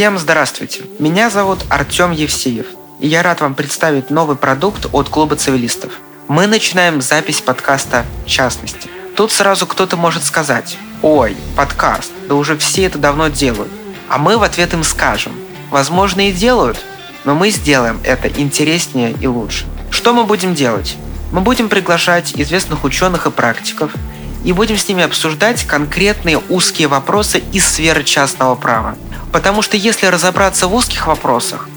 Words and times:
Всем 0.00 0.18
здравствуйте. 0.18 0.84
Меня 0.98 1.28
зовут 1.28 1.58
Артем 1.68 2.10
Евсеев, 2.12 2.64
и 3.00 3.06
я 3.06 3.22
рад 3.22 3.42
вам 3.42 3.54
представить 3.54 4.08
новый 4.08 4.34
продукт 4.34 4.86
от 4.92 5.10
Клуба 5.10 5.36
цивилистов. 5.36 5.92
Мы 6.26 6.46
начинаем 6.46 7.02
запись 7.02 7.42
подкаста 7.42 8.06
«Частности». 8.24 8.88
Тут 9.14 9.30
сразу 9.30 9.66
кто-то 9.66 9.98
может 9.98 10.24
сказать 10.24 10.78
«Ой, 11.02 11.36
подкаст, 11.54 12.12
да 12.30 12.34
уже 12.36 12.56
все 12.56 12.84
это 12.84 12.96
давно 12.96 13.28
делают». 13.28 13.70
А 14.08 14.16
мы 14.16 14.38
в 14.38 14.42
ответ 14.42 14.72
им 14.72 14.84
скажем 14.84 15.34
«Возможно 15.68 16.30
и 16.30 16.32
делают, 16.32 16.78
но 17.26 17.34
мы 17.34 17.50
сделаем 17.50 18.00
это 18.02 18.26
интереснее 18.28 19.14
и 19.20 19.26
лучше». 19.26 19.66
Что 19.90 20.14
мы 20.14 20.24
будем 20.24 20.54
делать? 20.54 20.96
Мы 21.30 21.42
будем 21.42 21.68
приглашать 21.68 22.32
известных 22.36 22.84
ученых 22.84 23.26
и 23.26 23.30
практиков 23.30 23.92
и 24.44 24.52
будем 24.52 24.76
с 24.78 24.88
ними 24.88 25.02
обсуждать 25.02 25.64
конкретные 25.64 26.40
узкие 26.48 26.88
вопросы 26.88 27.42
из 27.52 27.66
сферы 27.66 28.04
частного 28.04 28.54
права. 28.54 28.96
Потому 29.32 29.62
что 29.62 29.76
если 29.76 30.06
разобраться 30.06 30.66
в 30.66 30.74
узких 30.74 31.06
вопросах, 31.06 31.68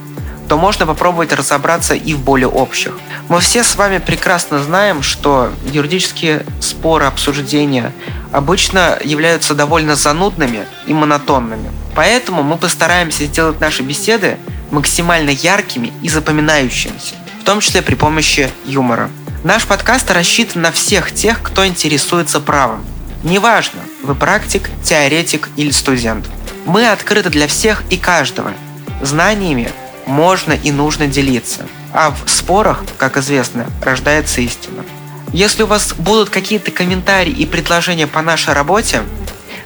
то 0.48 0.58
можно 0.58 0.86
попробовать 0.86 1.34
разобраться 1.34 1.94
и 1.96 2.14
в 2.14 2.20
более 2.20 2.48
общих. 2.48 2.94
Мы 3.30 3.40
все 3.40 3.64
с 3.64 3.76
вами 3.76 4.00
прекрасно 4.00 4.60
знаем, 4.62 5.02
что 5.02 5.52
юридические 5.72 6.46
споры, 6.60 7.06
обсуждения 7.06 7.94
обычно 8.32 9.00
являются 9.04 9.56
довольно 9.56 9.96
занудными 9.96 10.66
и 10.86 10.94
монотонными. 10.94 11.72
Поэтому 11.96 12.44
мы 12.44 12.58
постараемся 12.58 13.26
сделать 13.26 13.60
наши 13.62 13.84
беседы 13.84 14.38
максимально 14.72 15.30
яркими 15.30 15.94
и 16.02 16.10
запоминающимися, 16.10 17.16
в 17.42 17.46
том 17.46 17.60
числе 17.60 17.82
при 17.82 17.96
помощи 17.96 18.50
юмора. 18.66 19.10
Наш 19.44 19.66
подкаст 19.66 20.10
рассчитан 20.10 20.62
на 20.62 20.72
всех 20.72 21.12
тех, 21.12 21.42
кто 21.42 21.68
интересуется 21.68 22.40
правом. 22.40 22.86
Неважно, 23.24 23.82
вы 24.02 24.16
практик, 24.16 24.70
теоретик 24.86 25.50
или 25.58 25.72
студент. 25.72 26.30
Мы 26.66 26.88
открыты 26.88 27.30
для 27.30 27.48
всех 27.48 27.84
и 27.90 27.98
каждого. 27.98 28.54
Знаниями 29.02 29.70
можно 30.06 30.54
и 30.54 30.72
нужно 30.72 31.08
делиться. 31.08 31.68
А 31.92 32.12
в 32.12 32.30
спорах, 32.30 32.86
как 32.98 33.18
известно, 33.18 33.66
рождается 33.82 34.40
истина. 34.40 34.86
Если 35.34 35.64
у 35.64 35.68
вас 35.68 35.94
будут 35.94 36.30
какие-то 36.30 36.72
комментарии 36.72 37.34
и 37.34 37.46
предложения 37.46 38.08
по 38.08 38.22
нашей 38.22 38.54
работе, 38.54 39.02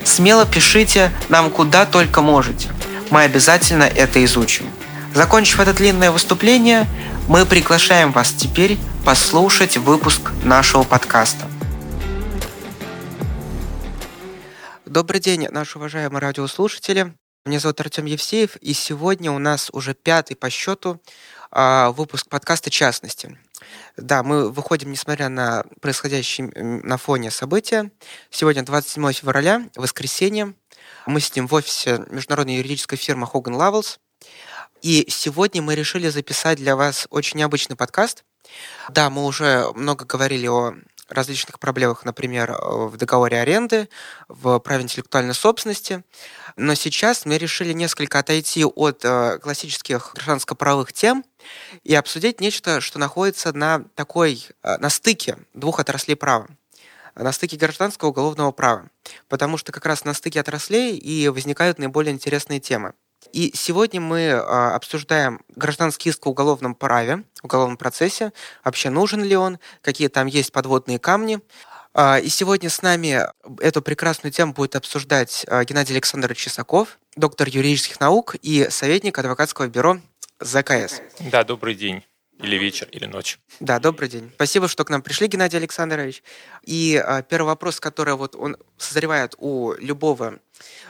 смело 0.03 0.47
пишите 0.47 1.11
нам 1.29 1.51
куда 1.51 1.85
только 1.85 2.23
можете. 2.23 2.69
Мы 3.11 3.21
обязательно 3.21 3.83
это 3.83 4.25
изучим. 4.25 4.65
Закончив 5.13 5.59
это 5.59 5.73
длинное 5.73 6.11
выступление, 6.11 6.85
мы 7.27 7.45
приглашаем 7.45 8.11
вас 8.11 8.31
теперь 8.31 8.77
послушать 9.05 9.77
выпуск 9.77 10.31
нашего 10.43 10.83
подкаста. 10.83 11.45
Добрый 14.85 15.19
день, 15.19 15.47
наши 15.49 15.77
уважаемые 15.77 16.21
радиослушатели. 16.21 17.13
Меня 17.45 17.59
зовут 17.59 17.79
Артем 17.79 18.05
Евсеев, 18.05 18.57
и 18.57 18.73
сегодня 18.73 19.31
у 19.31 19.39
нас 19.39 19.69
уже 19.71 19.93
пятый 19.93 20.35
по 20.35 20.49
счету 20.49 21.01
а, 21.51 21.91
выпуск 21.91 22.27
подкаста 22.29 22.69
«Частности». 22.69 23.37
Да, 23.95 24.21
мы 24.21 24.49
выходим, 24.49 24.91
несмотря 24.91 25.29
на 25.29 25.63
происходящие 25.81 26.47
на 26.47 26.97
фоне 26.97 27.31
события. 27.31 27.91
Сегодня 28.29 28.63
27 28.63 29.11
февраля, 29.13 29.69
воскресенье. 29.75 30.53
Мы 31.05 31.21
сидим 31.21 31.47
в 31.47 31.53
офисе 31.53 32.05
международной 32.09 32.57
юридической 32.57 32.97
фирмы 32.97 33.27
Hogan 33.31 33.57
Lovells. 33.57 33.97
И 34.81 35.05
сегодня 35.09 35.61
мы 35.61 35.75
решили 35.75 36.09
записать 36.09 36.57
для 36.57 36.75
вас 36.75 37.07
очень 37.09 37.39
необычный 37.39 37.75
подкаст. 37.75 38.23
Да, 38.89 39.09
мы 39.09 39.25
уже 39.25 39.65
много 39.75 40.05
говорили 40.05 40.47
о 40.47 40.73
различных 41.09 41.59
проблемах, 41.59 42.05
например, 42.05 42.57
в 42.61 42.97
договоре 42.97 43.39
аренды, 43.39 43.89
в 44.27 44.59
праве 44.59 44.83
интеллектуальной 44.83 45.33
собственности. 45.33 46.03
Но 46.55 46.75
сейчас 46.75 47.25
мы 47.25 47.37
решили 47.37 47.73
несколько 47.73 48.19
отойти 48.19 48.65
от 48.65 49.05
э, 49.05 49.39
классических 49.39 50.13
гражданско-правовых 50.15 50.91
тем 50.91 51.23
и 51.83 51.95
обсудить 51.95 52.41
нечто, 52.41 52.81
что 52.81 52.99
находится 52.99 53.53
на 53.53 53.85
такой, 53.95 54.47
э, 54.63 54.77
на 54.77 54.89
стыке 54.89 55.37
двух 55.53 55.79
отраслей 55.79 56.15
права 56.15 56.47
на 57.15 57.31
стыке 57.31 57.57
гражданского 57.57 58.09
и 58.09 58.11
уголовного 58.11 58.51
права, 58.51 58.89
потому 59.27 59.57
что 59.57 59.71
как 59.71 59.85
раз 59.85 60.05
на 60.05 60.13
стыке 60.13 60.39
отраслей 60.39 60.95
и 60.95 61.27
возникают 61.29 61.79
наиболее 61.79 62.13
интересные 62.13 62.59
темы. 62.59 62.93
И 63.37 63.51
сегодня 63.53 64.01
мы 64.01 64.31
а, 64.31 64.73
обсуждаем 64.73 65.41
гражданский 65.55 66.09
иск 66.09 66.25
в 66.25 66.29
уголовном 66.29 66.73
праве, 66.73 67.23
уголовном 67.43 67.77
процессе, 67.77 68.33
вообще 68.63 68.89
нужен 68.89 69.23
ли 69.23 69.35
он, 69.35 69.59
какие 69.83 70.07
там 70.07 70.25
есть 70.25 70.51
подводные 70.51 70.97
камни. 70.97 71.39
А, 71.93 72.17
и 72.17 72.29
сегодня 72.29 72.71
с 72.71 72.81
нами 72.81 73.27
эту 73.61 73.83
прекрасную 73.83 74.33
тему 74.33 74.53
будет 74.53 74.75
обсуждать 74.75 75.45
а, 75.47 75.63
Геннадий 75.65 75.93
Александрович 75.93 76.39
Чесаков, 76.39 76.97
доктор 77.15 77.47
юридических 77.47 77.99
наук 77.99 78.35
и 78.41 78.69
советник 78.71 79.19
адвокатского 79.19 79.67
бюро 79.67 79.99
ЗКС. 80.39 81.01
Да, 81.19 81.43
добрый 81.43 81.75
день. 81.75 82.03
Или 82.39 82.55
вечер, 82.57 82.87
или 82.91 83.05
ночь. 83.05 83.39
Да, 83.59 83.79
добрый 83.79 84.09
день. 84.09 84.31
Спасибо, 84.35 84.67
что 84.67 84.85
к 84.85 84.89
нам 84.91 85.01
пришли, 85.01 85.27
Геннадий 85.27 85.57
Александрович. 85.57 86.21
И 86.61 87.01
э, 87.03 87.23
первый 87.27 87.47
вопрос, 87.47 87.79
который 87.79 88.13
вот 88.13 88.35
он 88.35 88.57
созревает 88.77 89.33
у 89.39 89.73
любого 89.73 90.39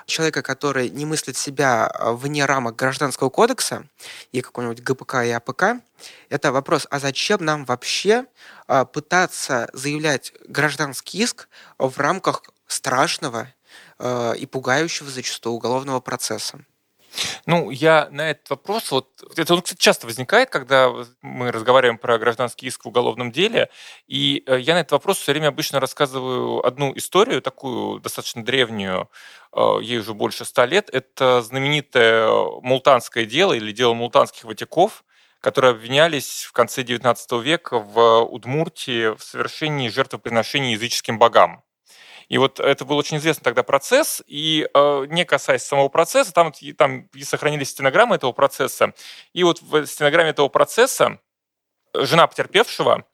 человека, 0.06 0.42
который 0.42 0.90
не 0.90 1.06
мыслит 1.06 1.38
себя 1.38 1.90
вне 2.00 2.46
рамок 2.46 2.76
Гражданского 2.76 3.30
кодекса 3.30 3.88
и 4.34 4.42
какого-нибудь 4.42 4.84
ГПК 4.84 5.24
и 5.26 5.30
АПК, 5.32 5.82
это 6.30 6.52
вопрос, 6.52 6.86
а 6.90 7.00
зачем 7.00 7.44
нам 7.44 7.64
вообще 7.64 8.26
э, 8.68 8.86
пытаться 8.86 9.70
заявлять 9.72 10.34
гражданский 10.48 11.20
иск 11.20 11.48
в 11.78 11.98
рамках 11.98 12.44
страшного 12.68 13.54
э, 14.00 14.34
и 14.38 14.46
пугающего 14.46 15.10
зачастую 15.10 15.54
уголовного 15.54 16.02
процесса? 16.02 16.60
Ну, 17.46 17.70
я 17.72 18.10
на 18.12 18.30
этот 18.32 18.50
вопрос, 18.50 18.92
вот 18.92 19.10
это 19.36 19.54
он, 19.54 19.62
кстати, 19.62 19.80
часто 19.80 20.08
возникает, 20.08 20.50
когда 20.50 20.92
мы 21.22 21.52
разговариваем 21.52 21.98
про 21.98 22.18
гражданский 22.18 22.68
иск 22.68 22.86
в 22.86 22.88
уголовном 22.90 23.32
деле, 23.32 23.70
и 24.08 24.44
э, 24.46 24.60
я 24.60 24.74
на 24.76 24.80
этот 24.80 24.92
вопрос 24.94 25.18
все 25.18 25.32
время 25.32 25.48
обычно 25.48 25.80
рассказываю 25.80 26.66
одну 26.66 26.96
историю, 26.96 27.42
такую 27.42 28.00
достаточно 28.00 28.44
древнюю, 28.44 29.10
э, 29.54 29.78
ей 29.82 30.00
уже 30.00 30.14
больше 30.14 30.46
ста 30.46 30.66
лет. 30.66 30.90
Это 30.92 31.42
знаменитое 31.42 32.30
мултанское 32.62 33.26
дело 33.26 33.54
или 33.54 33.72
дело 33.72 33.94
мултанских 33.94 34.44
ватиков, 34.44 35.04
которые 35.42 35.72
обвинялись 35.72 36.44
в 36.44 36.52
конце 36.52 36.84
XIX 36.84 37.16
века 37.42 37.80
в 37.80 38.22
Удмуртии 38.24 39.16
в 39.16 39.24
совершении 39.24 39.90
жертвоприношений 39.90 40.74
языческим 40.74 41.20
богам. 41.20 41.64
И 42.30 42.38
вот 42.38 42.60
это 42.60 42.84
был 42.86 42.98
очень 42.98 43.18
известный 43.18 43.44
тогда 43.44 43.64
процесс, 43.64 44.22
и 44.28 44.68
э, 44.74 45.06
не 45.10 45.24
касаясь 45.24 45.64
самого 45.64 45.88
процесса, 45.88 46.34
там, 46.34 46.52
там 46.78 47.10
сохранились 47.22 47.70
стенограммы 47.70 48.16
этого 48.16 48.34
процесса, 48.34 48.94
и 49.34 49.44
вот 49.44 49.62
в 49.62 49.86
стенограмме 49.86 50.32
этого 50.32 50.50
процесса 50.50 51.20
жена 51.94 52.28
потерпевшего, 52.28 53.06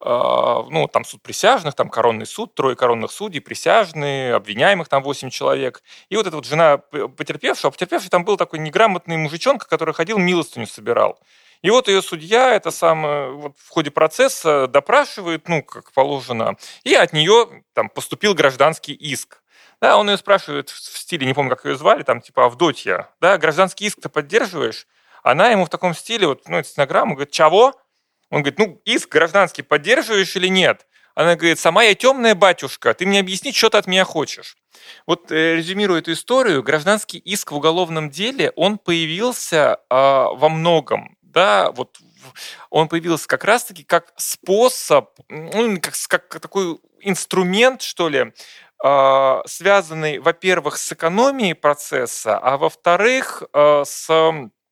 э, 0.00 0.62
ну, 0.70 0.88
там 0.88 1.04
суд 1.04 1.22
присяжных, 1.22 1.74
там 1.74 1.88
коронный 1.88 2.26
суд, 2.26 2.54
трое 2.54 2.74
коронных 2.74 3.12
судей, 3.12 3.40
присяжные, 3.40 4.34
обвиняемых 4.34 4.88
там 4.88 5.02
8 5.02 5.30
человек. 5.30 5.82
И 6.08 6.16
вот 6.16 6.26
эта 6.26 6.36
вот 6.36 6.46
жена 6.46 6.78
потерпевшего, 6.78 7.68
а 7.68 7.70
потерпевший 7.70 8.10
там 8.10 8.24
был 8.24 8.36
такой 8.36 8.58
неграмотный 8.58 9.16
мужичонка, 9.16 9.68
который 9.68 9.94
ходил, 9.94 10.18
милостыню 10.18 10.66
собирал. 10.66 11.18
И 11.62 11.70
вот 11.70 11.88
ее 11.88 12.02
судья 12.02 12.54
это 12.54 12.70
самое 12.70 13.32
вот 13.32 13.56
в 13.58 13.68
ходе 13.68 13.90
процесса 13.90 14.66
допрашивает, 14.68 15.48
ну, 15.48 15.62
как 15.62 15.92
положено, 15.92 16.56
и 16.84 16.94
от 16.94 17.12
нее 17.12 17.64
там 17.74 17.88
поступил 17.88 18.34
гражданский 18.34 18.92
иск. 18.94 19.42
Да, 19.80 19.96
он 19.96 20.10
ее 20.10 20.16
спрашивает 20.16 20.70
в 20.70 20.98
стиле, 20.98 21.26
не 21.26 21.34
помню, 21.34 21.50
как 21.50 21.64
ее 21.64 21.76
звали, 21.76 22.02
там, 22.02 22.20
типа, 22.20 22.46
Авдотья, 22.46 23.10
да, 23.20 23.38
гражданский 23.38 23.86
иск 23.86 24.00
ты 24.00 24.08
поддерживаешь? 24.08 24.86
Она 25.22 25.50
ему 25.50 25.64
в 25.64 25.68
таком 25.68 25.94
стиле, 25.94 26.26
вот, 26.26 26.48
ну, 26.48 26.58
это 26.58 26.68
стенограмма, 26.68 27.14
говорит, 27.14 27.32
чего? 27.32 27.74
Он 28.30 28.42
говорит, 28.42 28.58
ну, 28.58 28.80
иск 28.84 29.08
гражданский 29.08 29.62
поддерживаешь 29.62 30.34
или 30.36 30.48
нет? 30.48 30.86
Она 31.14 31.34
говорит, 31.34 31.58
сама 31.58 31.82
я 31.82 31.94
темная 31.94 32.36
батюшка, 32.36 32.94
ты 32.94 33.04
мне 33.04 33.18
объясни, 33.18 33.52
что 33.52 33.70
ты 33.70 33.78
от 33.78 33.88
меня 33.88 34.04
хочешь. 34.04 34.56
Вот 35.06 35.32
э, 35.32 35.56
резюмируя 35.56 35.98
эту 35.98 36.12
историю, 36.12 36.62
гражданский 36.62 37.18
иск 37.18 37.50
в 37.50 37.56
уголовном 37.56 38.10
деле, 38.10 38.52
он 38.54 38.78
появился 38.78 39.78
э, 39.90 39.94
во 39.94 40.48
многом 40.48 41.17
да, 41.38 41.70
вот 41.70 41.98
он 42.68 42.88
появился 42.88 43.28
как 43.28 43.44
раз-таки 43.44 43.84
как 43.84 44.12
способ, 44.16 45.10
ну, 45.28 45.80
как, 45.80 45.94
как 46.08 46.40
такой 46.40 46.80
инструмент, 47.00 47.80
что 47.80 48.08
ли, 48.08 48.32
а, 48.82 49.42
связанный, 49.46 50.18
во-первых, 50.18 50.78
с 50.78 50.92
экономией 50.92 51.54
процесса, 51.54 52.36
а 52.38 52.56
во-вторых, 52.56 53.44
а, 53.52 53.84
с 53.84 54.10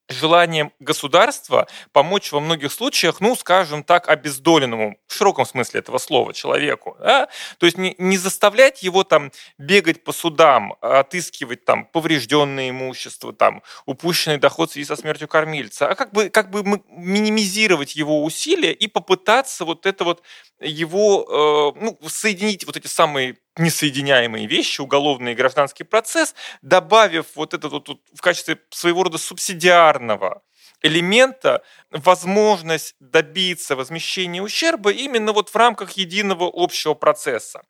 желанием 0.08 0.72
государства 0.80 1.66
помочь 1.92 2.32
во 2.32 2.40
многих 2.40 2.72
случаях, 2.72 3.20
ну, 3.20 3.34
скажем 3.36 3.82
так, 3.82 4.08
обездоленному, 4.08 4.98
в 5.06 5.14
широком 5.14 5.46
смысле 5.46 5.80
этого 5.80 5.98
слова, 5.98 6.32
человеку. 6.32 6.96
Да? 7.00 7.28
То 7.58 7.66
есть 7.66 7.78
не, 7.78 7.94
не 7.98 8.16
заставлять 8.16 8.82
его 8.82 9.04
там 9.04 9.32
бегать 9.58 10.04
по 10.04 10.12
судам, 10.12 10.74
отыскивать 10.80 11.64
там 11.64 11.86
поврежденное 11.86 12.70
имущество, 12.70 13.32
там, 13.32 13.62
упущенный 13.84 14.38
доход 14.38 14.70
в 14.70 14.72
связи 14.72 14.86
со 14.86 14.96
смертью 14.96 15.28
кормильца, 15.28 15.88
а 15.88 15.94
как 15.94 16.12
бы, 16.12 16.28
как 16.30 16.50
бы 16.50 16.62
минимизировать 16.88 17.96
его 17.96 18.24
усилия 18.24 18.72
и 18.72 18.86
попытаться 18.86 19.64
вот 19.64 19.86
это 19.86 20.04
вот 20.04 20.22
его, 20.60 21.74
э, 21.76 21.80
ну, 21.80 21.98
соединить 22.08 22.64
вот 22.66 22.76
эти 22.76 22.86
самые 22.86 23.36
несоединяемые 23.58 24.46
вещи, 24.46 24.80
уголовный 24.80 25.32
и 25.32 25.34
гражданский 25.34 25.84
процесс, 25.84 26.34
добавив 26.62 27.26
вот 27.34 27.54
это 27.54 27.68
вот, 27.68 27.88
вот 27.88 28.00
в 28.14 28.20
качестве 28.20 28.58
своего 28.70 29.02
рода 29.02 29.18
субсидиарного 29.18 30.42
элемента 30.82 31.62
возможность 31.90 32.94
добиться 33.00 33.76
возмещения 33.76 34.42
ущерба 34.42 34.90
именно 34.92 35.32
вот 35.32 35.48
в 35.48 35.56
рамках 35.56 35.92
единого 35.92 36.50
общего 36.52 36.94
процесса. 36.94 37.62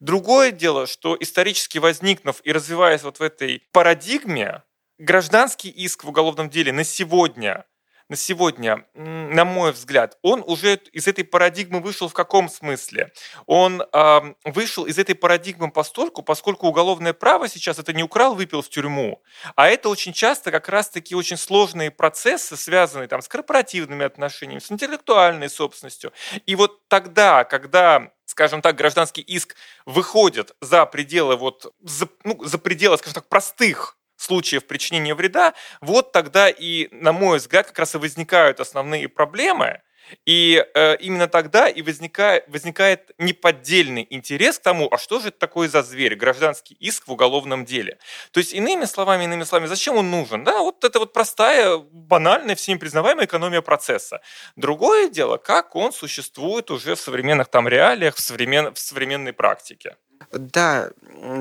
Другое 0.00 0.50
дело, 0.50 0.86
что 0.86 1.16
исторически 1.18 1.78
возникнув 1.78 2.40
и 2.44 2.52
развиваясь 2.52 3.02
вот 3.02 3.18
в 3.18 3.22
этой 3.22 3.62
парадигме, 3.72 4.62
гражданский 4.98 5.70
иск 5.70 6.04
в 6.04 6.08
уголовном 6.08 6.50
деле 6.50 6.72
на 6.72 6.84
сегодня 6.84 7.64
на 8.08 8.16
сегодня, 8.16 8.86
на 8.94 9.44
мой 9.44 9.72
взгляд, 9.72 10.18
он 10.22 10.42
уже 10.46 10.76
из 10.92 11.08
этой 11.08 11.24
парадигмы 11.24 11.80
вышел 11.80 12.08
в 12.08 12.12
каком 12.12 12.48
смысле? 12.48 13.12
Он 13.46 13.82
э, 13.82 14.34
вышел 14.44 14.84
из 14.84 14.98
этой 14.98 15.14
парадигмы 15.14 15.70
постольку, 15.70 16.22
поскольку 16.22 16.66
уголовное 16.66 17.14
право 17.14 17.48
сейчас 17.48 17.78
это 17.78 17.92
не 17.92 18.02
украл, 18.02 18.34
выпил 18.34 18.62
в 18.62 18.68
тюрьму, 18.68 19.22
а 19.56 19.68
это 19.68 19.88
очень 19.88 20.12
часто 20.12 20.50
как 20.50 20.68
раз 20.68 20.90
таки 20.90 21.14
очень 21.14 21.36
сложные 21.36 21.90
процессы, 21.90 22.56
связанные 22.56 23.08
там 23.08 23.22
с 23.22 23.28
корпоративными 23.28 24.04
отношениями, 24.04 24.60
с 24.60 24.70
интеллектуальной 24.70 25.48
собственностью. 25.48 26.12
И 26.46 26.56
вот 26.56 26.86
тогда, 26.88 27.44
когда 27.44 28.10
скажем 28.26 28.62
так, 28.62 28.76
гражданский 28.76 29.20
иск 29.20 29.54
выходит 29.86 30.56
за 30.60 30.86
пределы 30.86 31.36
вот 31.36 31.72
за, 31.82 32.08
ну, 32.24 32.42
за 32.42 32.58
пределы, 32.58 32.98
скажем 32.98 33.14
так, 33.14 33.28
простых 33.28 33.96
случаев 34.16 34.66
причинения 34.66 35.14
вреда, 35.14 35.54
вот 35.80 36.12
тогда 36.12 36.48
и, 36.48 36.88
на 36.92 37.12
мой 37.12 37.38
взгляд, 37.38 37.66
как 37.66 37.78
раз 37.78 37.94
и 37.94 37.98
возникают 37.98 38.60
основные 38.60 39.08
проблемы, 39.08 39.80
и 40.26 40.64
э, 40.74 40.96
именно 40.98 41.28
тогда 41.28 41.68
и 41.68 41.82
возникает, 41.82 42.44
возникает 42.48 43.10
неподдельный 43.18 44.06
интерес 44.10 44.58
к 44.58 44.62
тому, 44.62 44.88
а 44.90 44.98
что 44.98 45.20
же 45.20 45.28
это 45.28 45.38
такое 45.38 45.68
за 45.68 45.82
зверь, 45.82 46.14
гражданский 46.14 46.76
иск 46.80 47.06
в 47.06 47.12
уголовном 47.12 47.64
деле. 47.64 47.98
То 48.30 48.38
есть, 48.38 48.52
иными 48.52 48.84
словами, 48.84 49.24
иными 49.24 49.44
словами, 49.44 49.68
зачем 49.68 49.96
он 49.96 50.10
нужен? 50.10 50.44
Да, 50.44 50.60
вот 50.60 50.84
это 50.84 50.98
вот 50.98 51.12
простая, 51.12 51.78
банальная, 51.78 52.54
всеми 52.54 52.78
признаваемая 52.78 53.26
экономия 53.26 53.60
процесса. 53.60 54.20
Другое 54.56 55.08
дело, 55.08 55.36
как 55.36 55.76
он 55.76 55.92
существует 55.92 56.70
уже 56.70 56.94
в 56.94 57.00
современных 57.00 57.48
там 57.48 57.68
реалиях, 57.68 58.16
в, 58.16 58.20
современ, 58.20 58.74
в 58.74 58.78
современной 58.78 59.32
практике. 59.32 59.96
Да, 60.38 60.90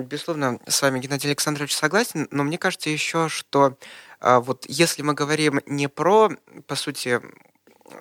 безусловно, 0.04 0.60
с 0.68 0.82
вами, 0.82 1.00
Геннадий 1.00 1.30
Александрович, 1.30 1.76
согласен, 1.76 2.28
но 2.32 2.44
мне 2.44 2.58
кажется 2.58 2.90
еще, 2.90 3.30
что 3.30 3.78
а, 4.20 4.40
вот 4.40 4.66
если 4.68 5.02
мы 5.02 5.14
говорим 5.14 5.62
не 5.66 5.90
про, 5.90 6.32
по 6.68 6.76
сути, 6.76 7.22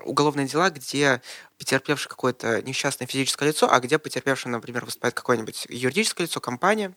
уголовные 0.04 0.46
дела, 0.46 0.70
где 0.70 1.20
потерпевший 1.58 2.08
какое-то 2.08 2.62
несчастное 2.62 3.06
физическое 3.06 3.48
лицо, 3.48 3.70
а 3.70 3.80
где 3.80 3.98
потерпевший, 3.98 4.50
например, 4.50 4.84
выступает 4.84 5.14
какое-нибудь 5.14 5.66
юридическое 5.68 6.26
лицо, 6.26 6.40
компания, 6.40 6.92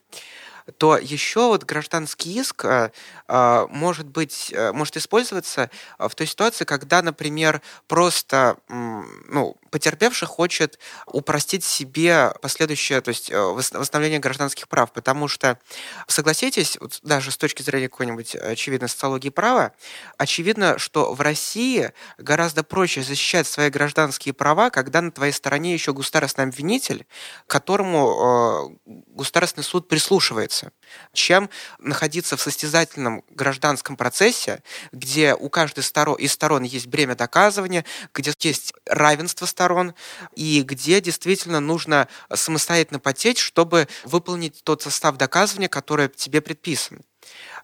то 0.78 0.98
еще 0.98 1.46
вот 1.46 1.64
гражданский 1.64 2.38
иск 2.38 2.64
э, 2.64 2.90
э, 3.28 3.66
может 3.70 4.06
быть, 4.06 4.52
э, 4.52 4.72
может 4.72 4.96
использоваться 4.96 5.70
в 5.98 6.10
той 6.14 6.26
ситуации, 6.26 6.64
когда, 6.64 7.02
например, 7.02 7.62
просто 7.86 8.56
ну, 8.68 9.56
потерпевший 9.70 10.28
хочет 10.28 10.78
упростить 11.06 11.64
себе 11.64 12.32
последующее, 12.40 13.00
то 13.00 13.10
есть 13.10 13.30
восстановление 13.30 14.18
гражданских 14.18 14.68
прав, 14.68 14.92
потому 14.92 15.28
что, 15.28 15.58
согласитесь, 16.06 16.78
вот 16.80 16.98
даже 17.02 17.30
с 17.30 17.36
точки 17.36 17.62
зрения 17.62 17.88
какой-нибудь 17.88 18.34
очевидной 18.36 18.88
социологии 18.88 19.28
права, 19.28 19.72
очевидно, 20.18 20.78
что 20.78 21.14
в 21.14 21.20
России 21.20 21.92
гораздо 22.18 22.62
проще 22.64 23.02
защищать 23.02 23.46
свои 23.46 23.70
гражданские 23.70 24.34
права, 24.34 24.70
когда 24.70 25.02
на 25.02 25.10
твоей 25.10 25.32
стороне 25.32 25.74
еще 25.74 25.92
государственный 25.92 26.48
обвинитель, 26.48 27.06
которому 27.46 28.78
государственный 28.86 29.64
суд 29.64 29.88
прислушивается 29.88 30.55
находиться, 30.56 30.72
чем 31.12 31.50
находиться 31.78 32.36
в 32.36 32.40
состязательном 32.40 33.22
гражданском 33.30 33.96
процессе, 33.96 34.62
где 34.92 35.34
у 35.34 35.48
каждой 35.48 35.82
сторон, 35.82 36.16
из 36.16 36.32
сторон 36.32 36.62
есть 36.62 36.86
бремя 36.86 37.14
доказывания, 37.14 37.84
где 38.14 38.32
есть 38.40 38.72
равенство 38.86 39.46
сторон, 39.46 39.94
и 40.34 40.62
где 40.62 41.00
действительно 41.00 41.60
нужно 41.60 42.08
самостоятельно 42.32 42.98
потеть, 42.98 43.38
чтобы 43.38 43.88
выполнить 44.04 44.62
тот 44.64 44.82
состав 44.82 45.16
доказывания, 45.16 45.68
который 45.68 46.08
тебе 46.08 46.40
предписан. 46.40 47.00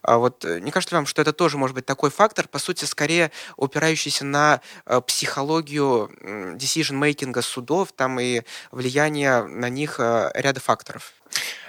А 0.03 0.17
вот 0.17 0.45
э, 0.45 0.59
не 0.59 0.71
кажется 0.71 0.95
ли 0.95 0.97
вам, 0.97 1.05
что 1.05 1.21
это 1.21 1.33
тоже 1.33 1.57
может 1.57 1.75
быть 1.75 1.85
такой 1.85 2.11
фактор, 2.11 2.47
по 2.47 2.59
сути, 2.59 2.85
скорее 2.85 3.31
упирающийся 3.57 4.25
на 4.25 4.61
э, 4.85 5.01
психологию 5.01 6.11
decision-мейкинга 6.57 7.41
судов 7.41 7.93
там 7.93 8.19
и 8.19 8.41
влияние 8.71 9.43
на 9.43 9.69
них 9.69 9.99
э, 9.99 10.31
ряда 10.35 10.59
факторов? 10.59 11.13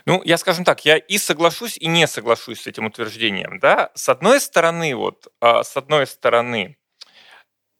Ну, 0.06 0.20
я 0.24 0.36
скажем 0.36 0.64
так, 0.64 0.84
я 0.84 0.98
и 0.98 1.16
соглашусь, 1.16 1.78
и 1.78 1.86
не 1.86 2.06
соглашусь 2.06 2.62
с 2.62 2.66
этим 2.66 2.86
утверждением. 2.86 3.58
Да? 3.58 3.90
С 3.94 4.08
одной 4.08 4.40
стороны, 4.40 4.94
вот, 4.94 5.28
а, 5.40 5.64
с 5.64 5.76
одной 5.76 6.06
стороны, 6.06 6.76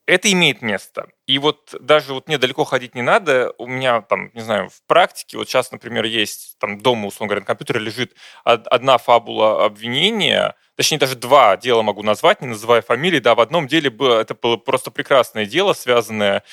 это 0.07 0.31
имеет 0.31 0.61
место. 0.61 1.07
И 1.25 1.39
вот 1.39 1.73
даже 1.79 2.13
вот 2.13 2.27
мне 2.27 2.37
далеко 2.37 2.63
ходить 2.63 2.93
не 2.93 3.01
надо. 3.01 3.53
У 3.57 3.65
меня 3.65 4.01
там, 4.01 4.29
не 4.33 4.41
знаю, 4.41 4.69
в 4.69 4.81
практике, 4.87 5.37
вот 5.37 5.47
сейчас, 5.47 5.71
например, 5.71 6.05
есть 6.05 6.57
там 6.59 6.79
дома, 6.79 7.07
условно 7.07 7.29
говоря, 7.29 7.41
на 7.41 7.47
компьютере 7.47 7.79
лежит 7.79 8.13
одна 8.43 8.97
фабула 8.97 9.65
обвинения, 9.65 10.55
точнее 10.75 10.99
даже 10.99 11.15
два 11.15 11.57
дела 11.57 11.81
могу 11.81 12.03
назвать, 12.03 12.41
не 12.41 12.47
называя 12.47 12.81
фамилии. 12.81 13.19
Да, 13.19 13.33
в 13.35 13.39
одном 13.39 13.67
деле 13.67 13.89
было, 13.89 14.21
это 14.21 14.35
было 14.35 14.57
просто 14.57 14.91
прекрасное 14.91 15.45
дело, 15.45 15.73
связанное 15.73 16.43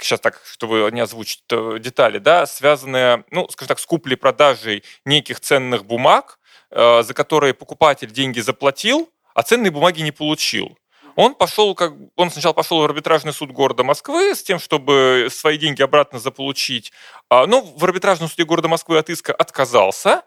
сейчас 0.00 0.20
так, 0.20 0.40
чтобы 0.44 0.88
не 0.92 1.00
озвучить 1.00 1.42
э, 1.50 1.78
детали, 1.80 2.18
да, 2.18 2.46
связанные, 2.46 3.24
ну, 3.30 3.48
скажем 3.48 3.68
так, 3.68 3.78
с 3.80 3.86
куплей-продажей 3.86 4.84
неких 5.04 5.40
ценных 5.40 5.84
бумаг, 5.86 6.38
э, 6.70 7.02
за 7.02 7.14
которые 7.14 7.54
покупатель 7.54 8.10
деньги 8.10 8.40
заплатил, 8.40 9.10
а 9.34 9.42
ценные 9.42 9.70
бумаги 9.70 10.02
не 10.02 10.12
получил. 10.12 10.78
Он 11.18 11.34
пошел, 11.34 11.74
как 11.74 11.94
он 12.14 12.30
сначала 12.30 12.52
пошел 12.52 12.78
в 12.78 12.84
арбитражный 12.84 13.32
суд 13.32 13.50
города 13.50 13.82
Москвы 13.82 14.36
с 14.36 14.42
тем, 14.44 14.60
чтобы 14.60 15.26
свои 15.32 15.58
деньги 15.58 15.82
обратно 15.82 16.20
заполучить, 16.20 16.92
а, 17.28 17.44
но 17.48 17.60
в 17.60 17.84
арбитражном 17.84 18.28
суде 18.28 18.44
города 18.44 18.68
Москвы 18.68 18.98
от 18.98 19.10
иска 19.10 19.34
отказался, 19.34 20.22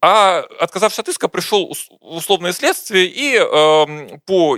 а 0.00 0.44
отказавшись 0.60 1.00
от 1.00 1.08
иска, 1.08 1.26
пришел 1.26 1.74
условное 1.98 2.52
следствие, 2.52 3.06
и 3.06 3.38
э, 3.38 4.18
по 4.24 4.56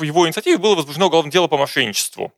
его 0.00 0.26
инициативе 0.26 0.56
было 0.56 0.74
возбуждено 0.74 1.08
уголовное 1.08 1.32
дело 1.32 1.48
по 1.48 1.58
мошенничеству. 1.58 2.32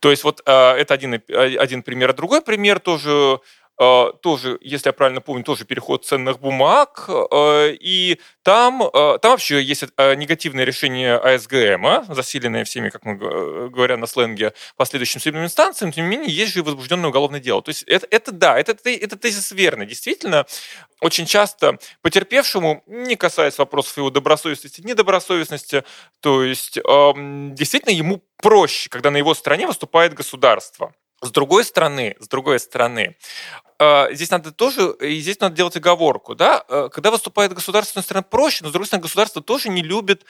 То 0.00 0.10
есть 0.10 0.22
вот 0.22 0.42
э, 0.44 0.52
это 0.52 0.92
один, 0.92 1.14
один 1.14 1.82
пример. 1.82 2.12
Другой 2.12 2.42
пример 2.42 2.78
тоже 2.78 3.10
Э, 3.10 3.38
тоже, 3.78 4.58
если 4.62 4.88
я 4.88 4.92
правильно 4.92 5.20
помню, 5.20 5.44
тоже 5.44 5.64
переход 5.64 6.06
ценных 6.06 6.40
бумаг, 6.40 7.08
э, 7.08 7.76
и 7.78 8.18
там, 8.42 8.82
э, 8.82 9.18
там 9.20 9.32
вообще 9.32 9.62
есть 9.62 9.82
негативное 9.98 10.64
решение 10.64 11.16
АСГМ, 11.16 12.14
засиленное 12.14 12.64
всеми, 12.64 12.88
как 12.88 13.04
мы 13.04 13.16
говоря 13.68 13.96
на 13.96 14.06
сленге, 14.06 14.54
последующим 14.76 15.20
судебным 15.20 15.44
инстанциям, 15.44 15.92
тем 15.92 16.08
не 16.08 16.16
менее, 16.16 16.34
есть 16.34 16.54
же 16.54 16.60
и 16.60 16.62
возбужденное 16.62 17.10
уголовное 17.10 17.40
дело. 17.40 17.60
То 17.60 17.68
есть 17.68 17.82
это, 17.82 18.06
это 18.10 18.32
да, 18.32 18.58
это, 18.58 18.76
это 18.88 19.16
тезис 19.16 19.52
верный. 19.52 19.86
Действительно, 19.86 20.46
очень 21.02 21.26
часто 21.26 21.78
потерпевшему 22.00 22.82
не 22.86 23.16
касается 23.16 23.62
вопросов 23.62 23.98
его 23.98 24.10
добросовестности, 24.10 24.80
недобросовестности, 24.80 25.84
то 26.20 26.42
есть 26.42 26.78
эм, 26.78 27.54
действительно 27.54 27.92
ему 27.92 28.22
проще, 28.38 28.88
когда 28.88 29.10
на 29.10 29.18
его 29.18 29.34
стороне 29.34 29.66
выступает 29.66 30.14
государство. 30.14 30.94
С 31.22 31.30
другой 31.30 31.64
стороны, 31.64 32.16
с 32.20 32.28
другой 32.28 32.60
стороны, 32.60 33.16
э, 33.78 34.14
здесь 34.14 34.30
надо 34.30 34.52
тоже, 34.52 34.94
и 35.00 35.18
здесь 35.20 35.40
надо 35.40 35.56
делать 35.56 35.76
оговорку, 35.76 36.34
да, 36.34 36.64
э, 36.68 36.88
когда 36.92 37.10
выступает 37.10 37.54
государственная 37.54 38.04
сторона 38.04 38.22
проще, 38.22 38.64
но 38.64 38.68
с 38.68 38.72
другой 38.72 38.86
стороны, 38.86 39.02
государство 39.02 39.42
тоже 39.42 39.68
не 39.70 39.82
любит 39.82 40.24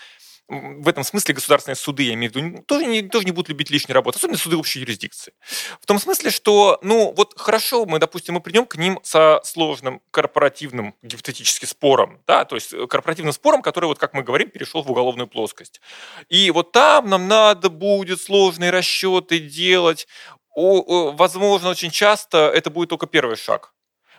в 0.49 0.89
этом 0.89 1.03
смысле 1.03 1.35
государственные 1.35 1.77
суды, 1.77 2.05
я 2.05 2.15
имею 2.15 2.33
в 2.33 2.37
виду, 2.37 2.63
тоже 2.63 2.87
не, 2.87 3.03
тоже 3.03 3.25
не 3.25 3.33
будут 3.33 3.49
любить 3.49 3.71
лишней 3.71 3.95
работы, 3.95 4.19
особенно 4.19 4.39
суды 4.39 4.57
общей 4.57 4.81
юрисдикции. 4.81 5.33
В 5.81 5.87
том 5.87 5.99
смысле, 5.99 6.31
что, 6.31 6.79
ну, 6.83 7.13
вот 7.17 7.35
хорошо, 7.37 7.85
мы, 7.85 7.99
допустим, 7.99 8.35
мы 8.35 8.41
придем 8.41 8.65
к 8.65 8.77
ним 8.77 9.01
со 9.03 9.41
сложным 9.43 10.01
корпоративным 10.13 10.95
гипотетическим 11.03 11.67
спором, 11.67 12.21
да, 12.27 12.45
то 12.45 12.55
есть 12.55 12.73
э, 12.73 12.87
корпоративным 12.87 13.33
спором, 13.33 13.61
который, 13.61 13.87
вот 13.87 13.99
как 13.99 14.15
мы 14.15 14.23
говорим, 14.23 14.51
перешел 14.51 14.83
в 14.83 14.91
уголовную 14.91 15.27
плоскость. 15.27 15.81
И 16.29 16.51
вот 16.53 16.71
там 16.71 17.11
нам 17.11 17.27
надо 17.27 17.69
будет 17.69 18.21
сложные 18.21 18.71
расчеты 18.71 19.41
делать, 19.41 20.07
возможно, 20.57 21.71
очень 21.71 21.91
часто 21.91 22.51
это 22.55 22.71
будет 22.71 22.89
только 22.89 23.07
первый 23.07 23.37
шаг. 23.37 23.73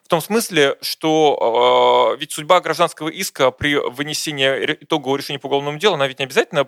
В 0.08 0.10
том 0.10 0.22
смысле, 0.22 0.78
что 0.82 2.14
э, 2.16 2.20
ведь 2.22 2.32
судьба 2.32 2.62
гражданского 2.62 3.10
иска 3.10 3.52
при 3.52 3.76
вынесении 3.76 4.78
итогового 4.80 5.18
решения 5.18 5.38
по 5.38 5.48
уголовному 5.48 5.80
делу, 5.80 5.96
она 5.96 6.08
ведь 6.08 6.20
не 6.20 6.24
обязательно 6.24 6.64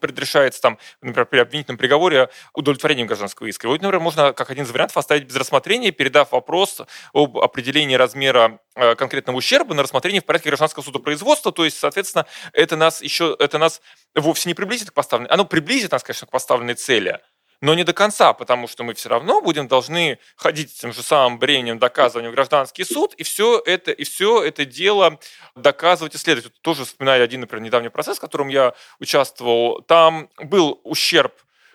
предрешается, 0.00 0.60
там, 0.60 0.78
например, 1.02 1.26
при 1.26 1.38
обвинительном 1.38 1.76
приговоре 1.76 2.28
удовлетворением 2.54 3.08
гражданского 3.08 3.48
иска. 3.48 3.66
Вот, 3.66 3.82
например, 3.82 3.98
можно 3.98 4.32
как 4.32 4.50
один 4.50 4.62
из 4.62 4.70
вариантов 4.70 4.96
оставить 4.96 5.24
без 5.24 5.34
рассмотрения, 5.34 5.90
передав 5.90 6.30
вопрос 6.30 6.80
об 7.12 7.38
определении 7.38 7.96
размера 7.96 8.60
э, 8.76 8.94
конкретного 8.94 9.38
ущерба 9.38 9.74
на 9.74 9.82
рассмотрение 9.82 10.20
в 10.20 10.24
порядке 10.24 10.50
гражданского 10.50 10.84
судопроизводства. 10.84 11.50
То 11.50 11.64
есть, 11.64 11.80
соответственно, 11.80 12.26
это 12.52 12.76
нас 12.76 13.02
еще, 13.02 13.34
это 13.40 13.58
нас 13.58 13.80
вовсе 14.14 14.48
не 14.48 14.54
приблизит 14.54 14.92
к 14.92 14.94
поставленной, 14.94 15.30
оно 15.30 15.44
приблизит 15.44 15.90
нас, 15.90 16.04
конечно, 16.04 16.28
к 16.28 16.30
поставленной 16.30 16.74
цели, 16.74 17.18
но 17.60 17.74
не 17.74 17.84
до 17.84 17.92
конца, 17.92 18.32
потому 18.32 18.68
что 18.68 18.84
мы 18.84 18.94
все 18.94 19.08
равно 19.08 19.40
будем 19.40 19.68
должны 19.68 20.18
ходить 20.36 20.70
с 20.70 20.80
тем 20.80 20.92
же 20.92 21.02
самым 21.02 21.38
бременем 21.38 21.78
доказывания 21.78 22.30
в 22.30 22.34
гражданский 22.34 22.84
суд, 22.84 23.14
и 23.14 23.22
все 23.22 23.60
это, 23.64 23.90
и 23.90 24.04
все 24.04 24.42
это 24.42 24.64
дело 24.64 25.18
доказывать 25.56 26.14
и 26.14 26.18
следовать. 26.18 26.52
Вот 26.52 26.60
тоже 26.62 26.84
вспоминаю 26.84 27.24
один, 27.24 27.40
например, 27.40 27.64
недавний 27.64 27.88
процесс, 27.88 28.18
в 28.18 28.20
котором 28.20 28.48
я 28.48 28.74
участвовал. 29.00 29.82
Там 29.82 30.30
был 30.38 30.80
ущерб 30.84 31.34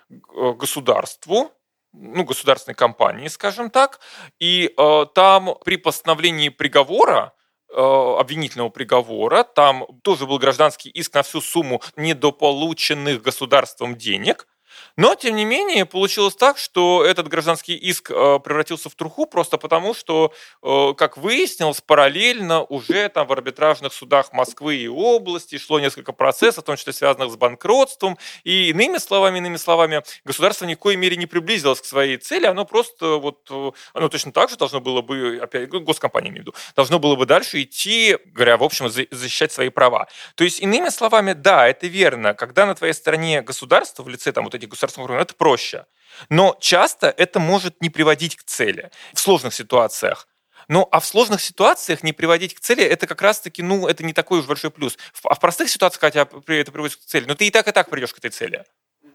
государству, 0.10 1.52
ну, 1.92 2.24
государственной 2.24 2.76
компании, 2.76 3.28
скажем 3.28 3.70
так, 3.70 4.00
и 4.40 4.74
э, 4.76 5.06
там 5.14 5.56
при 5.64 5.78
постановлении 5.78 6.50
приговора 6.50 7.34
э, 7.70 7.76
обвинительного 7.76 8.70
приговора, 8.70 9.44
там 9.44 9.86
тоже 10.02 10.26
был 10.26 10.40
гражданский 10.40 10.90
иск 10.90 11.14
на 11.14 11.24
всю 11.24 11.42
сумму 11.42 11.82
недополученных 11.96 13.22
государством 13.22 13.96
денег, 13.96 14.48
но, 14.96 15.16
тем 15.16 15.36
не 15.36 15.46
менее, 15.46 15.86
получилось 15.86 16.36
так, 16.36 16.58
что 16.60 17.04
этот 17.04 17.28
гражданский 17.28 17.76
иск 17.76 18.12
э, 18.12 18.40
превратился 18.44 18.90
в 18.90 18.96
труху 18.96 19.26
просто 19.26 19.58
потому, 19.58 19.96
что, 19.96 20.34
э, 20.62 20.94
как 20.96 21.18
выяснилось, 21.18 21.82
параллельно 21.82 22.64
уже 22.64 23.10
там 23.10 23.26
в 23.26 23.32
арбитражных 23.32 23.92
судах 23.92 24.34
Москвы 24.34 24.76
и 24.76 24.88
области 24.88 25.58
шло 25.58 25.80
несколько 25.80 26.14
процессов, 26.14 26.64
в 26.64 26.68
том 26.68 26.76
числе 26.76 26.94
связанных 26.94 27.32
с 27.32 27.36
банкротством. 27.36 28.20
И 28.44 28.70
иными 28.70 29.00
словами, 29.00 29.40
иными 29.40 29.58
словами, 29.58 30.04
государство 30.26 30.66
ни 30.66 30.76
в 30.76 30.80
коей 30.80 30.98
мере 30.98 31.16
не 31.16 31.26
приблизилось 31.26 31.82
к 31.82 31.86
своей 31.86 32.18
цели, 32.18 32.46
оно 32.46 32.66
просто 32.66 33.18
вот, 33.18 33.48
э, 33.50 33.72
оно 33.94 34.10
точно 34.10 34.32
так 34.32 34.52
же 34.52 34.58
должно 34.58 34.80
было 34.80 35.02
бы, 35.02 35.40
опять, 35.42 35.70
госкомпания 35.70 36.30
имею 36.30 36.44
в 36.44 36.48
виду, 36.48 36.56
должно 36.76 37.00
было 37.00 37.16
бы 37.16 37.26
дальше 37.26 37.64
идти, 37.64 38.18
говоря, 38.26 38.58
в 38.58 38.64
общем, 38.64 38.90
защищать 38.90 39.52
свои 39.52 39.70
права. 39.70 40.08
То 40.36 40.44
есть, 40.44 40.60
иными 40.60 40.90
словами, 40.90 41.34
да, 41.34 41.68
это 41.68 41.88
верно, 41.88 42.36
когда 42.36 42.68
на 42.68 42.76
твоей 42.76 42.94
стороне 42.94 43.42
государство 43.42 44.04
в 44.04 44.10
лице 44.10 44.32
там 44.32 44.44
вот 44.44 44.54
этих 44.54 44.70
государственном 44.88 45.06
уровне, 45.06 45.24
это 45.24 45.36
проще. 45.36 45.86
Но 46.30 46.58
часто 46.60 47.08
это 47.08 47.40
может 47.40 47.82
не 47.82 47.90
приводить 47.90 48.36
к 48.36 48.44
цели 48.44 48.92
в 49.14 49.20
сложных 49.20 49.54
ситуациях. 49.54 50.28
Ну, 50.70 50.88
а 50.92 51.00
в 51.00 51.06
сложных 51.06 51.42
ситуациях 51.42 52.04
не 52.04 52.14
приводить 52.14 52.54
к 52.54 52.60
цели, 52.60 52.84
это 52.84 53.08
как 53.08 53.22
раз-таки, 53.22 53.62
ну, 53.62 53.88
это 53.88 54.04
не 54.04 54.14
такой 54.14 54.40
уж 54.40 54.46
большой 54.46 54.72
плюс. 54.72 54.98
А 55.24 55.36
в 55.36 55.40
простых 55.40 55.70
ситуациях, 55.70 56.02
хотя 56.02 56.22
это 56.22 56.72
приводит 56.72 56.96
к 56.96 57.06
цели, 57.06 57.26
но 57.26 57.36
ты 57.36 57.48
и 57.48 57.52
так, 57.52 57.68
и 57.68 57.72
так 57.72 57.90
придешь 57.90 58.14
к 58.14 58.18
этой 58.20 58.32
цели, 58.32 58.64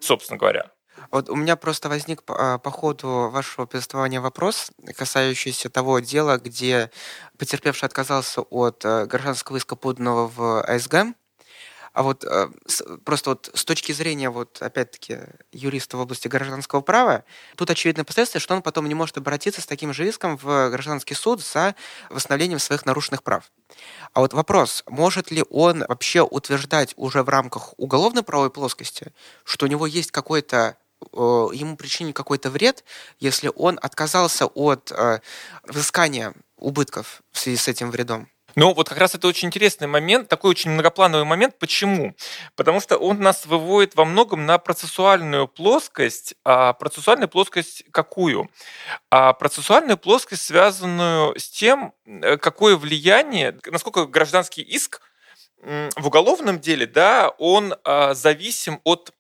собственно 0.01 0.39
говоря. 0.39 0.71
Вот 1.11 1.31
у 1.31 1.37
меня 1.37 1.57
просто 1.57 1.89
возник 1.89 2.23
по, 2.25 2.59
по 2.59 2.71
ходу 2.71 3.31
вашего 3.31 3.67
повествования 3.67 4.21
вопрос, 4.21 4.71
касающийся 4.97 5.71
того 5.71 6.01
дела, 6.01 6.39
где 6.39 6.91
потерпевший 7.39 7.87
отказался 7.87 8.43
от 8.43 8.85
э, 8.85 9.07
гражданского 9.07 9.59
иска, 9.59 9.77
поданного 9.77 10.29
в 10.29 10.63
АСГ, 10.63 11.15
а 11.99 12.05
вот 12.05 12.25
э, 12.25 12.49
просто 13.05 13.31
вот 13.31 13.51
с 13.55 13.65
точки 13.65 13.91
зрения, 13.91 14.31
вот 14.31 14.63
опять-таки, 14.63 15.19
юриста 15.51 15.97
в 15.97 16.01
области 16.01 16.29
гражданского 16.29 16.81
права, 16.81 17.25
тут 17.57 17.71
очевидное 17.71 18.05
последствие, 18.05 18.41
что 18.41 18.55
он 18.55 18.63
потом 18.63 18.87
не 18.87 18.95
может 18.95 19.19
обратиться 19.19 19.61
с 19.61 19.67
таким 19.67 19.93
же 19.93 20.07
иском 20.07 20.37
в 20.37 20.71
гражданский 20.71 21.15
суд 21.15 21.43
за 21.43 21.75
восстановлением 22.09 22.61
своих 22.61 22.87
нарушенных 22.87 23.25
прав. 23.25 23.51
А 24.13 24.21
вот 24.21 24.33
вопрос, 24.33 24.85
может 24.87 25.33
ли 25.33 25.43
он 25.51 25.85
вообще 25.89 26.23
утверждать 26.23 26.95
уже 26.95 27.25
в 27.25 27.29
рамках 27.29 27.75
уголовной 27.79 28.23
правовой 28.23 28.51
плоскости, 28.51 29.13
что 29.43 29.67
у 29.67 29.69
него 29.69 29.85
есть 29.85 30.13
какой-то 30.13 30.77
э, 31.01 31.17
ему 31.17 31.77
причинить 31.77 32.15
какой-то 32.15 32.49
вред, 32.51 32.85
если 33.19 33.51
он 33.57 33.77
отказался 33.83 34.47
от 34.47 34.93
э, 34.93 35.19
взыскания 35.65 36.33
убытков 36.59 37.23
в 37.33 37.41
связи 37.41 37.57
с 37.57 37.67
этим 37.67 37.91
вредом? 37.91 38.29
Ну, 38.57 38.75
вот 38.75 38.89
как 38.89 38.99
раз 38.99 39.15
это 39.15 39.29
очень 39.29 39.49
интересный 39.49 39.87
момент, 39.87 40.29
такой 40.29 40.51
очень 40.51 40.71
многоплановый 40.71 41.25
момент. 41.25 41.59
Почему? 41.59 42.15
Потому 42.57 42.81
что 42.81 42.97
он 42.97 43.21
нас 43.21 43.47
выводит 43.47 43.95
во 43.95 44.05
многом 44.05 44.47
на 44.47 44.59
процессуальную 44.59 45.47
плоскость. 45.49 46.35
А 46.45 46.73
процессуальную 46.73 47.29
плоскость 47.29 47.85
какую? 47.93 48.51
А 49.11 49.33
процессуальную 49.33 49.99
плоскость, 49.99 50.43
связанную 50.43 51.39
с 51.39 51.49
тем, 51.49 51.93
э, 52.07 52.37
какое 52.39 52.77
влияние, 52.77 53.59
насколько 53.67 54.07
гражданский 54.07 54.63
иск 54.63 55.03
в 55.61 56.07
уголовном 56.07 56.61
деле, 56.61 56.87
да, 56.87 57.31
он 57.39 57.75
а, 57.85 58.15
зависим 58.15 58.81
от 58.85 59.13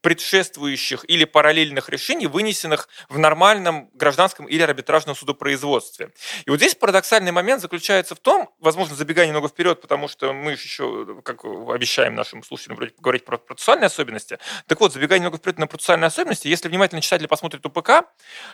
предшествующих 0.00 1.04
или 1.08 1.24
параллельных 1.24 1.88
решений, 1.88 2.26
вынесенных 2.26 2.88
в 3.08 3.18
нормальном 3.18 3.90
гражданском 3.94 4.46
или 4.46 4.62
арбитражном 4.62 5.16
судопроизводстве. 5.16 6.12
И 6.44 6.50
вот 6.50 6.56
здесь 6.56 6.74
парадоксальный 6.74 7.32
момент 7.32 7.60
заключается 7.62 8.14
в 8.14 8.20
том, 8.20 8.50
возможно, 8.60 8.94
забегая 8.94 9.26
немного 9.26 9.48
вперед, 9.48 9.80
потому 9.80 10.08
что 10.08 10.32
мы 10.32 10.52
еще, 10.52 11.20
как 11.24 11.44
обещаем 11.44 12.14
нашим 12.14 12.42
слушателям, 12.42 12.76
вроде 12.76 12.92
поговорить 12.92 13.24
про 13.24 13.38
процессуальные 13.38 13.86
особенности. 13.86 14.38
Так 14.66 14.80
вот, 14.80 14.92
забегая 14.92 15.18
немного 15.18 15.38
вперед 15.38 15.58
на 15.58 15.66
процессуальные 15.66 16.06
особенности, 16.06 16.48
если 16.48 16.68
внимательно 16.68 17.00
читатель 17.00 17.28
посмотрит 17.28 17.66
УПК, 17.66 18.04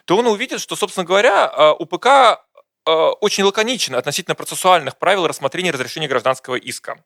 то 0.05 0.17
он 0.17 0.27
увидит, 0.27 0.61
что, 0.61 0.77
собственно 0.77 1.05
говоря, 1.05 1.47
а, 1.47 1.75
УПК 1.75 2.07
а, 2.07 3.11
очень 3.21 3.45
лаконично 3.45 3.99
относительно 3.99 4.35
процессуальных 4.35 4.99
правил 4.99 5.27
рассмотрения 5.27 5.71
и 5.71 5.73
разрешения 5.73 6.09
гражданского 6.09 6.57
иска. 6.57 6.99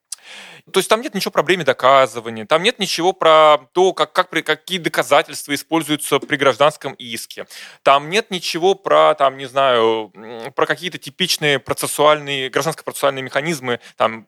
То 0.72 0.80
есть 0.80 0.88
там 0.88 1.00
нет 1.00 1.14
ничего 1.14 1.30
про 1.30 1.42
бремя 1.42 1.64
доказывания, 1.64 2.44
там 2.44 2.62
нет 2.62 2.78
ничего 2.78 3.12
про 3.12 3.58
то, 3.72 3.92
как, 3.92 4.12
как, 4.12 4.30
какие 4.30 4.78
доказательства 4.78 5.54
используются 5.54 6.18
при 6.18 6.36
гражданском 6.36 6.92
иске. 6.94 7.46
Там 7.82 8.10
нет 8.10 8.30
ничего 8.30 8.74
про, 8.74 9.14
там, 9.14 9.36
не 9.36 9.46
знаю, 9.46 10.12
про 10.54 10.66
какие-то 10.66 10.98
типичные 10.98 11.58
процессуальные, 11.58 12.50
гражданско-процессуальные 12.50 13.22
механизмы, 13.22 13.80
там, 13.96 14.26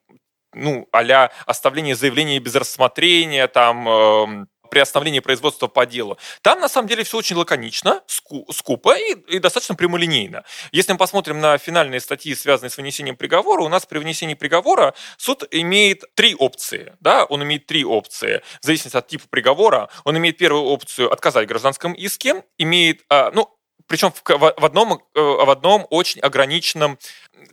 ну, 0.55 0.89
а 0.93 1.31
оставление 1.47 1.95
заявления 1.95 2.39
без 2.41 2.55
рассмотрения, 2.55 3.47
там, 3.47 3.89
э, 3.89 4.47
приостановления 4.71 5.21
производства 5.21 5.67
по 5.67 5.87
делу. 5.87 6.19
Там, 6.43 6.61
на 6.61 6.69
самом 6.69 6.89
деле, 6.89 7.05
все 7.05 7.19
очень 7.19 7.37
лаконично, 7.37 8.03
скупо 8.07 8.97
и, 8.97 9.13
и 9.29 9.39
достаточно 9.39 9.75
прямолинейно. 9.75 10.45
Если 10.73 10.93
мы 10.93 10.99
посмотрим 10.99 11.41
на 11.41 11.59
финальные 11.59 12.01
статьи, 12.01 12.35
связанные 12.35 12.71
с 12.71 12.77
вынесением 12.77 13.17
приговора, 13.17 13.63
у 13.63 13.69
нас 13.69 13.87
при 13.87 13.99
вынесении 13.99 14.35
приговора 14.35 14.95
суд 15.17 15.45
имеет 15.51 16.05
три 16.15 16.35
опции. 16.35 16.95
Да? 17.01 17.25
Он 17.25 17.43
имеет 17.43 17.67
три 17.67 17.85
опции. 17.85 18.43
В 18.61 18.67
зависимости 18.67 18.97
от 18.97 19.09
типа 19.09 19.25
приговора, 19.29 19.89
он 20.05 20.17
имеет 20.17 20.39
первую 20.39 20.65
опцию 20.65 21.13
отказать 21.13 21.49
гражданском 21.49 21.93
иске, 21.93 22.45
имеет, 22.59 23.03
а, 23.09 23.31
ну, 23.33 23.49
причем 23.87 24.13
в, 24.13 24.23
в, 24.25 24.65
одном, 24.65 25.03
э, 25.15 25.21
в 25.21 25.51
одном 25.51 25.87
очень 25.91 26.21
ограниченном 26.21 26.97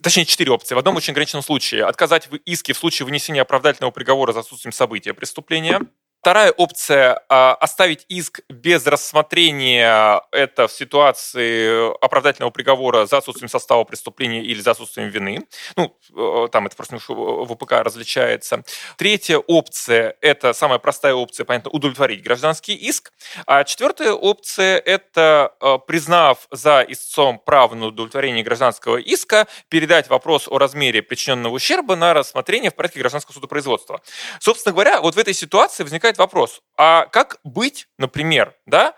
точнее, 0.01 0.25
четыре 0.25 0.51
опции. 0.51 0.75
В 0.75 0.77
одном 0.77 0.95
очень 0.95 1.11
ограниченном 1.11 1.43
случае 1.43 1.85
отказать 1.85 2.27
в 2.27 2.35
иске 2.35 2.73
в 2.73 2.77
случае 2.77 3.05
вынесения 3.05 3.41
оправдательного 3.41 3.91
приговора 3.91 4.33
за 4.33 4.41
отсутствием 4.41 4.71
события 4.71 5.13
преступления. 5.13 5.81
Вторая 6.27 6.51
опция 6.51 7.21
а,– 7.29 7.53
оставить 7.61 8.05
иск 8.09 8.41
без 8.49 8.85
рассмотрения. 8.85 10.21
Это 10.33 10.67
в 10.67 10.73
ситуации 10.73 11.97
оправдательного 12.03 12.51
приговора 12.51 13.05
за 13.05 13.19
отсутствием 13.19 13.47
состава 13.47 13.85
преступления 13.85 14.43
или 14.43 14.59
за 14.59 14.71
отсутствием 14.71 15.07
вины. 15.07 15.47
Ну, 15.77 15.95
э, 16.17 16.49
там 16.51 16.65
это 16.67 16.75
просто 16.75 16.99
в 17.07 17.49
УПК 17.49 17.71
различается. 17.81 18.65
Третья 18.97 19.37
опция– 19.37 20.17
это 20.21 20.51
самая 20.51 20.79
простая 20.79 21.13
опция, 21.13 21.45
понятно, 21.45 21.71
удовлетворить 21.71 22.21
гражданский 22.23 22.75
иск. 22.75 23.13
А 23.45 23.63
четвертая 23.63 24.11
опция– 24.11 24.79
это, 24.85 25.53
э, 25.61 25.77
признав 25.87 26.39
за 26.51 26.85
истцом 26.89 27.39
право 27.39 27.73
на 27.73 27.85
удовлетворение 27.85 28.43
гражданского 28.43 28.97
иска, 28.97 29.47
передать 29.69 30.09
вопрос 30.09 30.49
о 30.49 30.57
размере 30.57 31.01
причиненного 31.01 31.53
ущерба 31.53 31.95
на 31.95 32.13
рассмотрение 32.13 32.69
в 32.69 32.75
порядке 32.75 32.99
гражданского 32.99 33.33
судопроизводства. 33.33 34.01
Собственно 34.41 34.73
говоря, 34.73 34.99
вот 34.99 35.15
в 35.15 35.17
этой 35.17 35.33
ситуации 35.33 35.83
возникает 35.83 36.16
возникает 36.17 36.19
вопрос, 36.19 36.61
а 36.77 37.05
как 37.05 37.37
быть, 37.43 37.87
например, 37.97 38.55
да, 38.65 38.93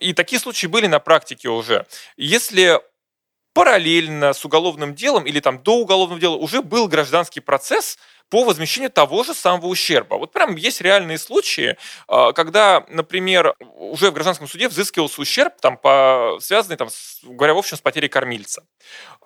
и 0.00 0.12
такие 0.12 0.40
случаи 0.40 0.66
были 0.66 0.86
на 0.86 0.98
практике 0.98 1.48
уже, 1.48 1.86
если 2.16 2.80
параллельно 3.54 4.34
с 4.34 4.44
уголовным 4.44 4.94
делом 4.94 5.24
или 5.24 5.40
там 5.40 5.62
до 5.62 5.78
уголовного 5.78 6.20
дела 6.20 6.36
уже 6.36 6.60
был 6.60 6.88
гражданский 6.88 7.40
процесс 7.40 7.96
по 8.28 8.44
возмещению 8.44 8.90
того 8.90 9.24
же 9.24 9.34
самого 9.34 9.68
ущерба. 9.68 10.16
Вот 10.16 10.32
прям 10.32 10.56
есть 10.56 10.82
реальные 10.82 11.16
случаи, 11.16 11.76
а, 12.08 12.32
когда, 12.32 12.84
например, 12.88 13.54
уже 13.76 14.10
в 14.10 14.14
гражданском 14.14 14.48
суде 14.48 14.68
взыскивался 14.68 15.20
ущерб, 15.20 15.54
там, 15.60 15.78
по, 15.78 16.38
связанный, 16.40 16.76
там, 16.76 16.90
с, 16.90 17.20
говоря 17.22 17.54
в 17.54 17.58
общем, 17.58 17.76
с 17.76 17.80
потерей 17.80 18.08
кормильца. 18.08 18.66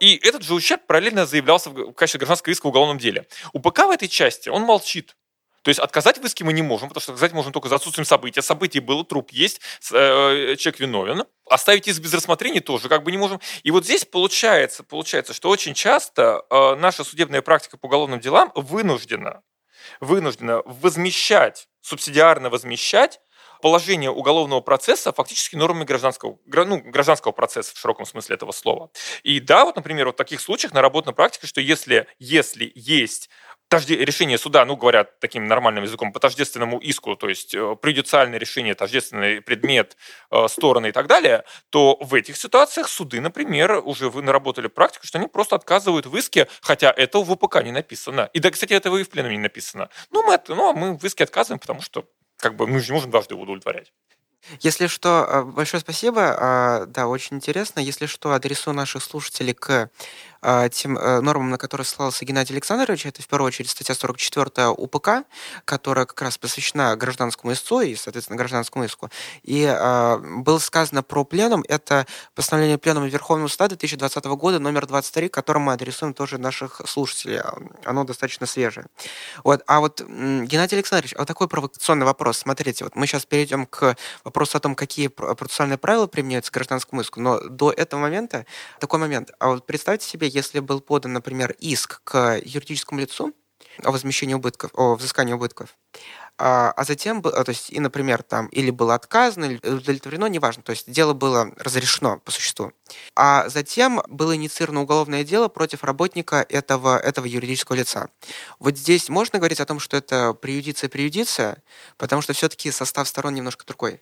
И 0.00 0.16
этот 0.16 0.42
же 0.42 0.54
ущерб 0.54 0.86
параллельно 0.86 1.26
заявлялся 1.26 1.70
в 1.70 1.92
качестве 1.94 2.18
гражданского 2.18 2.52
иска 2.52 2.66
в 2.66 2.68
уголовном 2.68 2.98
деле. 2.98 3.26
УПК 3.52 3.86
в 3.86 3.90
этой 3.90 4.06
части, 4.06 4.50
он 4.50 4.62
молчит. 4.62 5.16
То 5.62 5.68
есть 5.68 5.78
отказать 5.78 6.18
в 6.18 6.24
иске 6.24 6.44
мы 6.44 6.52
не 6.52 6.62
можем, 6.62 6.88
потому 6.88 7.02
что 7.02 7.12
отказать 7.12 7.32
можем 7.32 7.52
только 7.52 7.68
за 7.68 7.76
отсутствием 7.76 8.06
события. 8.06 8.42
Событий 8.42 8.80
было, 8.80 9.04
труп 9.04 9.30
есть, 9.30 9.60
э, 9.92 10.56
человек 10.56 10.80
виновен. 10.80 11.24
Оставить 11.48 11.88
иск 11.88 12.00
без 12.00 12.14
рассмотрения 12.14 12.60
тоже 12.60 12.88
как 12.88 13.02
бы 13.02 13.10
не 13.10 13.18
можем. 13.18 13.40
И 13.62 13.70
вот 13.70 13.84
здесь 13.84 14.04
получается, 14.04 14.82
получается 14.82 15.34
что 15.34 15.48
очень 15.50 15.74
часто 15.74 16.44
э, 16.48 16.74
наша 16.76 17.04
судебная 17.04 17.42
практика 17.42 17.76
по 17.76 17.86
уголовным 17.86 18.20
делам 18.20 18.52
вынуждена, 18.54 19.42
вынуждена 20.00 20.62
возмещать, 20.64 21.68
субсидиарно 21.82 22.48
возмещать 22.48 23.20
положение 23.60 24.10
уголовного 24.10 24.60
процесса 24.60 25.12
фактически 25.12 25.56
нормами 25.56 25.84
гражданского, 25.84 26.38
ну, 26.46 26.78
гражданского 26.78 27.32
процесса 27.32 27.74
в 27.74 27.78
широком 27.78 28.06
смысле 28.06 28.36
этого 28.36 28.52
слова. 28.52 28.90
И 29.22 29.40
да, 29.40 29.64
вот, 29.64 29.76
например, 29.76 30.06
вот 30.06 30.14
в 30.14 30.18
таких 30.18 30.40
случаях 30.40 30.72
наработана 30.72 31.12
практика, 31.12 31.46
что 31.46 31.60
если, 31.60 32.06
если 32.18 32.72
есть 32.74 33.28
решение 33.70 34.38
суда, 34.38 34.64
ну, 34.64 34.76
говорят 34.76 35.18
таким 35.20 35.46
нормальным 35.46 35.84
языком, 35.84 36.12
по 36.12 36.20
тождественному 36.20 36.78
иску, 36.78 37.16
то 37.16 37.28
есть 37.28 37.54
э, 37.54 37.76
предюциальное 37.80 38.38
решение, 38.38 38.74
тождественный 38.74 39.40
предмет, 39.40 39.96
э, 40.30 40.48
стороны 40.48 40.88
и 40.88 40.92
так 40.92 41.06
далее, 41.06 41.44
то 41.70 41.96
в 42.00 42.14
этих 42.14 42.36
ситуациях 42.36 42.88
суды, 42.88 43.20
например, 43.20 43.80
уже 43.84 44.10
вы 44.10 44.22
наработали 44.22 44.68
практику, 44.68 45.06
что 45.06 45.18
они 45.18 45.28
просто 45.28 45.56
отказывают 45.56 46.06
в 46.06 46.16
иске, 46.16 46.48
хотя 46.60 46.92
это 46.96 47.18
в 47.20 47.34
ВПК 47.34 47.62
не 47.62 47.72
написано. 47.72 48.30
И, 48.32 48.40
да, 48.40 48.50
кстати, 48.50 48.72
этого 48.72 48.96
и 48.96 49.04
в 49.04 49.10
пленуме 49.10 49.36
не 49.36 49.42
написано. 49.42 49.88
Ну, 50.10 50.22
мы, 50.22 50.38
ну, 50.48 50.70
а 50.70 50.72
мы 50.72 50.98
в 50.98 51.04
иске 51.04 51.24
отказываем, 51.24 51.60
потому 51.60 51.82
что 51.82 52.04
как 52.36 52.56
бы 52.56 52.66
мы 52.66 52.80
же 52.80 52.88
не 52.88 52.94
можем 52.94 53.10
дважды 53.10 53.34
удовлетворять. 53.34 53.92
Если 54.60 54.86
что, 54.86 55.26
э, 55.28 55.42
большое 55.42 55.80
спасибо. 55.80 56.36
А, 56.38 56.86
да, 56.86 57.06
очень 57.06 57.36
интересно. 57.36 57.80
Если 57.80 58.06
что, 58.06 58.32
адресую 58.32 58.74
наших 58.74 59.02
слушателей 59.02 59.54
к 59.54 59.90
тем 60.70 60.96
э, 60.96 61.20
нормам, 61.20 61.50
на 61.50 61.58
которые 61.58 61.84
ссылался 61.84 62.24
Геннадий 62.24 62.54
Александрович. 62.54 63.04
Это, 63.04 63.22
в 63.22 63.28
первую 63.28 63.48
очередь, 63.48 63.68
статья 63.68 63.94
44 63.94 64.68
УПК, 64.68 65.24
которая 65.64 66.06
как 66.06 66.22
раз 66.22 66.38
посвящена 66.38 66.96
гражданскому 66.96 67.52
истцу 67.52 67.82
и, 67.82 67.94
соответственно, 67.94 68.38
гражданскому 68.38 68.84
иску. 68.84 69.10
И 69.42 69.64
э, 69.64 70.16
было 70.18 70.58
сказано 70.58 71.02
про 71.02 71.24
пленум. 71.24 71.62
Это 71.68 72.06
постановление 72.34 72.78
пленума 72.78 73.06
Верховного 73.06 73.48
Суда 73.48 73.68
2020 73.68 74.24
года, 74.24 74.58
номер 74.58 74.86
23, 74.86 75.28
которым 75.28 75.62
мы 75.62 75.74
адресуем 75.74 76.14
тоже 76.14 76.38
наших 76.38 76.80
слушателей. 76.86 77.40
Оно 77.84 78.04
достаточно 78.04 78.46
свежее. 78.46 78.86
Вот. 79.44 79.62
А 79.66 79.80
вот, 79.80 80.00
Геннадий 80.00 80.76
Александрович, 80.76 81.14
вот 81.18 81.28
такой 81.28 81.48
провокационный 81.48 82.06
вопрос. 82.06 82.38
Смотрите, 82.38 82.84
вот 82.84 82.96
мы 82.96 83.06
сейчас 83.06 83.26
перейдем 83.26 83.66
к 83.66 83.94
вопросу 84.24 84.56
о 84.56 84.60
том, 84.60 84.74
какие 84.74 85.08
процессуальные 85.08 85.76
правила 85.76 86.06
применяются 86.06 86.50
к 86.50 86.54
гражданскому 86.54 87.02
иску, 87.02 87.20
но 87.20 87.40
до 87.40 87.70
этого 87.70 88.00
момента, 88.00 88.46
такой 88.78 88.98
момент. 88.98 89.32
А 89.38 89.48
вот 89.48 89.66
представьте 89.66 90.06
себе, 90.06 90.29
если 90.30 90.60
был 90.60 90.80
подан, 90.80 91.12
например, 91.12 91.54
иск 91.58 92.02
к 92.04 92.40
юридическому 92.44 93.00
лицу 93.00 93.34
о 93.82 93.90
возмещении 93.90 94.34
убытков, 94.34 94.70
о 94.74 94.94
взыскании 94.94 95.32
убытков, 95.32 95.76
а, 96.42 96.72
а 96.74 96.84
затем, 96.84 97.20
то 97.20 97.44
есть, 97.48 97.70
и, 97.70 97.80
например, 97.80 98.22
там 98.22 98.46
или 98.46 98.70
было 98.70 98.94
отказано, 98.94 99.44
или 99.44 99.56
удовлетворено, 99.56 100.24
неважно, 100.24 100.62
то 100.62 100.70
есть 100.70 100.90
дело 100.90 101.12
было 101.12 101.52
разрешено 101.56 102.18
по 102.18 102.30
существу, 102.30 102.72
а 103.14 103.48
затем 103.50 104.02
было 104.08 104.34
инициировано 104.34 104.80
уголовное 104.80 105.22
дело 105.22 105.48
против 105.48 105.84
работника 105.84 106.46
этого, 106.48 106.98
этого 106.98 107.26
юридического 107.26 107.76
лица. 107.76 108.08
Вот 108.58 108.78
здесь 108.78 109.10
можно 109.10 109.38
говорить 109.38 109.60
о 109.60 109.66
том, 109.66 109.78
что 109.80 109.98
это 109.98 110.32
преюдиция-преюдиция, 110.32 111.62
потому 111.98 112.22
что 112.22 112.32
все-таки 112.32 112.70
состав 112.70 113.06
сторон 113.06 113.34
немножко 113.34 113.66
другой. 113.66 114.00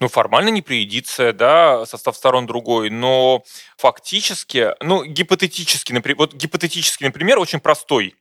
Ну, 0.00 0.08
формально 0.08 0.48
не 0.48 0.62
приедиция, 0.62 1.32
да, 1.32 1.86
состав 1.86 2.16
сторон 2.16 2.46
другой, 2.46 2.90
но 2.90 3.42
фактически, 3.76 4.70
ну, 4.80 5.04
гипотетически, 5.04 5.92
например, 5.92 6.18
вот 6.18 6.34
гипотетически, 6.34 7.04
например, 7.04 7.38
очень 7.38 7.60
простой, 7.60 8.14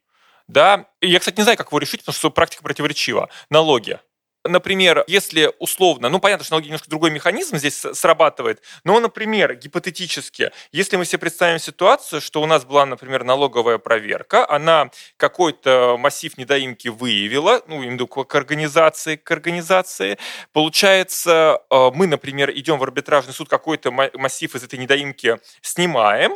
да, 0.48 0.86
я, 1.02 1.20
кстати, 1.20 1.38
не 1.38 1.44
знаю, 1.44 1.58
как 1.58 1.68
его 1.68 1.80
решить, 1.80 2.02
потому 2.02 2.16
что 2.16 2.30
практика 2.30 2.64
противоречива. 2.64 3.30
Налоги. 3.50 4.00
Например, 4.48 5.04
если 5.08 5.52
условно, 5.60 6.10
ну 6.10 6.20
понятно, 6.20 6.46
что 6.46 6.54
налоги 6.54 6.68
немножко 6.68 6.90
другой 6.90 7.10
механизм 7.10 7.58
здесь 7.58 7.84
срабатывает, 7.94 8.62
но, 8.84 9.00
например, 9.00 9.56
гипотетически, 9.56 10.52
если 10.72 10.98
мы 10.98 11.06
себе 11.06 11.20
представим 11.20 11.58
ситуацию, 11.58 12.22
что 12.22 12.42
у 12.42 12.46
нас 12.46 12.64
была, 12.64 12.86
например, 12.86 13.24
налоговая 13.24 13.80
проверка, 13.80 14.48
она 14.48 14.92
какой-то 15.18 15.98
массив 15.98 16.38
недоимки 16.38 16.90
выявила, 16.90 17.64
ну, 17.68 17.82
именно 17.82 18.06
к 18.06 18.36
организации, 18.36 19.16
к 19.16 19.32
организации, 19.32 20.18
получается, 20.54 21.62
э, 21.70 21.92
мы, 21.94 22.06
например, 22.06 22.52
идем 22.52 22.78
в 22.78 22.84
арбитражный 22.84 23.34
суд, 23.34 23.50
какой-то 23.50 23.92
массив 23.92 24.54
из 24.54 24.64
этой 24.64 24.78
недоимки 24.78 25.40
снимаем, 25.62 26.34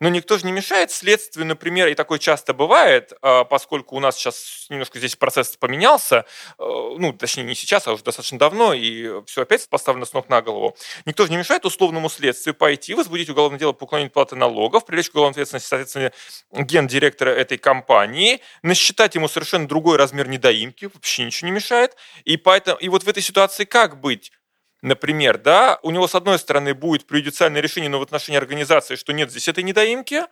но 0.00 0.08
никто 0.08 0.38
же 0.38 0.46
не 0.46 0.52
мешает 0.52 0.90
следствию, 0.90 1.46
например, 1.46 1.88
и 1.88 1.94
такое 1.94 2.18
часто 2.18 2.54
бывает, 2.54 3.12
а, 3.22 3.44
поскольку 3.44 3.96
у 3.96 4.00
нас 4.00 4.16
сейчас 4.16 4.66
немножко 4.68 4.98
здесь 4.98 5.16
процесс 5.16 5.56
поменялся, 5.56 6.24
э, 6.58 6.62
ну, 6.98 7.12
точнее, 7.12 7.44
не 7.44 7.54
сейчас, 7.54 7.86
а 7.86 7.92
уже 7.92 8.04
достаточно 8.04 8.38
давно, 8.38 8.74
и 8.74 9.24
все 9.26 9.42
опять 9.42 9.68
поставлено 9.68 10.06
с 10.06 10.12
ног 10.12 10.28
на 10.28 10.42
голову. 10.42 10.76
Никто 11.04 11.24
же 11.24 11.30
не 11.30 11.36
мешает 11.36 11.64
условному 11.64 12.08
следствию 12.08 12.54
пойти, 12.54 12.94
возбудить 12.94 13.28
уголовное 13.28 13.58
дело 13.58 13.72
по 13.72 13.84
уклонению 13.84 14.12
платы 14.12 14.36
налогов, 14.36 14.86
привлечь 14.86 15.10
к 15.10 15.14
уголовной 15.14 15.32
ответственности, 15.32 15.68
соответственно, 15.68 16.12
гендиректора 16.52 17.30
этой 17.30 17.58
компании, 17.58 18.40
насчитать 18.62 19.14
ему 19.14 19.28
совершенно 19.28 19.66
другой 19.66 19.96
размер 19.96 20.28
недоимки, 20.28 20.86
вообще 20.86 21.24
ничего 21.24 21.48
не 21.48 21.54
мешает. 21.54 21.96
И, 22.24 22.36
поэтому, 22.36 22.78
и 22.78 22.88
вот 22.88 23.02
в 23.04 23.08
этой 23.08 23.22
ситуации 23.22 23.64
как 23.64 24.00
быть? 24.00 24.32
Например, 24.82 25.38
да, 25.38 25.78
у 25.82 25.90
него 25.90 26.06
с 26.06 26.14
одной 26.14 26.38
стороны 26.38 26.72
будет 26.74 27.06
преюдициальное 27.06 27.60
решение, 27.60 27.90
но 27.90 27.98
в 27.98 28.02
отношении 28.02 28.38
организации, 28.38 28.96
что 28.96 29.12
нет 29.12 29.30
здесь 29.30 29.48
этой 29.48 29.64
недоимки, 29.64 30.22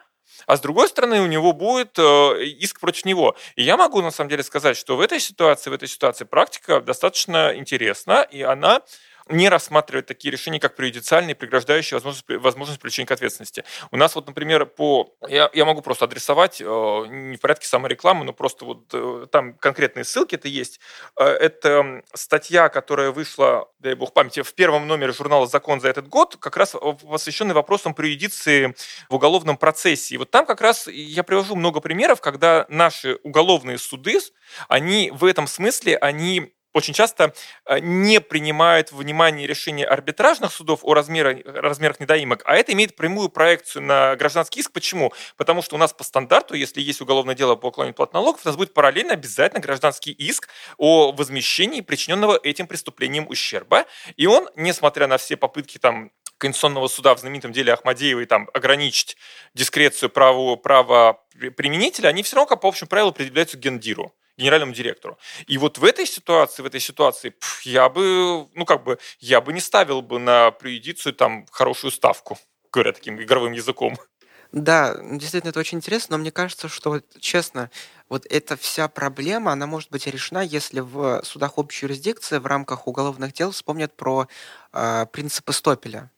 а 0.47 0.57
с 0.57 0.61
другой 0.61 0.89
стороны 0.89 1.21
у 1.21 1.27
него 1.27 1.53
будет 1.53 1.99
э, 1.99 2.45
иск 2.45 2.81
против 2.81 3.05
него. 3.05 3.37
И 3.57 3.63
я 3.63 3.77
могу 3.77 4.03
на 4.03 4.11
самом 4.11 4.31
деле 4.31 4.43
сказать, 4.43 4.77
что 4.77 4.97
в 4.97 5.01
этой 5.01 5.19
ситуации, 5.19 5.71
в 5.71 5.73
этой 5.73 5.89
ситуации 5.89 6.25
практика 6.25 6.81
достаточно 6.81 7.57
интересна, 7.57 8.23
и 8.23 8.43
она 8.43 8.83
не 9.29 9.49
рассматривать 9.49 10.07
такие 10.07 10.31
решения, 10.33 10.61
как 10.61 10.77
преюдициальные, 10.77 11.35
преграждающие 11.35 11.97
возможность, 11.97 12.25
возможность 12.29 12.81
привлечения 12.81 13.07
к 13.07 13.11
ответственности. 13.13 13.65
У 13.91 13.97
нас 13.97 14.15
вот, 14.15 14.27
например, 14.27 14.67
по... 14.67 15.15
Я, 15.29 15.51
я 15.53 15.65
могу 15.65 15.83
просто 15.83 16.05
адресовать, 16.05 16.61
э, 16.61 16.65
не 16.65 17.37
в 17.37 17.41
порядке 17.41 17.67
саморекламы, 17.67 18.25
но 18.25 18.33
просто 18.33 18.65
вот 18.65 18.89
э, 18.93 19.27
там 19.31 19.55
конкретные 19.55 20.05
ссылки 20.05 20.35
это 20.35 20.49
есть. 20.49 20.81
Э, 21.19 21.25
это 21.25 22.03
статья, 22.15 22.69
которая 22.69 23.11
вышла, 23.11 23.69
дай 23.79 23.95
бог 23.95 24.13
памяти, 24.13 24.43
в 24.43 24.55
первом 24.55 24.87
номере 24.87 25.13
журнала 25.13 25.47
«Закон» 25.47 25.81
за 25.81 25.89
этот 25.89 26.09
год, 26.09 26.37
как 26.39 26.57
раз 26.57 26.75
посвященный 27.09 27.55
вопросам 27.55 27.95
преюдиции 27.95 28.75
в 29.09 29.15
уголовном 29.15 29.57
процессе. 29.57 30.15
И 30.15 30.19
вот 30.19 30.31
там 30.31 30.47
как 30.47 30.61
раз 30.61 30.87
я 30.87 31.23
привожу 31.23 31.57
много 31.57 31.81
примеров, 31.81 32.21
когда 32.21 32.67
наши 32.69 33.19
уголовные 33.23 33.79
суды, 33.79 34.17
они 34.69 35.11
в 35.13 35.25
этом 35.25 35.47
смысле, 35.47 35.97
они 35.97 36.55
очень 36.77 36.93
часто 36.93 37.33
э, 37.65 37.79
не 37.81 38.21
принимают 38.21 38.93
внимание 38.93 39.47
решения 39.47 39.87
арбитражных 39.87 40.53
судов 40.53 40.81
о 40.83 40.93
размерах, 40.93 41.39
размерах 41.47 42.01
недоимок, 42.01 42.43
а 42.45 42.55
это 42.55 42.75
имеет 42.75 42.97
прямую 42.97 43.31
проекцию 43.31 43.83
на 43.83 44.15
гражданский 44.17 44.61
иск. 44.61 44.73
Почему? 44.73 45.11
Потому 45.39 45.63
что 45.63 45.77
у 45.77 45.79
нас 45.79 45.95
по 45.95 46.05
стандарту, 46.05 46.53
если 46.53 46.83
есть 46.83 47.01
уголовное 47.01 47.35
дело 47.35 47.57
по 47.57 47.69
уклонению 47.69 47.95
плат 47.95 48.13
налогов, 48.13 48.43
у 48.45 48.49
нас 48.49 48.57
будет 48.57 48.75
параллельно 48.75 49.15
обязательно 49.15 49.61
гражданский 49.61 50.13
иск 50.13 50.49
о 50.77 51.13
возмещении 51.13 51.81
причиненного 51.81 52.39
этим 52.43 52.67
преступлением 52.67 53.27
ущерба. 53.27 53.87
И 54.17 54.27
он, 54.27 54.51
несмотря 54.55 55.07
на 55.07 55.17
все 55.17 55.39
попытки 55.39 55.79
там 55.79 56.11
Конституционного 56.37 56.89
суда 56.89 57.15
в 57.15 57.21
знаменитом 57.21 57.53
деле 57.53 57.73
Ахмадеевой 57.73 58.27
там, 58.27 58.51
ограничить 58.53 59.17
дискрецию 59.55 60.11
права, 60.11 60.57
права 60.57 61.23
применителя, 61.57 62.09
они 62.09 62.23
все 62.23 62.37
равно, 62.37 62.55
по 62.59 62.69
общему 62.69 62.89
правилу, 62.89 63.13
определяются 63.13 63.57
гендиру 63.57 64.15
генеральному 64.37 64.73
директору. 64.73 65.19
И 65.47 65.59
вот 65.59 65.79
в 65.79 65.85
этой 65.85 66.07
ситуации, 66.07 66.63
в 66.63 66.67
этой 66.67 66.81
ситуации, 66.81 67.31
пф, 67.31 67.63
я 67.63 67.89
бы, 67.89 68.49
ну 68.55 68.65
как 68.65 68.85
бы, 68.85 68.99
я 69.19 69.41
бы 69.41 69.53
не 69.53 69.61
ставил 69.61 70.03
бы 70.03 70.19
на 70.19 70.51
преюдицию 70.51 71.15
там 71.15 71.47
хорошую 71.51 71.91
ставку, 71.91 72.39
говоря 72.73 72.93
таким 72.93 73.21
игровым 73.21 73.53
языком. 73.53 73.97
Да, 74.53 74.97
действительно, 75.03 75.51
это 75.51 75.61
очень 75.61 75.79
интересно, 75.79 76.17
но 76.17 76.21
мне 76.21 76.31
кажется, 76.31 76.69
что, 76.69 76.91
вот, 76.91 77.05
честно, 77.19 77.71
вот 78.09 78.25
эта 78.31 78.57
вся 78.57 78.87
проблема, 78.89 79.53
она 79.53 79.67
может 79.67 79.91
быть 79.91 80.07
решена, 80.07 80.39
если 80.39 80.81
в 80.81 81.21
судах 81.25 81.59
общей 81.59 81.87
юрисдикции 81.87 82.39
в 82.39 82.47
рамках 82.47 82.87
уголовных 82.87 83.33
дел 83.33 83.51
вспомнят 83.51 83.97
про 83.97 84.29
э, 84.73 85.07
принципы 85.13 85.53
Стопеля 85.53 86.11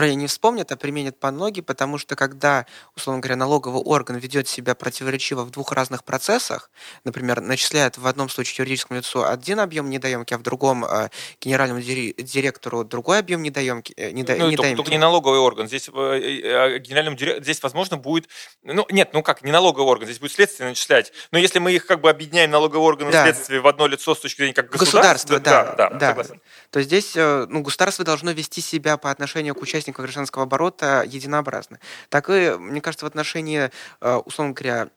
вернее, 0.00 0.16
не 0.16 0.26
вспомнят, 0.26 0.70
а 0.72 0.76
применят 0.76 1.18
по 1.18 1.30
ноги, 1.30 1.60
потому 1.60 1.98
что 1.98 2.16
когда, 2.16 2.66
условно 2.96 3.20
говоря, 3.20 3.36
налоговый 3.36 3.82
орган 3.82 4.16
ведет 4.16 4.48
себя 4.48 4.74
противоречиво 4.74 5.44
в 5.44 5.50
двух 5.50 5.72
разных 5.72 6.04
процессах, 6.04 6.70
например, 7.04 7.40
начисляет 7.40 7.98
в 7.98 8.06
одном 8.06 8.28
случае 8.28 8.64
юридическому 8.64 8.98
лицу 8.98 9.24
один 9.24 9.60
объем 9.60 9.90
недоемки, 9.90 10.34
а 10.34 10.38
в 10.38 10.42
другом 10.42 10.84
э, 10.84 11.08
генеральному 11.40 11.80
директору 11.82 12.84
другой 12.84 13.18
объем 13.18 13.42
недоемки. 13.42 13.92
Э, 13.96 14.10
недо, 14.10 14.34
ну, 14.36 14.50
недоемки. 14.50 14.56
Только, 14.56 14.76
только 14.76 14.90
не 14.90 14.98
налоговый 14.98 15.38
орган. 15.38 15.68
Здесь 15.68 15.88
э, 15.88 15.92
э, 15.92 16.78
генеральному 16.78 17.16
директору, 17.16 17.44
здесь, 17.44 17.62
возможно, 17.62 17.96
будет, 17.96 18.28
ну, 18.62 18.86
нет, 18.90 19.10
ну 19.12 19.22
как, 19.22 19.42
не 19.42 19.52
налоговый 19.52 19.88
орган, 19.88 20.06
здесь 20.06 20.18
будет 20.18 20.32
следствие 20.32 20.68
начислять. 20.68 21.12
Но 21.30 21.38
если 21.38 21.58
мы 21.58 21.72
их 21.72 21.86
как 21.86 22.00
бы 22.00 22.10
объединяем 22.10 22.50
налоговый 22.50 22.84
орган 22.84 23.10
да. 23.10 23.20
и 23.20 23.32
следствие 23.32 23.60
в 23.60 23.66
одно 23.66 23.86
лицо 23.86 24.14
с 24.14 24.20
точки 24.20 24.38
зрения 24.38 24.54
как 24.54 24.70
государства, 24.70 25.34
государство, 25.34 25.40
да, 25.40 25.74
да, 25.90 25.98
да, 25.98 26.08
согласен. 26.08 26.40
То 26.70 26.82
здесь, 26.82 27.12
э, 27.16 27.46
ну, 27.48 27.60
государство 27.60 28.04
должно 28.04 28.30
вести 28.32 28.60
себя 28.60 28.96
по 28.96 29.10
отношению 29.10 29.54
к 29.54 29.62
участию 29.62 29.81
участников 29.82 30.04
гражданского 30.04 30.44
оборота 30.44 31.04
единообразны. 31.06 31.78
Так 32.08 32.30
и, 32.30 32.52
мне 32.58 32.80
кажется, 32.80 33.04
в 33.04 33.08
отношении, 33.08 33.70
э, 34.00 34.14
условно 34.24 34.54
говоря, 34.54 34.88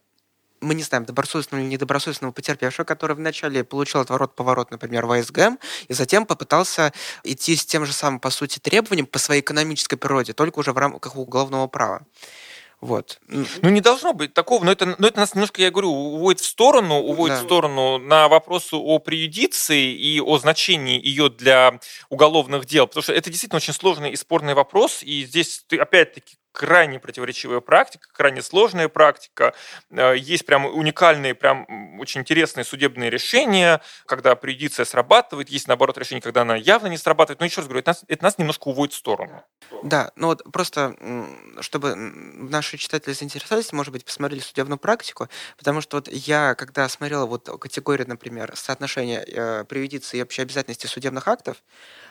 мы 0.62 0.74
не 0.74 0.84
знаем, 0.84 1.06
добросовестного 1.06 1.62
или 1.62 1.70
недобросовестного 1.70 2.32
потерпевшего, 2.32 2.86
который 2.86 3.16
вначале 3.16 3.64
получил 3.64 4.02
отворот-поворот, 4.02 4.72
например, 4.72 5.06
в 5.06 5.12
АСГМ, 5.12 5.60
и 5.90 5.94
затем 5.94 6.26
попытался 6.26 6.94
идти 7.24 7.56
с 7.56 7.66
тем 7.66 7.86
же 7.86 7.94
самым, 7.94 8.20
по 8.20 8.30
сути, 8.30 8.60
требованием 8.60 9.06
по 9.06 9.20
своей 9.20 9.42
экономической 9.42 9.98
природе, 9.98 10.34
только 10.34 10.60
уже 10.60 10.72
в 10.72 10.78
рамках 10.78 11.16
уголовного 11.16 11.68
права. 11.68 12.02
Вот. 12.82 13.20
Ну, 13.28 13.70
не 13.70 13.82
должно 13.82 14.14
быть 14.14 14.34
такого, 14.34 14.64
но 14.64 14.72
это, 14.72 14.96
но 14.98 15.08
это 15.08 15.20
нас 15.20 15.34
немножко, 15.34 15.62
я 15.62 15.72
говорю, 15.72 15.92
уводит 15.92 16.42
в 16.42 16.46
сторону, 16.46 16.96
уводит 17.00 17.38
да. 17.38 17.42
в 17.42 17.46
сторону 17.46 17.98
на 17.98 18.28
вопросы 18.28 18.76
о 18.76 19.00
преюдиции 19.00 19.94
и 19.94 20.20
о 20.20 20.38
значении 20.38 21.04
ее 21.04 21.30
для 21.30 21.80
уголовных 22.10 22.66
дел, 22.66 22.88
потому 22.88 23.04
что 23.04 23.14
это 23.14 23.30
действительно 23.30 23.58
очень 23.58 23.74
сложный 23.74 24.12
и 24.12 24.16
спорный 24.16 24.54
вопрос, 24.54 25.02
и 25.04 25.26
здесь, 25.26 25.66
опять-таки, 25.72 26.36
крайне 26.56 27.00
противоречивая 27.00 27.60
практика, 27.60 28.08
крайне 28.12 28.42
сложная 28.42 28.88
практика. 28.88 29.54
Э, 29.92 30.16
есть 30.18 30.46
прям 30.46 30.66
уникальные, 30.66 31.36
прям 31.36 32.00
очень 32.00 32.22
интересные 32.22 32.64
судебные 32.64 33.10
решения, 33.10 33.82
когда 34.06 34.36
преюдиция 34.36 34.86
срабатывает, 34.86 35.50
есть 35.50 35.68
наоборот 35.68 35.98
решение, 35.98 36.22
когда 36.22 36.42
она 36.42 36.56
явно 36.56 36.88
не 36.88 36.98
срабатывает. 36.98 37.40
Но 37.40 37.46
еще 37.46 37.58
раз 37.58 37.68
говорю, 37.68 37.82
это 37.82 37.90
нас, 37.90 38.06
это 38.08 38.24
нас 38.24 38.38
немножко 38.38 38.70
уводит 38.70 38.94
в 38.94 38.98
сторону. 38.98 39.44
Да, 39.84 40.12
ну 40.16 40.28
вот 40.28 40.44
просто, 40.52 40.96
чтобы 41.60 41.96
наши 41.96 42.78
читатели 42.78 43.14
заинтересовались, 43.14 43.74
может 43.74 43.92
быть, 43.92 44.06
посмотрели 44.06 44.40
судебную 44.40 44.80
практику, 44.80 45.28
потому 45.58 45.82
что 45.82 45.98
вот 45.98 46.08
я, 46.08 46.56
когда 46.56 46.88
смотрел 46.88 47.28
вот 47.28 47.50
категорию, 47.60 48.08
например, 48.08 48.54
соотношения 48.56 49.26
э, 49.28 49.66
преюдиции 49.66 50.20
и 50.20 50.24
общей 50.24 50.42
обязательности 50.42 50.88
судебных 50.88 51.28
актов, 51.28 51.58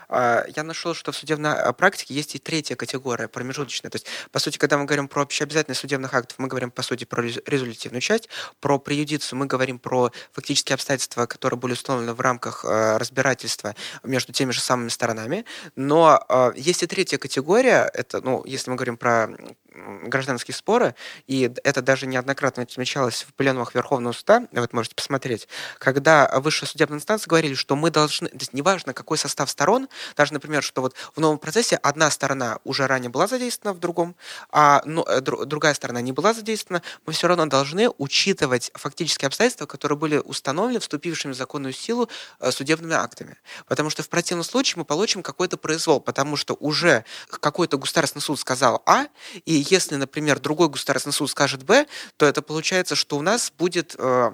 я 0.08 0.62
нашел, 0.62 0.94
что 0.94 1.12
в 1.12 1.16
судебной 1.16 1.52
а, 1.52 1.72
практике 1.72 2.14
есть 2.14 2.34
и 2.34 2.38
третья 2.38 2.76
категория, 2.76 3.28
промежуточная. 3.28 3.90
То 3.90 3.96
есть, 3.96 4.06
по 4.30 4.38
сути, 4.38 4.58
когда 4.58 4.78
мы 4.78 4.84
говорим 4.84 5.08
про 5.08 5.22
общеобязательность 5.22 5.80
судебных 5.80 6.14
актов, 6.14 6.38
мы 6.38 6.48
говорим, 6.48 6.70
по 6.70 6.82
сути, 6.82 7.04
про 7.04 7.22
результативную 7.22 8.00
часть, 8.00 8.28
про 8.60 8.78
преюдицию 8.78 9.38
мы 9.38 9.46
говорим 9.46 9.78
про 9.78 10.12
фактические 10.32 10.74
обстоятельства, 10.74 11.26
которые 11.26 11.58
были 11.58 11.72
установлены 11.72 12.14
в 12.14 12.20
рамках 12.20 12.64
а, 12.64 12.98
разбирательства 12.98 13.74
между 14.02 14.32
теми 14.32 14.52
же 14.52 14.60
самыми 14.60 14.88
сторонами. 14.88 15.44
Но 15.76 16.52
есть 16.56 16.82
и 16.82 16.86
третья 16.86 17.18
категория, 17.18 17.90
это, 17.92 18.20
ну, 18.20 18.42
если 18.44 18.70
мы 18.70 18.76
говорим 18.76 18.96
про 18.96 19.28
гражданские 19.74 20.54
споры, 20.54 20.94
и 21.26 21.52
это 21.64 21.82
даже 21.82 22.06
неоднократно 22.06 22.62
отмечалось 22.62 23.22
в 23.22 23.34
пленумах 23.34 23.74
Верховного 23.74 24.12
суда, 24.12 24.46
вы 24.52 24.68
можете 24.72 24.94
посмотреть, 24.94 25.48
когда 25.78 26.30
высшая 26.40 26.66
судебная 26.66 26.98
инстанция 26.98 27.28
говорили, 27.28 27.54
что 27.54 27.76
мы 27.76 27.90
должны, 27.90 28.28
то 28.28 28.38
есть 28.38 28.52
неважно, 28.52 28.94
какой 28.94 29.18
состав 29.18 29.50
сторон, 29.50 29.88
даже, 30.16 30.32
например, 30.32 30.62
что 30.62 30.80
вот 30.80 30.94
в 31.14 31.20
новом 31.20 31.38
процессе 31.38 31.76
одна 31.76 32.10
сторона 32.10 32.58
уже 32.64 32.86
ранее 32.86 33.10
была 33.10 33.26
задействована 33.26 33.76
в 33.76 33.80
другом, 33.80 34.14
а 34.50 34.82
ну, 34.84 35.04
э, 35.04 35.20
другая 35.20 35.74
сторона 35.74 36.00
не 36.00 36.12
была 36.12 36.34
задействована, 36.34 36.82
мы 37.06 37.12
все 37.12 37.28
равно 37.28 37.46
должны 37.46 37.90
учитывать 37.98 38.70
фактические 38.74 39.26
обстоятельства, 39.26 39.66
которые 39.66 39.98
были 39.98 40.18
установлены 40.18 40.80
вступившими 40.80 41.32
в 41.32 41.36
законную 41.36 41.72
силу 41.72 42.08
э, 42.40 42.50
судебными 42.50 42.94
актами. 42.94 43.36
Потому 43.66 43.90
что 43.90 44.02
в 44.02 44.08
противном 44.08 44.44
случае 44.44 44.78
мы 44.78 44.84
получим 44.84 45.22
какой-то 45.22 45.56
произвол, 45.56 46.00
потому 46.00 46.36
что 46.36 46.54
уже 46.60 47.04
какой-то 47.28 47.78
государственный 47.78 48.22
суд 48.22 48.38
сказал 48.38 48.82
А, 48.86 49.06
и 49.44 49.63
если, 49.68 49.96
например, 49.96 50.40
другой 50.40 50.68
государственный 50.68 51.12
суд 51.12 51.30
скажет 51.30 51.64
Б, 51.64 51.86
то 52.16 52.26
это 52.26 52.42
получается, 52.42 52.94
что 52.94 53.16
у 53.16 53.22
нас 53.22 53.52
будет 53.56 53.94
э, 53.98 54.30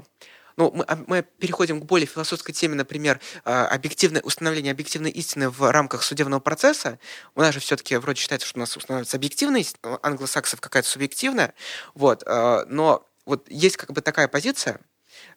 ну, 0.56 0.70
мы, 0.74 0.84
а, 0.84 0.98
мы 1.06 1.22
переходим 1.22 1.80
к 1.80 1.86
более 1.86 2.06
философской 2.06 2.52
теме, 2.52 2.74
например, 2.74 3.20
э, 3.44 3.50
объективное 3.50 4.20
установление 4.20 4.72
объективной 4.72 5.10
истины 5.10 5.48
в 5.48 5.70
рамках 5.70 6.02
судебного 6.02 6.40
процесса. 6.40 6.98
У 7.34 7.40
нас 7.40 7.54
же 7.54 7.60
все-таки 7.60 7.96
вроде 7.96 8.20
считается, 8.20 8.46
что 8.46 8.58
у 8.58 8.60
нас 8.60 8.76
устанавливается 8.76 9.16
объективная 9.16 9.62
истина, 9.62 9.98
англосаксов 10.02 10.60
какая-то 10.60 10.88
субъективная, 10.88 11.54
вот, 11.94 12.22
э, 12.26 12.64
но 12.68 13.06
вот 13.24 13.46
есть 13.48 13.76
как 13.76 13.92
бы 13.92 14.00
такая 14.00 14.28
позиция, 14.28 14.80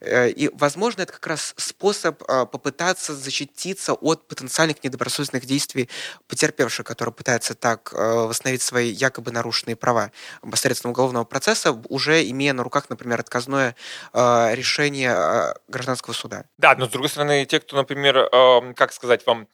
и, 0.01 0.49
возможно, 0.53 1.01
это 1.03 1.13
как 1.13 1.27
раз 1.27 1.53
способ 1.57 2.23
а, 2.27 2.45
попытаться 2.45 3.13
защититься 3.15 3.93
от 3.93 4.27
потенциальных 4.27 4.83
недобросовестных 4.83 5.45
действий 5.45 5.89
потерпевшего, 6.27 6.85
который 6.85 7.13
пытается 7.13 7.55
так 7.55 7.93
э, 7.93 7.97
восстановить 7.97 8.61
свои 8.61 8.89
якобы 8.89 9.31
нарушенные 9.31 9.75
права 9.75 10.11
посредством 10.41 10.91
уголовного 10.91 11.23
процесса, 11.23 11.71
уже 11.89 12.27
имея 12.29 12.53
на 12.53 12.63
руках, 12.63 12.89
например, 12.89 13.19
отказное 13.19 13.75
э, 14.13 14.55
решение 14.55 15.53
гражданского 15.67 16.13
суда. 16.13 16.45
Да, 16.57 16.75
но 16.75 16.85
с 16.85 16.89
другой 16.89 17.09
стороны, 17.09 17.45
те, 17.45 17.59
кто, 17.59 17.75
например, 17.75 18.29
как 18.75 18.93
сказать 18.93 19.25
вам, 19.25 19.47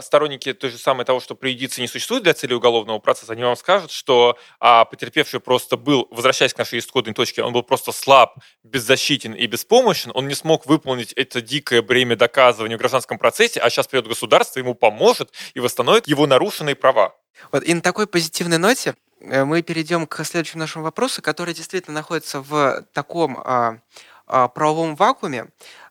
сторонники 0.00 0.52
той 0.52 0.70
же 0.70 0.78
самой 0.78 1.04
того, 1.04 1.20
что 1.20 1.34
преюдиции 1.34 1.82
не 1.82 1.88
существует 1.88 2.22
для 2.22 2.34
цели 2.34 2.54
уголовного 2.54 2.98
процесса, 2.98 3.32
они 3.32 3.42
вам 3.42 3.56
скажут, 3.56 3.90
что 3.90 4.38
а, 4.60 4.84
потерпевший 4.84 5.40
просто 5.40 5.76
был, 5.76 6.08
возвращаясь 6.10 6.54
к 6.54 6.58
нашей 6.58 6.78
исходной 6.78 7.14
точке, 7.14 7.42
он 7.42 7.52
был 7.52 7.62
просто 7.62 7.92
слаб, 7.92 8.38
беззащитен 8.62 9.32
и 9.32 9.46
беспомощен, 9.46 9.63
беспомощен, 9.64 10.10
он 10.14 10.28
не 10.28 10.34
смог 10.34 10.66
выполнить 10.66 11.12
это 11.14 11.40
дикое 11.40 11.80
бремя 11.82 12.16
доказывания 12.16 12.76
в 12.76 12.78
гражданском 12.78 13.18
процессе, 13.18 13.60
а 13.60 13.70
сейчас 13.70 13.86
придет 13.86 14.06
государство, 14.06 14.60
ему 14.60 14.74
поможет 14.74 15.32
и 15.54 15.60
восстановит 15.60 16.06
его 16.06 16.26
нарушенные 16.26 16.74
права. 16.74 17.14
Вот 17.50 17.64
и 17.64 17.74
на 17.74 17.80
такой 17.80 18.06
позитивной 18.06 18.58
ноте 18.58 18.94
э, 19.20 19.44
мы 19.44 19.62
перейдем 19.62 20.06
к 20.06 20.22
следующему 20.24 20.60
нашему 20.60 20.84
вопросу, 20.84 21.22
который 21.22 21.54
действительно 21.54 21.94
находится 21.94 22.40
в 22.40 22.84
таком 22.92 23.38
а, 23.38 23.78
а, 24.26 24.48
правовом 24.48 24.96
вакууме, 24.96 25.46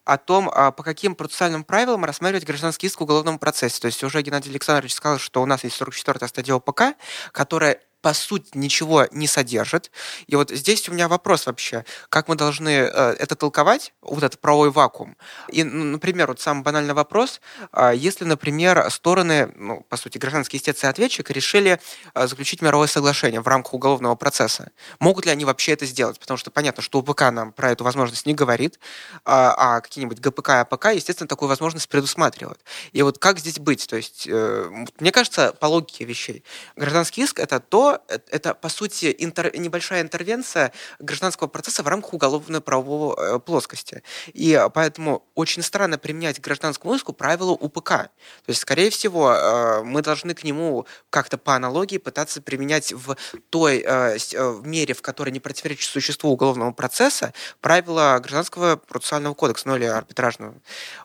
о 0.06 0.18
том, 0.18 0.50
а, 0.54 0.72
по 0.72 0.84
каким 0.84 1.16
процессуальным 1.16 1.64
правилам 1.64 2.06
рассматривать 2.06 2.46
гражданский 2.46 2.88
иск 2.88 3.00
в 3.00 3.04
уголовном 3.04 3.40
процессе. 3.40 3.80
То 3.82 3.88
есть 3.88 4.04
уже 4.04 4.22
Геннадий 4.22 4.52
Александрович 4.52 4.94
сказал, 4.94 5.18
что 5.18 5.42
у 5.42 5.46
нас 5.46 5.64
есть 5.64 5.82
44-я 5.82 6.28
стадия 6.28 6.56
ОПК, 6.56 6.96
которая 7.32 7.80
по 8.04 8.14
сути 8.14 8.50
ничего 8.54 9.08
не 9.12 9.28
содержит. 9.28 9.90
И 10.28 10.36
вот 10.36 10.52
здесь 10.52 10.90
у 10.90 10.92
меня 10.92 11.08
вопрос 11.08 11.46
вообще, 11.46 11.86
как 12.10 12.28
мы 12.28 12.36
должны 12.36 12.70
э, 12.70 13.16
это 13.18 13.36
толковать, 13.38 13.94
вот 14.02 14.24
этот 14.24 14.42
правовой 14.42 14.72
вакуум. 14.72 15.16
И, 15.48 15.64
ну, 15.64 15.86
например, 15.86 16.28
вот 16.28 16.42
самый 16.42 16.64
банальный 16.64 16.94
вопрос, 16.94 17.40
э, 17.72 17.94
если, 17.96 18.26
например, 18.26 18.92
стороны, 18.92 19.54
ну, 19.56 19.86
по 19.88 19.96
сути, 19.96 20.18
гражданский 20.18 20.58
истец 20.58 20.84
и 20.84 20.88
ответчик 20.88 21.32
решили 21.32 21.80
э, 22.14 22.28
заключить 22.28 22.62
мировое 22.62 22.88
соглашение 22.88 23.40
в 23.40 23.48
рамках 23.48 23.74
уголовного 23.74 24.16
процесса, 24.16 24.72
могут 25.00 25.26
ли 25.26 25.32
они 25.32 25.46
вообще 25.46 25.72
это 25.72 25.86
сделать? 25.86 26.20
Потому 26.20 26.38
что 26.38 26.52
понятно, 26.52 26.84
что 26.84 27.00
УПК 27.00 27.32
нам 27.32 27.54
про 27.54 27.72
эту 27.72 27.86
возможность 27.86 28.26
не 28.26 28.34
говорит, 28.34 28.80
а, 29.24 29.78
а 29.78 29.80
какие-нибудь 29.80 30.20
ГПК 30.20 30.50
и 30.50 30.52
АПК, 30.54 30.88
естественно, 30.94 31.30
такую 31.30 31.48
возможность 31.48 31.88
предусматривают. 31.88 32.60
И 32.92 33.02
вот 33.02 33.18
как 33.18 33.40
здесь 33.40 33.60
быть? 33.60 33.88
То 33.88 33.96
есть, 33.96 34.28
э, 34.28 34.70
мне 35.00 35.14
кажется, 35.14 35.54
по 35.58 35.68
логике 35.68 36.04
вещей, 36.04 36.44
гражданский 36.76 37.22
иск— 37.22 37.40
это 37.44 37.62
то, 37.62 37.93
Э, 38.08 38.20
это, 38.32 38.54
по 38.54 38.70
сути, 38.70 39.16
интер, 39.20 39.56
небольшая 39.58 40.02
интервенция 40.02 40.72
гражданского 41.00 41.48
процесса 41.48 41.84
в 41.84 41.88
рамках 41.88 42.14
уголовно-правовой 42.14 43.16
э, 43.18 43.40
плоскости. 43.40 44.04
И 44.28 44.60
поэтому 44.74 45.26
очень 45.36 45.64
странно 45.64 45.98
применять 45.98 46.40
к 46.40 46.44
гражданскому 46.44 46.96
иску 46.96 47.14
правила 47.14 47.52
УПК. 47.52 47.90
То 47.90 48.10
есть, 48.48 48.62
скорее 48.62 48.90
всего, 48.90 49.34
э, 49.34 49.84
мы 49.84 50.02
должны 50.02 50.34
к 50.34 50.44
нему 50.44 50.86
как-то 51.10 51.38
по 51.38 51.56
аналогии 51.56 51.98
пытаться 51.98 52.42
применять 52.42 52.94
в 52.94 53.16
той 53.50 53.84
в 53.84 54.66
мере, 54.66 54.94
в 54.94 55.02
которой 55.02 55.30
не 55.30 55.40
противоречит 55.40 55.90
существу 55.90 56.32
уголовного 56.32 56.72
процесса, 56.72 57.34
правила 57.62 58.18
гражданского 58.20 58.76
процессуального 58.76 59.34
кодекса, 59.34 59.68
ну 59.68 59.76
или 59.76 59.86
арбитражного. 59.86 60.56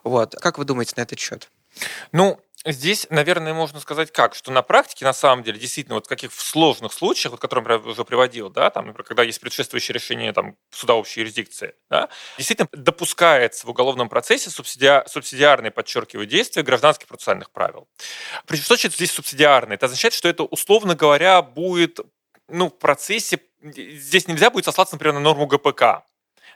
Вот. 0.03 0.35
Как 0.35 0.57
вы 0.57 0.65
думаете 0.65 0.93
на 0.97 1.01
этот 1.01 1.19
счет? 1.19 1.49
Ну, 2.11 2.39
Здесь, 2.65 3.07
наверное, 3.09 3.53
можно 3.53 3.79
сказать 3.79 4.11
как, 4.11 4.35
что 4.35 4.51
на 4.51 4.61
практике, 4.61 5.05
на 5.05 5.13
самом 5.13 5.43
деле, 5.43 5.57
действительно, 5.57 5.95
вот 5.95 6.07
в 6.07 6.09
каких 6.09 6.33
сложных 6.33 6.91
случаях, 6.91 7.31
вот, 7.31 7.39
которые 7.39 7.79
я 7.79 7.89
уже 7.89 8.03
приводил, 8.03 8.49
да, 8.49 8.69
там, 8.69 8.87
например, 8.87 9.05
когда 9.05 9.23
есть 9.23 9.39
предшествующее 9.39 9.93
решение 9.93 10.33
там, 10.33 10.57
суда 10.69 10.95
общей 10.95 11.21
юрисдикции, 11.21 11.73
да, 11.89 12.09
действительно 12.37 12.67
допускается 12.73 13.65
в 13.65 13.69
уголовном 13.69 14.09
процессе 14.09 14.49
субсидиа, 14.49 15.05
субсидиарное, 15.07 15.71
подчеркиваю, 15.71 16.25
действие 16.27 16.65
гражданских 16.65 17.07
процессуальных 17.07 17.49
правил. 17.51 17.87
Причем, 18.45 18.63
что 18.65 18.75
значит 18.75 18.93
здесь 18.93 19.11
субсидиарное? 19.11 19.75
Это 19.75 19.85
означает, 19.85 20.13
что 20.13 20.27
это, 20.27 20.43
условно 20.43 20.95
говоря, 20.95 21.41
будет 21.41 22.01
ну, 22.49 22.67
в 22.67 22.77
процессе, 22.77 23.39
здесь 23.61 24.27
нельзя 24.27 24.49
будет 24.49 24.65
сослаться, 24.65 24.95
например, 24.95 25.13
на 25.13 25.19
норму 25.21 25.45
ГПК, 25.45 26.03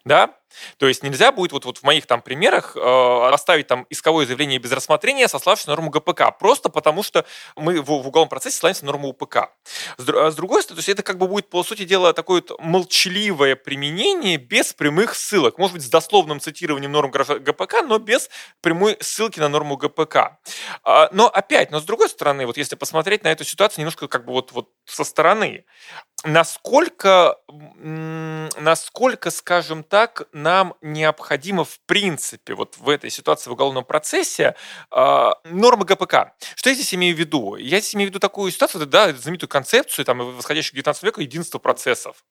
да, 0.06 0.36
то 0.78 0.88
есть 0.88 1.04
нельзя 1.04 1.32
будет 1.32 1.52
вот, 1.52 1.66
вот 1.66 1.78
в 1.80 1.84
моих 1.84 2.06
там 2.06 2.22
примерах 2.22 2.76
э, 2.76 3.30
оставить 3.32 3.68
там 3.68 3.86
исковое 3.90 4.26
заявление 4.26 4.60
без 4.60 4.72
рассмотрения, 4.72 5.28
сославшись 5.28 5.68
на 5.68 5.72
норму 5.74 5.90
ГПК, 5.90 6.38
просто 6.40 6.70
потому 6.70 7.04
что 7.04 7.26
мы 7.56 7.82
в, 7.82 7.86
в 7.86 8.08
уголовном 8.08 8.30
процессе 8.30 8.58
ссылаемся 8.58 8.86
на 8.86 8.92
норму 8.92 9.10
УПК. 9.10 9.50
С, 9.98 10.10
а 10.10 10.32
с 10.32 10.36
другой 10.36 10.64
стороны, 10.64 10.78
то 10.78 10.80
есть 10.80 10.90
это 10.90 11.04
как 11.04 11.18
бы 11.18 11.28
будет, 11.28 11.50
по 11.50 11.64
сути 11.64 11.86
дела, 11.86 12.14
такое 12.14 12.44
вот 12.48 12.60
молчаливое 12.60 13.56
применение 13.56 14.38
без 14.38 14.74
прямых 14.74 15.16
ссылок. 15.16 15.58
Может 15.58 15.76
быть, 15.76 15.84
с 15.84 15.90
дословным 15.90 16.40
цитированием 16.40 16.92
норм 16.92 17.12
ГПК, 17.12 17.82
но 17.84 18.00
без 18.00 18.30
прямой 18.62 18.98
ссылки 19.00 19.40
на 19.40 19.50
норму 19.50 19.78
ГПК. 19.78 20.38
А, 20.84 21.10
но 21.12 21.28
опять, 21.28 21.72
но 21.72 21.80
с 21.80 21.84
другой 21.84 22.10
стороны, 22.10 22.46
вот 22.46 22.58
если 22.58 22.76
посмотреть 22.76 23.24
на 23.24 23.32
эту 23.32 23.44
ситуацию 23.44 23.82
немножко 23.82 24.08
как 24.08 24.26
бы 24.26 24.34
вот, 24.34 24.52
вот 24.52 24.70
со 24.86 25.04
стороны, 25.04 25.66
насколько, 26.24 27.38
насколько, 27.78 29.32
скажем 29.32 29.84
так, 29.84 30.28
нам 30.44 30.76
необходимо 30.82 31.64
в 31.64 31.80
принципе 31.86 32.54
вот 32.54 32.78
в 32.78 32.90
этой 32.90 33.10
ситуации 33.10 33.50
в 33.50 33.54
уголовном 33.54 33.86
процессе 33.86 34.56
э, 34.92 35.30
нормы 35.46 35.86
ГПК. 35.86 36.34
Что 36.56 36.70
я 36.70 36.76
здесь 36.76 36.94
имею 36.94 37.16
в 37.16 37.20
виду? 37.20 37.56
Я 37.56 37.80
здесь 37.80 37.96
имею 37.96 38.10
в 38.10 38.12
виду 38.12 38.20
такую 38.20 38.52
ситуацию, 38.52 38.86
да, 38.86 39.12
знаменитую 39.14 39.50
концепцию 39.50 40.06
там, 40.06 40.20
восходящего 40.36 40.74
к 40.74 40.76
19 40.76 41.04
веку 41.04 41.22
единства 41.22 41.60
процессов. 41.60 42.24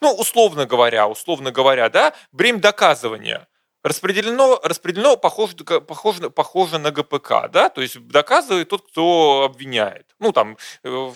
Ну, 0.00 0.12
условно 0.12 0.66
говоря, 0.66 1.08
условно 1.08 1.50
говоря, 1.50 1.88
да, 1.88 2.14
бремя 2.32 2.60
доказывания. 2.60 3.48
Распределено, 3.86 4.60
распределено 4.64 5.16
похоже, 5.16 5.54
похоже, 5.56 6.30
похоже 6.30 6.78
на 6.78 6.90
ГПК, 6.90 7.48
да, 7.50 7.68
то 7.68 7.80
есть 7.80 7.98
доказывает 8.08 8.68
тот, 8.68 8.88
кто 8.88 9.42
обвиняет. 9.44 10.06
Ну, 10.18 10.32
там, 10.32 10.56
э, 10.82 11.12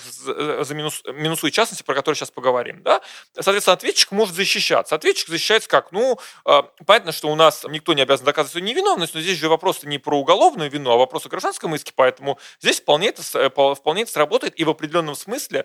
за 0.61 0.74
минус, 0.74 1.02
минусуя 1.12 1.50
частности, 1.50 1.83
про 1.83 1.94
которые 1.94 2.16
сейчас 2.16 2.30
поговорим, 2.30 2.83
да. 2.83 3.00
Соответственно, 3.35 3.74
ответчик 3.74 4.12
может 4.12 4.37
защищаться. 4.37 4.94
Ответчик 4.94 5.28
защищается 5.28 5.68
как? 5.68 5.90
Ну, 5.90 6.18
э, 6.46 6.62
понятно, 6.87 7.12
что 7.12 7.28
у 7.28 7.35
нас 7.35 7.64
никто 7.68 7.92
не 7.92 8.02
обязан 8.02 8.24
доказывать 8.24 8.52
свою 8.52 8.66
невиновность, 8.66 9.14
но 9.14 9.20
здесь 9.20 9.38
же 9.38 9.48
вопрос 9.48 9.83
не 9.83 9.98
про 9.98 10.18
уголовную 10.18 10.70
вину, 10.70 10.92
а 10.92 10.96
вопрос 10.96 11.26
о 11.26 11.28
гражданском 11.28 11.74
иске, 11.74 11.92
поэтому 11.96 12.38
здесь 12.61 12.80
вполне 12.80 13.09
это, 13.09 13.22
э, 13.35 13.74
вполне 13.74 14.02
это 14.02 14.12
сработает, 14.12 14.59
и 14.59 14.64
в 14.64 14.70
определенном 14.70 15.16
смысле 15.16 15.64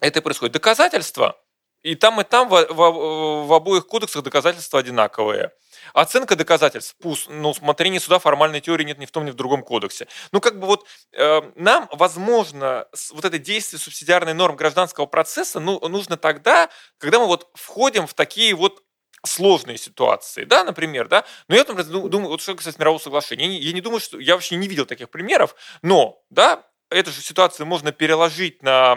это 0.00 0.22
происходит. 0.22 0.52
Доказательства 0.52 1.36
и 1.84 1.94
там, 1.94 2.20
и 2.20 2.24
там 2.24 2.48
в, 2.48 2.66
в, 2.70 3.46
в 3.46 3.52
обоих 3.52 3.86
кодексах 3.86 4.22
доказательства 4.22 4.80
одинаковые. 4.80 5.52
Оценка 5.92 6.34
доказательств, 6.34 6.96
пусть, 7.00 7.28
ну, 7.28 7.52
смотрение 7.52 8.00
суда 8.00 8.18
формальной 8.18 8.62
теории 8.62 8.84
нет 8.84 8.98
ни 8.98 9.04
в 9.04 9.10
том, 9.10 9.26
ни 9.26 9.30
в 9.30 9.34
другом 9.34 9.62
кодексе. 9.62 10.08
Ну, 10.32 10.40
как 10.40 10.58
бы 10.58 10.66
вот 10.66 10.86
э, 11.12 11.42
нам, 11.56 11.88
возможно, 11.92 12.88
вот 13.12 13.24
это 13.26 13.38
действие 13.38 13.78
субсидиарной 13.78 14.32
норм 14.32 14.56
гражданского 14.56 15.04
процесса 15.04 15.60
ну, 15.60 15.78
нужно 15.86 16.16
тогда, 16.16 16.70
когда 16.96 17.18
мы 17.18 17.26
вот 17.26 17.50
входим 17.54 18.06
в 18.06 18.14
такие 18.14 18.54
вот 18.54 18.82
сложные 19.26 19.76
ситуации, 19.76 20.44
да, 20.44 20.64
например, 20.64 21.08
да, 21.08 21.24
но 21.48 21.54
я, 21.54 21.64
например, 21.64 22.08
думаю, 22.08 22.28
вот 22.28 22.40
что 22.40 22.54
касается 22.54 22.80
мирового 22.80 23.00
соглашения, 23.00 23.44
я 23.44 23.50
не, 23.50 23.58
я 23.58 23.72
не 23.72 23.80
думаю, 23.82 24.00
что, 24.00 24.18
я 24.18 24.34
вообще 24.34 24.56
не 24.56 24.68
видел 24.68 24.86
таких 24.86 25.10
примеров, 25.10 25.54
но, 25.82 26.22
да, 26.30 26.64
эту 26.90 27.10
же 27.10 27.20
ситуацию 27.20 27.66
можно 27.66 27.92
переложить 27.92 28.62
на 28.62 28.96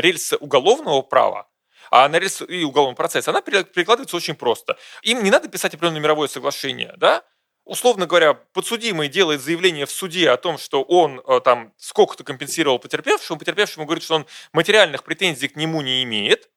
рельсы 0.00 0.36
уголовного 0.36 1.02
права, 1.02 1.48
а 1.90 2.08
на 2.08 2.18
рельсы 2.18 2.44
и 2.44 2.64
уголовного 2.64 2.96
процесса, 2.96 3.30
она 3.30 3.40
перекладывается 3.40 4.16
очень 4.16 4.34
просто. 4.34 4.76
Им 5.02 5.22
не 5.22 5.30
надо 5.30 5.48
писать 5.48 5.74
определенное 5.74 6.00
мировое 6.00 6.28
соглашение, 6.28 6.94
да, 6.96 7.24
условно 7.64 8.06
говоря, 8.06 8.34
подсудимый 8.34 9.08
делает 9.08 9.42
заявление 9.42 9.86
в 9.86 9.90
суде 9.90 10.30
о 10.30 10.36
том, 10.36 10.56
что 10.56 10.82
он 10.82 11.20
э, 11.26 11.40
там 11.44 11.74
сколько-то 11.76 12.24
компенсировал 12.24 12.78
потерпевшему, 12.78 13.38
потерпевшему 13.38 13.84
говорит, 13.84 14.04
что 14.04 14.14
он 14.14 14.26
материальных 14.52 15.04
претензий 15.04 15.48
к 15.48 15.56
нему 15.56 15.82
не 15.82 16.02
имеет. 16.04 16.48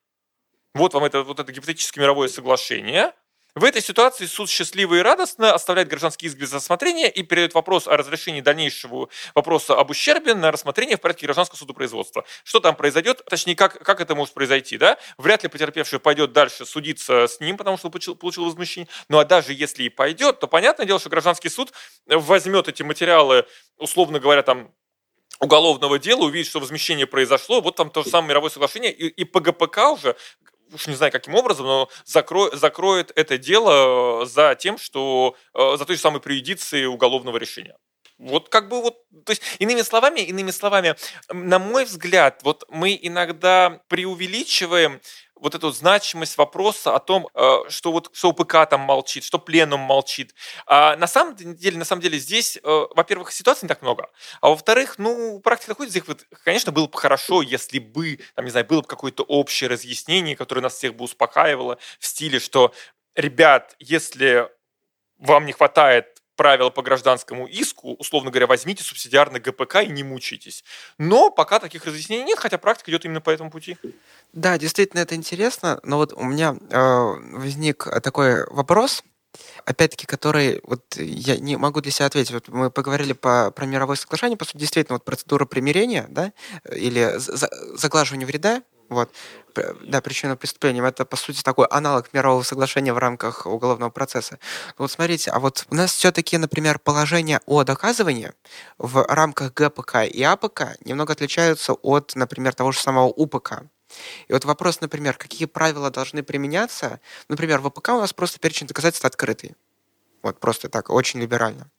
Вот 0.74 0.94
вам 0.94 1.04
это, 1.04 1.24
вот 1.24 1.40
это 1.40 1.52
гипотетическое 1.52 2.04
мировое 2.04 2.28
соглашение. 2.30 3.14
В 3.56 3.64
этой 3.64 3.82
ситуации 3.82 4.28
суд 4.28 4.48
счастливо 4.48 4.96
и 4.96 5.00
радостно 5.00 5.54
оставляет 5.54 5.88
гражданский 5.88 6.28
иск 6.28 6.38
без 6.38 6.54
рассмотрения 6.54 7.10
и 7.10 7.24
передает 7.24 7.56
вопрос 7.56 7.88
о 7.88 7.98
разрешении 7.98 8.42
дальнейшего 8.42 9.10
вопроса 9.34 9.76
об 9.76 9.90
ущербе 9.90 10.36
на 10.36 10.52
рассмотрение 10.52 10.98
в 10.98 11.02
порядке 11.02 11.26
гражданского 11.26 11.58
судопроизводства. 11.58 12.26
Что 12.44 12.60
там 12.60 12.76
произойдет, 12.76 13.24
точнее, 13.26 13.56
как, 13.56 13.84
как 13.84 14.02
это 14.02 14.14
может 14.14 14.36
произойти, 14.36 14.78
да? 14.78 15.00
Вряд 15.18 15.42
ли 15.42 15.50
потерпевший 15.50 16.00
пойдет 16.00 16.32
дальше 16.32 16.64
судиться 16.66 17.28
с 17.28 17.40
ним, 17.40 17.58
потому 17.58 17.78
что 17.78 17.90
получил, 17.90 18.16
получил 18.16 18.46
возмущение. 18.46 18.88
Ну 19.10 19.18
а 19.18 19.26
даже 19.26 19.54
если 19.54 19.84
и 19.84 19.90
пойдет, 19.90 20.40
то 20.40 20.48
понятное 20.48 20.86
дело, 20.86 21.00
что 21.00 21.10
гражданский 21.10 21.50
суд 21.50 21.74
возьмет 22.06 22.68
эти 22.68 22.84
материалы, 22.84 23.48
условно 23.78 24.20
говоря, 24.20 24.44
там 24.44 24.72
уголовного 25.40 25.98
дела, 25.98 26.26
увидит, 26.26 26.48
что 26.48 26.60
возмещение 26.60 27.08
произошло, 27.08 27.62
вот 27.62 27.78
там 27.78 27.90
то 27.90 28.04
же 28.04 28.10
самое 28.10 28.30
мировое 28.30 28.52
соглашение, 28.52 28.92
и, 28.92 29.08
и 29.08 29.24
по 29.24 29.40
ГПК 29.40 29.78
уже 29.94 30.16
уж 30.74 30.88
не 30.88 30.96
знаю 30.96 31.12
каким 31.12 31.36
образом, 31.36 31.66
но 31.66 31.90
закро, 32.06 32.50
закроет 32.56 33.12
это 33.16 33.38
дело 33.38 34.24
э, 34.24 34.26
за 34.26 34.56
тем, 34.56 34.78
что 34.78 35.36
э, 35.54 35.78
за 35.78 35.86
той 35.86 35.96
же 35.96 36.02
самой 36.02 36.22
преюдицией 36.22 36.86
уголовного 36.86 37.38
решения. 37.38 37.76
Вот 38.20 38.50
как 38.50 38.68
бы 38.68 38.82
вот, 38.82 38.98
то 39.26 39.32
есть 39.32 39.42
иными 39.60 39.82
словами, 39.82 40.20
иными 40.20 40.52
словами, 40.52 40.96
на 41.32 41.58
мой 41.58 41.86
взгляд, 41.86 42.42
вот 42.44 42.66
мы 42.70 43.00
иногда 43.02 43.82
преувеличиваем 43.88 45.00
вот 45.40 45.56
эту 45.56 45.72
значимость 45.72 46.38
вопроса 46.38 46.96
о 46.96 47.00
том, 47.00 47.28
э, 47.34 47.58
что 47.70 47.92
вот 47.92 48.10
что 48.14 48.30
УПК 48.30 48.68
там 48.70 48.82
молчит, 48.82 49.24
что 49.24 49.40
пленум 49.40 49.80
молчит. 49.82 50.34
А 50.66 50.96
на 50.98 51.08
самом 51.08 51.36
деле, 51.36 51.78
на 51.78 51.86
самом 51.86 52.02
деле 52.02 52.18
здесь, 52.20 52.58
э, 52.58 52.62
во-первых, 52.96 53.32
ситуаций 53.32 53.66
не 53.66 53.70
так 53.70 53.82
много, 53.82 54.10
а 54.42 54.50
во-вторых, 54.50 54.96
ну, 54.98 55.40
практика 55.40 55.72
такой, 55.72 55.88
здесь 55.88 56.04
вот, 56.08 56.26
конечно, 56.44 56.72
было 56.72 56.88
бы 56.88 56.98
хорошо, 56.98 57.42
если 57.42 57.80
бы, 57.80 58.20
там, 58.36 58.46
не 58.46 58.52
знаю, 58.52 58.66
было 58.66 58.82
бы 58.82 58.88
какое-то 58.88 59.24
общее 59.24 59.70
разъяснение, 59.70 60.36
которое 60.36 60.62
нас 60.62 60.76
всех 60.76 60.96
бы 60.96 61.06
успокаивало 61.06 61.78
в 62.00 62.06
стиле, 62.06 62.40
что, 62.40 62.74
ребят, 63.16 63.76
если 63.80 64.50
вам 65.18 65.46
не 65.46 65.54
хватает 65.54 66.19
правила 66.40 66.70
по 66.70 66.82
гражданскому 66.82 67.48
иску, 67.48 67.96
условно 67.96 68.32
говоря, 68.32 68.48
возьмите 68.48 68.82
субсидиарный 68.82 69.42
ГПК 69.42 69.84
и 69.84 69.88
не 69.88 70.04
мучайтесь. 70.04 70.64
Но 70.98 71.32
пока 71.32 71.60
таких 71.60 71.84
разъяснений 71.84 72.24
нет, 72.24 72.40
хотя 72.40 72.58
практика 72.58 72.92
идет 72.92 73.04
именно 73.04 73.20
по 73.20 73.30
этому 73.30 73.52
пути. 73.52 73.78
Да, 74.32 74.58
действительно, 74.58 75.02
это 75.02 75.16
интересно, 75.16 75.82
но 75.84 75.98
вот 75.98 76.14
у 76.14 76.24
меня 76.24 76.56
э, 76.70 76.78
возник 76.78 77.86
такой 78.02 78.46
вопрос, 78.52 79.04
опять-таки, 79.66 80.06
который 80.06 80.62
вот 80.64 80.96
я 80.96 81.36
не 81.36 81.58
могу 81.58 81.82
для 81.82 81.92
себя 81.92 82.06
ответить. 82.06 82.32
Вот 82.32 82.48
мы 82.48 82.72
поговорили 82.72 83.12
по, 83.12 83.52
про 83.52 83.66
мировое 83.66 83.98
соглашение, 83.98 84.38
по 84.38 84.46
сути, 84.46 84.60
действительно, 84.60 84.96
вот 84.96 85.04
процедура 85.04 85.44
примирения, 85.44 86.06
да, 86.10 86.32
или 86.74 87.16
за, 87.18 87.50
заглаживания 87.76 88.26
вреда, 88.26 88.64
вот. 88.90 89.12
Да, 89.84 90.02
причина 90.02 90.36
преступления. 90.36 90.82
Это, 90.82 91.06
по 91.06 91.18
сути, 91.18 91.42
такой 91.42 91.68
аналог 91.68 92.14
мирового 92.14 92.44
соглашения 92.44 92.94
в 92.94 92.98
рамках 92.98 93.46
уголовного 93.46 93.90
процесса. 93.90 94.40
Вот 94.78 94.92
смотрите, 94.92 95.32
а 95.32 95.40
вот 95.40 95.66
у 95.70 95.76
нас 95.76 95.92
все-таки, 95.92 96.38
например, 96.38 96.80
положения 96.80 97.42
о 97.46 97.64
доказывании 97.64 98.32
в 98.78 99.04
рамках 99.04 99.54
ГПК 99.54 100.04
и 100.06 100.24
АПК 100.24 100.78
немного 100.86 101.14
отличаются 101.14 101.74
от, 101.74 102.16
например, 102.16 102.54
того 102.54 102.72
же 102.72 102.80
самого 102.80 103.08
УПК. 103.08 103.64
И 104.28 104.34
вот 104.34 104.46
вопрос, 104.46 104.82
например, 104.82 105.16
какие 105.16 105.48
правила 105.48 105.90
должны 105.90 106.24
применяться. 106.24 107.00
Например, 107.28 107.60
в 107.60 107.68
АПК 107.68 107.90
у 107.90 108.02
нас 108.02 108.14
просто 108.14 108.40
перечень 108.40 108.68
доказательств 108.68 109.06
открытый. 109.06 109.56
Вот 110.22 110.40
просто 110.40 110.70
так, 110.70 110.90
очень 110.90 111.22
либерально. 111.22 111.70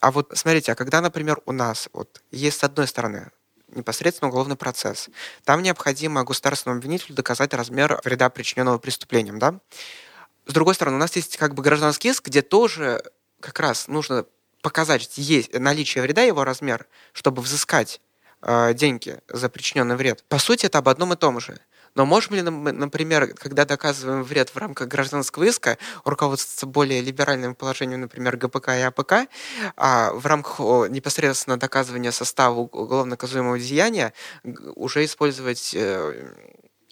А 0.00 0.10
вот 0.10 0.32
смотрите, 0.34 0.72
а 0.72 0.74
когда, 0.74 1.00
например, 1.00 1.40
у 1.46 1.52
нас 1.52 1.88
вот 1.92 2.22
есть 2.30 2.58
с 2.58 2.64
одной 2.64 2.88
стороны 2.88 3.30
непосредственно 3.76 4.28
уголовный 4.28 4.56
процесс. 4.56 5.08
Там 5.44 5.62
необходимо 5.62 6.24
государственному 6.24 6.78
обвинителю 6.78 7.14
доказать 7.14 7.54
размер 7.54 8.00
вреда, 8.04 8.30
причиненного 8.30 8.78
преступлением, 8.78 9.38
да? 9.38 9.60
С 10.46 10.52
другой 10.52 10.74
стороны, 10.74 10.96
у 10.96 11.00
нас 11.00 11.16
есть 11.16 11.36
как 11.36 11.54
бы 11.54 11.62
гражданский 11.62 12.08
иск, 12.08 12.26
где 12.26 12.42
тоже 12.42 13.02
как 13.40 13.60
раз 13.60 13.88
нужно 13.88 14.26
показать 14.62 15.10
есть 15.16 15.52
наличие 15.58 16.02
вреда, 16.02 16.22
его 16.22 16.44
размер, 16.44 16.86
чтобы 17.12 17.42
взыскать 17.42 18.00
э, 18.42 18.72
деньги 18.74 19.18
за 19.28 19.48
причиненный 19.48 19.96
вред. 19.96 20.24
По 20.28 20.38
сути, 20.38 20.66
это 20.66 20.78
об 20.78 20.88
одном 20.88 21.12
и 21.12 21.16
том 21.16 21.40
же. 21.40 21.58
Но 21.94 22.04
можем 22.04 22.34
ли, 22.34 22.42
например, 22.42 23.34
когда 23.34 23.64
доказываем 23.64 24.22
вред 24.22 24.50
в 24.50 24.56
рамках 24.56 24.88
гражданского 24.88 25.44
иска, 25.44 25.78
руководствоваться 26.04 26.66
более 26.66 27.00
либеральным 27.00 27.54
положением, 27.54 28.02
например, 28.02 28.36
ГПК 28.36 28.70
и 28.70 28.80
АПК, 28.80 29.28
а 29.76 30.12
в 30.12 30.26
рамках 30.26 30.58
непосредственно 30.90 31.56
доказывания 31.56 32.10
состава 32.10 32.58
уголовно 32.58 33.10
наказуемого 33.10 33.58
деяния 33.58 34.12
уже 34.74 35.04
использовать 35.04 35.72
э, 35.74 36.32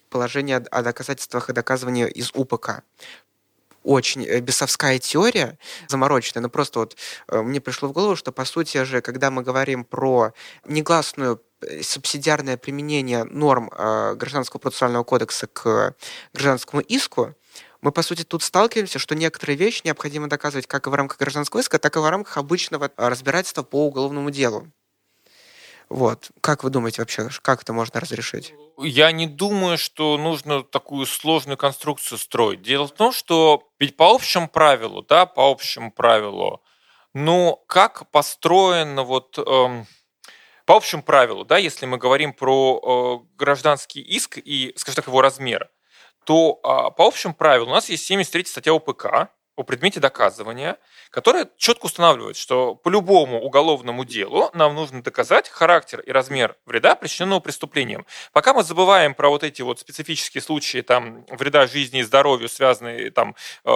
положение 0.09 0.59
о 0.59 0.83
доказательствах 0.83 1.51
и 1.51 1.53
доказывании 1.53 2.09
из 2.09 2.31
УПК? 2.35 2.83
Очень 3.83 4.25
э, 4.25 4.39
бесовская 4.39 5.01
теория, 5.01 5.59
замороченная, 5.89 6.43
но 6.43 6.49
просто 6.49 6.79
вот 6.79 6.97
э, 7.27 7.43
мне 7.43 7.61
пришло 7.61 7.89
в 7.89 7.93
голову, 7.93 8.15
что 8.15 8.31
по 8.31 8.45
сути 8.45 8.85
же, 8.85 9.01
когда 9.01 9.33
мы 9.33 9.43
говорим 9.43 9.85
про 9.85 10.33
негласную 10.65 11.43
субсидиарное 11.83 12.57
применение 12.57 13.25
норм 13.25 13.71
э, 13.73 14.15
Гражданского 14.15 14.61
процессуального 14.61 15.05
кодекса 15.05 15.47
к 15.47 15.95
гражданскому 16.33 16.83
иску, 16.83 17.35
мы, 17.83 17.91
по 17.91 18.03
сути, 18.03 18.23
тут 18.23 18.45
сталкиваемся, 18.45 19.01
что 19.01 19.17
некоторые 19.17 19.57
вещи 19.57 19.83
необходимо 19.85 20.29
доказывать 20.29 20.69
как 20.69 20.87
в 20.87 20.95
рамках 20.95 21.19
гражданского 21.19 21.61
иска, 21.61 21.81
так 21.81 21.97
и 21.97 21.99
в 21.99 22.09
рамках 22.09 22.37
обычного 22.37 22.87
э, 22.87 23.09
разбирательства 23.09 23.63
по 23.63 23.87
уголовному 23.87 24.31
делу. 24.31 24.69
Вот. 25.89 26.31
Как 26.41 26.65
вы 26.65 26.71
думаете 26.71 27.03
вообще, 27.03 27.29
как 27.43 27.63
это 27.63 27.73
можно 27.73 28.01
разрешить? 28.01 28.55
Я 28.79 29.13
не 29.13 29.27
думаю, 29.27 29.77
что 29.77 30.17
нужно 30.17 30.63
такую 30.63 31.05
сложную 31.07 31.59
конструкцию 31.59 32.19
строить. 32.19 32.63
Дело 32.63 32.87
в 32.87 32.93
том, 32.93 33.13
что 33.13 33.69
ведь 33.79 33.97
по 33.97 34.15
общему 34.15 34.49
правилу, 34.49 35.03
да, 35.03 35.27
по 35.27 35.51
общему 35.51 35.91
правилу, 35.91 36.63
ну, 37.15 37.63
как 37.67 38.11
построено 38.11 39.03
вот... 39.03 39.39
Эм, 39.39 39.87
по 40.67 40.77
общему 40.77 41.03
правилу, 41.03 41.45
да, 41.45 41.59
если 41.59 41.87
мы 41.87 41.99
говорим 41.99 42.33
про 42.33 43.23
э, 43.23 43.37
гражданский 43.37 44.01
иск 44.01 44.39
и, 44.39 44.73
скажем 44.77 44.97
так, 44.97 45.07
его 45.07 45.21
размер, 45.21 45.71
то 46.25 46.61
э, 46.63 46.95
по 46.97 47.07
общему 47.07 47.35
правилу 47.35 47.69
у 47.71 47.75
нас 47.75 47.89
есть 47.89 48.05
73 48.05 48.45
статья 48.45 48.75
УПК, 48.75 49.29
о 49.57 49.65
предмете 49.65 50.01
доказывания, 50.01 50.79
которая 51.11 51.49
четко 51.59 51.87
устанавливает, 51.87 52.37
что 52.37 52.75
по 52.75 52.89
любому 52.89 53.41
уголовному 53.41 54.05
делу 54.05 54.51
нам 54.55 54.75
нужно 54.75 55.03
доказать 55.03 55.49
характер 55.49 56.01
и 56.01 56.11
размер 56.11 56.57
вреда, 56.65 56.95
причиненного 56.95 57.41
преступлением. 57.41 58.07
Пока 58.33 58.55
мы 58.55 58.63
забываем 58.63 59.15
про 59.15 59.29
вот 59.29 59.45
эти 59.45 59.61
вот 59.63 59.79
специфические 59.79 60.41
случаи 60.41 60.81
там, 60.81 61.27
вреда 61.29 61.67
жизни 61.67 62.01
и 62.01 62.03
здоровью, 62.03 62.49
связанные 62.49 63.11
там, 63.11 63.35
э, 63.65 63.71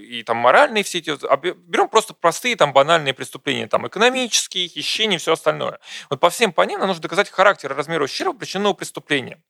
и 0.00 0.22
там, 0.24 0.38
моральные 0.38 0.82
все 0.82 0.98
эти, 0.98 1.10
а 1.26 1.36
берем 1.36 1.88
просто 1.88 2.14
простые 2.14 2.56
там, 2.56 2.72
банальные 2.72 3.14
преступления, 3.14 3.68
там, 3.68 3.86
экономические, 3.86 4.68
хищения 4.68 5.16
и 5.16 5.20
все 5.20 5.32
остальное. 5.32 5.78
Вот 6.08 6.18
по 6.18 6.30
всем 6.30 6.52
по 6.52 6.62
ним 6.62 6.80
нам 6.80 6.88
нужно 6.88 7.02
доказать 7.02 7.30
характер 7.30 7.70
и 7.72 7.74
размер 7.74 8.02
ущерба, 8.02 8.38
причиненного 8.38 8.74
преступлением. 8.74 9.42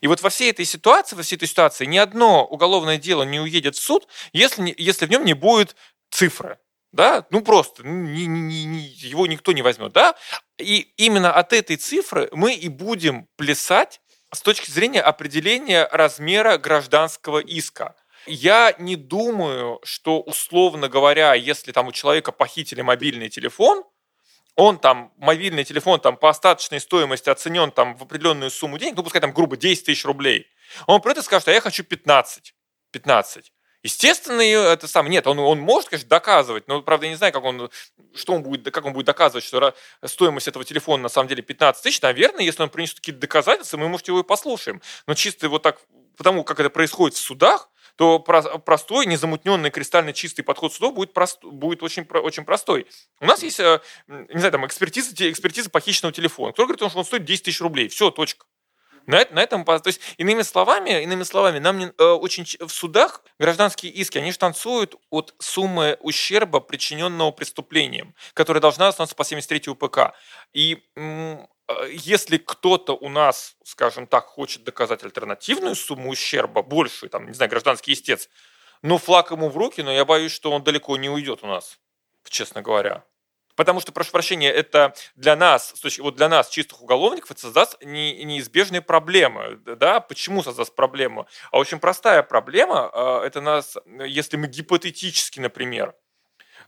И 0.00 0.06
вот 0.06 0.22
во 0.22 0.30
всей 0.30 0.50
этой 0.50 0.64
ситуации, 0.64 1.16
во 1.16 1.22
всей 1.22 1.36
этой 1.36 1.48
ситуации 1.48 1.84
ни 1.84 1.98
одно 1.98 2.44
уголовное 2.44 2.98
дело 2.98 3.22
не 3.22 3.40
уедет 3.40 3.76
в 3.76 3.82
суд, 3.82 4.06
если, 4.32 4.74
если 4.76 5.06
в 5.06 5.10
нем 5.10 5.24
не 5.24 5.34
будет 5.34 5.76
цифры. 6.10 6.58
Да? 6.92 7.26
Ну 7.30 7.42
просто, 7.42 7.86
ни, 7.86 8.24
ни, 8.24 8.64
ни, 8.64 8.78
его 9.06 9.26
никто 9.26 9.52
не 9.52 9.62
возьмет. 9.62 9.92
Да? 9.92 10.16
И 10.58 10.92
именно 10.96 11.32
от 11.32 11.52
этой 11.52 11.76
цифры 11.76 12.28
мы 12.32 12.54
и 12.54 12.68
будем 12.68 13.28
плясать 13.36 14.00
с 14.32 14.42
точки 14.42 14.70
зрения 14.70 15.00
определения 15.00 15.88
размера 15.90 16.58
гражданского 16.58 17.38
иска. 17.38 17.94
Я 18.26 18.74
не 18.78 18.96
думаю, 18.96 19.80
что, 19.82 20.20
условно 20.20 20.88
говоря, 20.88 21.34
если 21.34 21.72
там 21.72 21.88
у 21.88 21.92
человека 21.92 22.32
похитили 22.32 22.82
мобильный 22.82 23.28
телефон, 23.28 23.84
он 24.60 24.78
там, 24.78 25.10
мобильный 25.16 25.64
телефон 25.64 26.00
там 26.00 26.16
по 26.16 26.28
остаточной 26.28 26.80
стоимости 26.80 27.30
оценен 27.30 27.70
там 27.70 27.96
в 27.96 28.02
определенную 28.02 28.50
сумму 28.50 28.78
денег, 28.78 28.96
ну 28.96 29.02
пускай 29.02 29.20
там 29.20 29.32
грубо 29.32 29.56
10 29.56 29.86
тысяч 29.86 30.04
рублей, 30.04 30.48
он 30.86 31.00
про 31.00 31.12
это 31.12 31.22
скажет, 31.22 31.48
а 31.48 31.52
я 31.52 31.60
хочу 31.60 31.82
15. 31.82 32.54
15. 32.92 33.52
Естественно, 33.82 34.42
это 34.42 34.86
сам 34.86 35.08
нет, 35.08 35.26
он, 35.26 35.38
он 35.38 35.58
может, 35.60 35.88
конечно, 35.88 36.08
доказывать, 36.08 36.68
но, 36.68 36.82
правда, 36.82 37.06
я 37.06 37.12
не 37.12 37.16
знаю, 37.16 37.32
как 37.32 37.42
он, 37.42 37.70
что 38.14 38.34
он 38.34 38.42
будет, 38.42 38.70
как 38.70 38.84
он 38.84 38.92
будет 38.92 39.06
доказывать, 39.06 39.44
что 39.44 39.74
стоимость 40.04 40.48
этого 40.48 40.66
телефона 40.66 41.04
на 41.04 41.08
самом 41.08 41.28
деле 41.28 41.42
15 41.42 41.82
тысяч. 41.82 42.02
Наверное, 42.02 42.44
если 42.44 42.62
он 42.62 42.68
принесет 42.68 42.96
какие-то 42.96 43.22
доказательства, 43.22 43.78
мы, 43.78 43.88
может, 43.88 44.08
его 44.08 44.20
и 44.20 44.22
послушаем. 44.22 44.82
Но 45.06 45.14
чисто 45.14 45.48
вот 45.48 45.62
так, 45.62 45.80
потому 46.18 46.44
как 46.44 46.60
это 46.60 46.68
происходит 46.68 47.16
в 47.16 47.20
судах, 47.20 47.70
то 48.00 48.18
простой, 48.18 49.04
незамутненный, 49.04 49.68
кристально 49.68 50.14
чистый 50.14 50.40
подход 50.40 50.72
судов 50.72 50.94
будет, 50.94 51.12
прост, 51.12 51.44
будет 51.44 51.82
очень, 51.82 52.06
очень 52.10 52.46
простой. 52.46 52.86
У 53.20 53.26
нас 53.26 53.42
есть, 53.42 53.60
э, 53.60 53.78
не 54.06 54.38
знаю, 54.38 54.52
там 54.52 54.66
экспертиза, 54.66 55.12
экспертиза 55.30 55.68
похищенного 55.68 56.10
телефона. 56.10 56.54
Кто 56.54 56.62
говорит, 56.62 56.78
что 56.78 56.98
он 56.98 57.04
стоит 57.04 57.26
10 57.26 57.44
тысяч 57.44 57.60
рублей. 57.60 57.88
Все, 57.88 58.10
точка. 58.10 58.46
На, 59.04 59.26
на 59.32 59.42
этом, 59.42 59.66
то 59.66 59.82
есть, 59.84 60.00
иными 60.16 60.40
словами, 60.40 61.02
иными 61.02 61.24
словами, 61.24 61.58
нам 61.58 61.76
не, 61.76 61.92
э, 61.98 62.04
очень 62.04 62.46
в 62.66 62.70
судах 62.70 63.22
гражданские 63.38 63.92
иски, 63.92 64.16
они 64.16 64.32
же 64.32 64.38
танцуют 64.38 64.94
от 65.10 65.34
суммы 65.38 65.98
ущерба, 66.00 66.60
причиненного 66.60 67.32
преступлением, 67.32 68.14
которая 68.32 68.62
должна 68.62 68.88
остановиться 68.88 69.14
по 69.14 69.24
73 69.24 69.72
УПК. 69.72 70.14
И 70.54 70.82
э, 70.96 71.36
если 71.90 72.38
кто-то 72.38 72.94
у 72.94 73.08
нас, 73.08 73.56
скажем 73.64 74.06
так, 74.06 74.26
хочет 74.26 74.64
доказать 74.64 75.04
альтернативную 75.04 75.74
сумму 75.74 76.10
ущерба, 76.10 76.62
большую, 76.62 77.10
там, 77.10 77.26
не 77.26 77.34
знаю, 77.34 77.50
гражданский 77.50 77.92
истец, 77.92 78.28
ну, 78.82 78.98
флаг 78.98 79.30
ему 79.30 79.48
в 79.50 79.56
руки, 79.56 79.82
но 79.82 79.92
я 79.92 80.04
боюсь, 80.04 80.32
что 80.32 80.50
он 80.50 80.62
далеко 80.62 80.96
не 80.96 81.10
уйдет 81.10 81.40
у 81.42 81.46
нас, 81.46 81.78
честно 82.28 82.62
говоря. 82.62 83.04
Потому 83.56 83.80
что, 83.80 83.92
прошу 83.92 84.12
прощения, 84.12 84.50
это 84.50 84.94
для 85.16 85.36
нас, 85.36 85.74
вот 85.98 86.16
для 86.16 86.30
нас, 86.30 86.48
чистых 86.48 86.80
уголовников, 86.80 87.32
это 87.32 87.40
создаст 87.40 87.76
неизбежные 87.82 88.80
проблемы. 88.80 89.56
Да? 89.76 90.00
Почему 90.00 90.42
создаст 90.42 90.74
проблему? 90.74 91.26
А 91.50 91.58
очень 91.58 91.78
простая 91.78 92.22
проблема, 92.22 92.90
а, 92.92 93.22
это 93.22 93.42
нас, 93.42 93.76
если 94.06 94.38
мы 94.38 94.46
гипотетически, 94.46 95.40
например, 95.40 95.94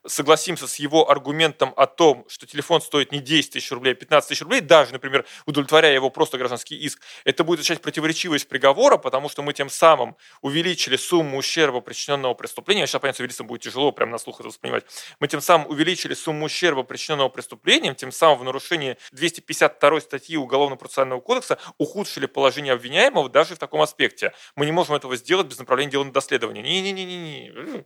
согласимся 0.07 0.67
с 0.67 0.77
его 0.77 1.11
аргументом 1.11 1.73
о 1.77 1.87
том, 1.87 2.25
что 2.29 2.47
телефон 2.47 2.81
стоит 2.81 3.12
не 3.12 3.21
10 3.21 3.53
тысяч 3.53 3.71
рублей, 3.71 3.93
а 3.93 3.95
15 3.95 4.29
тысяч 4.29 4.43
рублей, 4.43 4.61
даже, 4.61 4.93
например, 4.93 5.25
удовлетворяя 5.47 5.95
его 5.95 6.11
просто 6.11 6.38
гражданский 6.38 6.77
иск, 6.77 7.01
это 7.25 7.45
будет 7.45 7.61
означать 7.61 7.83
противоречивость 7.83 8.49
приговора, 8.49 8.97
потому 8.97 9.29
что 9.29 9.43
мы 9.43 9.53
тем 9.53 9.71
самым 9.71 10.17
увеличили 10.41 10.97
сумму 10.97 11.38
ущерба 11.38 11.81
причиненного 11.81 12.35
преступления. 12.35 12.87
Сейчас, 12.87 13.01
понятно, 13.01 13.23
юристам 13.23 13.47
будет 13.47 13.62
тяжело 13.62 13.93
прямо 13.93 14.12
на 14.12 14.19
слух 14.19 14.41
это 14.41 14.49
воспринимать. 14.49 14.85
Мы 15.21 15.29
тем 15.29 15.41
самым 15.41 15.69
увеличили 15.69 16.15
сумму 16.15 16.47
ущерба, 16.47 16.83
причиненного 16.83 17.29
преступлением, 17.29 17.95
тем 17.95 18.12
самым 18.12 18.38
в 18.38 18.45
нарушении 18.45 18.97
252 19.12 20.01
статьи 20.01 20.37
Уголовно-процессуального 20.37 21.21
кодекса 21.21 21.59
ухудшили 21.79 22.27
положение 22.27 22.73
обвиняемого 22.73 23.29
даже 23.29 23.55
в 23.55 23.59
таком 23.59 23.81
аспекте. 23.81 24.33
Мы 24.57 24.67
не 24.67 24.73
можем 24.73 24.95
этого 24.95 25.17
сделать 25.17 25.47
без 25.47 25.59
направления 25.59 25.93
дела 25.93 26.05
на 26.05 26.12
доследование. 26.12 26.62
Не-не-не-не. 26.62 27.85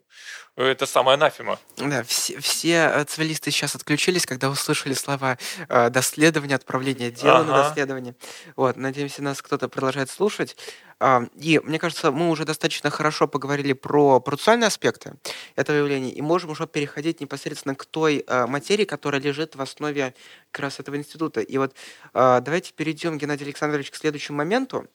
Это 0.57 0.87
самое 0.87 1.15
анафема. 1.15 1.59
Да, 1.77 2.03
все, 2.07 2.41
все 2.41 2.91
э, 2.93 3.05
цивилисты 3.05 3.51
сейчас 3.51 3.75
отключились, 3.75 4.27
когда 4.27 4.49
услышали 4.49 4.95
слова 4.95 5.39
э, 5.69 5.91
доследования, 5.91 6.55
отправления 6.55 7.11
дела 7.11 7.41
ага. 7.41 7.51
на 7.53 7.63
доследование. 7.65 8.15
Вот, 8.57 8.77
надеемся, 8.77 9.23
нас 9.23 9.43
кто-то 9.43 9.69
продолжает 9.69 10.11
слушать. 10.11 10.57
Э, 11.01 11.27
и 11.37 11.61
мне 11.65 11.79
кажется, 11.79 12.11
мы 12.11 12.31
уже 12.31 12.45
достаточно 12.45 12.91
хорошо 12.91 13.29
поговорили 13.29 13.73
про 13.73 14.21
процессуальные 14.21 14.69
аспекты 14.69 15.15
этого 15.55 15.77
явления, 15.77 16.11
и 16.11 16.23
можем 16.23 16.51
уже 16.51 16.67
переходить 16.67 17.21
непосредственно 17.21 17.75
к 17.75 17.85
той 17.85 18.25
э, 18.27 18.47
материи, 18.47 18.85
которая 18.85 19.21
лежит 19.21 19.57
в 19.57 19.63
основе 19.63 20.15
как 20.51 20.65
раз 20.65 20.81
этого 20.81 20.97
института. 20.97 21.41
И 21.41 21.59
вот 21.59 21.75
э, 22.15 22.41
давайте 22.43 22.73
перейдем, 22.73 23.19
Геннадий 23.19 23.45
Александрович, 23.45 23.91
к 23.91 23.97
следующему 23.97 24.39
моменту. 24.39 24.87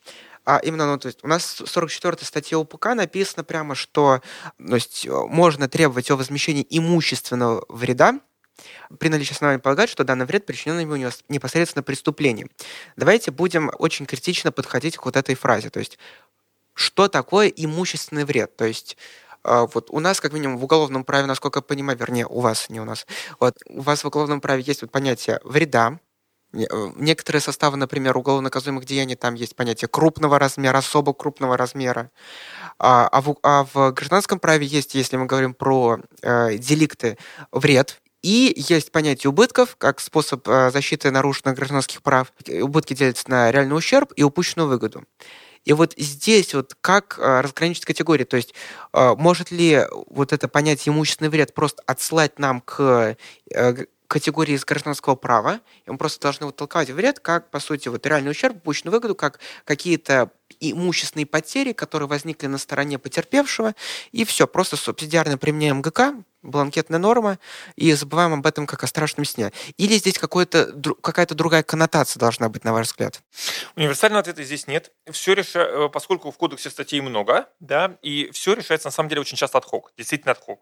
А 0.43 0.57
именно, 0.57 0.87
ну, 0.87 0.97
то 0.97 1.07
есть 1.07 1.19
у 1.23 1.27
нас 1.27 1.61
в 1.61 1.67
44 1.67 2.17
статье 2.25 2.57
УПК 2.57 2.87
написано 2.95 3.43
прямо, 3.43 3.75
что 3.75 4.21
то 4.57 4.75
есть, 4.75 5.05
э, 5.05 5.11
можно 5.11 5.69
требовать 5.69 6.09
о 6.09 6.15
возмещении 6.15 6.65
имущественного 6.69 7.63
вреда 7.69 8.19
при 8.99 9.09
наличии 9.09 9.33
оснований 9.33 9.59
полагать, 9.59 9.89
что 9.89 10.03
данный 10.03 10.25
вред 10.25 10.45
причинен 10.45 10.79
ему 10.79 10.95
непосредственно 11.29 11.83
преступлением. 11.83 12.49
Давайте 12.95 13.31
будем 13.31 13.71
очень 13.79 14.05
критично 14.05 14.51
подходить 14.51 14.97
к 14.97 15.05
вот 15.05 15.15
этой 15.15 15.35
фразе. 15.35 15.69
То 15.69 15.79
есть, 15.79 15.97
что 16.73 17.07
такое 17.07 17.47
имущественный 17.47 18.25
вред? 18.25 18.55
То 18.55 18.65
есть, 18.65 18.97
э, 19.43 19.67
вот 19.73 19.89
у 19.89 19.99
нас, 19.99 20.19
как 20.19 20.33
минимум, 20.33 20.57
в 20.57 20.63
уголовном 20.63 21.03
праве, 21.03 21.25
насколько 21.27 21.59
я 21.59 21.63
понимаю, 21.63 21.97
вернее, 21.97 22.27
у 22.27 22.39
вас, 22.39 22.69
не 22.69 22.79
у 22.79 22.85
нас, 22.85 23.05
вот 23.39 23.55
у 23.67 23.81
вас 23.81 24.03
в 24.03 24.07
уголовном 24.07 24.41
праве 24.41 24.63
есть 24.63 24.81
вот 24.81 24.91
понятие 24.91 25.39
вреда, 25.43 25.99
Э, 26.53 26.91
некоторые 26.95 27.41
составы, 27.41 27.77
например, 27.77 28.17
уголовно 28.17 28.45
наказуемых 28.45 28.85
деяний, 28.85 29.15
там 29.15 29.35
есть 29.35 29.55
понятие 29.55 29.87
крупного 29.87 30.39
размера, 30.39 30.77
особо 30.77 31.13
крупного 31.13 31.57
размера. 31.57 32.11
А, 32.77 33.07
а, 33.07 33.21
в, 33.21 33.37
а 33.43 33.65
в 33.73 33.91
гражданском 33.91 34.39
праве 34.39 34.65
есть, 34.65 34.95
если 34.95 35.17
мы 35.17 35.25
говорим 35.25 35.53
про 35.53 35.99
э, 36.21 36.57
деликты, 36.57 37.17
вред, 37.51 38.01
и 38.21 38.53
есть 38.55 38.91
понятие 38.91 39.29
убытков 39.29 39.75
как 39.77 39.99
способ 39.99 40.47
э, 40.47 40.71
защиты 40.71 41.11
нарушенных 41.11 41.55
гражданских 41.55 42.01
прав. 42.01 42.31
Убытки 42.47 42.93
делятся 42.93 43.29
на 43.29 43.51
реальный 43.51 43.75
ущерб 43.75 44.13
и 44.15 44.23
упущенную 44.23 44.69
выгоду. 44.69 45.03
И 45.63 45.73
вот 45.73 45.93
здесь 45.97 46.53
вот 46.53 46.75
как 46.81 47.17
э, 47.19 47.41
разграничить 47.41 47.85
категории? 47.85 48.23
То 48.23 48.37
есть 48.37 48.53
э, 48.93 49.15
может 49.17 49.51
ли 49.51 49.85
вот 50.07 50.33
это 50.33 50.47
понятие 50.47 50.93
имущественный 50.93 51.29
вред 51.29 51.53
просто 51.53 51.81
отсылать 51.85 52.39
нам 52.39 52.61
к 52.61 53.15
категории 54.11 54.55
из 54.55 54.65
гражданского 54.65 55.15
права, 55.15 55.61
и 55.85 55.89
мы 55.89 55.97
просто 55.97 56.19
должны 56.19 56.45
вот 56.45 56.57
толковать 56.57 56.89
вред 56.89 57.21
как, 57.21 57.49
по 57.49 57.61
сути, 57.61 57.87
вот 57.87 58.05
реальный 58.05 58.31
ущерб, 58.31 58.57
упущенную 58.57 58.91
выгоду, 58.91 59.15
как 59.15 59.39
какие-то 59.63 60.31
имущественные 60.59 61.25
потери, 61.25 61.71
которые 61.71 62.09
возникли 62.09 62.47
на 62.47 62.57
стороне 62.57 62.99
потерпевшего, 62.99 63.73
и 64.11 64.25
все, 64.25 64.47
просто 64.47 64.75
субсидиарно 64.75 65.37
применяем 65.37 65.81
ГК, 65.81 66.15
бланкетная 66.41 66.99
норма, 66.99 67.39
и 67.75 67.93
забываем 67.93 68.33
об 68.33 68.45
этом 68.45 68.67
как 68.67 68.83
о 68.83 68.87
страшном 68.87 69.25
сне. 69.25 69.51
Или 69.77 69.95
здесь 69.95 70.17
какая-то 70.17 71.35
другая 71.35 71.63
коннотация 71.63 72.19
должна 72.19 72.49
быть, 72.49 72.63
на 72.63 72.73
ваш 72.73 72.87
взгляд? 72.87 73.21
Универсального 73.75 74.21
ответа 74.21 74.43
здесь 74.43 74.67
нет. 74.67 74.91
Все 75.11 75.33
реша... 75.33 75.59
Э, 75.59 75.89
поскольку 75.89 76.31
в 76.31 76.37
кодексе 76.37 76.69
статей 76.69 77.01
много, 77.01 77.47
да, 77.59 77.97
и 78.01 78.29
все 78.31 78.53
решается 78.53 78.87
на 78.87 78.91
самом 78.91 79.09
деле 79.09 79.21
очень 79.21 79.37
часто 79.37 79.57
отхок, 79.57 79.91
действительно 79.97 80.31
отхок. 80.31 80.61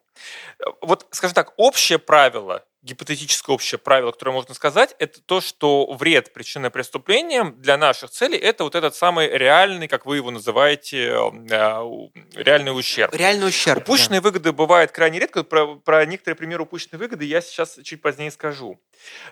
Э, 0.60 0.66
вот, 0.82 1.08
скажем 1.12 1.36
так, 1.36 1.54
общее 1.58 2.00
правило 2.00 2.66
гипотетическое 2.82 3.54
общее 3.54 3.78
правило, 3.78 4.12
которое 4.12 4.32
можно 4.32 4.54
сказать, 4.54 4.96
это 5.00 5.22
то, 5.22 5.42
что 5.42 5.92
вред, 5.94 6.32
причиненный 6.32 6.70
преступлением, 6.70 7.60
для 7.62 7.78
наших 7.78 8.10
целей, 8.10 8.38
это 8.38 8.64
вот 8.64 8.76
этот 8.76 8.96
самый 8.96 9.28
реальный, 9.28 9.88
как 9.88 10.06
вы 10.06 10.18
его 10.18 10.32
называете, 10.32 11.10
э, 11.10 12.10
реальный 12.36 12.78
ущерб. 12.78 13.14
Реальный 13.14 13.48
ущерб. 13.48 13.84
Упущенные 13.84 14.22
да. 14.22 14.26
выгоды 14.26 14.54
бывают 14.54 14.92
крайне 14.92 15.20
редко. 15.20 15.44
Про, 15.44 15.76
про 15.76 16.06
некоторые 16.06 16.38
примеры 16.38 16.64
упущенной 16.64 17.00
выгоды 17.00 17.26
я 17.26 17.42
сейчас 17.42 17.78
чуть 17.84 18.02
позднее 18.02 18.32
скажу. 18.32 18.80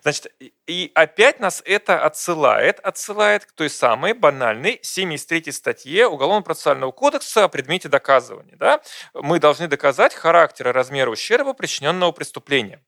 Значит, 0.02 0.34
и 0.66 0.92
опять 0.94 1.40
нас 1.40 1.62
это 1.66 2.04
отсылает, 2.04 2.80
отсылает 2.80 3.46
к 3.46 3.52
той 3.54 3.70
самой 3.70 4.14
банальной 4.14 4.80
73 4.82 5.52
статье 5.52 6.08
Уголовно-процессуального 6.08 6.92
кодекса 6.92 7.46
о 7.46 7.48
предмете 7.48 7.88
доказывания. 7.88 8.56
Да? 8.58 8.82
Мы 9.14 9.40
должны 9.40 9.68
доказать 9.68 10.14
характер 10.14 10.70
и 10.70 10.72
размер 10.72 11.10
ущерба, 11.10 11.54
причиненного 11.54 12.12
преступлением. 12.12 12.82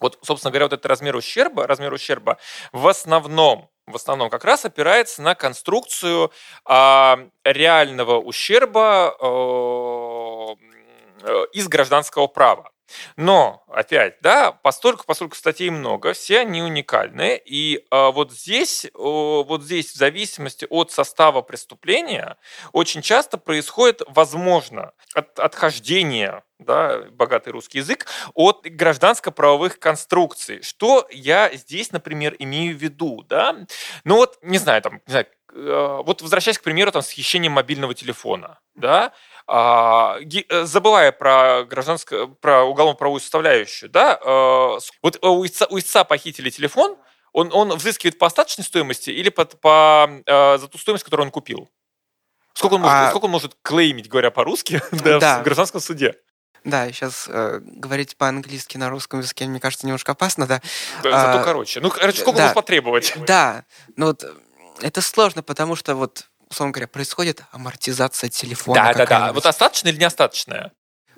Вот, 0.00 0.18
собственно 0.22 0.50
говоря, 0.50 0.66
вот 0.66 0.72
этот 0.72 0.86
размер 0.86 1.16
ущерба, 1.16 1.66
размер 1.66 1.92
ущерба 1.92 2.38
в 2.72 2.86
основном, 2.86 3.70
в 3.86 3.96
основном 3.96 4.30
как 4.30 4.44
раз 4.44 4.64
опирается 4.64 5.22
на 5.22 5.34
конструкцию 5.34 6.30
э, 6.68 7.16
реального 7.44 8.18
ущерба 8.18 9.14
э, 9.20 10.54
э, 11.22 11.44
из 11.52 11.68
гражданского 11.68 12.26
права. 12.26 12.70
Но, 13.16 13.64
опять, 13.68 14.16
да, 14.20 14.52
постольку, 14.52 15.04
поскольку 15.06 15.36
статей 15.36 15.70
много, 15.70 16.12
все 16.12 16.40
они 16.40 16.62
уникальны, 16.62 17.40
и 17.44 17.84
э, 17.90 18.10
вот 18.10 18.32
здесь, 18.32 18.84
э, 18.84 18.90
вот 18.94 19.62
здесь 19.62 19.92
в 19.92 19.96
зависимости 19.96 20.66
от 20.68 20.90
состава 20.90 21.42
преступления 21.42 22.36
очень 22.72 23.02
часто 23.02 23.38
происходит, 23.38 24.02
возможно, 24.08 24.92
от, 25.14 25.38
отхождение 25.38 26.42
да, 26.58 27.02
богатый 27.12 27.50
русский 27.50 27.78
язык, 27.78 28.06
от 28.34 28.66
гражданско-правовых 28.66 29.78
конструкций. 29.78 30.62
Что 30.62 31.06
я 31.10 31.50
здесь, 31.54 31.92
например, 31.92 32.34
имею 32.38 32.76
в 32.76 32.82
виду? 32.82 33.24
Да? 33.28 33.56
Ну 34.04 34.16
вот, 34.16 34.38
не 34.42 34.58
знаю, 34.58 34.82
там, 34.82 34.94
не 35.06 35.10
знаю, 35.12 35.26
вот 35.52 36.22
возвращаясь 36.22 36.58
к 36.58 36.62
примеру 36.62 36.92
там, 36.92 37.02
с 37.02 37.10
хищением 37.10 37.52
мобильного 37.52 37.94
телефона, 37.94 38.60
да, 38.74 39.12
а, 39.46 40.18
э, 40.20 40.64
забывая 40.64 41.10
про 41.10 41.64
гражданское, 41.64 42.26
про 42.26 42.64
уголовно-правовую 42.64 43.20
составляющую, 43.20 43.90
да, 43.90 44.18
э, 44.22 44.78
вот 45.02 45.24
у 45.24 45.46
истца, 45.46 45.66
у 45.70 45.78
истца 45.78 46.04
похитили 46.04 46.50
телефон, 46.50 46.96
он, 47.32 47.50
он 47.52 47.74
взыскивает 47.76 48.18
по 48.18 48.26
остаточной 48.26 48.64
стоимости 48.64 49.10
или 49.10 49.30
по, 49.30 49.44
по, 49.44 50.10
за 50.26 50.68
ту 50.68 50.78
стоимость, 50.78 51.04
которую 51.04 51.26
он 51.26 51.30
купил? 51.30 51.70
Сколько 52.52 52.74
он 52.74 52.80
может, 52.80 52.96
а... 52.96 53.10
сколько 53.10 53.26
он 53.26 53.30
может 53.30 53.56
клеймить, 53.62 54.08
говоря 54.08 54.30
по-русски, 54.30 54.82
да, 54.90 55.18
да. 55.20 55.40
в 55.40 55.44
гражданском 55.44 55.80
суде? 55.80 56.16
Да, 56.64 56.90
сейчас 56.90 57.26
э, 57.28 57.60
говорить 57.62 58.16
по-английски 58.16 58.76
на 58.76 58.90
русском 58.90 59.20
языке, 59.20 59.46
мне 59.46 59.60
кажется, 59.60 59.86
немножко 59.86 60.12
опасно, 60.12 60.46
да. 60.46 60.60
да 61.02 61.10
а, 61.10 61.32
зато 61.32 61.44
короче. 61.44 61.80
Ну, 61.80 61.88
короче, 61.88 62.20
сколько 62.20 62.38
да, 62.38 62.42
может 62.44 62.54
потребовать? 62.56 63.14
Да, 63.26 63.64
ну 63.96 64.06
вот 64.06 64.24
это 64.80 65.00
сложно, 65.00 65.42
потому 65.42 65.76
что 65.76 65.94
вот, 65.94 66.28
условно 66.48 66.72
говоря, 66.72 66.88
происходит 66.88 67.42
амортизация 67.52 68.30
телефона. 68.30 68.92
Да, 68.92 68.94
да, 68.94 69.06
да. 69.06 69.32
Вот 69.32 69.46
остаточная 69.46 69.92
или 69.92 70.00
неостаточная? 70.00 70.72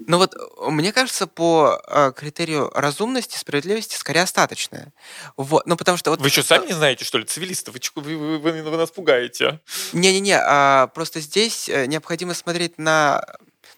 Ну 0.07 0.17
вот, 0.17 0.35
мне 0.67 0.93
кажется, 0.93 1.27
по 1.27 1.81
э, 1.87 2.13
критерию 2.17 2.71
разумности, 2.75 3.37
справедливости, 3.37 3.97
скорее 3.97 4.23
остаточная. 4.23 4.93
Вот, 5.37 5.67
ну 5.67 5.77
потому 5.77 5.99
что 5.99 6.11
вот... 6.11 6.21
Вы 6.21 6.31
что, 6.31 6.43
сами 6.43 6.67
не 6.67 6.73
знаете, 6.73 7.05
что 7.05 7.19
ли, 7.19 7.25
цивилистов? 7.25 7.75
Вы, 7.97 8.17
вы, 8.17 8.39
вы, 8.39 8.63
вы 8.63 8.77
нас 8.77 8.91
пугаете. 8.91 9.61
Не-не-не, 9.93 10.39
а, 10.39 10.87
просто 10.89 11.21
здесь 11.21 11.69
э, 11.69 11.87
необходимо 11.87 12.33
смотреть 12.33 12.79
на 12.79 13.23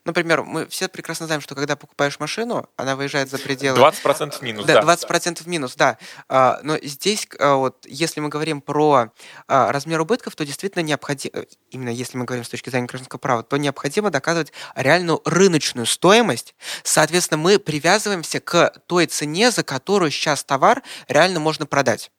Например, 0.05 0.43
мы 0.43 0.67
все 0.67 0.89
прекрасно 0.89 1.27
знаем, 1.27 1.41
что 1.41 1.55
когда 1.55 1.77
покупаешь 1.77 2.19
машину, 2.19 2.69
она 2.77 2.97
выезжает 2.97 3.31
за 3.31 3.39
пределы... 3.39 3.79
20% 3.79 4.43
минус, 4.43 4.67
да. 4.67 4.83
Да, 4.83 4.95
20% 4.95 5.49
минус, 5.49 5.77
да. 5.77 5.97
А, 6.29 6.59
но 6.65 6.77
здесь, 6.83 7.29
а, 7.39 7.55
вот, 7.55 7.87
если 7.87 8.19
мы 8.21 8.29
говорим 8.29 8.61
про 8.61 9.13
а, 9.47 9.71
размер 9.71 10.01
убытков, 10.01 10.35
то 10.35 10.45
действительно 10.45 10.83
необходимо, 10.83 11.45
именно 11.71 11.91
если 11.91 12.19
мы 12.19 12.25
говорим 12.25 12.45
с 12.45 12.49
точки 12.49 12.69
зрения 12.69 12.87
гражданского 12.87 13.19
права, 13.19 13.45
то 13.45 13.57
необходимо 13.57 14.11
доказывать 14.11 14.53
реальную 14.75 15.23
рыночную 15.25 15.87
стоимость. 15.87 16.57
Соответственно, 16.83 17.39
мы 17.39 17.61
привязываемся 17.61 18.41
к 18.41 18.73
той 18.87 19.07
цене, 19.07 19.53
за 19.53 19.63
которую 19.63 20.11
сейчас 20.11 20.43
товар 20.43 20.83
реально 21.07 21.39
можно 21.39 21.65
продать. 21.65 22.11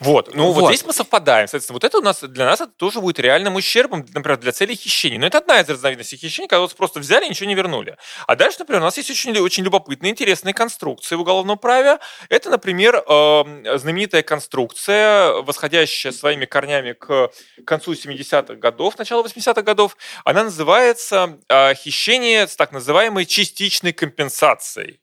Вот, 0.00 0.34
ну 0.34 0.52
вот. 0.52 0.62
вот 0.62 0.68
здесь 0.68 0.84
мы 0.86 0.92
совпадаем. 0.92 1.48
Соответственно, 1.48 1.74
вот 1.74 1.84
это 1.84 1.98
у 1.98 2.00
нас 2.00 2.20
для 2.22 2.46
нас 2.46 2.60
это 2.60 2.72
тоже 2.72 3.00
будет 3.00 3.18
реальным 3.18 3.56
ущербом, 3.56 4.06
например, 4.14 4.38
для 4.38 4.52
целей 4.52 4.74
хищения. 4.74 5.18
Но 5.18 5.26
это 5.26 5.38
одна 5.38 5.60
из 5.60 5.68
разновидностей 5.68 6.16
хищения, 6.16 6.48
когда 6.48 6.60
вот 6.60 6.74
просто 6.74 7.00
взяли 7.00 7.26
и 7.26 7.28
ничего 7.28 7.48
не 7.48 7.54
вернули. 7.54 7.96
А 8.26 8.36
дальше, 8.36 8.58
например, 8.60 8.80
у 8.82 8.84
нас 8.84 8.96
есть 8.96 9.10
очень, 9.10 9.38
очень 9.38 9.64
любопытные, 9.64 10.12
интересные 10.12 10.54
конструкции 10.54 11.14
в 11.14 11.20
уголовном 11.20 11.58
праве. 11.58 11.98
Это, 12.28 12.48
например, 12.48 12.96
э, 13.06 13.78
знаменитая 13.78 14.22
конструкция, 14.22 15.32
восходящая 15.42 16.12
своими 16.12 16.46
корнями 16.46 16.92
к 16.92 17.30
концу 17.66 17.92
70-х 17.92 18.54
годов, 18.54 18.96
начало 18.98 19.24
80-х 19.24 19.62
годов. 19.62 19.96
Она 20.24 20.44
называется 20.44 21.38
э, 21.48 21.74
хищение 21.74 22.48
с 22.48 22.56
так 22.56 22.72
называемой 22.72 23.26
частичной 23.26 23.92
компенсацией. 23.92 25.00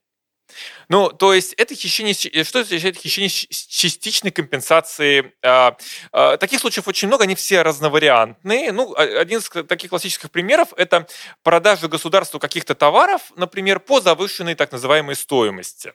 Ну, 0.89 1.09
то 1.09 1.33
есть 1.33 1.53
это 1.53 1.75
хищение, 1.75 2.13
что 2.43 2.59
означает 2.59 2.97
хищение 2.97 3.29
частичной 3.29 4.31
компенсации? 4.31 5.33
А, 5.43 5.75
а, 6.11 6.37
таких 6.37 6.59
случаев 6.59 6.87
очень 6.87 7.07
много, 7.07 7.23
они 7.23 7.35
все 7.35 7.61
разновариантные. 7.61 8.71
Ну, 8.71 8.93
один 8.95 9.39
из 9.39 9.49
таких 9.67 9.89
классических 9.89 10.31
примеров– 10.31 10.69
это 10.77 11.07
продажа 11.43 11.87
государству 11.87 12.39
каких-то 12.39 12.75
товаров, 12.75 13.21
например, 13.35 13.79
по 13.79 14.01
завышенной 14.01 14.55
так 14.55 14.71
называемой 14.71 15.15
стоимости. 15.15 15.93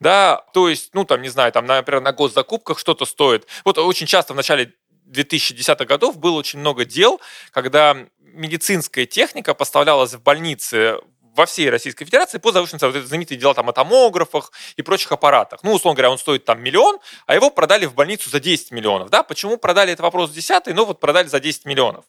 Да, 0.00 0.44
то 0.52 0.68
есть, 0.68 0.90
ну, 0.94 1.04
там, 1.04 1.22
не 1.22 1.28
знаю, 1.28 1.52
там, 1.52 1.66
например, 1.66 2.02
на 2.02 2.12
госзакупках 2.12 2.78
что-то 2.78 3.04
стоит. 3.04 3.46
Вот 3.64 3.78
очень 3.78 4.06
часто 4.06 4.32
в 4.32 4.36
начале 4.36 4.72
2010-х 5.10 5.84
годов 5.84 6.18
было 6.18 6.36
очень 6.36 6.58
много 6.58 6.84
дел, 6.84 7.20
когда 7.50 7.96
медицинская 8.18 9.06
техника 9.06 9.54
поставлялась 9.54 10.14
в 10.14 10.22
больницы 10.22 10.98
во 11.40 11.46
всей 11.46 11.70
Российской 11.70 12.04
Федерации 12.04 12.36
по 12.36 12.52
завышенной 12.52 12.80
цене. 12.80 12.92
Вот 12.92 13.08
знаменитые 13.08 13.38
дела 13.38 13.54
там 13.54 13.70
о 13.70 13.72
томографах 13.72 14.52
и 14.76 14.82
прочих 14.82 15.10
аппаратах. 15.10 15.60
Ну, 15.62 15.72
условно 15.72 15.96
говоря, 15.96 16.10
он 16.10 16.18
стоит 16.18 16.44
там 16.44 16.62
миллион, 16.62 16.98
а 17.26 17.34
его 17.34 17.48
продали 17.48 17.86
в 17.86 17.94
больницу 17.94 18.28
за 18.28 18.40
10 18.40 18.72
миллионов. 18.72 19.08
Да? 19.08 19.22
Почему 19.22 19.56
продали, 19.56 19.90
это 19.90 20.02
вопрос 20.02 20.32
десятый, 20.32 20.74
но 20.74 20.84
вот 20.84 21.00
продали 21.00 21.28
за 21.28 21.40
10 21.40 21.64
миллионов. 21.64 22.04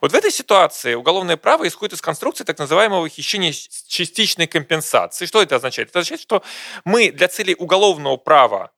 Вот 0.00 0.12
в 0.12 0.14
этой 0.14 0.30
ситуации 0.30 0.94
уголовное 0.94 1.36
право 1.36 1.68
исходит 1.68 1.92
из 1.92 2.00
конструкции 2.00 2.42
так 2.44 2.58
называемого 2.58 3.06
хищения 3.10 3.52
частичной 3.52 4.46
компенсации. 4.46 5.26
Что 5.26 5.42
это 5.42 5.56
означает? 5.56 5.90
Это 5.90 5.98
означает, 5.98 6.22
что 6.22 6.42
мы 6.86 7.10
для 7.10 7.28
целей 7.28 7.54
уголовного 7.54 8.16
права 8.16 8.72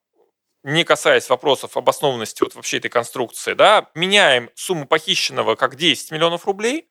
не 0.65 0.85
касаясь 0.85 1.29
вопросов 1.29 1.77
обоснованности 1.77 2.43
вот 2.43 2.55
вообще 2.55 2.77
этой 2.77 2.89
конструкции, 2.89 3.55
да, 3.55 3.91
меняем 3.97 4.49
сумму 4.55 4.87
похищенного 4.87 5.57
как 5.57 5.75
10 5.75 6.13
миллионов 6.13 6.47
рублей 6.47 6.89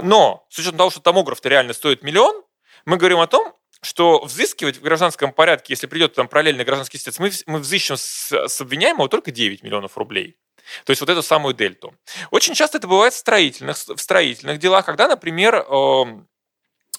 но 0.00 0.46
с 0.48 0.58
учетом 0.58 0.78
того, 0.78 0.90
что 0.90 1.00
томограф-то 1.00 1.48
реально 1.48 1.72
стоит 1.72 2.02
миллион, 2.02 2.42
мы 2.84 2.96
говорим 2.96 3.20
о 3.20 3.26
том, 3.26 3.54
что 3.82 4.22
взыскивать 4.24 4.78
в 4.78 4.82
гражданском 4.82 5.32
порядке, 5.32 5.72
если 5.72 5.86
придет 5.86 6.14
там 6.14 6.28
параллельный 6.28 6.64
гражданский 6.64 6.98
истец, 6.98 7.18
мы, 7.18 7.30
мы 7.46 7.60
взыщем 7.60 7.96
с, 7.96 8.32
с 8.32 8.60
обвиняемого 8.60 9.08
только 9.08 9.30
9 9.30 9.62
миллионов 9.62 9.96
рублей. 9.96 10.36
То 10.84 10.90
есть 10.90 11.00
вот 11.00 11.10
эту 11.10 11.22
самую 11.22 11.54
дельту. 11.54 11.94
Очень 12.30 12.54
часто 12.54 12.78
это 12.78 12.86
бывает 12.86 13.14
в 13.14 13.16
строительных, 13.16 13.76
в 13.76 13.98
строительных 13.98 14.58
делах, 14.58 14.84
когда, 14.84 15.08
например, 15.08 15.54
э, 15.56 16.04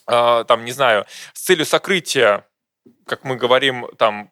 э, 0.08 0.46
там, 0.48 0.66
не 0.66 0.72
знаю, 0.72 1.06
с 1.34 1.42
целью 1.42 1.66
сокрытия 1.66 2.48
как 3.06 3.24
мы 3.24 3.36
говорим, 3.36 3.88
там, 3.98 4.32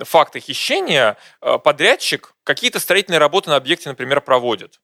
факты 0.00 0.40
хищения, 0.40 1.16
э, 1.40 1.58
подрядчик 1.58 2.34
какие-то 2.44 2.80
строительные 2.80 3.18
работы 3.18 3.48
на 3.50 3.56
объекте, 3.56 3.88
например, 3.88 4.20
проводит. 4.20 4.80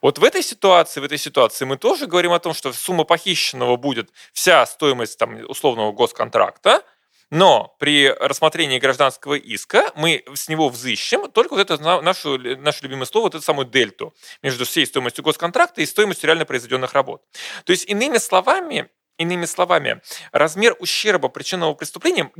Вот 0.00 0.18
в 0.18 0.24
этой 0.24 0.42
ситуации, 0.42 1.00
в 1.00 1.04
этой 1.04 1.18
ситуации 1.18 1.64
мы 1.64 1.76
тоже 1.76 2.06
говорим 2.06 2.32
о 2.32 2.38
том, 2.38 2.54
что 2.54 2.72
сумма 2.72 3.04
похищенного 3.04 3.76
будет 3.76 4.10
вся 4.32 4.64
стоимость 4.66 5.18
там, 5.18 5.36
условного 5.48 5.92
госконтракта, 5.92 6.82
но 7.30 7.76
при 7.78 8.08
рассмотрении 8.08 8.80
гражданского 8.80 9.34
иска 9.34 9.92
мы 9.94 10.24
с 10.34 10.48
него 10.48 10.68
взыщем 10.68 11.30
только 11.30 11.54
вот 11.54 11.60
это 11.60 11.80
нашу, 12.02 12.38
наше 12.38 12.82
любимое 12.82 13.06
слово, 13.06 13.26
вот 13.26 13.36
эту 13.36 13.44
самую 13.44 13.66
дельту 13.66 14.12
между 14.42 14.64
всей 14.64 14.84
стоимостью 14.84 15.22
госконтракта 15.22 15.80
и 15.80 15.86
стоимостью 15.86 16.26
реально 16.26 16.44
произведенных 16.44 16.92
работ. 16.92 17.22
То 17.64 17.70
есть, 17.70 17.88
иными 17.88 18.18
словами, 18.18 18.90
иными 19.16 19.44
словами, 19.44 20.02
размер 20.32 20.74
ущерба, 20.80 21.28
причиненного 21.28 21.74
преступлением, 21.74 22.32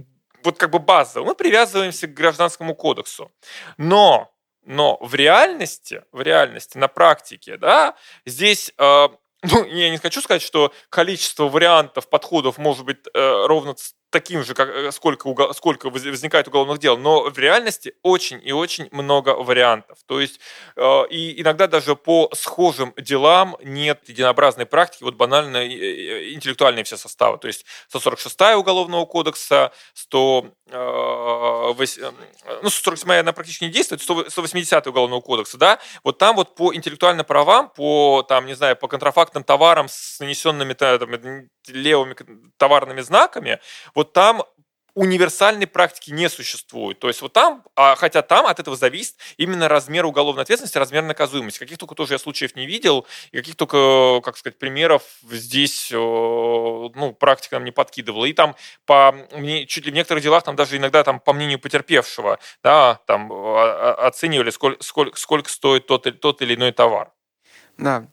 вот 0.43 0.59
как 0.59 0.71
бы 0.71 0.81
база, 0.81 1.23
мы 1.23 1.35
привязываемся 1.37 2.09
к 2.09 2.15
гражданскому 2.15 2.75
кодексу. 2.75 3.31
Но 3.77 4.33
но 4.65 4.99
в 5.01 5.15
реальности, 5.15 6.05
в 6.13 6.21
реальности, 6.21 6.79
на 6.79 6.89
практике, 6.89 7.57
да, 7.57 7.97
здесь 8.27 8.73
э, 8.79 9.09
ну, 9.43 9.65
я 9.65 9.91
не 9.91 9.99
хочу 9.99 10.21
сказать, 10.21 10.43
что 10.43 10.73
количество 10.91 11.49
вариантов, 11.49 12.09
подходов 12.09 12.59
может 12.59 12.85
быть 12.85 12.99
э, 13.15 13.47
ровно 13.47 13.75
таким 14.11 14.45
же, 14.45 14.55
как, 14.55 14.69
э, 14.69 14.93
сколько, 14.93 15.53
сколько 15.53 15.89
возникает 15.91 16.49
уголовных 16.49 16.79
дел, 16.79 16.99
но 16.99 17.31
в 17.31 17.39
реальности 17.39 17.95
очень 18.03 18.41
и 18.45 18.53
очень 18.53 18.89
много 18.91 19.31
вариантов. 19.31 19.99
То 20.07 20.21
есть 20.21 20.41
э, 20.77 21.03
и 21.11 21.41
иногда 21.41 21.67
даже 21.67 21.97
по 21.97 22.29
схожим 22.35 22.93
делам 22.99 23.57
нет 23.63 24.01
единообразной 24.09 24.67
практики, 24.67 25.05
вот 25.05 25.15
банально 25.15 25.59
э, 25.59 25.69
э, 25.69 26.33
интеллектуальные 26.33 26.85
все 26.85 26.97
составы. 26.97 27.39
То 27.39 27.47
есть 27.47 27.65
146 27.89 28.41
Уголовного 28.57 29.07
кодекса, 29.07 29.73
100, 29.95 30.47
э, 30.71 31.73
8, 31.75 32.03
ну, 32.63 32.71
147 32.71 33.13
она 33.21 33.33
практически 33.33 33.65
не 33.65 33.71
действует, 33.71 34.03
180 34.03 34.87
Уголовного 34.87 35.21
кодекса, 35.21 35.57
да, 35.57 35.79
вот 36.03 36.19
там 36.19 36.37
вот 36.37 36.55
по 36.55 36.75
интеллектуальным 36.75 37.25
правам, 37.25 37.71
по, 37.71 38.25
там, 38.29 38.47
не 38.47 38.55
знаю, 38.55 38.77
по 38.77 38.89
контрафактным 38.89 39.45
товарам 39.45 39.89
с 39.89 40.19
нанесенными 40.21 40.73
там, 40.73 41.11
левыми 41.69 42.17
товарными 42.57 43.01
знаками, 43.01 43.61
вот 44.01 44.15
там 44.15 44.43
универсальной 44.95 45.67
практики 45.67 46.11
не 46.11 46.29
существует. 46.31 46.99
То 46.99 47.09
есть 47.09 47.21
вот 47.21 47.35
там, 47.35 47.63
а, 47.77 47.95
хотя 47.97 48.23
там 48.23 48.47
от 48.47 48.59
этого 48.59 48.77
зависит 48.77 49.17
именно 49.37 49.69
размер 49.69 50.07
уголовной 50.07 50.43
ответственности, 50.43 50.79
размер 50.79 51.03
наказуемости. 51.03 51.59
Каких 51.59 51.77
только 51.77 51.95
тоже 51.95 52.15
я 52.15 52.19
случаев 52.19 52.57
не 52.57 52.67
видел, 52.67 53.07
и 53.31 53.37
каких 53.37 53.57
только, 53.57 54.23
как 54.23 54.39
сказать, 54.39 54.59
примеров 54.59 55.03
здесь 55.31 55.91
ну, 55.93 57.15
практика 57.19 57.57
нам 57.57 57.65
не 57.65 57.73
подкидывала. 57.73 58.25
И 58.25 58.33
там 58.33 58.57
по, 58.87 59.15
чуть 59.69 59.85
ли 59.85 59.93
в 59.93 59.95
некоторых 59.95 60.23
делах 60.23 60.45
там 60.45 60.57
даже 60.57 60.79
иногда 60.79 61.05
там 61.05 61.21
по 61.21 61.35
мнению 61.35 61.59
потерпевшего 61.59 62.39
да, 62.63 63.01
там 63.07 63.31
а, 63.31 63.97
а, 63.99 64.07
оценивали, 64.09 64.49
сколько, 64.49 64.83
сколько, 64.83 65.19
сколько 65.19 65.51
стоит 65.51 65.87
тот, 65.87 66.21
тот 66.21 66.41
или 66.41 66.55
иной 66.55 66.73
товар. 66.73 67.13
Да. 67.77 68.07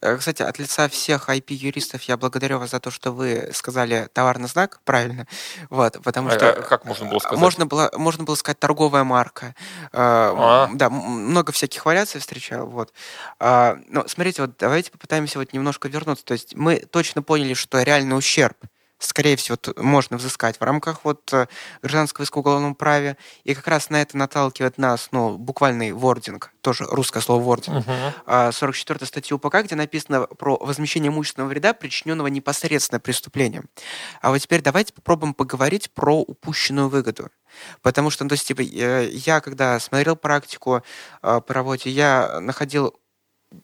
Э, 0.00 0.16
кстати, 0.16 0.42
от 0.42 0.58
лица 0.58 0.88
всех 0.88 1.28
IP-юристов 1.28 2.02
я 2.02 2.16
благодарю 2.16 2.58
вас 2.58 2.70
за 2.70 2.80
то, 2.80 2.90
что 2.90 3.12
вы 3.12 3.50
сказали 3.52 4.08
товарный 4.12 4.48
знак 4.48 4.80
правильно. 4.84 5.26
Вот, 5.70 5.98
потому 6.02 6.28
а, 6.28 6.32
что... 6.32 6.50
А, 6.50 6.62
как 6.62 6.84
можно 6.84 7.06
было 7.06 7.18
сказать? 7.18 7.38
Можно 7.38 7.66
было, 7.66 7.90
можно 7.96 8.24
было 8.24 8.34
сказать 8.34 8.58
торговая 8.58 9.04
марка. 9.04 9.54
А. 9.92 10.68
Да, 10.74 10.90
много 10.90 11.52
всяких 11.52 11.84
вариаций 11.84 12.20
встречал. 12.20 12.66
Вот. 12.66 12.92
Но 13.40 14.04
смотрите, 14.06 14.42
вот 14.42 14.52
давайте 14.58 14.90
попытаемся 14.90 15.38
вот 15.38 15.52
немножко 15.52 15.88
вернуться. 15.88 16.24
То 16.24 16.34
есть 16.34 16.54
мы 16.54 16.76
точно 16.78 17.22
поняли, 17.22 17.54
что 17.54 17.82
реальный 17.82 18.16
ущерб 18.16 18.56
скорее 18.98 19.36
всего, 19.36 19.58
можно 19.76 20.16
взыскать 20.16 20.58
в 20.58 20.62
рамках 20.62 21.04
вот 21.04 21.32
э, 21.32 21.46
гражданского 21.82 22.24
иска 22.24 22.38
уголовном 22.38 22.74
праве. 22.74 23.16
И 23.44 23.54
как 23.54 23.66
раз 23.68 23.90
на 23.90 24.00
это 24.00 24.16
наталкивает 24.16 24.78
нас, 24.78 25.08
ну, 25.12 25.36
буквальный 25.36 25.92
вординг, 25.92 26.52
тоже 26.62 26.84
русское 26.84 27.20
слово 27.20 27.42
вординг, 27.42 27.86
uh-huh. 27.86 28.52
44 28.52 29.06
статьи 29.06 29.34
УПК, 29.34 29.62
где 29.64 29.74
написано 29.74 30.22
про 30.22 30.56
возмещение 30.56 31.10
имущественного 31.10 31.50
вреда, 31.50 31.74
причиненного 31.74 32.28
непосредственно 32.28 33.00
преступлением. 33.00 33.68
А 34.20 34.30
вот 34.30 34.38
теперь 34.38 34.62
давайте 34.62 34.92
попробуем 34.92 35.34
поговорить 35.34 35.90
про 35.90 36.20
упущенную 36.20 36.88
выгоду. 36.88 37.30
Потому 37.82 38.10
что, 38.10 38.24
ну, 38.24 38.28
то 38.28 38.34
есть, 38.34 38.46
типа, 38.46 38.60
я, 38.60 39.40
когда 39.40 39.78
смотрел 39.80 40.16
практику 40.16 40.82
э, 41.22 41.40
по 41.40 41.54
работе, 41.54 41.90
я 41.90 42.40
находил 42.40 42.94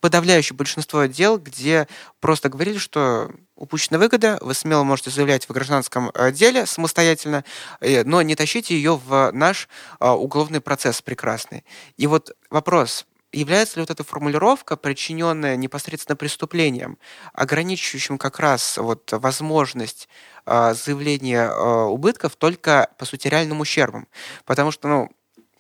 подавляющее 0.00 0.56
большинство 0.56 1.04
дел, 1.06 1.38
где 1.38 1.88
просто 2.20 2.48
говорили, 2.48 2.78
что 2.78 3.30
упущена 3.62 3.98
выгода, 3.98 4.38
вы 4.40 4.54
смело 4.54 4.82
можете 4.82 5.10
заявлять 5.10 5.48
в 5.48 5.52
гражданском 5.52 6.10
э, 6.14 6.32
деле 6.32 6.66
самостоятельно, 6.66 7.44
э, 7.80 8.02
но 8.02 8.20
не 8.22 8.34
тащите 8.34 8.74
ее 8.74 8.96
в 8.96 9.30
наш 9.32 9.68
э, 10.00 10.08
уголовный 10.08 10.60
процесс 10.60 11.00
прекрасный. 11.00 11.64
И 11.96 12.08
вот 12.08 12.36
вопрос, 12.50 13.06
является 13.32 13.76
ли 13.76 13.82
вот 13.82 13.90
эта 13.90 14.02
формулировка, 14.02 14.76
причиненная 14.76 15.54
непосредственно 15.54 16.16
преступлением, 16.16 16.98
ограничивающим 17.34 18.18
как 18.18 18.40
раз 18.40 18.78
вот 18.78 19.10
возможность 19.12 20.08
заявления 20.44 21.50
убытков 21.86 22.34
только, 22.34 22.90
по 22.98 23.04
сути, 23.04 23.28
реальным 23.28 23.60
ущербом? 23.60 24.08
Потому 24.44 24.72
что, 24.72 24.88
ну, 24.88 25.10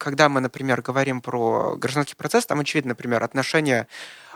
когда 0.02 0.28
мы, 0.28 0.40
например, 0.40 0.82
говорим 0.82 1.20
про 1.20 1.76
гражданский 1.76 2.16
процесс, 2.16 2.44
там 2.44 2.58
очевидно, 2.58 2.88
например, 2.90 3.22
отношения 3.22 3.86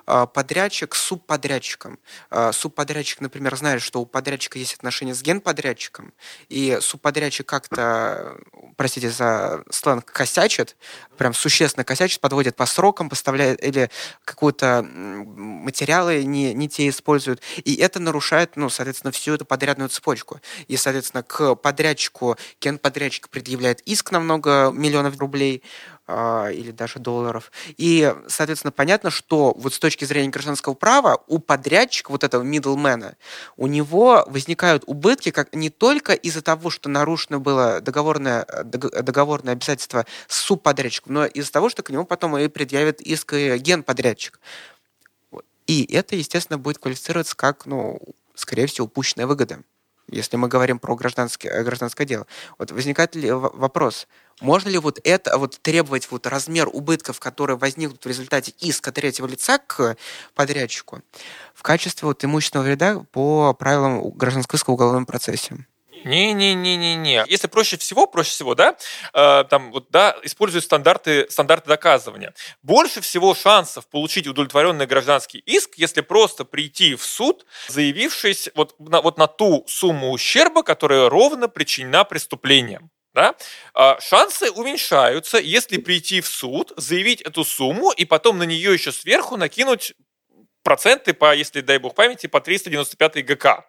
подрядчик 0.07 0.95
с 0.95 1.03
субподрядчиком. 1.03 1.99
А, 2.31 2.53
субподрядчик, 2.53 3.21
например, 3.21 3.57
знает, 3.57 3.83
что 3.83 4.01
у 4.01 4.07
подрядчика 4.07 4.59
есть 4.59 4.75
отношения 4.75 5.15
с 5.15 5.23
генподрядчиком, 5.23 6.13
и 6.49 6.79
субподрядчик 6.81 7.47
как-то, 7.47 8.39
простите 8.77 9.11
за 9.11 9.65
сленг, 9.71 10.05
косячит, 10.05 10.77
прям 11.17 11.35
существенно 11.35 11.85
косячит, 11.85 12.21
подводит 12.21 12.57
по 12.57 12.67
срокам, 12.67 13.09
поставляет 13.09 13.63
или 13.63 13.91
какие-то 14.25 14.83
материалы 14.83 16.25
не, 16.25 16.55
не 16.55 16.69
те 16.69 16.89
используют. 16.89 17.43
И 17.65 17.75
это 17.77 17.99
нарушает, 17.99 18.57
ну, 18.57 18.69
соответственно, 18.69 19.11
всю 19.11 19.35
эту 19.35 19.45
подрядную 19.45 19.89
цепочку. 19.89 20.41
И, 20.69 20.77
соответственно, 20.77 21.23
к 21.23 21.57
подрядчику 21.57 22.37
генподрядчик 22.61 23.29
предъявляет 23.29 23.81
иск 23.81 24.13
на 24.13 24.21
много 24.21 24.71
миллионов 24.73 25.19
рублей, 25.19 25.63
а, 25.63 25.96
или 26.09 26.71
даже 26.71 27.01
долларов. 27.01 27.51
И, 27.77 28.15
соответственно, 28.29 28.71
понятно, 28.71 29.11
что 29.11 29.55
вот 29.57 29.75
с 29.75 29.79
точки 29.79 30.05
зрения 30.05 30.31
гражданского 30.31 30.75
права 30.75 31.23
у 31.27 31.41
подрядчика, 31.41 32.13
вот 32.13 32.23
этого 32.23 32.45
middlemana, 32.45 33.17
у 33.57 33.67
него 33.67 34.25
возникают 34.29 34.85
убытки 34.87 35.31
как 35.31 35.55
не 35.55 35.69
только 35.69 36.13
из-за 36.13 36.43
того, 36.43 36.71
что 36.71 36.89
нарушено 36.89 37.41
было 37.41 37.81
договорное, 37.81 38.47
договорное 38.65 39.55
обязательство 39.55 40.07
с 40.29 40.37
субподрядчиком, 40.37 41.15
но 41.15 41.27
из-за 41.27 41.51
того, 41.51 41.69
что 41.69 41.83
к 41.83 41.91
нему 41.91 42.05
потом 42.05 42.39
и 42.39 42.47
предъявит 42.49 43.01
иск 43.01 43.33
генподрядчик. 43.33 44.39
И 45.67 45.93
это, 45.93 46.15
естественно, 46.15 46.59
будет 46.59 46.79
квалифицироваться 46.79 47.37
как, 47.37 47.67
ну, 47.67 47.99
скорее 48.35 48.67
всего, 48.67 48.87
упущенная 48.87 49.27
выгода 49.27 49.61
если 50.09 50.37
мы 50.37 50.49
говорим 50.49 50.79
про 50.79 50.95
гражданское, 50.95 51.63
гражданское 51.63 52.05
дело. 52.05 52.27
Вот 52.59 52.71
возникает 52.71 53.15
ли 53.15 53.31
вопрос, 53.31 54.07
можно 54.41 54.69
ли 54.69 54.79
вот 54.79 55.01
это 55.05 55.39
вот 55.39 55.59
требовать 55.61 56.11
вот 56.11 56.27
размер 56.27 56.69
убытков, 56.73 57.21
которые 57.21 57.57
возникнут 57.57 58.05
в 58.05 58.09
результате 58.09 58.53
иска 58.61 58.93
третьего 58.93 59.27
лица 59.27 59.59
к 59.59 59.97
подрядчику 60.35 61.03
в 61.55 61.63
качестве 61.63 62.07
вот 62.07 62.25
имущественного 62.25 62.67
вреда 62.67 63.05
по 63.13 63.55
правилам 63.55 64.11
гражданского 64.11 64.75
уголовном 64.75 65.07
процессе? 65.07 65.67
Не-не-не-не-не. 66.05 67.25
Если 67.27 67.47
проще 67.47 67.77
всего, 67.77 68.07
проще 68.07 68.31
всего, 68.31 68.55
да, 68.55 68.77
э, 69.13 69.45
там 69.51 69.73
вот, 69.73 69.91
да, 69.91 70.17
используют 70.23 70.65
стандарты, 70.65 71.27
стандарты 71.31 71.69
доказывания. 71.69 72.35
Больше 72.63 73.01
всего 73.01 73.35
шансов 73.35 73.87
получить 73.89 74.27
удовлетворенный 74.27 74.87
гражданский 74.87 75.39
иск, 75.39 75.75
если 75.77 76.01
просто 76.01 76.45
прийти 76.45 76.95
в 76.95 77.05
суд, 77.05 77.47
заявившись 77.69 78.51
вот 78.55 78.75
на, 78.79 79.01
вот 79.01 79.19
на 79.19 79.27
ту 79.27 79.65
сумму 79.67 80.11
ущерба, 80.11 80.63
которая 80.63 81.09
ровно 81.09 81.49
причинена 81.49 82.05
преступлением. 82.05 82.91
Да? 83.15 83.35
А 83.73 83.99
шансы 84.01 84.51
уменьшаются, 84.51 85.39
если 85.39 85.79
прийти 85.79 86.21
в 86.21 86.27
суд, 86.27 86.73
заявить 86.77 87.23
эту 87.23 87.45
сумму 87.45 87.91
и 87.91 88.05
потом 88.05 88.37
на 88.39 88.43
нее 88.43 88.75
еще 88.75 88.93
сверху 88.93 89.39
накинуть 89.39 89.95
проценты 90.63 91.15
по, 91.15 91.35
если 91.35 91.63
дай 91.63 91.79
бог 91.79 91.95
памяти, 91.95 92.27
по 92.27 92.41
395 92.41 93.25
ГК 93.25 93.65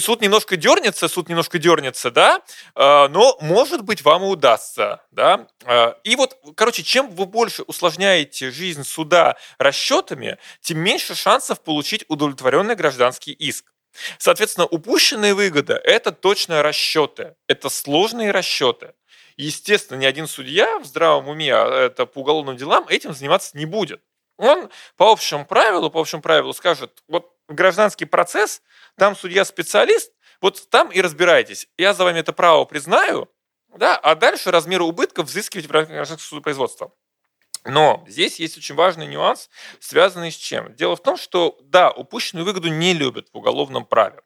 суд 0.00 0.20
немножко 0.20 0.56
дернется, 0.56 1.08
суд 1.08 1.28
немножко 1.28 1.58
дернется, 1.58 2.10
да, 2.10 2.42
а, 2.74 3.08
но, 3.08 3.36
может 3.40 3.82
быть, 3.82 4.02
вам 4.02 4.24
и 4.24 4.26
удастся, 4.26 5.02
да. 5.10 5.46
А, 5.64 5.96
и 6.04 6.16
вот, 6.16 6.36
короче, 6.56 6.82
чем 6.82 7.10
вы 7.10 7.26
больше 7.26 7.62
усложняете 7.62 8.50
жизнь 8.50 8.84
суда 8.84 9.36
расчетами, 9.58 10.38
тем 10.60 10.78
меньше 10.78 11.14
шансов 11.14 11.60
получить 11.62 12.04
удовлетворенный 12.08 12.74
гражданский 12.74 13.32
иск. 13.32 13.72
Соответственно, 14.18 14.66
упущенные 14.66 15.34
выгоды– 15.34 15.74
это 15.84 16.10
точно 16.10 16.62
расчеты, 16.62 17.36
это 17.46 17.68
сложные 17.68 18.32
расчеты. 18.32 18.94
Естественно, 19.36 19.98
ни 19.98 20.06
один 20.06 20.26
судья 20.26 20.78
в 20.78 20.84
здравом 20.84 21.28
уме, 21.28 21.54
а 21.54 21.86
это 21.86 22.06
по 22.06 22.20
уголовным 22.20 22.56
делам, 22.56 22.86
этим 22.88 23.12
заниматься 23.14 23.56
не 23.56 23.66
будет. 23.66 24.00
Он 24.36 24.70
по 24.96 25.12
общему 25.12 25.46
правилу, 25.46 25.90
по 25.90 26.00
общему 26.00 26.22
правилу 26.22 26.52
скажет, 26.52 27.02
вот 27.08 27.32
гражданский 27.48 28.04
процесс, 28.04 28.62
там 28.96 29.14
судья-специалист, 29.16 30.12
вот 30.40 30.68
там 30.70 30.90
и 30.90 31.00
разбирайтесь. 31.00 31.68
Я 31.78 31.94
за 31.94 32.04
вами 32.04 32.18
это 32.18 32.32
право 32.32 32.64
признаю, 32.64 33.28
да, 33.76 33.96
а 33.96 34.14
дальше 34.14 34.50
размеры 34.50 34.84
убытков 34.84 35.26
взыскивать 35.26 35.66
в 35.66 35.70
рамках 35.70 36.20
судопроизводства. 36.20 36.92
Но 37.64 38.04
здесь 38.06 38.38
есть 38.40 38.58
очень 38.58 38.74
важный 38.74 39.06
нюанс, 39.06 39.48
связанный 39.80 40.30
с 40.30 40.36
чем? 40.36 40.74
Дело 40.74 40.96
в 40.96 41.02
том, 41.02 41.16
что, 41.16 41.58
да, 41.62 41.90
упущенную 41.90 42.44
выгоду 42.44 42.68
не 42.68 42.92
любят 42.92 43.28
в 43.32 43.38
уголовном 43.38 43.86
праве. 43.86 44.20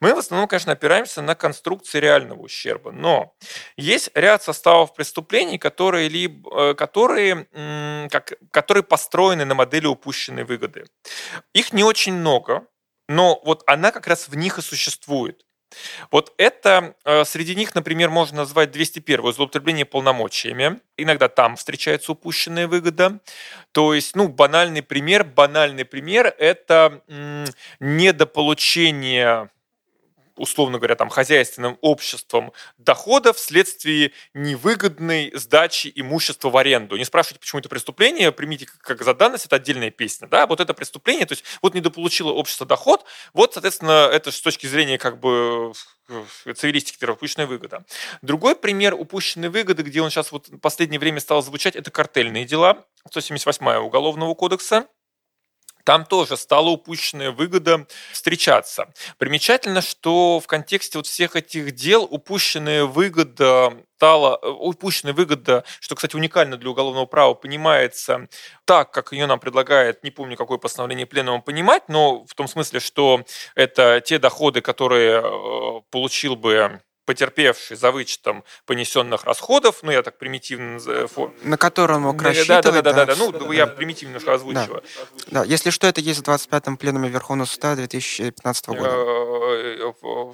Мы 0.00 0.14
в 0.14 0.18
основном, 0.18 0.48
конечно, 0.48 0.72
опираемся 0.72 1.22
на 1.22 1.34
конструкции 1.34 2.00
реального 2.00 2.40
ущерба, 2.40 2.92
но 2.92 3.34
есть 3.76 4.10
ряд 4.14 4.42
составов 4.42 4.94
преступлений, 4.94 5.58
которые, 5.58 6.08
либо, 6.08 6.70
э, 6.70 6.74
которые, 6.74 7.46
как, 8.10 8.34
которые 8.50 8.82
построены 8.82 9.44
на 9.44 9.54
модели 9.54 9.86
упущенной 9.86 10.44
выгоды. 10.44 10.86
Их 11.54 11.72
не 11.72 11.84
очень 11.84 12.12
много, 12.14 12.66
но 13.08 13.40
вот 13.44 13.62
она 13.66 13.90
как 13.90 14.06
раз 14.06 14.28
в 14.28 14.36
них 14.36 14.58
и 14.58 14.62
существует. 14.62 15.44
Вот 16.10 16.32
это, 16.36 16.94
э, 17.04 17.24
среди 17.24 17.54
них, 17.54 17.74
например, 17.74 18.10
можно 18.10 18.38
назвать 18.38 18.70
201 18.70 19.32
злоупотребление 19.32 19.84
полномочиями. 19.84 20.80
Иногда 20.96 21.28
там 21.28 21.56
встречается 21.56 22.12
упущенная 22.12 22.68
выгода. 22.68 23.20
То 23.72 23.94
есть, 23.94 24.16
ну, 24.16 24.28
банальный 24.28 24.82
пример, 24.82 25.24
банальный 25.24 25.84
пример– 25.84 26.34
это 26.38 27.02
недополучение 27.80 29.50
условно 30.36 30.78
говоря, 30.78 30.94
там, 30.94 31.08
хозяйственным 31.08 31.78
обществом 31.80 32.52
доходов 32.78 33.36
вследствие 33.36 34.12
невыгодной 34.34 35.32
сдачи 35.34 35.92
имущества 35.94 36.50
в 36.50 36.56
аренду. 36.56 36.96
Не 36.96 37.04
спрашивайте, 37.04 37.40
почему 37.40 37.60
это 37.60 37.68
преступление, 37.68 38.32
примите 38.32 38.66
как 38.80 39.02
за 39.02 39.14
данность, 39.14 39.46
это 39.46 39.56
отдельная 39.56 39.90
песня. 39.90 40.28
Да? 40.28 40.46
Вот 40.46 40.60
это 40.60 40.74
преступление, 40.74 41.26
то 41.26 41.32
есть 41.32 41.44
вот 41.60 41.74
недополучило 41.74 42.30
общество 42.32 42.66
доход, 42.66 43.04
вот, 43.32 43.54
соответственно, 43.54 44.08
это 44.12 44.30
с 44.30 44.40
точки 44.40 44.66
зрения 44.66 44.98
как 44.98 45.20
бы 45.20 45.72
цивилистики, 46.54 47.04
упущенная 47.04 47.46
выгода. 47.46 47.84
Другой 48.22 48.56
пример 48.56 48.94
упущенной 48.94 49.48
выгоды, 49.48 49.82
где 49.82 50.00
он 50.00 50.10
сейчас 50.10 50.32
вот 50.32 50.48
в 50.48 50.58
последнее 50.58 50.98
время 50.98 51.20
стал 51.20 51.42
звучать, 51.42 51.76
это 51.76 51.90
картельные 51.90 52.44
дела, 52.44 52.84
178 53.08 53.66
Уголовного 53.84 54.34
кодекса 54.34 54.86
там 55.84 56.04
тоже 56.04 56.36
стала 56.36 56.68
упущенная 56.70 57.30
выгода 57.30 57.86
встречаться. 58.12 58.92
Примечательно, 59.18 59.82
что 59.82 60.40
в 60.40 60.46
контексте 60.46 60.98
вот 60.98 61.06
всех 61.06 61.36
этих 61.36 61.72
дел 61.72 62.06
упущенная 62.10 62.84
выгода 62.84 63.72
стала, 64.02 64.36
э, 64.42 64.48
упущенная 64.48 65.14
выгода, 65.14 65.62
что, 65.78 65.94
кстати, 65.94 66.16
уникально 66.16 66.56
для 66.56 66.70
уголовного 66.70 67.06
права, 67.06 67.34
понимается 67.34 68.26
так, 68.64 68.90
как 68.90 69.12
ее 69.12 69.26
нам 69.26 69.38
предлагает, 69.38 70.02
не 70.02 70.10
помню, 70.10 70.36
какое 70.36 70.58
постановление 70.58 71.06
пленума 71.06 71.40
понимать, 71.40 71.88
но 71.88 72.24
в 72.24 72.34
том 72.34 72.48
смысле, 72.48 72.80
что 72.80 73.22
это 73.54 74.02
те 74.04 74.18
доходы, 74.18 74.60
которые 74.60 75.22
э, 75.22 75.80
получил 75.90 76.34
бы 76.34 76.80
потерпевший 77.04 77.76
за 77.76 77.90
вычетом 77.90 78.44
понесенных 78.66 79.24
расходов, 79.24 79.82
ну, 79.82 79.90
я 79.90 80.02
так 80.02 80.18
примитивно... 80.18 80.78
На 81.42 81.56
котором 81.56 82.02
мог 82.02 82.22
рассчитывать. 82.22 82.64
Да, 82.64 82.72
да, 82.72 82.82
да, 82.82 82.92
да, 82.92 83.06
да, 83.06 83.14
ну, 83.16 83.52
я 83.52 83.66
примитивно 83.66 84.12
немножко 84.12 84.34
озвучиваю. 84.34 84.82
Да. 85.28 85.44
если 85.44 85.70
что, 85.70 85.86
это 85.86 86.00
есть 86.00 86.20
в 86.20 86.28
25-м 86.28 86.76
пленуме 86.76 87.08
Верховного 87.08 87.46
суда 87.46 87.74
2015 87.74 88.68
года. 88.68 88.90
Э, 88.90 89.92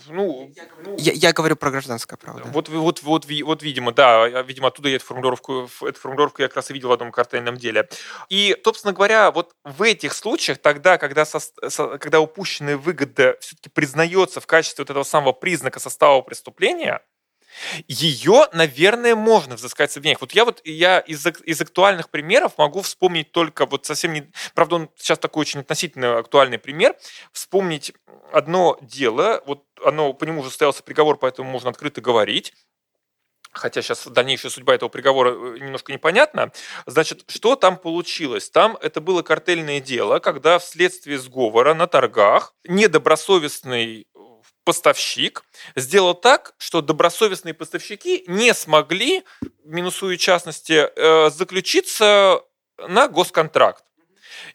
ну, 0.08 0.52
я, 0.96 1.12
я 1.12 1.32
говорю 1.32 1.56
про 1.56 1.70
гражданское 1.70 2.16
право. 2.16 2.40
Вот, 2.44 2.68
вот, 2.68 3.02
вот, 3.02 3.26
вот, 3.26 3.62
видимо, 3.62 3.92
да, 3.92 4.26
видимо, 4.42 4.68
оттуда 4.68 4.88
я 4.88 4.96
эту 4.96 5.04
формулировку, 5.04 5.68
эту 5.82 5.98
формулировку 5.98 6.42
я 6.42 6.48
как 6.48 6.56
раз 6.56 6.70
и 6.70 6.74
видел 6.74 6.88
в 6.88 6.92
одном 6.92 7.12
картельном 7.12 7.56
деле. 7.56 7.88
И, 8.28 8.56
собственно 8.64 8.92
говоря, 8.92 9.30
вот 9.30 9.54
в 9.64 9.82
этих 9.82 10.12
случаях, 10.12 10.58
тогда, 10.58 10.98
когда, 10.98 11.24
со, 11.24 11.40
когда 11.98 12.20
упущенная 12.20 12.76
выгода 12.76 13.36
все-таки 13.40 13.70
признается 13.70 14.40
в 14.40 14.46
качестве 14.46 14.82
вот 14.82 14.90
этого 14.90 15.04
самого 15.04 15.32
признака 15.32 15.80
состава 15.80 16.20
преступления, 16.22 16.57
ее, 17.88 18.46
наверное, 18.52 19.14
можно 19.14 19.56
взыскать 19.56 19.90
с 19.90 19.96
обвинениях. 19.96 20.20
Вот 20.20 20.32
я 20.32 20.44
вот 20.44 20.60
я 20.64 21.00
из, 21.00 21.26
из 21.26 21.60
актуальных 21.60 22.10
примеров 22.10 22.58
могу 22.58 22.82
вспомнить 22.82 23.32
только 23.32 23.66
вот 23.66 23.86
совсем 23.86 24.12
не... 24.12 24.30
Правда, 24.54 24.76
он 24.76 24.90
сейчас 24.96 25.18
такой 25.18 25.42
очень 25.42 25.60
относительно 25.60 26.18
актуальный 26.18 26.58
пример. 26.58 26.94
Вспомнить 27.32 27.92
одно 28.32 28.78
дело, 28.80 29.42
вот 29.46 29.64
оно, 29.84 30.12
по 30.12 30.24
нему 30.24 30.40
уже 30.40 30.50
состоялся 30.50 30.82
приговор, 30.82 31.18
поэтому 31.18 31.50
можно 31.50 31.70
открыто 31.70 32.00
говорить 32.00 32.54
хотя 33.52 33.82
сейчас 33.82 34.06
дальнейшая 34.06 34.50
судьба 34.50 34.74
этого 34.74 34.88
приговора 34.88 35.32
э, 35.32 35.58
немножко 35.58 35.92
непонятна. 35.92 36.52
Значит, 36.86 37.24
что 37.28 37.56
там 37.56 37.76
получилось? 37.76 38.50
Там 38.50 38.76
это 38.80 39.00
было 39.00 39.22
картельное 39.22 39.80
дело, 39.80 40.18
когда 40.18 40.58
вследствие 40.58 41.18
сговора 41.18 41.74
на 41.74 41.86
торгах 41.86 42.54
недобросовестный 42.64 44.06
поставщик 44.68 45.44
сделал 45.76 46.12
так, 46.12 46.52
что 46.58 46.82
добросовестные 46.82 47.54
поставщики 47.54 48.24
не 48.26 48.52
смогли, 48.52 49.24
минусуя 49.64 50.18
частности, 50.18 50.90
э, 50.94 51.30
заключиться 51.30 52.42
на 52.76 53.08
госконтракт. 53.08 53.82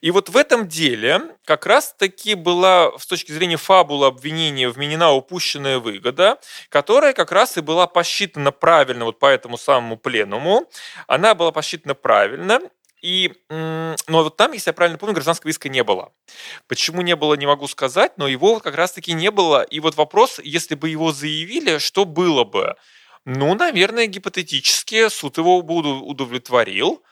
И 0.01 0.11
вот 0.11 0.29
в 0.29 0.37
этом 0.37 0.67
деле 0.67 1.35
как 1.45 1.65
раз-таки 1.65 2.35
была 2.35 2.91
с 2.99 3.07
точки 3.07 3.31
зрения 3.31 3.57
фабулы 3.57 4.05
обвинения 4.05 4.69
вменена 4.69 5.13
упущенная 5.13 5.79
выгода, 5.79 6.37
которая 6.69 7.13
как 7.13 7.31
раз 7.31 7.57
и 7.57 7.61
была 7.61 7.87
посчитана 7.87 8.51
правильно 8.51 9.05
вот 9.05 9.17
по 9.17 9.25
этому 9.25 9.57
самому 9.57 9.97
пленуму. 9.97 10.69
Она 11.07 11.33
была 11.33 11.51
посчитана 11.51 11.95
правильно, 11.95 12.61
и, 13.03 13.33
но 13.49 13.95
вот 14.07 14.37
там, 14.37 14.53
если 14.53 14.69
я 14.69 14.73
правильно 14.73 14.97
помню, 14.97 15.13
гражданского 15.13 15.51
иска 15.51 15.69
не 15.69 15.83
было. 15.83 16.13
Почему 16.67 17.01
не 17.01 17.15
было, 17.15 17.33
не 17.35 17.45
могу 17.45 17.67
сказать, 17.67 18.17
но 18.17 18.27
его 18.27 18.59
как 18.59 18.75
раз-таки 18.75 19.13
не 19.13 19.29
было. 19.29 19.61
И 19.61 19.79
вот 19.81 19.95
вопрос, 19.95 20.39
если 20.43 20.75
бы 20.75 20.89
его 20.89 21.11
заявили, 21.11 21.77
что 21.77 22.05
было 22.05 22.45
бы? 22.45 22.75
Ну, 23.25 23.53
наверное, 23.55 24.07
гипотетически 24.07 25.09
суд 25.09 25.37
его 25.37 25.61
бы 25.61 26.01
удовлетворил, 26.01 27.03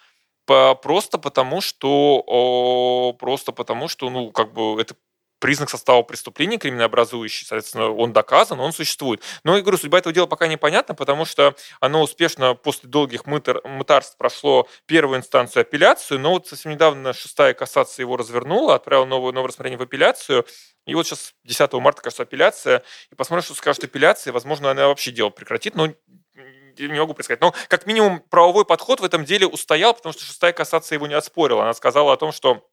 просто 0.46 1.18
потому, 1.18 1.62
что 1.62 3.16
просто 3.20 3.52
потому, 3.52 3.88
что, 3.88 4.10
ну, 4.10 4.32
как 4.32 4.54
бы 4.54 4.82
это 4.82 4.96
признак 5.42 5.72
состава 5.72 6.04
преступления 6.04 6.58
криминообразующий, 6.58 7.46
соответственно, 7.46 7.90
он 7.92 8.14
доказан, 8.14 8.60
он 8.60 8.72
существует. 8.72 9.22
Но, 9.44 9.56
я 9.56 9.62
говорю, 9.62 9.78
судьба 9.78 9.98
этого 9.98 10.14
дела 10.14 10.28
пока 10.28 10.48
непонятна, 10.48 10.94
потому 10.94 11.26
что 11.26 11.56
оно 11.82 12.02
успешно 12.02 12.54
после 12.54 12.88
долгих 12.88 13.26
мытар, 13.26 13.60
мытарств 13.66 14.18
прошло 14.18 14.68
первую 14.86 15.18
инстанцию 15.18 15.62
апелляцию, 15.62 16.20
но 16.20 16.32
вот 16.32 16.48
совсем 16.48 16.72
недавно 16.72 17.12
шестая 17.12 17.54
кассация 17.56 18.04
его 18.04 18.16
развернула, 18.18 18.76
отправила 18.76 19.06
новое, 19.06 19.34
новое 19.34 19.50
рассмотрение 19.50 19.80
в 19.80 19.82
апелляцию, 19.82 20.46
и 20.86 20.94
вот 20.94 21.08
сейчас 21.08 21.34
10 21.44 21.74
марта, 21.74 22.04
кажется, 22.04 22.24
апелляция, 22.24 22.84
и 23.12 23.16
посмотрим, 23.16 23.44
что 23.44 23.56
скажет 23.56 23.84
апелляция, 23.84 24.32
возможно, 24.32 24.70
она 24.70 24.88
вообще 24.88 25.12
дело 25.12 25.30
прекратит, 25.30 25.76
но 25.76 25.88
не 26.78 27.00
могу 27.00 27.14
предсказать. 27.14 27.42
Но 27.42 27.54
как 27.68 27.88
минимум 27.88 28.22
правовой 28.30 28.66
подход 28.66 29.00
в 29.00 29.04
этом 29.04 29.26
деле 29.26 29.48
устоял, 29.48 29.94
потому 29.94 30.14
что 30.14 30.24
шестая 30.24 30.54
кассация 30.54 30.96
его 30.96 31.08
не 31.08 31.16
отспорила. 31.16 31.64
Она 31.64 31.74
сказала 31.74 32.14
о 32.14 32.18
том, 32.18 32.32
что 32.32 32.68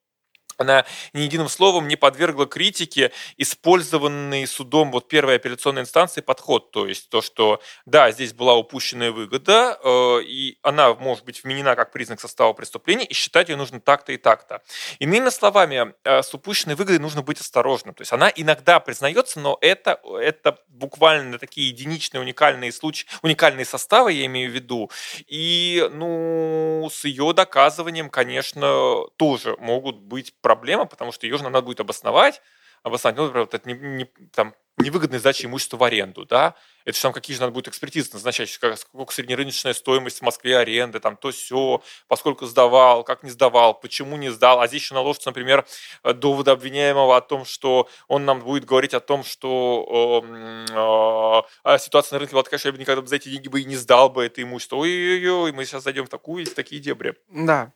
она 0.59 0.85
ни 1.13 1.23
единым 1.23 1.49
словом 1.49 1.89
не 1.89 1.97
подвергла 1.97 2.47
критике 2.47 3.13
использованный 3.37 4.47
судом 4.47 4.91
вот 4.91 5.09
первой 5.09 5.37
апелляционной 5.37 5.83
инстанции 5.83 6.21
подход. 6.21 6.71
То 6.73 6.87
есть 6.87 7.09
то, 7.09 7.23
что 7.23 7.61
да, 7.87 8.11
здесь 8.11 8.33
была 8.33 8.55
упущенная 8.57 9.13
выгода, 9.13 9.79
э, 9.83 10.23
и 10.23 10.59
она 10.63 10.95
может 10.95 11.25
быть 11.25 11.43
вменена 11.45 11.77
как 11.77 11.93
признак 11.93 12.21
состава 12.21 12.53
преступления, 12.53 13.05
и 13.05 13.15
считать 13.15 13.49
ее 13.49 13.57
нужно 13.57 13.81
так-то 13.81 14.13
и 14.13 14.17
так-то. 14.17 14.63
Иными 14.99 15.31
словами, 15.31 15.95
э, 16.05 16.23
с 16.23 16.35
упущенной 16.35 16.75
выгодой 16.75 16.99
нужно 16.99 17.23
быть 17.23 17.41
осторожным. 17.41 17.95
То 17.95 18.03
есть 18.03 18.13
она 18.13 18.31
иногда 18.35 18.81
признается, 18.81 19.41
но 19.41 19.59
это, 19.61 20.01
это 20.21 20.59
буквально 20.69 21.39
такие 21.39 21.69
единичные 21.69 22.21
уникальные 22.21 22.73
случаи, 22.73 23.07
уникальные 23.23 23.65
составы, 23.65 24.13
я 24.13 24.27
имею 24.27 24.51
в 24.51 24.55
виду. 24.55 24.91
И 25.27 25.89
ну, 25.93 26.89
с 26.93 27.05
ее 27.05 27.33
доказыванием, 27.33 28.11
конечно, 28.11 29.05
тоже 29.17 29.57
могут 29.59 29.97
быть 29.97 30.35
проблема, 30.49 30.87
потому 30.87 31.13
что 31.13 31.27
ее 31.27 31.37
же 31.37 31.45
надо 31.45 31.61
будет 31.61 31.81
обосновать, 31.81 32.41
обосновать, 32.83 33.19
ну, 33.19 33.25
например, 33.25 33.45
вот 33.45 33.55
это 33.55 33.69
не, 33.69 33.75
не, 33.75 34.05
там, 34.33 34.55
невыгодная 34.79 35.19
сдача 35.19 35.47
имущества 35.47 35.77
в 35.77 35.85
аренду, 35.85 36.25
да, 36.25 36.55
это 36.87 36.97
же 36.97 37.03
там 37.03 37.13
какие 37.13 37.35
же 37.35 37.43
надо 37.43 37.53
будет 37.53 37.69
экспертизы 37.69 38.11
назначать, 38.15 38.49
сколько 38.49 39.13
среднерыночная 39.13 39.75
стоимость 39.75 40.21
в 40.21 40.23
Москве 40.23 40.57
аренды, 40.57 41.01
там 41.01 41.17
то 41.19 41.31
все, 41.33 41.83
поскольку 42.07 42.47
сдавал, 42.47 43.05
как 43.05 43.23
не 43.23 43.31
сдавал, 43.31 43.79
почему 43.79 44.17
не 44.17 44.31
сдал, 44.31 44.61
а 44.61 44.69
здесь 44.69 44.83
еще 44.83 44.95
наложится, 44.95 45.29
например, 45.29 45.67
доводы 46.03 46.51
обвиняемого 46.51 47.15
о 47.15 47.21
том, 47.21 47.45
что 47.45 47.91
он 48.07 48.25
нам 48.25 48.41
будет 48.41 48.65
говорить 48.65 48.95
о 48.95 49.01
том, 49.01 49.23
что 49.23 50.25
э, 50.25 51.45
э, 51.65 51.79
ситуация 51.79 52.17
на 52.17 52.21
рынке 52.21 52.33
была 52.33 52.45
такая, 52.45 52.59
что 52.59 52.69
я 52.69 52.73
бы 52.73 52.79
никогда 52.79 53.05
за 53.07 53.17
эти 53.17 53.29
деньги 53.29 53.49
бы 53.49 53.61
и 53.61 53.65
не 53.65 53.77
сдал 53.77 54.09
бы 54.09 54.25
это 54.25 54.43
имущество. 54.43 54.77
Ой-ой-ой, 54.77 55.53
мы 55.53 55.67
сейчас 55.67 55.83
зайдем 55.83 56.07
в 56.07 56.09
такую, 56.09 56.47
в 56.47 56.55
такие 56.55 56.81
дебри. 56.81 57.17
Да. 57.29 57.73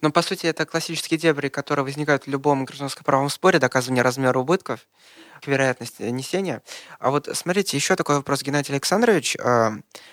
Но, 0.00 0.10
по 0.10 0.22
сути, 0.22 0.46
это 0.46 0.66
классические 0.66 1.18
дебри, 1.18 1.48
которые 1.48 1.84
возникают 1.84 2.24
в 2.24 2.30
любом 2.30 2.64
гражданском 2.64 3.04
правом 3.04 3.28
споре, 3.30 3.58
доказывание 3.58 4.02
размера 4.02 4.38
убытков, 4.38 4.86
вероятность 5.44 6.00
несения. 6.00 6.62
А 6.98 7.10
вот 7.10 7.28
смотрите, 7.32 7.76
еще 7.76 7.96
такой 7.96 8.16
вопрос, 8.16 8.42
Геннадий 8.42 8.72
Александрович. 8.72 9.36
Э, 9.36 9.70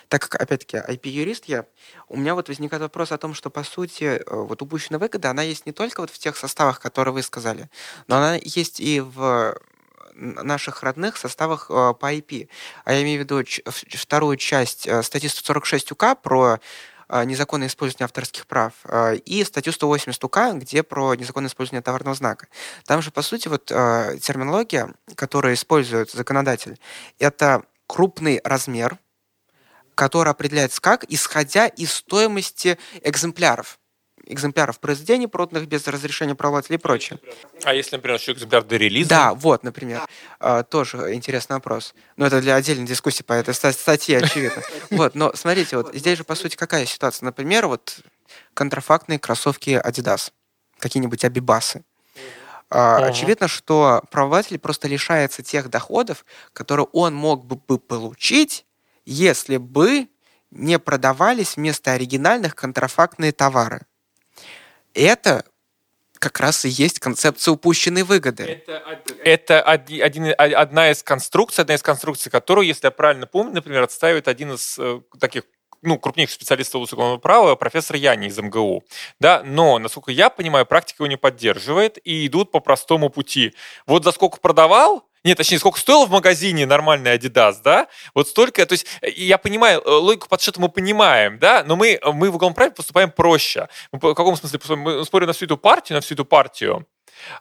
так 0.08 0.28
как, 0.28 0.40
опять-таки, 0.40 0.76
IP-юрист 0.76 1.46
я, 1.46 1.66
у 2.08 2.16
меня 2.16 2.34
вот 2.34 2.48
возникает 2.48 2.82
вопрос 2.82 3.12
о 3.12 3.18
том, 3.18 3.34
что, 3.34 3.50
по 3.50 3.64
сути, 3.64 4.04
э, 4.04 4.22
вот 4.26 4.62
упущенная 4.62 5.00
выгода, 5.00 5.30
она 5.30 5.42
есть 5.42 5.66
не 5.66 5.72
только 5.72 6.00
вот 6.00 6.10
в 6.10 6.18
тех 6.18 6.36
составах, 6.36 6.80
которые 6.80 7.14
вы 7.14 7.22
сказали, 7.22 7.68
но 8.06 8.16
она 8.16 8.36
есть 8.36 8.80
и 8.80 9.00
в 9.00 9.54
наших 10.14 10.82
родных 10.82 11.16
составах 11.16 11.66
э, 11.70 11.94
по 11.98 12.12
IP. 12.14 12.48
А 12.84 12.92
я 12.92 13.02
имею 13.02 13.20
в 13.20 13.24
виду 13.24 13.44
вторую 13.90 14.36
часть 14.36 14.86
э, 14.86 15.02
статьи 15.02 15.28
146 15.28 15.92
УК 15.92 16.16
про 16.22 16.60
незаконное 17.08 17.68
использование 17.68 18.04
авторских 18.04 18.46
прав, 18.46 18.72
а, 18.84 19.12
и 19.12 19.44
статью 19.44 19.72
180 19.72 20.22
УК, 20.24 20.38
где 20.54 20.82
про 20.82 21.14
незаконное 21.14 21.48
использование 21.48 21.82
товарного 21.82 22.16
знака. 22.16 22.48
Там 22.86 23.02
же, 23.02 23.10
по 23.10 23.22
сути, 23.22 23.48
вот 23.48 23.70
а, 23.72 24.16
терминология, 24.18 24.94
которую 25.14 25.54
использует 25.54 26.10
законодатель, 26.10 26.78
это 27.18 27.64
крупный 27.86 28.40
размер, 28.44 28.98
который 29.94 30.30
определяется 30.30 30.80
как, 30.80 31.04
исходя 31.04 31.66
из 31.66 31.92
стоимости 31.92 32.78
экземпляров 33.02 33.78
экземпляров 34.26 34.80
произведений, 34.80 35.26
проданных 35.26 35.68
без 35.68 35.86
разрешения 35.86 36.34
правователя 36.34 36.76
и 36.76 36.78
прочее. 36.78 37.18
А 37.64 37.74
если, 37.74 37.96
например, 37.96 38.18
еще 38.18 38.32
экземпляр 38.32 38.64
до 38.64 38.76
релиза? 38.76 39.08
Да, 39.08 39.34
вот, 39.34 39.62
например. 39.62 40.02
А, 40.40 40.62
тоже 40.62 41.14
интересный 41.14 41.56
вопрос. 41.56 41.94
Но 42.16 42.26
это 42.26 42.40
для 42.40 42.54
отдельной 42.54 42.86
дискуссии 42.86 43.22
по 43.22 43.32
этой 43.32 43.54
статье, 43.54 44.18
очевидно. 44.18 44.62
Вот, 44.90 45.14
но 45.14 45.32
смотрите, 45.34 45.76
вот 45.76 45.94
здесь 45.94 46.18
же, 46.18 46.24
по 46.24 46.34
сути, 46.34 46.56
какая 46.56 46.86
ситуация? 46.86 47.24
Например, 47.26 47.66
вот 47.66 47.98
контрафактные 48.54 49.18
кроссовки 49.18 49.80
Adidas, 49.84 50.30
какие-нибудь 50.78 51.24
Абибасы. 51.24 51.84
Uh-huh. 52.70 53.04
Очевидно, 53.04 53.48
что 53.48 54.02
правователь 54.10 54.58
просто 54.58 54.88
лишается 54.88 55.42
тех 55.42 55.68
доходов, 55.68 56.24
которые 56.52 56.86
он 56.92 57.14
мог 57.14 57.44
бы 57.44 57.78
получить, 57.78 58.66
если 59.04 59.58
бы 59.58 60.08
не 60.50 60.78
продавались 60.78 61.56
вместо 61.56 61.92
оригинальных 61.92 62.54
контрафактные 62.54 63.32
товары 63.32 63.86
это 64.94 65.44
как 66.18 66.40
раз 66.40 66.64
и 66.64 66.68
есть 66.70 67.00
концепция 67.00 67.52
упущенной 67.52 68.02
выгоды. 68.02 68.44
Это, 68.44 69.02
это 69.22 69.62
один, 69.62 70.32
одна 70.38 70.90
из 70.90 71.02
конструкций, 71.02 71.62
одна 71.62 71.74
из 71.74 71.82
конструкций, 71.82 72.32
которую, 72.32 72.66
если 72.66 72.86
я 72.86 72.90
правильно 72.90 73.26
помню, 73.26 73.54
например, 73.54 73.82
отстаивает 73.82 74.26
один 74.26 74.54
из 74.54 74.78
э, 74.78 75.02
таких 75.20 75.44
ну, 75.84 75.98
крупнейших 75.98 76.34
специалистов 76.34 76.92
уголовного 76.92 77.18
права, 77.18 77.54
профессор 77.56 77.96
Яни 77.96 78.28
из 78.28 78.38
МГУ. 78.38 78.84
Да? 79.20 79.42
Но, 79.44 79.78
насколько 79.78 80.12
я 80.12 80.30
понимаю, 80.30 80.66
практика 80.66 81.02
его 81.02 81.08
не 81.08 81.16
поддерживает 81.16 81.98
и 82.04 82.26
идут 82.26 82.50
по 82.50 82.60
простому 82.60 83.10
пути. 83.10 83.54
Вот 83.86 84.04
за 84.04 84.12
сколько 84.12 84.38
продавал, 84.40 85.04
нет, 85.24 85.38
точнее, 85.38 85.58
сколько 85.58 85.80
стоил 85.80 86.04
в 86.04 86.10
магазине 86.10 86.66
нормальный 86.66 87.16
Adidas, 87.16 87.56
да? 87.64 87.88
Вот 88.14 88.28
столько, 88.28 88.66
то 88.66 88.74
есть 88.74 88.86
я 89.02 89.38
понимаю, 89.38 89.80
э, 89.80 89.90
логику 89.90 90.28
подсчета 90.28 90.60
мы 90.60 90.68
понимаем, 90.68 91.38
да, 91.38 91.64
но 91.64 91.76
мы, 91.76 91.98
мы 92.12 92.30
в 92.30 92.36
уголовном 92.36 92.54
праве 92.54 92.72
поступаем 92.72 93.10
проще. 93.10 93.68
Мы, 93.90 93.98
в 93.98 94.14
каком 94.14 94.36
смысле? 94.36 94.60
Мы 94.76 95.04
спорим 95.04 95.28
на 95.28 95.32
всю 95.32 95.46
эту 95.46 95.56
партию, 95.56 95.96
на 95.96 96.02
всю 96.02 96.12
эту 96.12 96.26
партию, 96.26 96.86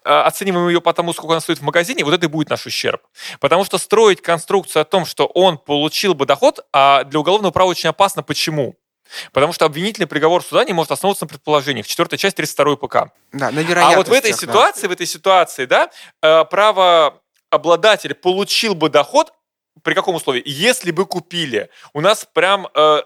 оцениваем 0.03 0.67
ее 0.67 0.81
по 0.81 0.93
тому, 0.93 1.13
сколько 1.13 1.33
она 1.33 1.41
стоит 1.41 1.59
в 1.59 1.63
магазине, 1.63 2.03
вот 2.03 2.13
это 2.13 2.25
и 2.25 2.29
будет 2.29 2.49
наш 2.49 2.65
ущерб. 2.65 3.01
Потому 3.39 3.65
что 3.65 3.77
строить 3.77 4.21
конструкцию 4.21 4.81
о 4.81 4.85
том, 4.85 5.05
что 5.05 5.25
он 5.25 5.57
получил 5.57 6.13
бы 6.13 6.25
доход, 6.25 6.65
а 6.71 7.03
для 7.03 7.19
уголовного 7.19 7.51
права 7.51 7.69
очень 7.69 7.89
опасно. 7.89 8.23
Почему? 8.23 8.75
Потому 9.31 9.53
что 9.53 9.65
обвинительный 9.65 10.07
приговор 10.07 10.43
суда 10.43 10.63
не 10.63 10.73
может 10.73 10.91
основываться 10.91 11.25
на 11.25 11.29
предположениях. 11.29 11.87
Четвертая 11.87 12.17
часть 12.17 12.35
32 12.37 12.75
ПК. 12.77 12.95
Да, 13.31 13.51
на 13.51 13.87
А 13.87 13.95
вот 13.95 14.07
в 14.07 14.13
этой 14.13 14.33
ситуации, 14.33 14.83
да. 14.83 14.87
в 14.89 14.91
этой 14.91 15.05
ситуации, 15.05 15.65
да, 15.65 15.89
э, 16.21 16.45
правообладатель 16.45 18.13
получил 18.15 18.75
бы 18.75 18.89
доход 18.89 19.33
при 19.81 19.93
каком 19.95 20.15
условии? 20.15 20.41
Если 20.45 20.91
бы 20.91 21.05
купили. 21.05 21.69
У 21.93 22.01
нас 22.01 22.27
прям 22.31 22.67
э, 22.73 23.01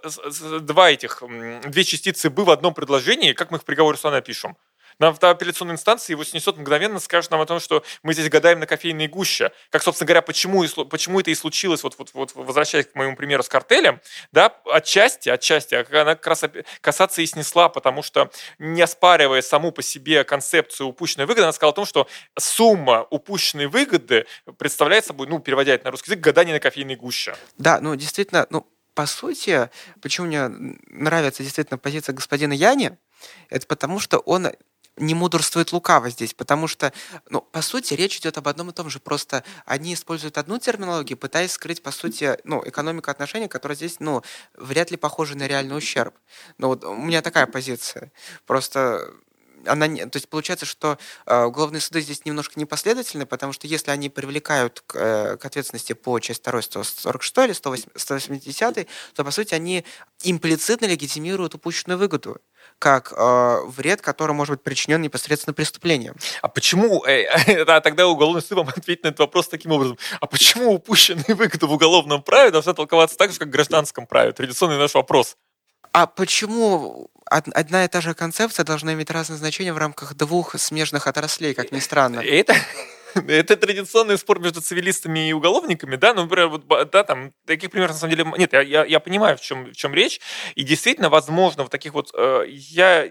два 0.62 0.92
этих, 0.92 1.24
две 1.66 1.84
частицы 1.84 2.30
«бы» 2.30 2.44
в 2.46 2.50
одном 2.52 2.74
предложении, 2.74 3.34
как 3.34 3.52
мы 3.52 3.58
их 3.58 3.64
в 3.64 3.66
приговоре 3.66 3.98
суда 3.98 4.12
напишем 4.12 4.58
на 5.00 5.10
апелляционной 5.10 5.76
инстанции 5.76 6.14
его 6.14 6.24
снесет 6.24 6.58
мгновенно, 6.58 7.00
скажет 7.00 7.32
нам 7.32 7.42
о 7.42 7.46
том, 7.46 7.60
что 7.60 7.84
мы 8.04 8.14
здесь 8.14 8.30
гадаем 8.30 8.60
на 8.60 8.66
кофейной 8.66 9.08
гуще. 9.08 9.52
Как, 9.70 9.84
собственно 9.84 10.08
говоря, 10.08 10.22
почему, 10.22 10.66
почему 10.86 11.20
это 11.20 11.32
и 11.32 11.36
случилось, 11.36 11.84
вот, 11.84 11.96
вот, 11.98 12.12
вот 12.14 12.32
возвращаясь 12.36 12.88
к 12.88 12.96
моему 12.96 13.16
примеру 13.16 13.44
с 13.44 13.50
картелем, 13.50 14.02
да, 14.32 14.56
отчасти, 14.66 15.30
отчасти, 15.30 15.76
а 15.76 15.86
она 16.02 16.16
как 16.16 16.28
раз 16.28 16.44
касаться 16.82 17.22
и 17.22 17.26
снесла, 17.26 17.70
потому 17.70 18.02
что 18.02 18.32
не 18.60 18.82
оспаривая 18.82 19.42
саму 19.42 19.72
по 19.72 19.82
себе 19.82 20.24
концепцию 20.24 20.88
упущенной 20.88 21.26
выгоды, 21.26 21.44
она 21.44 21.54
сказала 21.54 21.74
о 21.74 21.76
том, 21.76 21.86
что 21.86 22.08
сумма 22.38 23.06
упущенной 23.10 23.68
выгоды 23.68 24.26
представляет 24.58 25.06
собой, 25.06 25.28
ну, 25.28 25.40
переводя 25.40 25.74
это 25.74 25.86
на 25.86 25.92
русский 25.92 26.12
язык, 26.12 26.24
гадание 26.24 26.54
на 26.54 26.60
кофейной 26.60 26.96
гуще. 26.96 27.36
Да, 27.58 27.80
ну, 27.80 27.96
действительно, 27.96 28.48
ну, 28.50 28.68
по 28.98 29.06
сути, 29.06 29.70
почему 30.02 30.26
мне 30.26 30.48
нравится 30.88 31.44
действительно 31.44 31.78
позиция 31.78 32.14
господина 32.14 32.54
Яни, 32.54 32.98
это 33.50 33.68
потому, 33.68 34.00
что 34.00 34.18
он 34.20 34.52
не 34.98 35.14
мудрствует 35.14 35.72
лукаво 35.72 36.10
здесь, 36.10 36.34
потому 36.34 36.68
что, 36.68 36.92
ну, 37.30 37.42
по 37.42 37.62
сути, 37.62 37.94
речь 37.94 38.18
идет 38.18 38.38
об 38.38 38.48
одном 38.48 38.70
и 38.70 38.74
том 38.74 38.90
же, 38.90 39.00
просто 39.00 39.44
они 39.66 39.94
используют 39.94 40.38
одну 40.38 40.60
терминологию, 40.60 41.18
пытаясь 41.18 41.52
скрыть, 41.52 41.82
по 41.84 41.92
сути, 41.92 42.38
ну, 42.44 42.62
экономику 42.66 43.12
отношений, 43.12 43.48
которая 43.48 43.76
здесь, 43.76 44.00
ну, 44.00 44.24
вряд 44.56 44.92
ли 44.92 44.98
похожа 44.98 45.38
на 45.38 45.48
реальный 45.48 45.78
ущерб. 45.78 46.14
Ну, 46.58 46.68
вот 46.68 46.84
у 46.84 46.96
меня 46.96 47.22
такая 47.22 47.48
позиция. 47.48 48.12
Просто 48.46 49.14
она 49.66 49.88
не, 49.88 50.06
то 50.06 50.18
есть 50.18 50.30
получается, 50.30 50.66
что 50.66 50.98
э, 51.26 51.44
уголовные 51.44 51.82
суды 51.82 52.02
здесь 52.02 52.26
немножко 52.26 52.60
непоследовательны, 52.60 53.26
потому 53.26 53.54
что 53.54 53.68
если 53.68 53.92
они 53.92 54.10
привлекают 54.10 54.84
к, 54.86 54.96
э, 54.96 55.38
к 55.38 55.46
ответственности 55.46 55.94
по 55.94 56.20
части 56.20 56.50
2 56.50 56.62
146 56.62 57.38
или 57.38 57.54
180, 57.54 58.88
то 59.14 59.24
по 59.24 59.32
сути 59.32 59.54
они 59.54 59.86
имплицитно 60.24 60.86
легитимируют 60.86 61.56
упущенную 61.56 61.98
выгоду 61.98 62.40
как 62.80 63.14
э, 63.16 63.60
вред, 63.68 64.02
который 64.02 64.34
может 64.34 64.56
быть 64.56 64.64
причинен 64.64 65.02
непосредственно 65.02 65.54
преступлением. 65.54 66.16
А 66.42 66.48
почему, 66.48 67.04
э, 67.06 67.24
э, 67.48 67.66
тогда 67.82 68.08
уголовный 68.08 68.42
суд 68.42 68.58
вам 68.58 68.70
ответит 68.70 69.04
на 69.04 69.08
этот 69.10 69.20
вопрос 69.20 69.48
таким 69.48 69.72
образом, 69.72 69.98
а 70.20 70.28
почему 70.28 70.74
упущенные 70.74 71.36
выгоды 71.36 71.66
в 71.66 71.72
уголовном 71.72 72.22
праве 72.22 72.52
должны 72.52 72.74
толковаться 72.74 73.18
так 73.18 73.32
же, 73.32 73.40
как 73.40 73.48
в 73.48 73.52
гражданском 73.52 74.06
праве? 74.06 74.32
Традиционный 74.32 74.78
наш 74.78 74.94
вопрос. 74.94 75.38
А 76.00 76.06
почему 76.06 77.10
одна 77.26 77.84
и 77.84 77.88
та 77.88 78.02
же 78.02 78.14
концепция 78.14 78.64
должна 78.64 78.94
иметь 78.94 79.10
разное 79.10 79.36
значение 79.36 79.74
в 79.74 79.80
рамках 79.80 80.14
двух 80.14 80.56
смежных 80.60 81.08
отраслей, 81.08 81.56
как 81.56 81.72
ни 81.72 81.80
странно? 81.80 82.20
Это, 82.20 82.54
это 83.16 83.58
традиционный 83.58 84.20
спор 84.20 84.40
между 84.40 84.62
цивилистами 84.62 85.30
и 85.30 85.34
уголовниками, 85.34 85.96
да, 85.96 86.14
ну, 86.14 86.22
например, 86.22 86.50
вот, 86.50 86.68
да, 86.68 87.04
там, 87.04 87.34
таких 87.48 87.72
примеров, 87.72 87.94
на 87.94 87.98
самом 87.98 88.16
деле, 88.16 88.32
нет, 88.38 88.54
я, 88.54 88.62
я, 88.62 88.86
я 88.86 89.00
понимаю, 89.00 89.38
в 89.38 89.42
чем, 89.42 89.72
в 89.72 89.76
чем 89.76 89.96
речь, 89.96 90.22
и 90.54 90.62
действительно, 90.62 91.10
возможно, 91.10 91.66
в 91.66 91.70
таких 91.70 91.96
вот, 91.96 92.12
э, 92.14 92.44
я 92.48 93.10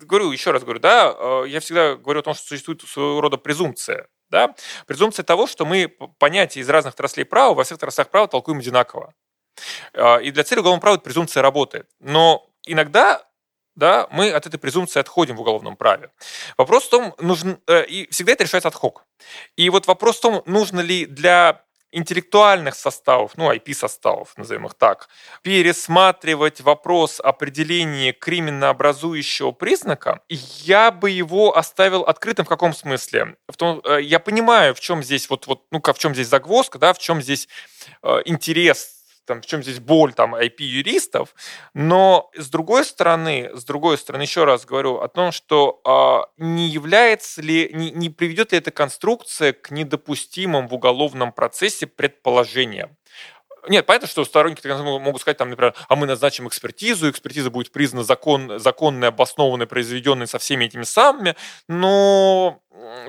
говорю, 0.00 0.30
еще 0.30 0.52
раз 0.52 0.62
говорю, 0.62 0.78
да, 0.78 1.12
э, 1.12 1.44
я 1.48 1.58
всегда 1.58 1.96
говорю 1.96 2.20
о 2.20 2.22
том, 2.22 2.34
что 2.34 2.46
существует 2.46 2.80
своего 2.82 3.20
рода 3.20 3.38
презумпция, 3.38 4.06
да, 4.30 4.54
презумпция 4.86 5.24
того, 5.24 5.48
что 5.48 5.66
мы 5.66 5.88
понятия 6.20 6.60
из 6.60 6.68
разных 6.68 6.94
отраслей 6.94 7.24
права 7.24 7.54
во 7.54 7.64
всех 7.64 7.78
отраслях 7.78 8.08
права 8.08 8.28
толкуем 8.28 8.60
одинаково. 8.60 9.14
Э, 9.92 10.22
и 10.22 10.30
для 10.30 10.44
цели 10.44 10.60
уголовного 10.60 10.80
права 10.80 10.94
эта 10.96 11.04
презумпция 11.04 11.42
работает. 11.42 11.88
Но 12.00 12.46
иногда 12.66 13.24
да, 13.76 14.08
мы 14.10 14.30
от 14.30 14.46
этой 14.46 14.58
презумпции 14.58 15.00
отходим 15.00 15.36
в 15.36 15.40
уголовном 15.40 15.76
праве. 15.76 16.10
Вопрос 16.58 16.84
в 16.84 16.90
том, 16.90 17.14
нужен, 17.18 17.60
э, 17.66 17.86
и 17.86 18.10
всегда 18.10 18.32
это 18.32 18.44
решается 18.44 18.68
отхок. 18.68 19.04
И 19.56 19.70
вот 19.70 19.86
вопрос 19.86 20.18
в 20.18 20.20
том, 20.20 20.42
нужно 20.44 20.80
ли 20.80 21.06
для 21.06 21.64
интеллектуальных 21.92 22.74
составов, 22.74 23.32
ну, 23.36 23.50
IP-составов, 23.52 24.34
назовем 24.36 24.66
их 24.66 24.74
так, 24.74 25.08
пересматривать 25.42 26.60
вопрос 26.60 27.20
определения 27.20 28.12
криминообразующего 28.12 29.52
признака, 29.52 30.20
я 30.28 30.90
бы 30.90 31.10
его 31.10 31.56
оставил 31.56 32.02
открытым 32.02 32.44
в 32.44 32.48
каком 32.48 32.74
смысле? 32.74 33.36
В 33.48 33.56
том, 33.56 33.80
э, 33.84 34.02
я 34.02 34.20
понимаю, 34.20 34.74
в 34.74 34.80
чем 34.80 35.02
здесь 35.02 35.28
вот, 35.30 35.46
вот 35.46 35.64
ну, 35.70 35.80
в 35.82 35.98
чем 35.98 36.14
здесь 36.14 36.28
загвоздка, 36.28 36.78
да, 36.78 36.92
в 36.92 36.98
чем 36.98 37.22
здесь 37.22 37.48
э, 38.02 38.20
интерес 38.24 38.99
там, 39.30 39.42
в 39.42 39.46
чем 39.46 39.62
здесь 39.62 39.78
боль 39.78 40.12
там 40.12 40.34
IP-юристов, 40.34 41.36
но 41.72 42.30
с 42.36 42.50
другой 42.50 42.84
стороны, 42.84 43.50
с 43.54 43.64
другой 43.64 43.96
стороны, 43.96 44.22
еще 44.22 44.42
раз 44.42 44.66
говорю 44.66 44.96
о 44.96 45.06
том, 45.06 45.30
что 45.30 45.80
э, 45.86 46.42
не 46.42 46.66
является 46.66 47.40
ли, 47.40 47.70
не, 47.72 47.92
не 47.92 48.10
приведет 48.10 48.50
ли 48.50 48.58
эта 48.58 48.72
конструкция 48.72 49.52
к 49.52 49.70
недопустимым 49.70 50.66
в 50.66 50.74
уголовном 50.74 51.30
процессе 51.30 51.86
предположениям. 51.86 52.96
Нет, 53.68 53.86
понятно, 53.86 54.08
что 54.08 54.24
сторонники 54.24 54.66
могут 54.66 55.20
сказать, 55.20 55.36
там, 55.36 55.50
например, 55.50 55.74
а 55.88 55.96
мы 55.96 56.06
назначим 56.06 56.48
экспертизу, 56.48 57.10
экспертиза 57.10 57.50
будет 57.50 57.72
признана 57.72 58.04
закон, 58.04 58.58
законной, 58.58 59.08
обоснованной, 59.08 59.66
произведенной 59.66 60.26
со 60.26 60.38
всеми 60.38 60.64
этими 60.64 60.84
самыми, 60.84 61.36
но 61.68 62.60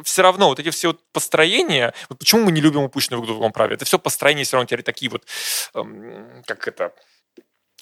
все 0.04 0.22
равно 0.22 0.49
вот 0.49 0.60
эти 0.60 0.70
все 0.70 0.89
вот 0.89 0.99
построения, 1.12 1.93
вот 2.10 2.20
почему 2.20 2.45
мы 2.45 2.52
не 2.52 2.62
любим 2.62 2.82
упущенную 2.82 3.22
выгоду 3.22 3.34
в 3.34 3.38
другом 3.38 3.52
праве? 3.54 3.76
Это 3.76 3.86
все 3.86 3.99
построения 3.99 4.43
все 4.43 4.58
равно 4.58 4.68
теперь 4.68 4.84
такие 4.84 5.10
вот, 5.10 5.24
эм, 5.74 6.43
как 6.45 6.68
это, 6.68 6.93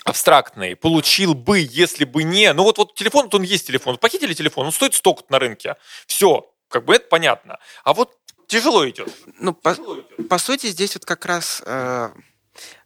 абстрактные. 0.04 0.76
Получил 0.76 1.34
бы, 1.34 1.60
если 1.60 2.06
бы 2.06 2.24
не. 2.24 2.52
Ну 2.54 2.64
вот, 2.64 2.78
вот 2.78 2.96
телефон, 2.96 3.26
вот 3.26 3.36
он 3.36 3.44
есть 3.44 3.68
телефон. 3.68 3.98
Похитили 3.98 4.34
телефон, 4.34 4.68
он 4.68 4.72
стоит 4.72 4.94
столько 4.94 5.24
на 5.30 5.40
рынке. 5.40 5.76
Все, 6.08 6.52
как 6.68 6.86
бы 6.86 6.96
это 6.96 7.08
понятно. 7.08 7.60
А 7.84 7.94
вот 7.94 8.16
тяжело 8.48 8.88
идет. 8.90 9.10
Ну, 9.40 9.54
тяжело 9.54 9.96
по, 9.96 10.00
идет. 10.00 10.30
по 10.30 10.38
сути, 10.38 10.68
здесь 10.68 10.96
вот 10.96 11.06
как 11.06 11.26
раз 11.26 11.62
э, 11.66 12.10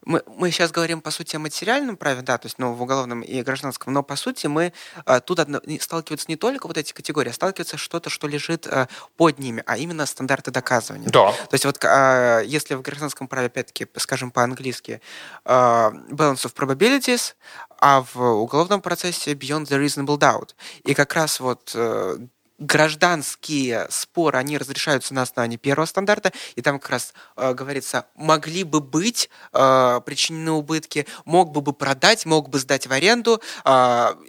мы, 0.05 0.21
мы 0.27 0.51
сейчас 0.51 0.71
говорим, 0.71 1.01
по 1.01 1.11
сути, 1.11 1.35
о 1.35 1.39
материальном 1.39 1.97
праве, 1.97 2.21
да, 2.21 2.37
то 2.37 2.47
есть 2.47 2.59
ну, 2.59 2.73
в 2.73 2.81
уголовном 2.81 3.21
и 3.21 3.41
гражданском, 3.41 3.93
но, 3.93 4.03
по 4.03 4.15
сути, 4.15 4.47
мы 4.47 4.73
а, 5.05 5.19
тут 5.19 5.39
одно, 5.39 5.61
сталкиваются 5.79 6.25
не 6.29 6.35
только 6.35 6.67
вот 6.67 6.77
эти 6.77 6.93
категории, 6.93 7.29
а 7.29 7.33
сталкиваются 7.33 7.77
что-то, 7.77 8.09
что 8.09 8.27
лежит 8.27 8.67
а, 8.67 8.87
под 9.17 9.39
ними, 9.39 9.63
а 9.65 9.77
именно 9.77 10.05
стандарты 10.05 10.51
доказывания. 10.51 11.09
Да. 11.09 11.31
То 11.31 11.53
есть 11.53 11.65
вот 11.65 11.83
а, 11.83 12.41
если 12.41 12.75
в 12.75 12.81
гражданском 12.81 13.27
праве, 13.27 13.47
опять-таки, 13.47 13.87
скажем 13.97 14.31
по-английски, 14.31 15.01
а, 15.45 15.91
balance 16.09 16.45
of 16.45 16.53
probabilities, 16.53 17.35
а 17.79 18.01
в 18.13 18.17
уголовном 18.17 18.81
процессе 18.81 19.33
beyond 19.33 19.65
the 19.65 19.77
reasonable 19.77 20.17
doubt. 20.17 20.55
И 20.83 20.93
как 20.93 21.13
раз 21.15 21.41
вот 21.41 21.71
э, 21.75 22.17
гражданские 22.63 23.87
споры, 23.89 24.39
они 24.39 24.57
разрешаются 24.57 25.13
на 25.13 25.23
основании 25.23 25.57
первого 25.57 25.85
стандарта, 25.85 26.31
и 26.55 26.61
там 26.61 26.79
как 26.79 26.91
раз 26.91 27.13
э, 27.35 27.53
говорится, 27.53 28.05
могли 28.15 28.63
бы 28.63 28.79
быть 28.81 29.29
э, 29.51 30.01
причинены 30.05 30.51
убытки, 30.51 31.05
мог 31.25 31.51
бы 31.51 31.61
бы 31.61 31.73
продать, 31.73 32.25
мог 32.25 32.49
бы 32.49 32.59
сдать 32.59 32.87
в 32.87 32.91
аренду, 32.91 33.41
э, 33.65 33.69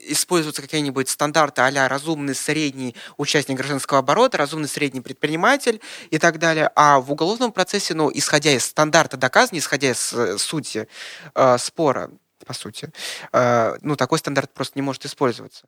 используются 0.08 0.62
какие-нибудь 0.62 1.08
стандарты 1.08 1.62
а 1.62 1.88
разумный 1.88 2.34
средний 2.34 2.94
участник 3.16 3.56
гражданского 3.56 4.00
оборота, 4.00 4.38
разумный 4.38 4.68
средний 4.68 5.00
предприниматель 5.00 5.80
и 6.10 6.18
так 6.18 6.38
далее. 6.38 6.70
А 6.74 7.00
в 7.00 7.12
уголовном 7.12 7.52
процессе, 7.52 7.94
ну, 7.94 8.10
исходя 8.12 8.52
из 8.52 8.64
стандарта 8.64 9.16
доказания, 9.16 9.60
исходя 9.60 9.90
из 9.90 10.12
э, 10.12 10.38
сути 10.38 10.88
э, 11.34 11.58
спора, 11.58 12.10
по 12.46 12.52
сути, 12.52 12.90
э, 13.32 13.76
ну, 13.82 13.96
такой 13.96 14.18
стандарт 14.18 14.52
просто 14.52 14.78
не 14.78 14.82
может 14.82 15.04
использоваться. 15.06 15.66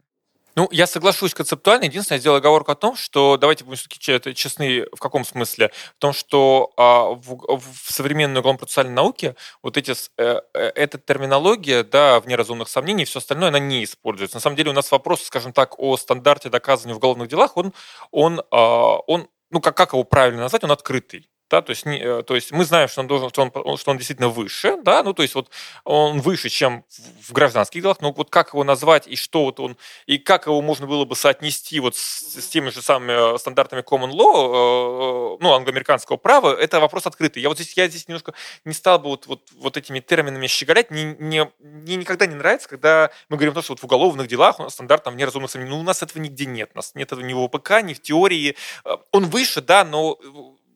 Ну, 0.57 0.69
я 0.73 0.87
соглашусь 0.87 1.35
концептуально. 1.35 1.85
Единственное, 1.85 2.17
я 2.17 2.21
сделал 2.21 2.39
оговорку 2.39 2.73
о 2.73 2.75
том, 2.75 2.97
что 2.97 3.37
давайте 3.37 3.63
будем 3.65 3.77
все-таки 3.77 4.35
честны 4.35 4.87
в 4.91 4.99
каком 4.99 5.27
смысле? 5.27 5.71
В 5.97 5.99
том, 5.99 6.15
что 6.15 6.73
а, 6.79 7.11
в, 7.11 7.59
в 7.59 7.93
современной 7.93 8.41
уголовно-процессуальной 8.41 8.95
науке 8.95 9.37
вот 9.63 9.77
эти, 9.77 9.93
э, 10.17 10.41
э, 10.55 10.73
эта 10.75 10.97
терминология, 10.97 11.83
да, 11.85 12.21
вне 12.21 12.37
разумных 12.37 12.71
сомнений, 12.71 13.05
все 13.05 13.19
остальное, 13.19 13.51
она 13.51 13.59
не 13.59 13.85
используется. 13.85 14.39
На 14.39 14.41
самом 14.41 14.57
деле 14.57 14.71
у 14.71 14.75
нас 14.75 14.91
вопрос, 14.91 15.25
скажем 15.25 15.53
так, 15.53 15.79
о 15.79 15.95
стандарте 15.99 16.49
доказывания 16.49 16.95
в 16.95 16.99
уголовных 16.99 17.29
делах, 17.29 17.59
он, 17.59 17.75
он, 18.11 18.41
а, 18.51 18.97
он 19.07 19.29
ну, 19.51 19.61
как, 19.61 19.77
как 19.77 19.93
его 19.93 20.05
правильно 20.05 20.41
назвать, 20.41 20.65
он 20.65 20.73
открытый. 20.73 21.29
Да, 21.49 21.63
то 21.63 21.71
есть, 21.71 21.87
не, 21.87 21.99
э, 21.99 22.23
то 22.25 22.35
есть 22.35 22.51
мы 22.51 22.65
знаем, 22.65 22.89
что 22.89 23.01
он 23.01 23.07
должен, 23.07 23.29
что 23.29 23.43
он, 23.43 23.77
что 23.77 23.91
он 23.91 23.99
действительно 23.99 24.29
выше, 24.29 24.79
да, 24.83 25.03
ну 25.03 25.13
то 25.13 25.23
есть 25.23 25.35
вот 25.35 25.49
он 25.85 26.21
выше, 26.21 26.49
чем 26.49 26.85
в 27.23 27.33
гражданских 27.33 27.83
делах, 27.83 28.01
но 28.01 28.13
вот 28.13 28.31
как 28.31 28.53
его 28.53 28.65
назвать 28.65 29.07
и 29.07 29.15
что 29.15 29.45
вот 29.45 29.61
он 29.61 29.77
и 30.07 30.19
как 30.19 30.47
его 30.47 30.61
можно 30.61 30.87
было 30.87 31.05
бы 31.05 31.15
соотнести 31.15 31.79
вот 31.79 31.97
с, 31.97 32.41
с 32.41 32.49
теми 32.49 32.71
же 32.71 32.83
самыми 32.83 33.35
э, 33.35 33.39
стандартами 33.39 33.83
common 33.83 34.11
law, 34.11 35.37
э, 35.37 35.39
ну 35.41 35.55
англоамериканского 35.55 36.17
права, 36.17 36.57
это 36.57 36.81
вопрос 36.81 37.07
открытый. 37.07 37.43
Я 37.43 37.49
вот 37.49 37.59
здесь 37.59 37.77
я 37.77 37.87
здесь 37.89 38.09
немножко 38.09 38.35
не 38.65 38.73
стал 38.73 38.99
бы 38.99 39.11
вот 39.11 39.27
вот, 39.27 39.43
вот 39.57 39.77
этими 39.77 40.01
терминами 40.01 40.49
щеголять, 40.49 40.91
мне, 40.91 41.17
не, 41.19 41.49
мне 41.61 41.97
никогда 41.97 42.27
не 42.27 42.35
нравится, 42.35 42.69
когда 42.69 43.11
мы 43.29 43.37
говорим 43.37 43.53
о 43.53 43.55
том, 43.55 43.63
что 43.63 43.73
вот 43.75 43.81
в 43.81 43.85
уголовных 43.85 44.27
делах 44.27 44.59
у 44.59 44.65
нас 44.65 44.73
стандарт 44.73 45.05
там 45.05 45.17
неразумных 45.17 45.55
ну 45.55 45.79
у 45.79 45.83
нас 45.83 46.03
этого 46.03 46.21
нигде 46.21 46.47
нет, 46.47 46.71
у 46.75 46.79
нас 46.79 46.95
нет 46.95 47.13
этого 47.13 47.25
ни 47.25 47.33
в 47.33 47.39
ОПК, 47.39 47.83
ни 47.83 47.95
в 47.95 48.03
теории, 48.03 48.57
он 49.13 49.27
выше, 49.27 49.61
да, 49.61 49.85
но 49.85 50.19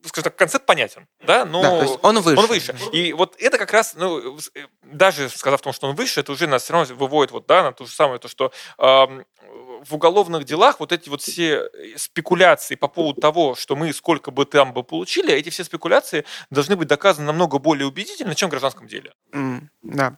скажем 0.05 0.23
так, 0.25 0.35
концепт 0.35 0.65
понятен, 0.65 1.07
да, 1.21 1.45
но 1.45 1.61
да, 1.61 1.87
он 2.01 2.19
выше. 2.19 2.39
Он 2.39 2.45
выше. 2.47 2.75
И 2.91 3.13
вот 3.13 3.35
это 3.39 3.57
как 3.57 3.71
раз, 3.71 3.93
ну, 3.95 4.37
даже 4.83 5.29
сказав 5.29 5.61
о 5.61 5.63
том, 5.63 5.73
что 5.73 5.87
он 5.87 5.95
выше, 5.95 6.19
это 6.21 6.31
уже 6.31 6.47
нас 6.47 6.63
все 6.63 6.73
равно 6.73 6.95
выводит 6.95 7.31
вот, 7.31 7.45
да, 7.47 7.63
на 7.63 7.71
то 7.71 7.85
же 7.85 7.91
самое, 7.91 8.19
то, 8.19 8.27
что 8.27 8.51
э, 8.77 8.83
в 8.83 9.93
уголовных 9.93 10.43
делах 10.43 10.79
вот 10.79 10.91
эти 10.91 11.09
вот 11.09 11.21
все 11.21 11.69
спекуляции 11.95 12.75
по 12.75 12.87
поводу 12.87 13.21
того, 13.21 13.55
что 13.55 13.75
мы 13.75 13.93
сколько 13.93 14.31
бы 14.31 14.45
там 14.45 14.73
бы 14.73 14.83
получили, 14.83 15.33
эти 15.33 15.49
все 15.49 15.63
спекуляции 15.63 16.25
должны 16.49 16.75
быть 16.75 16.87
доказаны 16.87 17.27
намного 17.27 17.59
более 17.59 17.87
убедительно, 17.87 18.35
чем 18.35 18.49
в 18.49 18.51
гражданском 18.51 18.87
деле. 18.87 19.13
Mm, 19.31 19.67
да, 19.83 20.17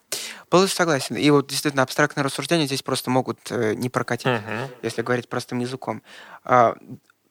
полностью 0.50 0.78
согласен. 0.78 1.16
И 1.16 1.30
вот 1.30 1.48
действительно 1.48 1.84
абстрактные 1.84 2.24
рассуждения 2.24 2.66
здесь 2.66 2.84
просто 2.84 3.10
могут 3.10 3.40
э, 3.52 3.74
не 3.76 3.90
прокатить, 3.90 4.28
uh-huh. 4.28 4.70
если 4.82 5.02
говорить 5.02 5.30
простым 5.30 5.60
языком. 5.60 6.04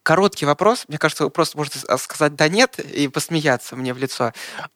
Короткий 0.03 0.47
вопрос. 0.47 0.85
Мне 0.89 0.99
кажется, 0.99 1.25
вы 1.25 1.31
просто 1.31 1.57
можете 1.57 1.79
сказать 1.99 2.35
«да, 2.35 2.49
нет» 2.49 2.79
и 2.81 3.07
посмеяться 3.07 3.77
мне 3.77 3.95
в 3.95 3.99
лицо. 3.99 4.33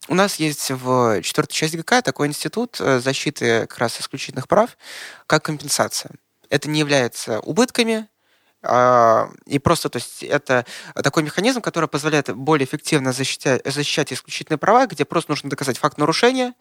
У 0.07 0.15
нас 0.15 0.37
есть 0.37 0.71
в 0.71 1.21
четвертой 1.23 1.55
части 1.55 1.77
ГК 1.77 2.01
такой 2.03 2.29
институт 2.29 2.77
э, 2.81 3.01
защиты 3.01 3.67
как 3.67 3.79
раз 3.79 4.01
исключительных 4.01 4.47
прав, 4.47 4.77
как 5.27 5.45
компенсация. 5.45 6.13
Это 6.49 6.69
не 6.69 6.79
является 6.79 7.41
убытками, 7.41 8.07
а, 8.63 9.31
и 9.47 9.59
просто, 9.59 9.89
то 9.89 9.97
есть, 9.97 10.23
это 10.23 10.65
такой 10.95 11.23
механизм, 11.23 11.61
который 11.61 11.89
позволяет 11.89 12.35
более 12.35 12.67
эффективно 12.67 13.13
защищать, 13.13 13.63
защищать 13.65 14.13
исключительные 14.13 14.59
права, 14.59 14.87
где 14.87 15.05
просто 15.05 15.31
нужно 15.33 15.51
доказать 15.51 15.79
факт 15.79 15.99
нарушения, 15.99 16.55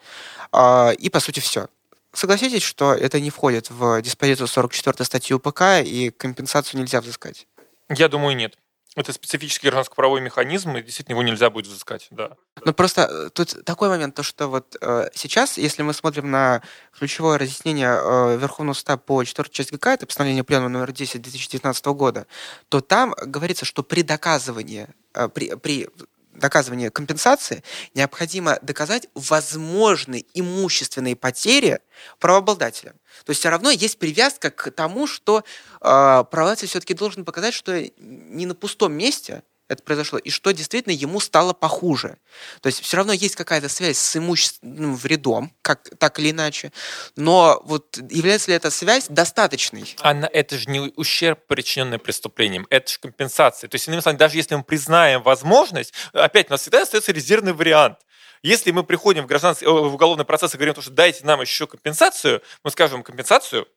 а, 0.51 0.91
и, 0.97 1.09
по 1.09 1.19
сути, 1.19 1.39
все. 1.39 1.67
Согласитесь, 2.13 2.63
что 2.63 2.93
это 2.93 3.19
не 3.19 3.29
входит 3.29 3.69
в 3.69 4.01
диспозицию 4.01 4.47
44 4.47 5.05
статьи 5.05 5.35
УПК, 5.35 5.83
и 5.83 6.11
компенсацию 6.11 6.79
нельзя 6.79 7.01
взыскать? 7.01 7.47
Я 7.89 8.07
думаю, 8.07 8.35
нет. 8.35 8.57
Это 8.95 9.11
специфический 9.11 9.67
гражданско-правовой 9.67 10.21
механизм, 10.21 10.77
и 10.77 10.81
действительно 10.81 11.15
его 11.15 11.23
нельзя 11.23 11.49
будет 11.49 11.67
взыскать, 11.67 12.07
да. 12.11 12.31
Ну 12.63 12.73
просто 12.73 13.01
э, 13.01 13.29
тут 13.29 13.65
такой 13.65 13.89
момент, 13.89 14.15
то 14.15 14.23
что 14.23 14.47
вот 14.47 14.77
э, 14.79 15.09
сейчас, 15.13 15.57
если 15.57 15.81
мы 15.83 15.93
смотрим 15.93 16.31
на 16.31 16.61
ключевое 16.97 17.37
разъяснение 17.37 17.89
э, 17.89 18.37
Верховного 18.37 18.73
суда 18.73 18.95
по 18.95 19.21
4 19.21 19.49
части 19.49 19.73
ГК, 19.73 19.95
это 19.95 20.05
постановление 20.05 20.45
Пленума 20.45 20.69
номер 20.69 20.93
10 20.93 21.21
2019 21.21 21.85
года, 21.87 22.25
то 22.69 22.79
там 22.79 23.13
говорится, 23.21 23.65
что 23.65 23.83
при 23.83 24.01
доказывании, 24.01 24.87
э, 25.13 25.27
при, 25.27 25.55
при 25.55 25.89
доказывания 26.35 26.89
компенсации 26.89 27.63
необходимо 27.93 28.59
доказать 28.61 29.07
возможные 29.15 30.25
имущественные 30.33 31.15
потери 31.15 31.79
правообладателя. 32.19 32.93
То 33.25 33.31
есть 33.31 33.39
все 33.39 33.49
равно 33.49 33.71
есть 33.71 33.97
привязка 33.97 34.51
к 34.51 34.71
тому, 34.71 35.07
что 35.07 35.39
э, 35.39 35.43
правообладатель 35.81 36.67
все-таки 36.67 36.93
должен 36.93 37.25
показать, 37.25 37.53
что 37.53 37.81
не 37.97 38.45
на 38.45 38.55
пустом 38.55 38.93
месте 38.93 39.43
это 39.67 39.83
произошло, 39.83 40.19
и 40.19 40.29
что 40.29 40.51
действительно 40.51 40.93
ему 40.93 41.19
стало 41.19 41.53
похуже. 41.53 42.17
То 42.61 42.67
есть 42.67 42.81
все 42.81 42.97
равно 42.97 43.13
есть 43.13 43.35
какая-то 43.35 43.69
связь 43.69 43.97
с 43.97 44.15
имущественным 44.15 44.95
вредом, 44.95 45.53
как, 45.61 45.89
так 45.97 46.19
или 46.19 46.31
иначе, 46.31 46.71
но 47.15 47.61
вот 47.65 47.97
является 48.09 48.51
ли 48.51 48.57
эта 48.57 48.69
связь 48.69 49.07
достаточной? 49.07 49.95
Анна, 50.01 50.25
это 50.25 50.57
же 50.57 50.69
не 50.69 50.91
ущерб, 50.95 51.39
причиненный 51.47 51.99
преступлением, 51.99 52.67
это 52.69 52.91
же 52.91 52.99
компенсация. 52.99 53.67
То 53.67 53.75
есть, 53.75 53.87
иными 53.87 54.01
словами, 54.01 54.19
даже 54.19 54.37
если 54.37 54.55
мы 54.55 54.63
признаем 54.63 55.23
возможность, 55.23 55.93
опять 56.13 56.49
у 56.49 56.53
нас 56.53 56.61
всегда 56.61 56.83
остается 56.83 57.11
резервный 57.11 57.53
вариант. 57.53 57.99
Если 58.43 58.69
мы 58.69 58.83
приходим 58.83 59.23
в, 59.23 59.27
гражданский, 59.27 59.65
в 59.65 59.95
уголовный 59.95 60.25
процесс 60.25 60.53
и 60.53 60.57
говорим, 60.57 60.79
что 60.79 60.91
дайте 60.91 61.25
нам 61.25 61.41
еще 61.41 61.65
компенсацию, 61.65 62.43
мы 62.63 62.69
скажем 62.69 63.01
компенсацию, 63.01 63.67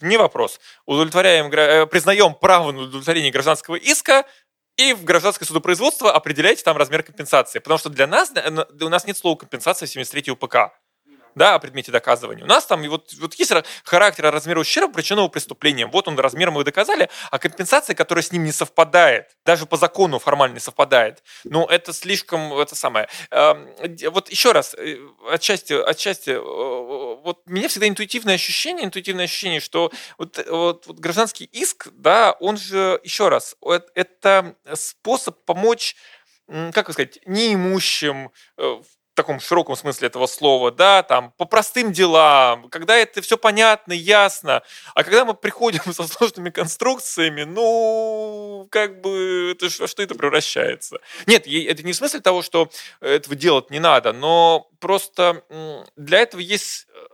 не 0.00 0.16
вопрос. 0.16 0.60
Удовлетворяем, 0.86 1.50
э, 1.52 1.86
признаем 1.86 2.34
право 2.34 2.72
на 2.72 2.82
удовлетворение 2.82 3.32
гражданского 3.32 3.76
иска, 3.76 4.24
и 4.76 4.94
в 4.94 5.04
гражданское 5.04 5.44
судопроизводство 5.44 6.12
определяйте 6.12 6.62
там 6.62 6.76
размер 6.76 7.02
компенсации. 7.02 7.58
Потому 7.58 7.78
что 7.78 7.90
для 7.90 8.06
нас, 8.06 8.32
у 8.80 8.88
нас 8.88 9.06
нет 9.06 9.16
слова 9.16 9.36
компенсация 9.36 9.86
в 9.86 9.90
73 9.90 10.32
УПК 10.32 10.72
да, 11.34 11.54
о 11.54 11.58
предмете 11.58 11.92
доказывания. 11.92 12.44
У 12.44 12.46
нас 12.46 12.66
там 12.66 12.82
вот, 12.88 13.12
вот 13.20 13.34
есть 13.34 13.52
характер 13.84 14.30
размера 14.30 14.60
ущерба, 14.60 14.92
причиненного 14.92 15.28
преступлением. 15.28 15.90
Вот 15.90 16.08
он 16.08 16.18
размер 16.18 16.50
мы 16.50 16.64
доказали, 16.64 17.08
а 17.30 17.38
компенсация, 17.38 17.94
которая 17.94 18.22
с 18.22 18.32
ним 18.32 18.44
не 18.44 18.52
совпадает, 18.52 19.36
даже 19.44 19.66
по 19.66 19.76
закону 19.76 20.18
формально 20.18 20.54
не 20.54 20.60
совпадает, 20.60 21.22
ну, 21.44 21.66
это 21.66 21.92
слишком, 21.92 22.52
это 22.54 22.74
самое. 22.74 23.08
Эм, 23.30 23.68
вот 24.10 24.30
еще 24.30 24.52
раз, 24.52 24.74
э, 24.74 24.98
отчасти, 25.30 25.72
отчасти, 25.72 26.30
э, 26.30 26.38
вот 26.38 27.42
меня 27.46 27.68
всегда 27.68 27.88
интуитивное 27.88 28.34
ощущение, 28.34 28.84
интуитивное 28.84 29.24
ощущение, 29.24 29.60
что 29.60 29.90
вот, 30.18 30.44
вот, 30.48 30.86
вот 30.86 30.98
гражданский 30.98 31.44
иск, 31.44 31.88
да, 31.92 32.32
он 32.40 32.56
же, 32.56 33.00
еще 33.04 33.28
раз, 33.28 33.56
это 33.94 34.54
способ 34.74 35.44
помочь 35.44 35.96
как 36.72 36.92
сказать, 36.92 37.18
неимущим, 37.24 38.30
э, 38.58 38.82
в 39.12 39.14
таком 39.14 39.40
широком 39.40 39.76
смысле 39.76 40.08
этого 40.08 40.26
слова, 40.26 40.70
да, 40.70 41.02
там, 41.02 41.32
по 41.36 41.44
простым 41.44 41.92
делам, 41.92 42.70
когда 42.70 42.96
это 42.96 43.20
все 43.20 43.36
понятно, 43.36 43.92
ясно, 43.92 44.62
а 44.94 45.04
когда 45.04 45.26
мы 45.26 45.34
приходим 45.34 45.80
со 45.92 46.06
сложными 46.06 46.48
конструкциями, 46.48 47.42
ну, 47.42 48.66
как 48.70 49.02
бы, 49.02 49.52
это, 49.52 49.68
что, 49.68 49.86
что 49.86 50.02
это 50.02 50.14
превращается? 50.14 50.98
Нет, 51.26 51.46
это 51.46 51.82
не 51.82 51.92
в 51.92 51.96
смысле 51.96 52.20
того, 52.20 52.40
что 52.40 52.70
этого 53.00 53.36
делать 53.36 53.70
не 53.70 53.80
надо, 53.80 54.14
но 54.14 54.70
просто 54.80 55.44
для 55.96 56.20
этого 56.20 56.40
есть 56.40 56.86
э, 56.88 57.06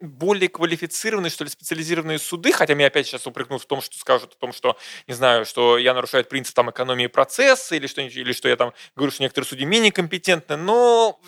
более 0.00 0.48
квалифицированные, 0.48 1.30
что 1.30 1.44
ли, 1.44 1.50
специализированные 1.50 2.18
суды, 2.18 2.52
хотя 2.52 2.74
меня 2.74 2.86
опять 2.86 3.06
сейчас 3.06 3.26
упрекнут 3.26 3.62
в 3.62 3.66
том, 3.66 3.80
что 3.80 3.98
скажут 3.98 4.34
о 4.34 4.36
том, 4.36 4.52
что, 4.52 4.76
не 5.06 5.14
знаю, 5.14 5.44
что 5.44 5.78
я 5.78 5.94
нарушаю 5.94 6.24
принцип 6.24 6.54
там 6.54 6.70
экономии 6.70 7.06
процесса, 7.06 7.76
или 7.76 7.86
что, 7.86 8.00
или 8.00 8.32
что 8.32 8.48
я 8.48 8.56
там 8.56 8.72
говорю, 8.96 9.12
что 9.12 9.22
некоторые 9.22 9.48
судьи 9.48 9.66
менее 9.66 9.92
компетентны, 9.92 10.56
но 10.56 11.20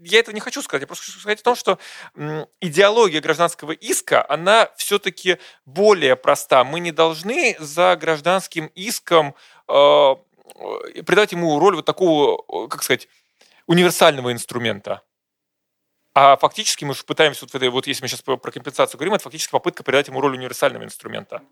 я 0.00 0.20
этого 0.20 0.34
не 0.34 0.40
хочу 0.40 0.62
сказать. 0.62 0.82
Я 0.82 0.86
просто 0.86 1.06
хочу 1.06 1.18
сказать 1.18 1.40
о 1.40 1.44
том, 1.44 1.56
что 1.56 1.78
идеология 2.60 3.20
гражданского 3.20 3.72
иска, 3.72 4.24
она 4.28 4.70
все-таки 4.76 5.38
более 5.64 6.16
проста. 6.16 6.64
Мы 6.64 6.80
не 6.80 6.92
должны 6.92 7.56
за 7.58 7.96
гражданским 7.96 8.66
иском 8.74 9.34
э, 9.68 10.14
придать 11.04 11.32
ему 11.32 11.58
роль 11.58 11.76
вот 11.76 11.84
такого, 11.84 12.68
как 12.68 12.82
сказать, 12.82 13.08
универсального 13.66 14.32
инструмента. 14.32 15.02
А 16.20 16.36
фактически 16.36 16.84
мы 16.84 16.94
же 16.94 17.04
пытаемся, 17.04 17.46
вот, 17.46 17.62
вот 17.62 17.86
если 17.86 18.02
мы 18.02 18.08
сейчас 18.08 18.22
про 18.22 18.36
компенсацию 18.38 18.98
говорим, 18.98 19.14
это 19.14 19.22
фактически 19.22 19.52
попытка 19.52 19.84
передать 19.84 20.08
ему 20.08 20.20
роль 20.20 20.34
универсального 20.34 20.82
инструмента. 20.82 21.42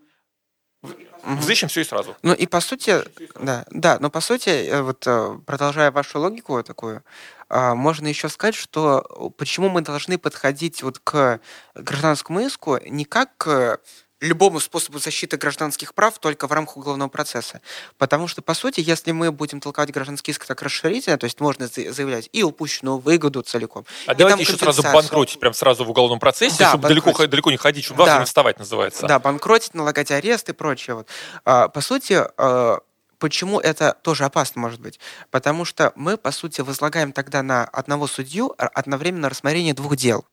Взыщем 1.23 1.69
все 1.69 1.83
и 1.83 1.85
сразу. 1.85 2.17
Ну 2.23 2.35
и 2.35 2.47
по 2.49 2.61
сути, 2.61 3.01
да, 3.41 3.64
да, 3.71 3.99
но 4.01 4.11
по 4.11 4.21
сути, 4.21 4.49
э, 4.49 4.83
вот 4.83 5.07
э, 5.07 5.39
продолжая 5.47 5.93
вашу 5.93 6.19
логику 6.19 6.61
такую, 6.64 7.05
а, 7.49 7.77
можно 7.77 8.09
еще 8.09 8.29
сказать, 8.29 8.57
что 8.57 9.33
почему 9.39 9.69
мы 9.69 9.83
должны 9.83 10.19
подходить 10.19 10.83
вот 10.83 10.99
к 10.99 11.39
гражданскому 11.77 12.41
иску 12.41 12.79
не 12.85 13.05
как 13.05 13.37
к 13.37 13.81
любому 14.27 14.61
способу 14.61 14.99
защиты 14.99 15.37
гражданских 15.37 15.95
прав 15.95 16.18
только 16.18 16.47
в 16.47 16.53
рамках 16.53 16.77
уголовного 16.77 17.09
процесса. 17.09 17.61
Потому 17.99 18.29
что, 18.29 18.43
по 18.43 18.55
сути, 18.55 18.81
если 18.81 19.12
мы 19.12 19.33
будем 19.33 19.61
толковать 19.61 19.93
гражданский 19.93 20.33
иск 20.33 20.45
так 20.45 20.62
расширительно, 20.62 21.18
то 21.18 21.24
есть 21.24 21.41
можно 21.41 21.66
заявлять 21.66 22.29
и 22.33 22.43
упущенную 22.43 22.99
выгоду 22.99 23.43
целиком. 23.43 23.85
А 24.07 24.14
давайте 24.14 24.43
еще 24.43 24.57
сразу 24.57 24.83
банкротить, 24.83 25.41
прям 25.41 25.55
сразу 25.55 25.85
в 25.85 25.91
уголовном 25.91 26.18
процессе, 26.18 26.57
да, 26.59 26.70
чтобы 26.70 26.89
далеко, 26.89 27.27
далеко 27.27 27.51
не 27.51 27.57
ходить, 27.57 27.85
чтобы 27.85 28.05
да. 28.05 28.18
не 28.18 28.24
вставать, 28.24 28.59
называется. 28.59 29.07
Да, 29.07 29.18
банкротить, 29.18 29.74
налагать 29.74 30.11
арест 30.11 30.49
и 30.49 30.53
прочее. 30.53 30.97
Вот. 30.97 31.09
А, 31.45 31.68
по 31.68 31.81
сути, 31.81 32.22
а, 32.37 32.79
Почему 33.18 33.61
это 33.61 33.97
тоже 34.03 34.24
опасно 34.24 34.61
может 34.61 34.81
быть? 34.81 35.01
Потому 35.31 35.64
что 35.64 35.93
мы, 35.97 36.18
по 36.18 36.31
сути, 36.33 36.61
возлагаем 36.61 37.12
тогда 37.12 37.43
на 37.43 37.64
одного 37.64 38.07
судью 38.07 38.55
одновременно 38.59 39.29
рассмотрение 39.29 39.72
двух 39.72 39.97
дел. 39.97 40.27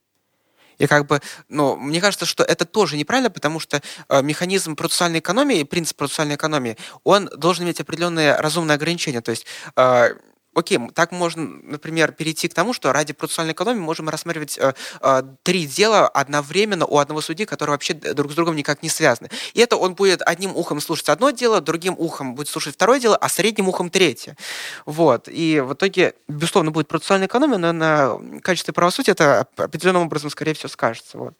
И 0.77 0.87
как 0.87 1.07
бы, 1.07 1.21
ну, 1.49 1.75
мне 1.75 2.01
кажется, 2.01 2.25
что 2.25 2.43
это 2.43 2.65
тоже 2.65 2.97
неправильно, 2.97 3.29
потому 3.29 3.59
что 3.59 3.81
э, 4.09 4.21
механизм 4.21 4.75
процессуальной 4.75 5.19
экономии, 5.19 5.63
принцип 5.63 5.97
процессуальной 5.97 6.35
экономии, 6.35 6.77
он 7.03 7.29
должен 7.37 7.65
иметь 7.65 7.79
определенные 7.79 8.35
разумные 8.35 8.75
ограничения. 8.75 9.21
То 9.21 9.31
есть 9.31 9.45
э, 9.75 10.15
окей, 10.53 10.79
так 10.93 11.11
можно, 11.11 11.43
например, 11.63 12.11
перейти 12.11 12.47
к 12.47 12.53
тому, 12.53 12.73
что 12.73 12.93
ради 12.93 13.13
процессуальной 13.13 13.53
экономии 13.53 13.79
можем 13.79 14.09
рассматривать 14.09 14.57
э, 14.57 14.73
э, 15.01 15.23
три 15.43 15.65
дела 15.65 16.07
одновременно 16.07 16.85
у 16.85 16.97
одного 16.97 17.21
судьи, 17.21 17.45
которые 17.45 17.73
вообще 17.73 17.93
друг 17.93 18.31
с 18.31 18.35
другом 18.35 18.55
никак 18.55 18.83
не 18.83 18.89
связаны. 18.89 19.29
И 19.53 19.59
это 19.61 19.77
он 19.77 19.95
будет 19.95 20.21
одним 20.21 20.55
ухом 20.55 20.81
слушать 20.81 21.09
одно 21.09 21.31
дело, 21.31 21.61
другим 21.61 21.95
ухом 21.97 22.35
будет 22.35 22.49
слушать 22.49 22.75
второе 22.75 22.99
дело, 22.99 23.15
а 23.15 23.29
средним 23.29 23.69
ухом 23.69 23.89
третье. 23.89 24.37
Вот. 24.85 25.27
И 25.27 25.59
в 25.59 25.73
итоге, 25.73 26.13
безусловно, 26.27 26.71
будет 26.71 26.87
процессуальная 26.87 27.27
экономия, 27.27 27.57
но 27.57 27.71
на 27.71 28.19
качестве 28.41 28.73
правосудия 28.73 29.11
это 29.11 29.47
определенным 29.57 30.03
образом, 30.03 30.29
скорее 30.29 30.53
всего, 30.53 30.69
скажется. 30.69 31.17
Вот. 31.17 31.33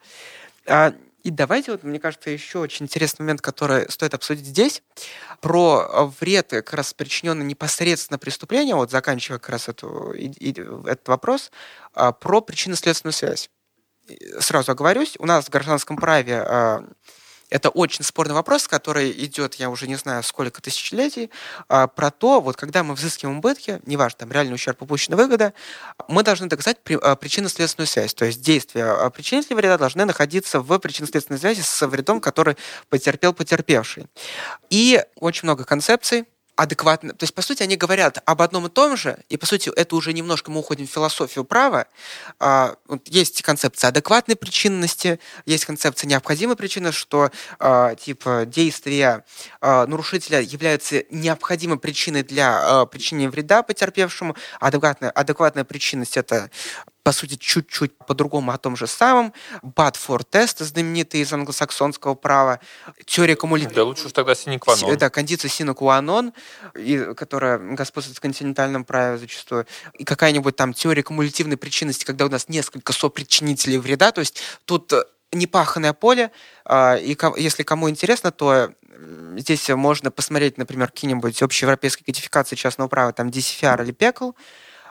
И 1.24 1.30
давайте, 1.30 1.72
вот, 1.72 1.82
мне 1.82 1.98
кажется, 1.98 2.28
еще 2.28 2.58
очень 2.58 2.84
интересный 2.84 3.22
момент, 3.22 3.40
который 3.40 3.90
стоит 3.90 4.12
обсудить 4.12 4.44
здесь, 4.44 4.82
про 5.40 6.12
вред, 6.20 6.48
как 6.50 6.74
раз 6.74 6.92
причиненный 6.92 7.46
непосредственно 7.46 8.18
преступлением, 8.18 8.76
вот 8.76 8.90
заканчивая 8.90 9.38
как 9.38 9.48
раз 9.48 9.68
эту, 9.70 10.12
и, 10.12 10.26
и, 10.26 10.50
этот 10.50 11.08
вопрос, 11.08 11.50
а, 11.94 12.12
про 12.12 12.42
причинно-следственную 12.42 13.14
связь. 13.14 13.48
Сразу 14.38 14.72
оговорюсь, 14.72 15.16
у 15.18 15.24
нас 15.24 15.46
в 15.46 15.50
гражданском 15.50 15.96
праве 15.96 16.42
а, 16.42 16.84
это 17.54 17.68
очень 17.68 18.02
спорный 18.02 18.34
вопрос, 18.34 18.66
который 18.66 19.12
идет, 19.12 19.54
я 19.54 19.70
уже 19.70 19.86
не 19.86 19.94
знаю, 19.94 20.24
сколько 20.24 20.60
тысячелетий, 20.60 21.30
а, 21.68 21.86
про 21.86 22.10
то, 22.10 22.40
вот 22.40 22.56
когда 22.56 22.82
мы 22.82 22.94
взыскиваем 22.94 23.38
убытки, 23.38 23.80
неважно, 23.86 24.18
там 24.18 24.32
реальный 24.32 24.54
ущерб, 24.54 24.82
упущенная 24.82 25.16
выгода, 25.16 25.54
мы 26.08 26.24
должны 26.24 26.48
доказать 26.48 26.78
а, 27.00 27.14
причинно-следственную 27.14 27.86
связь. 27.86 28.12
То 28.12 28.24
есть 28.24 28.42
действия 28.42 28.86
а, 28.86 29.08
причинителя 29.08 29.54
вреда 29.54 29.78
должны 29.78 30.04
находиться 30.04 30.58
в 30.58 30.78
причинно-следственной 30.80 31.38
связи 31.38 31.60
с 31.60 31.86
вредом, 31.86 32.20
который 32.20 32.56
потерпел 32.88 33.32
потерпевший. 33.32 34.08
И 34.68 35.00
очень 35.20 35.46
много 35.46 35.64
концепций, 35.64 36.24
адекватно. 36.56 37.12
То 37.14 37.24
есть, 37.24 37.34
по 37.34 37.42
сути, 37.42 37.62
они 37.62 37.76
говорят 37.76 38.22
об 38.24 38.42
одном 38.42 38.66
и 38.66 38.70
том 38.70 38.96
же, 38.96 39.18
и, 39.28 39.36
по 39.36 39.46
сути, 39.46 39.70
это 39.74 39.96
уже 39.96 40.12
немножко 40.12 40.50
мы 40.50 40.60
уходим 40.60 40.86
в 40.86 40.90
философию 40.90 41.44
права. 41.44 41.86
А, 42.38 42.76
есть 43.06 43.42
концепция 43.42 43.88
адекватной 43.88 44.36
причинности, 44.36 45.18
есть 45.46 45.64
концепция 45.64 46.08
необходимой 46.08 46.56
причины, 46.56 46.92
что 46.92 47.30
а, 47.58 47.94
типа 47.96 48.44
действия 48.46 49.24
а, 49.60 49.86
нарушителя 49.86 50.40
являются 50.40 51.04
необходимой 51.10 51.78
причиной 51.78 52.22
для 52.22 52.86
причинения 52.86 53.28
вреда 53.28 53.62
потерпевшему. 53.62 54.36
Адекватная, 54.60 55.10
адекватная 55.10 55.64
причинность 55.64 56.16
это 56.16 56.50
по 57.04 57.12
сути, 57.12 57.36
чуть-чуть 57.36 57.92
по-другому 57.98 58.50
о 58.50 58.58
том 58.58 58.76
же 58.76 58.86
самом. 58.86 59.32
For 59.62 60.24
тест, 60.28 60.60
знаменитый 60.60 61.20
из 61.20 61.32
англосаксонского 61.32 62.14
права. 62.14 62.60
Теория 63.04 63.36
кумулятивной... 63.36 63.74
Да 63.74 63.84
лучше 63.84 64.06
уж 64.06 64.12
тогда 64.12 64.34
синекванон. 64.34 64.96
Да, 64.96 65.10
кондиция 65.10 65.50
синекуанон, 65.50 66.32
которая 67.14 67.58
господствует 67.58 68.16
в 68.16 68.20
континентальном 68.20 68.84
праве 68.84 69.18
зачастую. 69.18 69.66
И 69.98 70.04
какая-нибудь 70.04 70.56
там 70.56 70.72
теория 70.72 71.02
кумулятивной 71.02 71.58
причинности, 71.58 72.06
когда 72.06 72.24
у 72.24 72.30
нас 72.30 72.48
несколько 72.48 72.94
сопричинителей 72.94 73.76
вреда. 73.76 74.10
То 74.10 74.20
есть 74.20 74.40
тут 74.64 74.94
непаханное 75.30 75.92
поле, 75.92 76.30
а, 76.64 76.96
и 76.96 77.16
если 77.36 77.64
кому 77.64 77.90
интересно, 77.90 78.30
то 78.30 78.72
здесь 79.36 79.68
можно 79.68 80.10
посмотреть, 80.10 80.56
например, 80.56 80.88
какие-нибудь 80.88 81.42
общеевропейские 81.42 82.06
кодификации 82.06 82.56
частного 82.56 82.88
права, 82.88 83.12
там 83.12 83.28
DCFR 83.28 83.82
или 83.84 83.92
PECL, 83.92 84.34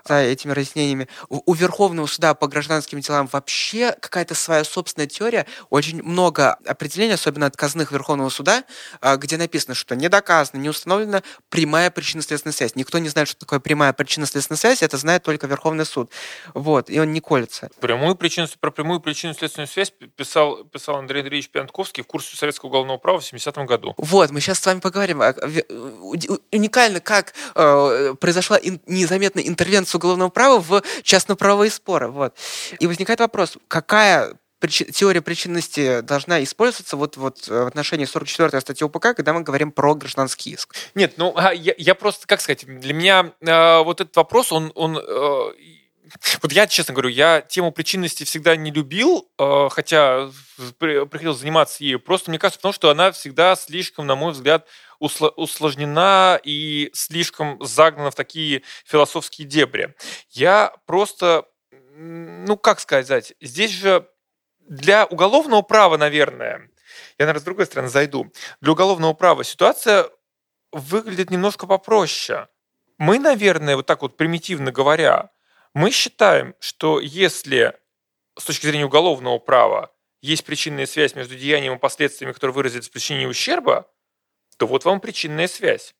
за 0.05 0.21
этими 0.21 0.51
разъяснениями. 0.51 1.07
У 1.29 1.53
Верховного 1.53 2.07
суда 2.07 2.33
по 2.33 2.47
гражданским 2.47 2.99
делам 2.99 3.27
вообще 3.31 3.95
какая-то 3.99 4.35
своя 4.35 4.63
собственная 4.63 5.07
теория. 5.07 5.45
Очень 5.69 6.03
много 6.03 6.53
определений, 6.65 7.13
особенно 7.13 7.45
отказных 7.45 7.91
Верховного 7.91 8.29
суда, 8.29 8.63
а, 8.99 9.15
где 9.17 9.37
написано, 9.37 9.75
что 9.75 9.95
не 9.95 10.09
доказано, 10.09 10.59
не 10.59 10.69
установлена 10.69 11.23
прямая 11.49 11.89
причинно-следственная 11.89 12.53
связь. 12.53 12.75
Никто 12.75 12.97
не 12.99 13.09
знает, 13.09 13.27
что 13.29 13.39
такое 13.39 13.59
прямая 13.59 13.93
причинно-следственная 13.93 14.57
связь, 14.57 14.83
это 14.83 14.97
знает 14.97 15.23
только 15.23 15.47
Верховный 15.47 15.85
суд. 15.85 16.11
Вот, 16.53 16.89
и 16.89 16.99
он 16.99 17.13
не 17.13 17.21
колется. 17.21 17.69
Прямую 17.79 18.15
причину, 18.15 18.47
про 18.59 18.71
прямую 18.71 18.99
причинно-следственную 18.99 19.67
связь 19.67 19.93
писал, 20.15 20.63
писал 20.65 20.97
Андрей 20.97 21.21
Андреевич 21.21 21.49
Пьянковский 21.49 22.03
в 22.03 22.07
курсе 22.07 22.35
советского 22.35 22.69
уголовного 22.69 22.97
права 22.97 23.19
в 23.19 23.23
70-м 23.23 23.65
году. 23.65 23.93
Вот, 23.97 24.31
мы 24.31 24.41
сейчас 24.41 24.59
с 24.59 24.65
вами 24.65 24.79
поговорим. 24.79 25.21
Уникально, 26.51 26.99
как 26.99 27.33
э, 27.55 28.15
произошла 28.19 28.57
ин- 28.61 28.81
незаметная 28.87 29.43
интервенция 29.43 29.92
с 29.93 29.95
уголовного 29.95 30.29
права 30.29 30.59
в 30.59 30.81
частно-правовые 31.03 31.69
споры. 31.69 32.07
Вот. 32.09 32.35
И 32.79 32.87
возникает 32.87 33.19
вопрос, 33.19 33.57
какая 33.67 34.35
теория 34.67 35.21
причинности 35.21 36.01
должна 36.01 36.41
использоваться 36.41 36.95
вот, 36.95 37.17
вот 37.17 37.47
в 37.47 37.67
отношении 37.67 38.05
44 38.05 38.61
статьи 38.61 38.85
УПК, 38.85 39.13
когда 39.13 39.33
мы 39.33 39.41
говорим 39.41 39.71
про 39.71 39.93
гражданский 39.93 40.51
иск? 40.51 40.73
Нет, 40.95 41.15
ну 41.17 41.33
а 41.35 41.53
я, 41.53 41.73
я 41.77 41.95
просто, 41.95 42.27
как 42.27 42.41
сказать, 42.41 42.65
для 42.65 42.93
меня 42.93 43.33
э, 43.41 43.83
вот 43.83 44.01
этот 44.01 44.15
вопрос, 44.15 44.51
он, 44.51 44.71
он 44.73 44.97
э, 44.97 45.51
вот 46.41 46.51
я, 46.51 46.67
честно 46.67 46.93
говорю, 46.93 47.09
я 47.09 47.41
тему 47.41 47.71
причинности 47.71 48.23
всегда 48.23 48.55
не 48.55 48.71
любил, 48.71 49.27
э, 49.37 49.67
хотя 49.69 50.29
приходилось 50.79 51.39
заниматься 51.39 51.83
ею. 51.83 51.99
Просто 51.99 52.31
мне 52.31 52.39
кажется, 52.39 52.59
потому 52.59 52.73
что 52.73 52.89
она 52.89 53.11
всегда 53.11 53.55
слишком, 53.55 54.07
на 54.07 54.15
мой 54.15 54.31
взгляд, 54.31 54.65
усложнена 55.03 56.39
и 56.43 56.89
слишком 56.93 57.63
загнана 57.63 58.11
в 58.11 58.15
такие 58.15 58.63
философские 58.85 59.47
дебри. 59.47 59.95
Я 60.29 60.73
просто, 60.85 61.45
ну 61.95 62.57
как 62.57 62.79
сказать, 62.79 63.33
здесь 63.41 63.71
же 63.71 64.07
для 64.59 65.05
уголовного 65.05 65.61
права, 65.61 65.97
наверное, 65.97 66.69
я, 67.17 67.25
наверное, 67.25 67.41
с 67.41 67.43
другой 67.43 67.65
стороны 67.65 67.89
зайду, 67.89 68.31
для 68.61 68.71
уголовного 68.71 69.13
права 69.13 69.43
ситуация 69.43 70.09
выглядит 70.71 71.29
немножко 71.29 71.67
попроще. 71.67 72.47
Мы, 72.97 73.19
наверное, 73.19 73.75
вот 73.75 73.85
так 73.85 74.01
вот 74.01 74.17
примитивно 74.17 74.71
говоря, 74.71 75.29
мы 75.73 75.91
считаем, 75.91 76.55
что 76.59 76.99
если 76.99 77.73
с 78.37 78.45
точки 78.45 78.65
зрения 78.65 78.85
уголовного 78.85 79.39
права 79.39 79.91
есть 80.21 80.45
причинная 80.45 80.85
связь 80.85 81.15
между 81.15 81.35
деянием 81.35 81.75
и 81.75 81.79
последствиями, 81.79 82.33
которые 82.33 82.53
выразятся 82.53 82.89
в 82.89 82.93
причинении 82.93 83.25
ущерба, 83.25 83.89
то 84.57 84.67
вот 84.67 84.85
вам 84.85 84.99
причинная 84.99 85.47
связь. 85.47 85.95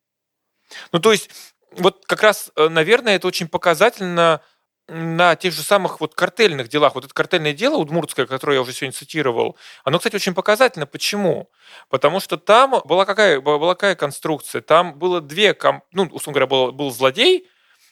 Ну, 0.92 1.00
то 1.00 1.12
есть, 1.12 1.30
вот 1.72 2.06
как 2.06 2.24
раз, 2.24 2.52
э, 2.56 2.70
наверное, 2.70 3.16
это 3.16 3.28
очень 3.28 3.48
показательно 3.48 4.42
на 4.88 5.36
тех 5.36 5.54
же 5.54 5.62
самых 5.62 6.02
вот 6.02 6.14
картельных 6.14 6.68
делах. 6.68 6.96
Вот 6.96 7.06
это 7.06 7.14
картельное 7.14 7.54
дело 7.54 7.78
удмуртское, 7.78 8.26
которое 8.26 8.56
я 8.56 8.62
уже 8.62 8.74
сегодня 8.74 8.92
цитировал, 8.94 9.58
оно, 9.84 9.98
кстати, 9.98 10.16
очень 10.16 10.34
показательно. 10.34 10.86
Почему? 10.86 11.50
Потому 11.90 12.20
что 12.20 12.38
там 12.38 12.82
была 12.84 13.06
какая, 13.06 13.40
была 13.40 13.76
какая 13.76 13.96
конструкция? 13.96 14.62
Там 14.62 15.00
было 15.00 15.22
две, 15.22 15.58
ну, 15.92 16.04
условно 16.06 16.34
говоря, 16.34 16.48
был, 16.48 16.72
был 16.74 16.92
злодей, 16.92 17.48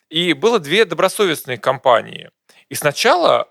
и 0.10 0.34
было 0.34 0.60
две 0.60 0.84
добросовестные 0.84 1.58
компании. 1.58 2.30
И 2.68 2.76
сначала 2.76 3.51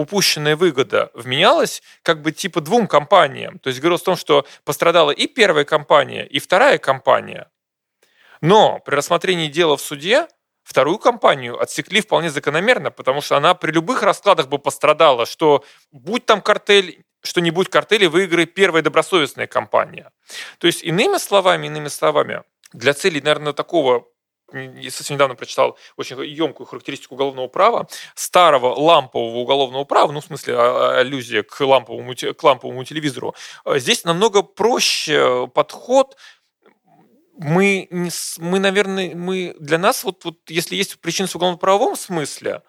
упущенная 0.00 0.56
выгода 0.56 1.10
вменялась 1.14 1.82
как 2.02 2.22
бы 2.22 2.32
типа 2.32 2.60
двум 2.60 2.86
компаниям. 2.86 3.58
То 3.58 3.68
есть 3.68 3.80
говорилось 3.80 4.02
о 4.02 4.06
том, 4.06 4.16
что 4.16 4.46
пострадала 4.64 5.10
и 5.10 5.26
первая 5.26 5.64
компания, 5.64 6.26
и 6.26 6.38
вторая 6.38 6.78
компания. 6.78 7.50
Но 8.40 8.80
при 8.80 8.94
рассмотрении 8.94 9.48
дела 9.48 9.76
в 9.76 9.80
суде 9.80 10.26
вторую 10.62 10.98
компанию 10.98 11.60
отсекли 11.60 12.00
вполне 12.00 12.30
закономерно, 12.30 12.90
потому 12.90 13.20
что 13.20 13.36
она 13.36 13.54
при 13.54 13.72
любых 13.72 14.02
раскладах 14.02 14.48
бы 14.48 14.58
пострадала, 14.58 15.26
что 15.26 15.64
будь 15.92 16.26
там 16.26 16.40
картель, 16.40 17.04
что 17.22 17.40
не 17.40 17.50
будь 17.50 17.68
картели, 17.68 18.06
выиграет 18.06 18.54
первая 18.54 18.82
добросовестная 18.82 19.46
компания. 19.46 20.10
То 20.58 20.66
есть 20.66 20.82
иными 20.82 21.18
словами, 21.18 21.66
иными 21.66 21.88
словами, 21.88 22.42
для 22.72 22.94
целей, 22.94 23.20
наверное, 23.20 23.52
такого 23.52 24.06
совсем 24.90 25.16
недавно 25.16 25.34
прочитал 25.34 25.78
очень 25.96 26.20
емкую 26.24 26.66
характеристику 26.66 27.14
уголовного 27.14 27.48
права, 27.48 27.88
старого 28.14 28.74
лампового 28.74 29.38
уголовного 29.38 29.84
права, 29.84 30.12
ну, 30.12 30.20
в 30.20 30.24
смысле, 30.24 30.54
а, 30.56 30.60
а, 30.60 30.98
аллюзия 30.98 31.42
к 31.42 31.60
ламповому, 31.60 32.14
к 32.14 32.42
ламповому 32.42 32.84
телевизору. 32.84 33.34
А, 33.64 33.78
здесь 33.78 34.04
намного 34.04 34.42
проще 34.42 35.48
подход, 35.54 36.16
мы, 37.36 37.88
не, 37.90 38.10
мы 38.38 38.58
наверное, 38.58 39.14
мы, 39.14 39.54
для 39.58 39.78
нас, 39.78 40.04
вот, 40.04 40.24
вот 40.24 40.36
если 40.48 40.76
есть 40.76 41.00
причина 41.00 41.26
в 41.26 41.34
уголовно-правовом 41.34 41.96
смысле, 41.96 42.62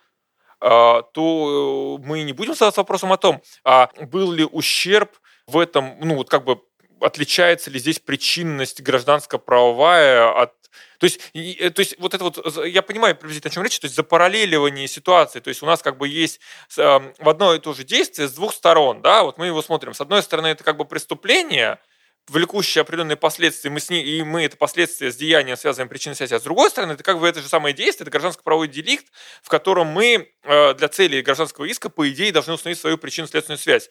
то 0.59 1.99
мы 2.03 2.21
не 2.21 2.33
будем 2.33 2.53
задаваться 2.53 2.81
вопросом 2.81 3.11
о 3.11 3.17
том, 3.17 3.41
а 3.63 3.89
был 4.11 4.31
ли 4.31 4.45
ущерб 4.45 5.11
в 5.47 5.57
этом, 5.57 5.97
ну, 5.99 6.15
вот 6.15 6.29
как 6.29 6.45
бы 6.45 6.61
отличается 7.01 7.69
ли 7.69 7.79
здесь 7.79 7.99
причинность 7.99 8.81
гражданско-правовая 8.81 10.31
от 10.31 10.53
то 11.01 11.05
есть, 11.05 11.19
и, 11.33 11.53
э, 11.53 11.71
то 11.71 11.79
есть 11.79 11.95
вот 11.97 12.13
это 12.13 12.23
вот, 12.23 12.63
я 12.63 12.83
понимаю 12.83 13.15
приблизительно 13.15 13.49
о 13.49 13.53
чем 13.55 13.63
речь, 13.63 13.79
то 13.79 13.85
есть 13.85 13.95
за 13.95 14.03
параллеливание 14.03 14.87
ситуации, 14.87 15.39
то 15.39 15.47
есть 15.47 15.63
у 15.63 15.65
нас 15.65 15.81
как 15.81 15.97
бы 15.97 16.07
есть 16.07 16.39
в 16.77 17.27
одно 17.27 17.55
и 17.55 17.59
то 17.59 17.73
же 17.73 17.83
действие 17.83 18.27
с 18.27 18.33
двух 18.33 18.53
сторон, 18.53 19.01
да, 19.01 19.23
вот 19.23 19.39
мы 19.39 19.47
его 19.47 19.63
смотрим. 19.63 19.95
С 19.95 20.01
одной 20.01 20.21
стороны, 20.21 20.45
это 20.45 20.63
как 20.63 20.77
бы 20.77 20.85
преступление, 20.85 21.79
влекущие 22.27 22.83
определенные 22.83 23.15
последствия, 23.15 23.71
мы 23.71 23.79
с 23.79 23.89
ней, 23.89 24.03
и 24.03 24.21
мы 24.21 24.43
это 24.43 24.57
последствия 24.57 25.11
с 25.11 25.15
деянием 25.15 25.57
связываем 25.57 25.89
причинной 25.89 26.15
связи. 26.15 26.35
А 26.35 26.39
с 26.39 26.43
другой 26.43 26.69
стороны, 26.69 26.91
это 26.91 27.03
как 27.03 27.19
бы 27.19 27.27
это 27.27 27.41
же 27.41 27.47
самое 27.47 27.73
действие, 27.73 28.03
это 28.03 28.11
гражданско-правовой 28.11 28.67
деликт, 28.67 29.07
в 29.41 29.49
котором 29.49 29.87
мы 29.87 30.31
э, 30.43 30.73
для 30.75 30.87
цели 30.87 31.21
гражданского 31.21 31.65
иска, 31.65 31.89
по 31.89 32.07
идее, 32.07 32.31
должны 32.31 32.53
установить 32.53 32.79
свою 32.79 32.99
причинно-следственную 32.99 33.57
связь. 33.57 33.89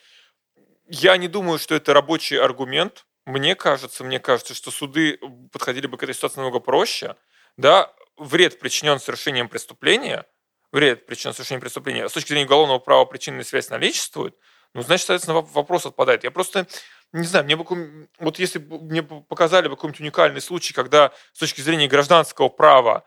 Я 0.87 1.17
не 1.17 1.27
думаю, 1.27 1.59
что 1.59 1.75
это 1.75 1.93
рабочий 1.93 2.39
аргумент, 2.39 3.05
мне 3.31 3.55
кажется, 3.55 4.05
мне 4.05 4.21
кажется, 4.21 4.55
что 4.55 4.71
суды 4.71 5.19
подходили 5.53 5.87
бы 5.87 5.97
к 5.97 6.03
этой 6.03 6.15
ситуации 6.15 6.37
намного 6.37 6.61
проще. 6.61 7.17
Да, 7.57 7.93
вред 8.17 8.59
причинен 8.59 9.01
совершением 9.01 9.49
преступления, 9.49 10.27
вред 10.73 11.07
причинен 11.07 11.35
совершением 11.35 11.61
преступления, 11.61 12.09
с 12.09 12.13
точки 12.13 12.29
зрения 12.29 12.47
уголовного 12.47 12.79
права 12.79 13.05
причинная 13.05 13.45
связь 13.45 13.71
наличествует, 13.71 14.37
ну, 14.73 14.83
значит, 14.83 15.07
соответственно, 15.07 15.41
вопрос 15.41 15.87
отпадает. 15.87 16.23
Я 16.23 16.31
просто 16.31 16.67
не 17.13 17.27
знаю, 17.27 17.45
мне 17.45 17.57
бы, 17.57 18.09
вот 18.21 18.39
если 18.39 18.59
бы 18.59 18.79
мне 18.79 19.03
показали 19.03 19.67
бы 19.67 19.75
какой-нибудь 19.75 20.01
уникальный 20.01 20.41
случай, 20.41 20.73
когда 20.73 21.13
с 21.33 21.41
точки 21.41 21.61
зрения 21.61 21.89
гражданского 21.89 22.49
права 22.49 23.05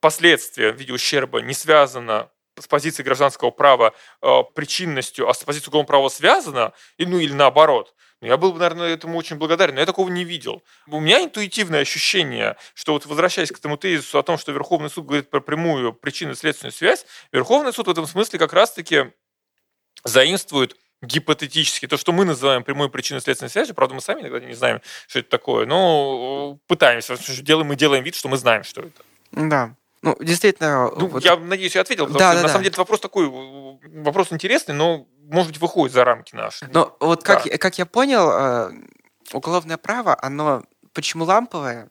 последствия 0.00 0.72
в 0.72 0.76
виде 0.76 0.92
ущерба 0.92 1.40
не 1.40 1.54
связано 1.54 2.30
с 2.58 2.66
позиции 2.66 3.02
гражданского 3.02 3.50
права 3.50 3.94
э, 4.20 4.42
причинностью, 4.54 5.28
а 5.28 5.32
с 5.32 5.42
позиции 5.42 5.68
уголовного 5.68 5.86
права 5.86 6.08
связано, 6.10 6.74
и, 6.98 7.06
ну 7.06 7.18
или 7.18 7.32
наоборот, 7.32 7.94
я 8.20 8.36
был 8.36 8.52
бы, 8.52 8.58
наверное, 8.58 8.88
этому 8.88 9.16
очень 9.16 9.36
благодарен, 9.36 9.74
но 9.74 9.80
я 9.80 9.86
такого 9.86 10.08
не 10.10 10.24
видел. 10.24 10.62
У 10.86 11.00
меня 11.00 11.22
интуитивное 11.22 11.80
ощущение, 11.80 12.56
что 12.74 12.92
вот 12.92 13.06
возвращаясь 13.06 13.50
к 13.50 13.58
этому 13.58 13.76
тезису 13.76 14.18
о 14.18 14.22
том, 14.22 14.36
что 14.36 14.52
Верховный 14.52 14.90
суд 14.90 15.06
говорит 15.06 15.30
про 15.30 15.40
прямую 15.40 15.94
причинно-следственную 15.94 16.72
связь, 16.72 17.06
Верховный 17.32 17.72
суд 17.72 17.86
в 17.86 17.90
этом 17.90 18.06
смысле 18.06 18.38
как 18.38 18.52
раз-таки 18.52 19.12
заимствует 20.04 20.76
гипотетически, 21.02 21.86
то, 21.86 21.96
что 21.96 22.12
мы 22.12 22.24
называем 22.24 22.62
прямой 22.62 22.90
причиной 22.90 23.22
следственной 23.22 23.50
связью, 23.50 23.74
правда, 23.74 23.94
мы 23.94 24.02
сами 24.02 24.20
иногда 24.20 24.40
не 24.40 24.54
знаем, 24.54 24.82
что 25.08 25.20
это 25.20 25.30
такое, 25.30 25.64
но 25.64 26.58
пытаемся, 26.66 27.16
делаем, 27.42 27.68
мы 27.68 27.76
делаем 27.76 28.04
вид, 28.04 28.14
что 28.14 28.28
мы 28.28 28.36
знаем, 28.36 28.64
что 28.64 28.82
это. 28.82 29.02
Да. 29.32 29.74
Ну, 30.02 30.16
действительно... 30.20 30.90
Ну, 30.96 31.08
вот... 31.08 31.24
Я 31.24 31.36
надеюсь, 31.36 31.74
я 31.74 31.82
ответил, 31.82 32.04
потому 32.04 32.18
да, 32.18 32.30
что, 32.30 32.36
да, 32.36 32.42
на 32.42 32.46
да. 32.46 32.48
самом 32.48 32.62
деле, 32.62 32.70
это 32.70 32.80
вопрос 32.80 33.00
такой, 33.00 33.28
вопрос 33.28 34.32
интересный, 34.32 34.74
но, 34.74 35.06
может 35.30 35.52
быть, 35.52 35.60
выходит 35.60 35.92
за 35.92 36.04
рамки 36.04 36.34
наши. 36.34 36.66
Но 36.72 36.96
вот 37.00 37.22
да. 37.24 37.36
как, 37.36 37.60
как 37.60 37.78
я 37.78 37.84
понял, 37.84 38.30
э, 38.30 38.70
уголовное 39.32 39.76
право, 39.76 40.16
оно 40.20 40.62
почему 40.94 41.24
ламповое? 41.24 41.90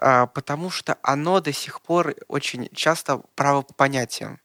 Э, 0.00 0.26
потому 0.34 0.70
что 0.70 0.98
оно 1.02 1.40
до 1.40 1.52
сих 1.52 1.80
пор 1.82 2.14
очень 2.26 2.68
часто 2.74 3.22
право 3.36 3.62
по 3.62 3.74
понятиям 3.74 4.40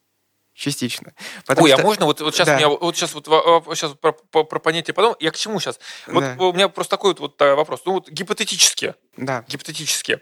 частично. 0.53 1.13
Потому 1.45 1.65
Ой, 1.65 1.71
а 1.71 1.77
что... 1.77 1.83
а 1.83 1.85
можно 1.87 2.05
вот, 2.05 2.21
вот 2.21 2.35
сейчас 2.35 2.47
да. 2.47 2.57
меня 2.57 2.69
вот 2.69 2.95
сейчас 2.95 3.15
вот 3.15 3.25
сейчас 3.25 3.93
про, 3.93 4.11
про, 4.11 4.43
про 4.43 4.59
понятие 4.59 4.93
потом. 4.93 5.15
Я 5.19 5.31
к 5.31 5.37
чему 5.37 5.59
сейчас? 5.59 5.79
Вот 6.07 6.21
да. 6.21 6.35
у 6.37 6.53
меня 6.53 6.69
просто 6.69 6.91
такой 6.91 7.15
вот, 7.15 7.19
вот 7.19 7.39
вопрос. 7.39 7.81
Ну 7.85 7.93
вот 7.93 8.09
гипотетически. 8.09 8.93
Да. 9.17 9.43
Гипотетически. 9.47 10.19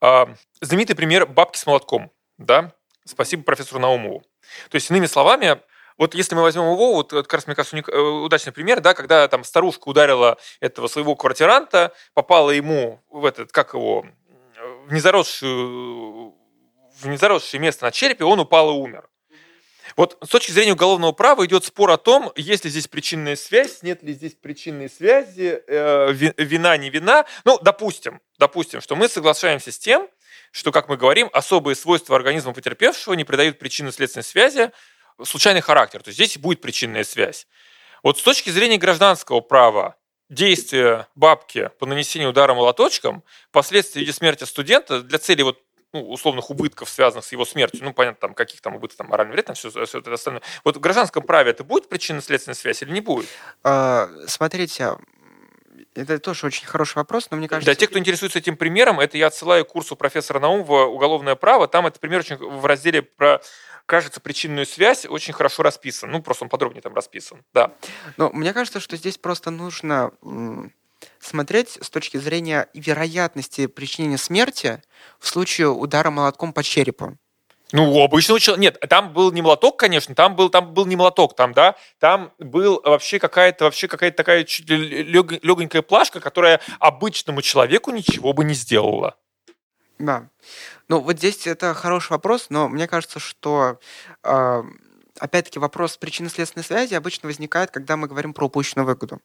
А, 0.00 0.34
знаменитый 0.60 0.96
пример 0.96 1.26
бабки 1.26 1.58
с 1.58 1.66
молотком. 1.66 2.10
Да? 2.38 2.72
Спасибо 3.04 3.42
профессору 3.42 3.80
Наумову. 3.80 4.22
То 4.70 4.76
есть, 4.76 4.90
иными 4.90 5.06
словами, 5.06 5.60
вот 5.98 6.14
если 6.14 6.34
мы 6.34 6.42
возьмем 6.42 6.64
его, 6.64 6.94
вот 6.94 7.10
как 7.10 7.32
раз, 7.32 7.46
мне 7.46 7.56
кажется, 7.56 7.76
э, 7.76 7.98
удачный 7.98 8.52
пример, 8.52 8.80
да, 8.80 8.94
когда 8.94 9.28
там 9.28 9.44
старушка 9.44 9.88
ударила 9.88 10.38
этого 10.60 10.88
своего 10.88 11.14
квартиранта, 11.14 11.92
попала 12.14 12.50
ему 12.50 13.02
в 13.10 13.24
этот, 13.24 13.52
как 13.52 13.74
его, 13.74 14.06
в 14.86 14.92
незаросшую 14.92 16.34
в 17.02 17.08
незаросшее 17.08 17.60
место 17.60 17.84
на 17.84 17.90
черепе, 17.90 18.24
он 18.24 18.40
упал 18.40 18.70
и 18.70 18.74
умер. 18.74 19.08
Вот 19.96 20.16
с 20.22 20.28
точки 20.28 20.52
зрения 20.52 20.72
уголовного 20.72 21.12
права 21.12 21.44
идет 21.44 21.64
спор 21.64 21.90
о 21.90 21.98
том, 21.98 22.32
есть 22.36 22.64
ли 22.64 22.70
здесь 22.70 22.88
причинная 22.88 23.36
связь, 23.36 23.82
нет 23.82 24.02
ли 24.02 24.14
здесь 24.14 24.34
причинной 24.34 24.88
связи, 24.88 25.62
э, 25.66 26.12
вина, 26.12 26.76
не 26.76 26.88
вина. 26.88 27.26
Ну, 27.44 27.58
допустим, 27.60 28.20
допустим, 28.38 28.80
что 28.80 28.96
мы 28.96 29.08
соглашаемся 29.08 29.70
с 29.70 29.78
тем, 29.78 30.08
что, 30.52 30.70
как 30.70 30.88
мы 30.88 30.96
говорим, 30.96 31.28
особые 31.32 31.74
свойства 31.74 32.14
организма 32.14 32.52
потерпевшего 32.52 33.14
не 33.14 33.24
придают 33.24 33.58
причинно-следственной 33.58 34.22
связи 34.22 34.70
случайный 35.24 35.60
характер. 35.60 36.02
То 36.02 36.08
есть 36.08 36.18
здесь 36.18 36.38
будет 36.38 36.60
причинная 36.60 37.04
связь. 37.04 37.48
Вот 38.02 38.18
с 38.18 38.22
точки 38.22 38.50
зрения 38.50 38.78
гражданского 38.78 39.40
права, 39.40 39.96
действия 40.28 41.08
бабки 41.14 41.70
по 41.78 41.86
нанесению 41.86 42.30
удара 42.30 42.54
молоточком, 42.54 43.24
последствия 43.50 44.00
в 44.00 44.02
виде 44.02 44.12
смерти 44.12 44.44
студента 44.44 45.00
для 45.02 45.18
цели 45.18 45.42
вот 45.42 45.60
ну, 45.92 46.10
условных 46.10 46.50
убытков, 46.50 46.88
связанных 46.88 47.24
с 47.24 47.32
его 47.32 47.44
смертью, 47.44 47.80
ну, 47.84 47.92
понятно, 47.92 48.18
там, 48.20 48.34
каких 48.34 48.62
там 48.62 48.76
убытков, 48.76 48.96
там, 48.96 49.08
моральный 49.08 49.34
вред, 49.34 49.46
там, 49.46 49.54
все, 49.54 49.70
все 49.70 49.98
это 49.98 50.12
остальное. 50.12 50.42
Вот 50.64 50.76
в 50.76 50.80
гражданском 50.80 51.22
праве 51.22 51.50
это 51.50 51.64
будет 51.64 51.88
причинно-следственная 51.88 52.54
связь 52.54 52.82
или 52.82 52.90
не 52.90 53.02
будет? 53.02 53.28
А, 53.62 54.08
смотрите, 54.26 54.96
это 55.94 56.18
тоже 56.18 56.46
очень 56.46 56.66
хороший 56.66 56.96
вопрос, 56.96 57.28
но 57.30 57.36
мне 57.36 57.48
кажется... 57.48 57.70
Для 57.70 57.74
тех, 57.74 57.90
кто 57.90 57.98
интересуется 57.98 58.38
этим 58.38 58.56
примером, 58.56 59.00
это 59.00 59.18
я 59.18 59.26
отсылаю 59.26 59.64
к 59.64 59.68
курсу 59.68 59.96
профессора 59.96 60.40
Наумова 60.40 60.86
«Уголовное 60.86 61.34
право». 61.34 61.68
Там 61.68 61.86
этот 61.86 62.00
пример 62.00 62.20
очень 62.20 62.36
в 62.36 62.64
разделе 62.66 63.02
про 63.02 63.40
кажется, 63.86 64.20
причинную 64.20 64.64
связь 64.64 65.06
очень 65.06 65.32
хорошо 65.32 65.62
расписан. 65.62 66.10
Ну, 66.10 66.22
просто 66.22 66.44
он 66.44 66.48
подробнее 66.48 66.82
там 66.82 66.94
расписан, 66.94 67.42
да. 67.52 67.74
Но 68.16 68.30
мне 68.30 68.52
кажется, 68.52 68.80
что 68.80 68.96
здесь 68.96 69.18
просто 69.18 69.50
нужно 69.50 70.12
смотреть 71.18 71.78
с 71.80 71.90
точки 71.90 72.16
зрения 72.16 72.68
вероятности 72.74 73.66
причинения 73.66 74.18
смерти 74.18 74.82
в 75.18 75.28
случае 75.28 75.68
удара 75.68 76.10
молотком 76.10 76.52
по 76.52 76.62
черепу. 76.62 77.18
Ну, 77.72 78.02
обычного 78.02 78.38
человека... 78.38 78.60
Нет, 78.60 78.80
там 78.88 79.12
был 79.12 79.32
не 79.32 79.42
молоток, 79.42 79.78
конечно, 79.78 80.14
там 80.14 80.36
был, 80.36 80.50
там 80.50 80.74
был 80.74 80.86
не 80.86 80.96
молоток, 80.96 81.34
там, 81.34 81.54
да, 81.54 81.76
там 81.98 82.32
был 82.38 82.80
вообще 82.84 83.18
какая-то 83.18 83.64
вообще 83.64 83.88
какая-то 83.88 84.16
такая 84.16 84.44
чуть 84.44 84.68
легонькая 84.68 85.82
плашка, 85.82 86.20
которая 86.20 86.60
обычному 86.78 87.40
человеку 87.42 87.90
ничего 87.90 88.32
бы 88.32 88.44
не 88.44 88.54
сделала. 88.54 89.16
Да. 89.98 90.28
Ну, 90.88 91.00
вот 91.00 91.18
здесь 91.18 91.46
это 91.46 91.74
хороший 91.74 92.10
вопрос, 92.12 92.46
но 92.50 92.68
мне 92.68 92.86
кажется, 92.86 93.18
что 93.18 93.78
э, 94.24 94.62
опять-таки 95.18 95.58
вопрос 95.58 95.96
причинно-следственной 95.96 96.64
связи 96.64 96.94
обычно 96.94 97.28
возникает, 97.28 97.70
когда 97.70 97.96
мы 97.96 98.08
говорим 98.08 98.34
про 98.34 98.46
упущенную 98.46 98.86
выгоду. 98.86 99.20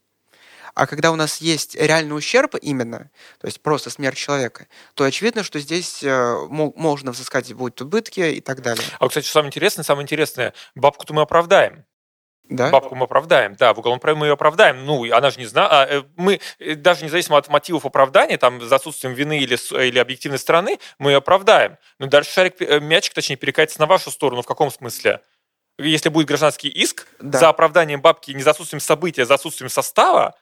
А 0.74 0.88
когда 0.88 1.12
у 1.12 1.16
нас 1.16 1.38
есть 1.38 1.76
реальный 1.76 2.16
ущерб 2.16 2.56
именно, 2.62 3.10
то 3.40 3.48
есть 3.48 3.62
просто 3.62 3.90
смерть 3.90 4.18
человека, 4.18 4.68
то 4.94 5.04
очевидно, 5.04 5.44
что 5.44 5.60
здесь 5.60 6.04
э, 6.04 6.38
можно 6.50 7.12
взыскать 7.12 7.54
будет 7.54 7.82
убытки 7.82 8.20
и 8.20 8.42
так 8.42 8.62
далее. 8.62 8.86
А, 9.00 9.08
кстати, 9.08 9.26
самое 9.26 9.50
интересное, 9.50 9.84
самое 9.84 10.04
интересное, 10.04 10.54
бабку-то 10.76 11.14
мы 11.14 11.22
оправдаем. 11.22 11.86
Да? 12.50 12.70
Бабку 12.70 12.96
мы 12.96 13.04
оправдаем, 13.04 13.56
да, 13.56 13.74
в 13.74 13.80
уголовном 13.80 14.00
праве 14.00 14.18
мы 14.18 14.28
ее 14.28 14.34
оправдаем. 14.34 14.86
Ну, 14.86 15.04
она 15.14 15.32
же 15.32 15.40
не 15.40 15.46
знает, 15.46 15.70
а, 15.72 15.86
э, 15.86 16.04
мы 16.16 16.40
э, 16.60 16.76
даже 16.76 17.04
независимо 17.04 17.38
от 17.38 17.50
мотивов 17.50 17.86
оправдания, 17.86 18.38
там, 18.38 18.62
за 18.62 18.76
отсутствием 18.76 19.14
вины 19.14 19.40
или, 19.40 19.56
или 19.86 20.00
объективной 20.00 20.40
стороны, 20.40 20.80
мы 20.98 21.12
ее 21.12 21.18
оправдаем. 21.18 21.78
Но 22.00 22.08
дальше 22.08 22.32
шарик, 22.32 22.60
мячик, 22.82 23.14
точнее, 23.14 23.36
перекатится 23.36 23.82
на 23.82 23.86
вашу 23.86 24.12
сторону. 24.12 24.44
В 24.44 24.46
каком 24.46 24.72
смысле? 24.72 25.22
Если 25.78 26.10
будет 26.10 26.28
гражданский 26.28 26.70
иск 26.70 27.08
да. 27.20 27.38
за 27.38 27.50
оправданием 27.50 28.02
бабки 28.02 28.32
не 28.32 28.42
за 28.42 28.52
отсутствием 28.52 28.80
события, 28.80 29.24
а 29.24 29.26
за 29.26 29.36
отсутствием 29.36 29.70
состава, 29.70 30.36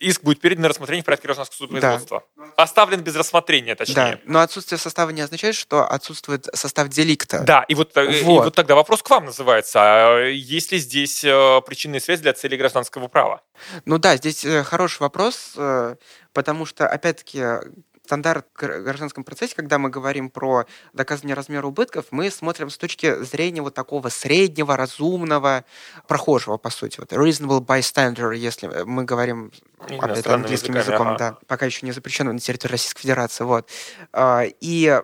иск 0.00 0.22
будет 0.22 0.40
передан 0.40 0.62
на 0.62 0.68
рассмотрение 0.68 1.02
в 1.02 1.06
порядке 1.06 1.26
гражданского 1.26 1.56
судопроизводства. 1.56 2.24
Да. 2.36 2.44
Оставлен 2.56 3.00
без 3.00 3.16
рассмотрения, 3.16 3.74
точнее. 3.74 3.94
Да, 3.94 4.18
но 4.24 4.40
отсутствие 4.40 4.78
состава 4.78 5.10
не 5.10 5.20
означает, 5.20 5.54
что 5.54 5.84
отсутствует 5.84 6.48
состав 6.54 6.88
деликта. 6.88 7.40
Да, 7.40 7.64
и 7.68 7.74
вот, 7.74 7.94
вот. 7.94 8.08
Э, 8.08 8.20
и 8.20 8.22
вот 8.22 8.54
тогда 8.54 8.74
вопрос 8.74 9.02
к 9.02 9.10
вам 9.10 9.26
называется. 9.26 9.78
А 9.80 10.24
есть 10.26 10.72
ли 10.72 10.78
здесь 10.78 11.24
э, 11.24 11.60
причинная 11.66 12.00
связь 12.00 12.20
для 12.20 12.32
целей 12.32 12.56
гражданского 12.56 13.08
права? 13.08 13.42
Ну 13.84 13.98
да, 13.98 14.16
здесь 14.16 14.44
э, 14.44 14.62
хороший 14.62 15.00
вопрос, 15.00 15.54
потому 16.32 16.66
что, 16.66 16.86
опять-таки, 16.86 17.42
стандарт 18.08 18.46
в 18.54 18.58
гражданском 18.58 19.22
процессе, 19.22 19.54
когда 19.54 19.78
мы 19.78 19.90
говорим 19.90 20.30
про 20.30 20.64
доказывание 20.94 21.34
размера 21.34 21.66
убытков, 21.66 22.06
мы 22.10 22.30
смотрим 22.30 22.70
с 22.70 22.78
точки 22.78 23.22
зрения 23.22 23.60
вот 23.60 23.74
такого 23.74 24.08
среднего, 24.08 24.78
разумного, 24.78 25.66
прохожего, 26.06 26.56
по 26.56 26.70
сути. 26.70 27.00
Вот 27.00 27.12
reasonable 27.12 27.60
bystander, 27.60 28.34
если 28.34 28.66
мы 28.84 29.04
говорим 29.04 29.52
опять 29.78 30.26
английским 30.26 30.74
языком, 30.74 31.08
ага. 31.08 31.18
да, 31.18 31.38
пока 31.46 31.66
еще 31.66 31.84
не 31.84 31.92
запрещено 31.92 32.32
на 32.32 32.38
территории 32.38 32.72
Российской 32.72 33.02
Федерации. 33.02 33.44
Вот. 33.44 33.68
А, 34.12 34.44
и 34.60 35.02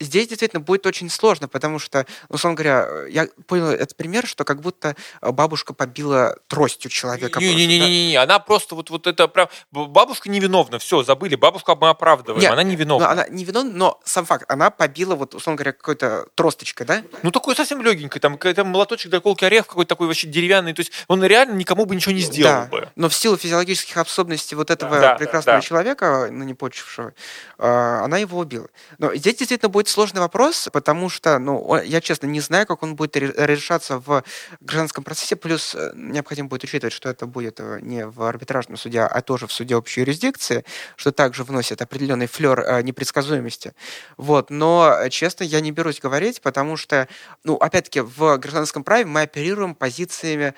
здесь 0.00 0.28
действительно 0.28 0.60
будет 0.60 0.86
очень 0.86 1.10
сложно, 1.10 1.48
потому 1.48 1.78
что, 1.78 2.06
условно 2.28 2.56
говоря, 2.56 3.06
я 3.08 3.28
понял 3.46 3.66
этот 3.66 3.96
пример, 3.96 4.26
что 4.26 4.44
как 4.44 4.60
будто 4.60 4.96
бабушка 5.20 5.74
побила 5.74 6.36
тростью 6.46 6.90
человека. 6.90 7.40
Не-не-не, 7.40 8.14
да? 8.14 8.22
она 8.22 8.38
просто 8.38 8.74
вот, 8.74 8.90
вот 8.90 9.06
это 9.06 9.28
прям... 9.28 9.48
Бабушка 9.70 10.30
невиновна, 10.30 10.78
все, 10.78 11.02
забыли, 11.02 11.34
бабушку 11.34 11.76
мы 11.80 11.88
оправдываем, 11.88 12.40
Нет, 12.40 12.52
она 12.52 12.62
невиновна. 12.62 13.10
Она 13.10 13.26
невиновна, 13.28 13.72
но 13.72 14.00
сам 14.04 14.24
факт, 14.24 14.44
она 14.48 14.70
побила, 14.70 15.14
вот, 15.14 15.34
условно 15.34 15.56
говоря, 15.56 15.72
какой-то 15.72 16.28
тросточкой, 16.34 16.86
да? 16.86 17.02
Ну, 17.22 17.30
такой 17.30 17.54
совсем 17.56 17.82
легенький, 17.82 18.20
там, 18.20 18.38
там 18.38 18.68
молоточек 18.68 19.10
для 19.10 19.20
колки 19.20 19.44
орех 19.44 19.66
какой-то 19.66 19.88
такой 19.88 20.06
вообще 20.06 20.28
деревянный, 20.28 20.72
то 20.72 20.80
есть 20.80 20.92
он 21.08 21.24
реально 21.24 21.54
никому 21.54 21.84
бы 21.84 21.94
ничего 21.94 22.12
не 22.12 22.20
сделал 22.20 22.62
да, 22.62 22.66
бы. 22.66 22.88
но 22.96 23.08
в 23.08 23.14
силу 23.14 23.36
физиологических 23.36 23.96
особенностей 23.96 24.54
вот 24.54 24.70
этого 24.70 25.00
да, 25.00 25.14
прекрасного 25.14 25.58
да, 25.58 25.62
да. 25.62 25.66
человека, 25.66 26.28
ну, 26.30 26.44
не 26.44 26.54
почившего, 26.54 27.14
а, 27.58 28.04
она 28.04 28.18
его 28.18 28.38
убила. 28.38 28.68
Но 28.98 29.14
здесь 29.14 29.36
действительно 29.36 29.68
будет 29.68 29.87
сложный 29.88 30.20
вопрос, 30.20 30.68
потому 30.72 31.08
что, 31.08 31.38
ну, 31.38 31.76
я 31.82 32.00
честно 32.00 32.26
не 32.26 32.40
знаю, 32.40 32.66
как 32.66 32.82
он 32.82 32.96
будет 32.96 33.16
решаться 33.16 33.98
в 33.98 34.22
гражданском 34.60 35.04
процессе, 35.04 35.36
плюс 35.36 35.74
э, 35.74 35.92
необходимо 35.94 36.48
будет 36.48 36.64
учитывать, 36.64 36.92
что 36.92 37.08
это 37.08 37.26
будет 37.26 37.60
э, 37.60 37.78
не 37.82 38.06
в 38.06 38.22
арбитражном 38.22 38.76
суде, 38.76 39.00
а 39.00 39.20
тоже 39.20 39.46
в 39.46 39.52
суде 39.52 39.76
общей 39.76 40.00
юрисдикции, 40.00 40.64
что 40.96 41.12
также 41.12 41.44
вносит 41.44 41.82
определенный 41.82 42.26
флер 42.26 42.60
э, 42.60 42.82
непредсказуемости. 42.82 43.74
Вот, 44.16 44.50
но, 44.50 45.08
честно, 45.10 45.44
я 45.44 45.60
не 45.60 45.72
берусь 45.72 46.00
говорить, 46.00 46.40
потому 46.40 46.76
что, 46.76 47.08
ну, 47.44 47.56
опять-таки, 47.56 48.00
в 48.00 48.36
гражданском 48.38 48.84
праве 48.84 49.04
мы 49.04 49.22
оперируем 49.22 49.74
позициями 49.74 50.54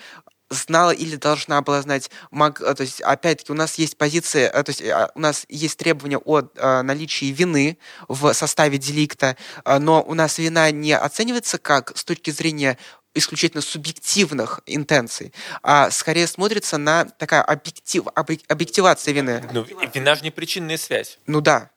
знала 0.51 0.91
или 0.91 1.17
должна 1.17 1.63
была 1.63 1.81
знать, 1.83 2.11
мог, 2.31 2.59
то 2.59 2.83
есть, 2.83 3.01
опять-таки, 3.01 3.53
у 3.53 3.55
нас 3.55 3.77
есть 3.77 3.97
позиция, 3.97 4.51
то 4.51 4.71
есть, 4.71 4.83
у 5.15 5.21
нас 5.21 5.47
есть 5.49 5.79
требования 5.79 6.19
о 6.19 6.83
наличии 6.83 7.27
вины 7.27 7.79
в 8.09 8.33
составе 8.33 8.77
деликта, 8.79 9.37
но 9.65 10.03
у 10.03 10.15
нас 10.15 10.39
вина 10.39 10.71
не 10.71 10.93
оценивается 10.93 11.59
как 11.59 11.97
с 11.97 12.05
точки 12.05 12.31
зрения 12.31 12.77
исключительно 13.15 13.61
субъективных 13.61 14.61
интенций, 14.67 15.33
а 15.63 15.91
скорее 15.91 16.27
смотрится 16.27 16.79
на 16.79 17.05
такая 17.05 17.43
объектив, 17.43 18.07
объективация 18.15 19.13
вины. 19.15 19.49
Ну, 19.53 19.67
вина 19.95 20.15
же 20.15 20.23
не 20.23 20.31
причинная 20.31 20.77
связь. 20.77 21.19
Ну 21.27 21.41
да. 21.41 21.71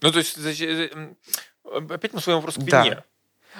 Ну, 0.00 0.10
то 0.10 0.18
есть, 0.18 0.36
э, 0.38 0.90
опять 1.90 2.12
мы 2.12 2.20
свой 2.20 2.34
вопрос 2.36 2.56
к 2.56 2.58
вине. 2.58 2.68
Да. 2.70 3.04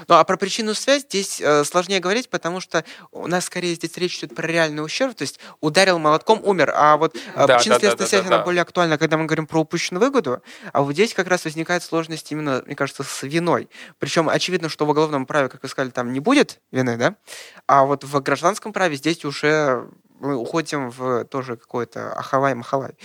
Ну 0.08 0.14
а 0.14 0.24
про 0.24 0.36
причинную 0.36 0.74
связь 0.74 1.02
здесь 1.02 1.40
э, 1.40 1.64
сложнее 1.64 2.00
говорить, 2.00 2.28
потому 2.28 2.60
что 2.60 2.84
у 3.10 3.26
нас 3.26 3.44
скорее 3.46 3.74
здесь 3.74 3.96
речь 3.96 4.18
идет 4.18 4.34
про 4.34 4.46
реальный 4.46 4.84
ущерб, 4.84 5.14
то 5.14 5.22
есть 5.22 5.38
ударил 5.60 5.98
молотком, 5.98 6.40
умер. 6.42 6.72
А 6.74 6.96
вот 6.96 7.16
э, 7.16 7.46
да, 7.46 7.56
причинно-следственная 7.56 7.96
да, 7.96 8.04
да, 8.04 8.06
связь, 8.06 8.22
да, 8.22 8.28
да, 8.28 8.34
она 8.36 8.44
более 8.44 8.62
актуальна, 8.62 8.98
когда 8.98 9.16
мы 9.16 9.26
говорим 9.26 9.46
про 9.46 9.60
упущенную 9.60 10.00
выгоду, 10.00 10.42
а 10.72 10.82
вот 10.82 10.92
здесь 10.92 11.14
как 11.14 11.28
раз 11.28 11.44
возникает 11.44 11.82
сложность 11.82 12.30
именно, 12.32 12.62
мне 12.66 12.74
кажется, 12.74 13.02
с 13.02 13.22
виной. 13.22 13.68
Причем 13.98 14.28
очевидно, 14.28 14.68
что 14.68 14.86
в 14.86 14.90
уголовном 14.90 15.26
праве, 15.26 15.48
как 15.48 15.62
вы 15.62 15.68
сказали, 15.68 15.90
там 15.90 16.12
не 16.12 16.20
будет 16.20 16.60
вины, 16.70 16.96
да? 16.96 17.16
А 17.66 17.84
вот 17.84 18.04
в 18.04 18.20
гражданском 18.20 18.72
праве 18.72 18.96
здесь 18.96 19.24
уже 19.24 19.88
мы 20.18 20.36
уходим 20.36 20.90
в 20.90 21.24
тоже 21.24 21.56
какой-то 21.56 22.12
ахалай-махалай. 22.12 22.96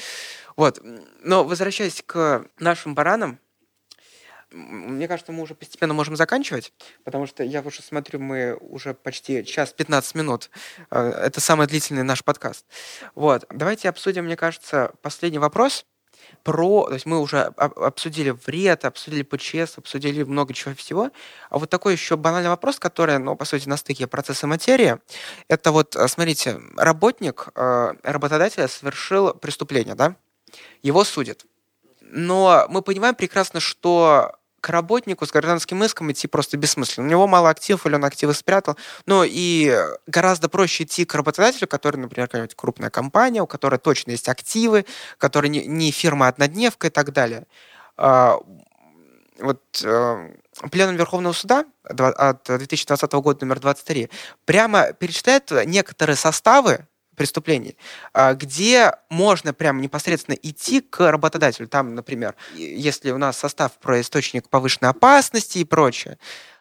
Вот. 0.55 0.79
Но 1.21 1.43
возвращаясь 1.43 2.03
к 2.05 2.45
нашим 2.59 2.95
баранам, 2.95 3.39
мне 4.51 5.07
кажется, 5.07 5.31
мы 5.31 5.43
уже 5.43 5.55
постепенно 5.55 5.93
можем 5.93 6.15
заканчивать, 6.15 6.73
потому 7.03 7.27
что 7.27 7.43
я 7.43 7.61
уже 7.61 7.81
смотрю, 7.81 8.19
мы 8.19 8.55
уже 8.55 8.93
почти 8.93 9.45
час 9.45 9.73
15 9.73 10.15
минут. 10.15 10.49
Э, 10.89 11.09
это 11.09 11.41
самый 11.41 11.67
длительный 11.67 12.03
наш 12.03 12.23
подкаст. 12.23 12.65
Вот. 13.15 13.45
Давайте 13.49 13.89
обсудим, 13.89 14.25
мне 14.25 14.35
кажется, 14.35 14.91
последний 15.01 15.39
вопрос 15.39 15.85
про... 16.43 16.87
То 16.87 16.93
есть 16.93 17.05
мы 17.05 17.19
уже 17.19 17.41
обсудили 17.41 18.29
вред, 18.29 18.85
обсудили 18.85 19.23
ПЧС, 19.23 19.77
обсудили 19.77 20.23
много 20.23 20.53
чего 20.53 20.73
всего. 20.75 21.11
А 21.49 21.57
вот 21.57 21.69
такой 21.69 21.93
еще 21.93 22.15
банальный 22.17 22.49
вопрос, 22.49 22.79
который, 22.79 23.17
ну, 23.19 23.35
по 23.35 23.45
сути, 23.45 23.67
на 23.67 23.77
стыке 23.77 24.07
процесса 24.07 24.47
материи. 24.47 24.97
Это 25.47 25.71
вот, 25.71 25.95
э, 25.95 26.07
смотрите, 26.07 26.59
работник 26.77 27.49
э, 27.55 27.93
работодателя 28.03 28.67
совершил 28.67 29.33
преступление, 29.33 29.95
да? 29.95 30.15
Его 30.81 31.03
судят. 31.03 31.45
Но 32.09 32.65
мы 32.69 32.81
понимаем 32.81 33.15
прекрасно, 33.15 33.59
что 33.59 34.33
к 34.61 34.69
работнику 34.69 35.25
с 35.25 35.31
гражданским 35.31 35.83
иском 35.83 36.11
идти 36.11 36.27
просто 36.27 36.57
бессмысленно. 36.57 37.07
У 37.07 37.09
него 37.09 37.27
мало 37.27 37.49
активов, 37.49 37.85
или 37.85 37.95
он 37.95 38.05
активы 38.05 38.33
спрятал. 38.33 38.75
Но 39.05 39.23
и 39.25 39.73
гораздо 40.07 40.49
проще 40.49 40.83
идти 40.83 41.05
к 41.05 41.13
работодателю, 41.15 41.67
который, 41.67 41.97
например, 41.97 42.27
какая-нибудь 42.27 42.55
крупная 42.55 42.89
компания, 42.89 43.41
у 43.41 43.47
которой 43.47 43.79
точно 43.79 44.11
есть 44.11 44.27
активы, 44.27 44.85
который 45.17 45.49
не, 45.49 45.65
не 45.65 45.91
фирма-однодневка 45.91 46.87
и 46.87 46.89
так 46.89 47.13
далее. 47.13 47.45
А, 47.97 48.39
вот 49.39 49.61
э, 49.83 50.33
Пленум 50.71 50.95
Верховного 50.95 51.33
Суда 51.33 51.65
от 51.83 52.43
2020 52.45 53.11
года 53.13 53.45
номер 53.45 53.59
23 53.59 54.09
прямо 54.45 54.93
перечисляет 54.93 55.51
некоторые 55.65 56.15
составы 56.15 56.87
преступлений, 57.17 57.75
а, 58.13 58.35
где 58.35 58.93
можно 59.09 59.53
прямо 59.53 59.81
непосредственно 59.81 60.35
идти 60.35 60.81
к 60.81 61.11
работодателю. 61.11 61.67
Там, 61.67 61.95
например, 61.95 62.35
если 62.55 63.11
у 63.11 63.17
нас 63.17 63.37
состав 63.37 63.77
про 63.79 63.99
источник 63.99 64.47
повышенной 64.47 64.91
опасности 64.91 65.57
и 65.57 65.65
прочее, 65.65 66.17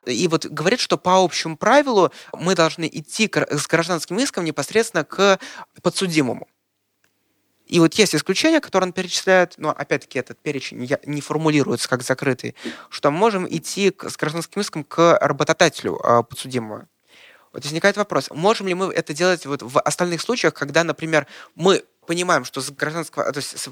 и 0.07 0.27
вот 0.29 0.47
говорит, 0.47 0.81
что 0.81 0.97
по 0.97 1.23
общему 1.23 1.57
правилу 1.57 2.11
мы 2.33 2.55
должны 2.55 2.89
идти 2.91 3.31
с 3.33 3.67
гражданским 3.67 4.19
иском 4.19 4.45
непосредственно 4.45 5.05
к 5.05 5.39
подсудимому. 5.83 6.49
И 7.67 7.81
вот 7.81 7.95
есть 7.95 8.15
исключения, 8.15 8.61
которые 8.61 8.89
он 8.89 8.93
перечисляет, 8.93 9.55
но 9.59 9.71
опять-таки 9.71 10.21
этот 10.21 10.39
перечень 10.39 10.89
не 11.05 11.21
формулируется 11.21 11.89
как 11.89 12.03
закрытый, 12.03 12.55
что 12.89 13.11
мы 13.11 13.19
можем 13.19 13.47
идти 13.49 13.93
с 14.01 14.17
гражданским 14.17 14.61
иском 14.61 14.85
к 14.85 15.19
работодателю 15.21 16.01
а, 16.03 16.23
подсудимого. 16.23 16.87
Вот 17.57 17.65
возникает 17.65 17.97
вопрос, 17.97 18.29
можем 18.31 18.69
ли 18.69 18.75
мы 18.75 18.93
это 18.93 19.15
делать 19.15 19.47
вот 19.47 19.63
в 19.63 19.81
остальных 19.81 20.21
случаях, 20.21 20.53
когда, 20.53 20.85
например, 20.85 21.27
мы 21.55 21.85
понимаем, 22.07 22.45
что 22.45 22.61
с 22.61 22.71
гражданского, 22.71 23.33
то 23.33 23.39
есть 23.39 23.59
с 23.59 23.71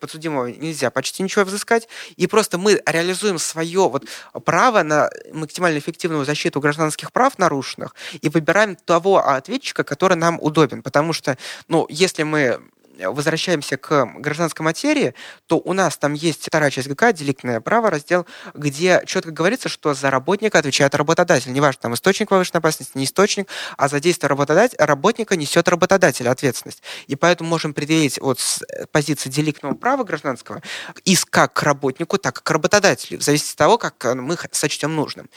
подсудимого 0.00 0.46
нельзя 0.46 0.90
почти 0.90 1.22
ничего 1.22 1.44
взыскать, 1.44 1.86
и 2.16 2.26
просто 2.26 2.56
мы 2.56 2.80
реализуем 2.86 3.38
свое 3.38 3.90
вот 3.90 4.06
право 4.46 4.82
на 4.82 5.10
максимально 5.34 5.78
эффективную 5.78 6.24
защиту 6.24 6.60
гражданских 6.60 7.12
прав 7.12 7.38
нарушенных 7.38 7.94
и 8.22 8.30
выбираем 8.30 8.74
того 8.74 9.18
ответчика, 9.18 9.84
который 9.84 10.16
нам 10.16 10.38
удобен. 10.40 10.82
Потому 10.82 11.12
что, 11.12 11.36
ну, 11.68 11.86
если 11.90 12.22
мы 12.22 12.62
возвращаемся 12.98 13.76
к 13.76 14.06
гражданской 14.18 14.64
материи, 14.64 15.14
то 15.46 15.58
у 15.58 15.72
нас 15.72 15.96
там 15.96 16.14
есть 16.14 16.46
вторая 16.46 16.70
часть 16.70 16.88
ГК, 16.88 17.12
деликтное 17.12 17.60
право, 17.60 17.90
раздел, 17.90 18.26
где 18.54 19.02
четко 19.06 19.30
говорится, 19.30 19.68
что 19.68 19.94
за 19.94 20.10
работника 20.10 20.58
отвечает 20.58 20.94
работодатель. 20.94 21.52
Неважно, 21.52 21.82
там 21.82 21.94
источник 21.94 22.28
повышенной 22.28 22.58
опасности, 22.58 22.92
не 22.94 23.04
источник, 23.04 23.48
а 23.76 23.88
за 23.88 24.00
действие 24.00 24.28
работодатель, 24.28 24.76
работника 24.78 25.36
несет 25.36 25.68
работодатель 25.68 26.28
ответственность. 26.28 26.82
И 27.06 27.16
поэтому 27.16 27.50
можем 27.50 27.74
предъявить 27.74 28.18
вот 28.20 28.40
с 28.40 28.62
позиции 28.92 29.30
деликтного 29.30 29.74
права 29.74 30.04
гражданского 30.04 30.62
иск 31.04 31.30
как 31.30 31.52
к 31.52 31.62
работнику, 31.62 32.18
так 32.18 32.38
и 32.38 32.42
к 32.42 32.50
работодателю, 32.50 33.18
в 33.18 33.22
зависимости 33.22 33.54
от 33.54 33.58
того, 33.58 33.78
как 33.78 34.04
мы 34.14 34.36
сочтем 34.52 34.94
нужным 34.94 35.28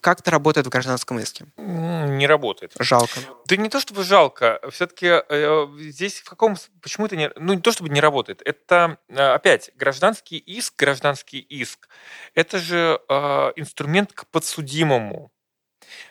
как 0.00 0.20
это 0.20 0.30
работает 0.30 0.66
в 0.66 0.70
гражданском 0.70 1.18
иске? 1.18 1.46
Не 1.56 2.26
работает. 2.26 2.72
Жалко. 2.78 3.20
Да 3.46 3.56
не 3.56 3.68
то 3.68 3.80
чтобы 3.80 4.04
жалко, 4.04 4.60
все-таки 4.70 5.06
э, 5.28 5.66
здесь 5.78 6.20
в 6.20 6.28
каком 6.28 6.56
почему 6.80 7.06
это 7.06 7.16
не 7.16 7.30
ну 7.36 7.54
не 7.54 7.60
то 7.60 7.72
чтобы 7.72 7.90
не 7.90 8.00
работает, 8.00 8.42
это 8.44 8.98
э, 9.08 9.14
опять 9.16 9.70
гражданский 9.76 10.38
иск, 10.38 10.74
гражданский 10.78 11.38
иск, 11.38 11.88
это 12.34 12.58
же 12.58 13.00
э, 13.08 13.52
инструмент 13.56 14.12
к 14.12 14.26
подсудимому. 14.26 15.30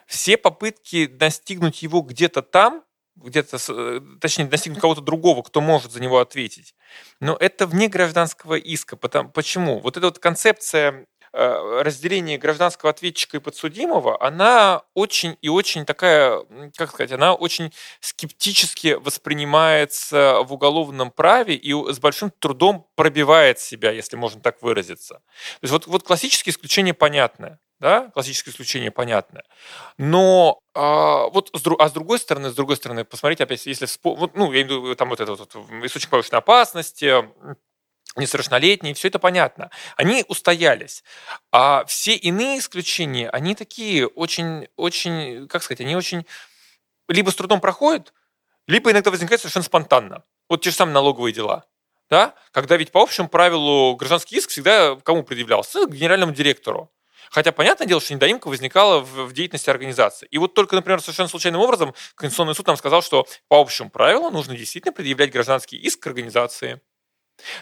Все 0.05 0.37
попытки 0.37 1.07
достигнуть 1.07 1.81
его 1.81 2.01
где-то 2.01 2.41
там, 2.41 2.83
где-то, 3.15 3.57
э, 3.69 4.01
точнее, 4.19 4.45
достигнуть 4.45 4.81
кого-то 4.81 5.01
другого, 5.01 5.41
кто 5.41 5.61
может 5.61 5.91
за 5.91 6.01
него 6.01 6.19
ответить. 6.19 6.75
Но 7.19 7.35
это 7.39 7.65
вне 7.65 7.87
гражданского 7.87 8.55
иска. 8.55 8.97
Потому, 8.97 9.29
почему? 9.29 9.79
Вот 9.79 9.97
эта 9.97 10.07
вот 10.07 10.19
концепция 10.19 11.07
Э, 11.37 11.81
разделение 11.81 12.37
гражданского 12.37 12.91
ответчика 12.91 13.35
и 13.35 13.39
подсудимого, 13.41 14.23
она 14.25 14.83
очень 14.93 15.37
и 15.41 15.49
очень 15.49 15.83
такая, 15.83 16.45
как 16.77 16.91
сказать, 16.91 17.11
она 17.11 17.33
очень 17.33 17.73
скептически 17.99 18.93
воспринимается 18.93 20.39
в 20.43 20.53
уголовном 20.53 21.11
праве 21.11 21.55
и 21.55 21.73
с 21.91 21.99
большим 21.99 22.31
трудом 22.39 22.87
пробивает 22.95 23.59
себя, 23.59 23.91
если 23.91 24.15
можно 24.15 24.39
так 24.39 24.61
выразиться. 24.61 25.15
То 25.15 25.63
есть 25.63 25.73
вот, 25.73 25.87
вот 25.87 26.03
классические 26.03 26.53
исключения 26.53 26.93
понятны. 26.93 27.59
Да, 27.79 28.11
классическое 28.13 28.53
исключение 28.53 28.89
понятное. 28.89 29.43
Но 29.97 30.61
а, 30.73 31.27
вот 31.27 31.49
с, 31.53 31.61
а 31.77 31.89
с 31.89 31.91
другой 31.91 32.19
стороны, 32.19 32.49
с 32.49 32.55
другой 32.55 32.77
стороны, 32.77 33.03
посмотрите 33.03 33.43
опять, 33.43 33.65
если 33.65 33.85
вот, 34.05 34.37
ну, 34.37 34.53
я 34.53 34.61
имею 34.61 34.79
в 34.79 34.85
виду 34.85 34.95
там 34.95 35.09
вот 35.09 35.19
это 35.19 35.35
вот, 35.35 35.53
источник 35.83 36.09
повышенной 36.09 36.39
опасности, 36.39 37.25
несовершеннолетние, 38.15 38.93
все 38.93 39.09
это 39.09 39.19
понятно. 39.19 39.71
Они 39.97 40.23
устоялись. 40.27 41.03
А 41.51 41.85
все 41.85 42.15
иные 42.15 42.59
исключения, 42.59 43.29
они 43.29 43.55
такие 43.55 44.07
очень, 44.07 44.67
очень, 44.75 45.47
как 45.47 45.63
сказать, 45.63 45.81
они 45.81 45.95
очень 45.95 46.25
либо 47.07 47.29
с 47.29 47.35
трудом 47.35 47.61
проходят, 47.61 48.13
либо 48.67 48.91
иногда 48.91 49.11
возникают 49.11 49.41
совершенно 49.41 49.65
спонтанно. 49.65 50.23
Вот 50.49 50.61
те 50.61 50.69
же 50.69 50.75
самые 50.75 50.93
налоговые 50.93 51.33
дела. 51.33 51.65
Да? 52.09 52.35
Когда 52.51 52.77
ведь 52.77 52.91
по 52.91 53.01
общему 53.01 53.27
правилу 53.27 53.95
гражданский 53.95 54.37
иск 54.37 54.49
всегда 54.49 54.95
кому 55.03 55.23
предъявлялся? 55.23 55.85
К 55.85 55.91
генеральному 55.91 56.33
директору. 56.33 56.91
Хотя, 57.31 57.51
понятное 57.51 57.87
дело, 57.87 57.99
что 57.99 58.13
недоимка 58.13 58.47
возникала 58.47 58.99
в, 58.99 59.33
деятельности 59.33 59.69
организации. 59.69 60.27
И 60.29 60.37
вот 60.37 60.53
только, 60.53 60.75
например, 60.75 61.01
совершенно 61.01 61.27
случайным 61.27 61.61
образом 61.61 61.93
Конституционный 62.15 62.55
суд 62.55 62.67
нам 62.67 62.77
сказал, 62.77 63.01
что 63.01 63.27
по 63.47 63.59
общему 63.59 63.89
правилу 63.89 64.29
нужно 64.29 64.55
действительно 64.55 64.93
предъявлять 64.93 65.31
гражданский 65.31 65.77
иск 65.77 66.01
к 66.03 66.07
организации. 66.07 66.81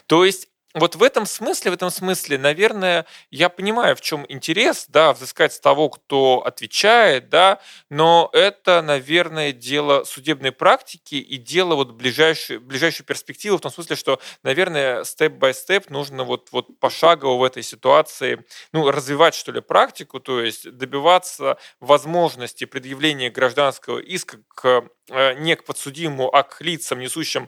То 0.07 0.25
есть 0.25 0.47
вот 0.75 0.95
в 0.95 1.03
этом 1.03 1.27
смысле, 1.27 1.69
в 1.69 1.73
этом 1.75 1.91
смысле, 1.91 2.39
наверное, 2.39 3.05
я 3.29 3.49
понимаю, 3.49 3.95
в 3.95 4.01
чем 4.01 4.25
интерес, 4.27 4.87
да, 4.89 5.13
взыскать 5.13 5.53
с 5.53 5.59
того, 5.59 5.89
кто 5.89 6.39
отвечает, 6.43 7.29
да, 7.29 7.59
но 7.91 8.27
это, 8.33 8.81
наверное, 8.81 9.51
дело 9.51 10.03
судебной 10.03 10.51
практики 10.51 11.13
и 11.15 11.37
дело 11.37 11.75
вот 11.75 11.91
ближайшей, 11.91 12.57
ближайшей 12.57 13.05
перспективы 13.05 13.57
в 13.57 13.61
том 13.61 13.71
смысле, 13.71 13.95
что, 13.95 14.19
наверное, 14.41 15.03
степ-бай-степ 15.03 15.91
нужно 15.91 16.23
вот, 16.23 16.49
вот 16.51 16.79
пошагово 16.79 17.37
в 17.37 17.43
этой 17.43 17.61
ситуации, 17.61 18.43
ну, 18.71 18.89
развивать, 18.89 19.35
что 19.35 19.51
ли, 19.51 19.61
практику, 19.61 20.19
то 20.19 20.41
есть 20.41 20.71
добиваться 20.71 21.57
возможности 21.81 22.65
предъявления 22.65 23.29
гражданского 23.29 23.99
иска 23.99 24.39
к 24.47 24.85
э, 25.11 25.33
не 25.35 25.55
к 25.55 25.65
подсудимому, 25.65 26.33
а 26.33 26.41
к 26.41 26.61
лицам, 26.61 26.99
несущим 26.99 27.47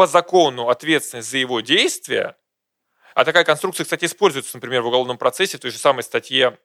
по 0.00 0.06
закону 0.06 0.70
ответственность 0.70 1.28
за 1.28 1.36
его 1.36 1.60
действия, 1.60 2.34
а 3.14 3.26
такая 3.26 3.44
конструкция, 3.44 3.84
кстати, 3.84 4.06
используется, 4.06 4.56
например, 4.56 4.80
в 4.80 4.86
уголовном 4.86 5.18
процессе, 5.18 5.58
в 5.58 5.60
той 5.60 5.70
же 5.70 5.76
самой 5.76 6.02
статье 6.02 6.58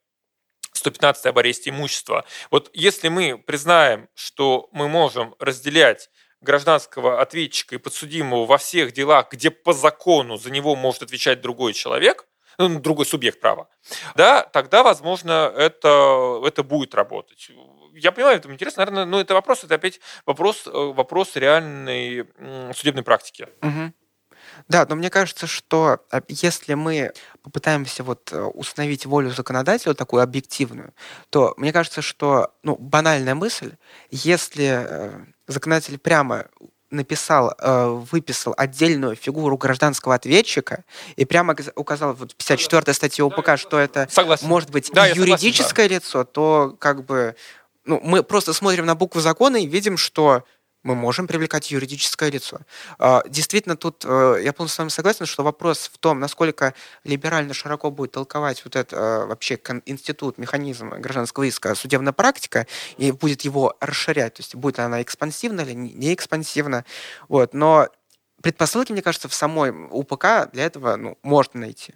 115 0.72 1.26
об 1.26 1.38
аресте 1.38 1.72
имущества. 1.72 2.24
Вот 2.50 2.72
если 2.74 3.10
мы 3.10 3.38
признаем, 3.38 4.08
что 4.14 4.70
мы 4.72 4.88
можем 4.88 5.36
разделять 5.38 6.10
гражданского 6.40 7.20
ответчика 7.20 7.76
и 7.76 7.78
подсудимого 7.78 8.46
во 8.46 8.58
всех 8.58 8.94
делах, 8.94 9.30
где 9.30 9.52
по 9.52 9.74
закону 9.74 10.38
за 10.38 10.50
него 10.50 10.78
может 10.78 11.04
отвечать 11.04 11.42
другой 11.42 11.74
человек, 11.74 12.30
ну, 12.58 12.80
другой 12.80 13.06
субъект 13.06 13.42
права, 13.42 13.68
да, 14.16 14.44
тогда, 14.44 14.82
возможно, 14.82 15.52
это, 15.58 16.42
это 16.46 16.64
будет 16.64 16.96
работать. 16.96 17.52
Я 17.96 18.12
понимаю, 18.12 18.38
это 18.38 18.52
интересно, 18.52 18.82
наверное, 18.86 19.06
но 19.06 19.22
это 19.22 19.34
вопрос, 19.34 19.64
это 19.64 19.76
опять 19.76 20.02
вопрос, 20.26 20.68
э, 20.68 20.72
вопрос 20.72 21.36
реальной 21.36 22.28
судебной 22.74 23.04
практики. 23.04 23.48
Угу. 23.62 23.94
Да, 24.68 24.86
но 24.88 24.96
мне 24.96 25.10
кажется, 25.10 25.48
что 25.48 26.00
а, 26.12 26.22
если 26.28 26.74
мы 26.74 27.14
попытаемся 27.42 28.04
вот 28.04 28.32
э, 28.32 28.42
установить 28.42 29.06
волю 29.06 29.30
законодателя, 29.32 29.94
такую 29.94 30.24
объективную, 30.24 30.94
то 31.30 31.54
мне 31.58 31.72
кажется, 31.72 32.02
что 32.02 32.54
ну, 32.64 32.76
банальная 32.76 33.36
мысль, 33.36 33.74
если 34.12 34.86
э, 34.88 35.26
законодатель 35.48 35.98
прямо 35.98 36.48
написал, 36.92 37.54
выписал 38.12 38.54
отдельную 38.56 39.16
фигуру 39.16 39.58
гражданского 39.58 40.16
ответчика 40.16 40.86
и 41.18 41.26
прямо 41.26 41.54
указал 41.76 42.14
вот 42.14 42.36
54 42.36 42.94
статья 42.94 43.26
УПК, 43.26 43.58
что 43.58 43.78
это 43.80 44.08
согласен. 44.10 44.48
может 44.48 44.70
быть 44.70 44.92
да, 44.94 45.08
юридическое 45.08 45.88
согласен, 45.88 45.90
да. 45.90 45.96
лицо, 45.96 46.24
то 46.24 46.78
как 46.80 47.04
бы 47.04 47.36
ну, 47.86 48.00
мы 48.04 48.24
просто 48.24 48.54
смотрим 48.54 48.86
на 48.86 48.96
букву 48.96 49.22
закона 49.22 49.58
и 49.58 49.68
видим, 49.68 49.98
что 49.98 50.44
мы 50.86 50.94
можем 50.94 51.26
привлекать 51.26 51.72
юридическое 51.72 52.30
лицо. 52.30 52.60
А, 53.00 53.24
действительно, 53.28 53.76
тут 53.76 54.06
э, 54.06 54.40
я 54.44 54.54
полностью 54.54 54.76
с 54.76 54.78
вами 54.78 54.90
согласен, 54.90 55.26
что 55.26 55.44
вопрос 55.44 55.90
в 55.92 55.98
том, 55.98 56.20
насколько 56.20 56.76
либерально 57.04 57.56
широко 57.56 57.90
будет 57.90 58.12
толковать 58.12 58.64
вот 58.64 58.76
этот 58.76 58.94
э, 58.94 59.26
вообще 59.26 59.60
институт, 59.86 60.38
механизм 60.38 60.90
гражданского 60.90 61.46
иска, 61.46 61.74
судебная 61.74 62.14
практика, 62.14 62.68
и 62.98 63.12
будет 63.12 63.42
его 63.42 63.76
расширять, 63.80 64.36
то 64.36 64.42
есть 64.42 64.54
будет 64.54 64.78
она 64.78 65.02
экспансивна 65.02 65.62
или 65.62 65.74
не 65.74 66.14
экспансивна. 66.14 66.86
Вот. 67.30 67.56
Но 67.56 67.90
предпосылки, 68.44 68.92
мне 68.92 69.02
кажется, 69.02 69.28
в 69.28 69.34
самой 69.34 69.72
УПК 69.72 70.52
для 70.54 70.66
этого 70.66 70.98
ну, 70.98 71.18
можно 71.24 71.62
найти. 71.62 71.96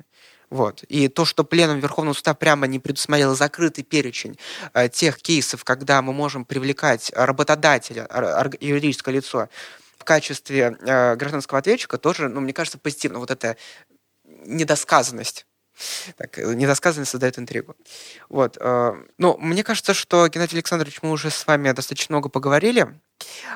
Вот. 0.49 0.83
И 0.83 1.07
то, 1.07 1.25
что 1.25 1.43
пленум 1.43 1.79
Верховного 1.79 2.15
суда 2.15 2.33
прямо 2.33 2.67
не 2.67 2.79
предусмотрел 2.79 3.35
закрытый 3.35 3.83
перечень 3.83 4.37
э, 4.73 4.89
тех 4.89 5.17
кейсов, 5.17 5.63
когда 5.63 6.01
мы 6.01 6.13
можем 6.13 6.45
привлекать 6.45 7.11
работодателя, 7.15 8.07
юридическое 8.59 9.13
лицо, 9.13 9.49
в 9.97 10.03
качестве 10.03 10.77
э, 10.81 11.15
гражданского 11.15 11.59
ответчика, 11.59 11.97
тоже, 11.97 12.29
ну, 12.29 12.41
мне 12.41 12.53
кажется, 12.53 12.79
позитивно. 12.79 13.19
Вот 13.19 13.31
эта 13.31 13.57
недосказанность 14.23 15.45
так, 16.17 16.37
недосказанность 16.37 17.11
создает 17.11 17.39
интригу. 17.39 17.75
Вот. 18.27 18.57
Э, 18.59 18.93
ну, 19.17 19.37
мне 19.37 19.63
кажется, 19.63 19.93
что, 19.93 20.27
Геннадий 20.27 20.57
Александрович, 20.57 20.99
мы 21.01 21.11
уже 21.11 21.29
с 21.29 21.47
вами 21.47 21.71
достаточно 21.71 22.13
много 22.13 22.29
поговорили. 22.29 22.99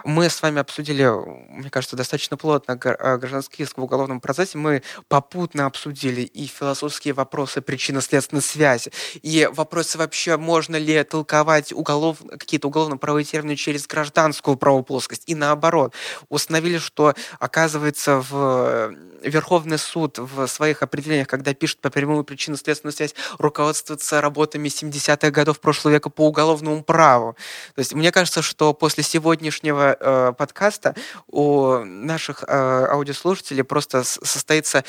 Мы 0.03 0.29
с 0.29 0.41
вами 0.41 0.59
обсудили, 0.59 1.09
мне 1.49 1.69
кажется, 1.69 1.95
достаточно 1.95 2.37
плотно 2.37 2.79
э, 2.83 3.17
гражданский 3.17 3.63
иск 3.63 3.77
в 3.77 3.83
уголовном 3.83 4.21
процессе. 4.21 4.57
Мы 4.57 4.83
попутно 5.07 5.65
обсудили 5.65 6.21
и 6.21 6.45
философские 6.45 7.13
вопросы 7.13 7.61
причинно-следственной 7.61 8.41
связи, 8.41 8.91
и 9.21 9.49
вопросы 9.51 9.97
вообще, 9.97 10.37
можно 10.37 10.75
ли 10.75 11.03
толковать 11.03 11.71
уголов, 11.71 12.17
какие-то 12.29 12.67
уголовно-правовые 12.67 13.25
термины 13.25 13.55
через 13.55 13.87
гражданскую 13.87 14.57
правовую 14.57 14.83
плоскость, 14.83 15.23
и 15.27 15.35
наоборот. 15.35 15.93
Установили, 16.29 16.77
что, 16.77 17.13
оказывается, 17.39 18.19
в 18.19 18.93
Верховный 19.23 19.77
суд 19.77 20.19
в 20.19 20.47
своих 20.47 20.83
определениях, 20.83 21.27
когда 21.27 21.53
пишет 21.53 21.79
по 21.79 21.89
прямую 21.89 22.23
причинно-следственную 22.23 22.93
связь, 22.93 23.15
руководствуется 23.37 24.19
работами 24.21 24.67
70-х 24.67 25.31
годов 25.31 25.59
прошлого 25.59 25.93
века 25.93 26.09
по 26.09 26.27
уголовному 26.27 26.83
праву. 26.83 27.37
То 27.75 27.79
есть 27.79 27.93
мне 27.93 28.11
кажется, 28.11 28.41
что 28.41 28.73
после 28.73 29.03
сегодняшнего 29.03 29.62
э, 29.69 30.33
подкаста 30.37 30.95
у 31.27 31.77
наших 31.79 32.43
э, 32.43 32.87
аудиослушателей 32.91 33.63
просто 33.63 34.03
состоится 34.03 34.83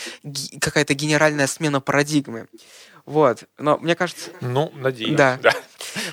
какая-то 0.60 0.94
генеральная 0.94 1.46
смена 1.46 1.80
парадигмы. 1.80 2.48
Вот. 3.06 3.44
Но 3.58 3.76
мне 3.78 3.94
кажется... 3.94 4.30
Ну, 4.40 4.72
надеюсь. 4.74 5.16
Да. 5.16 5.38
да. 5.42 5.52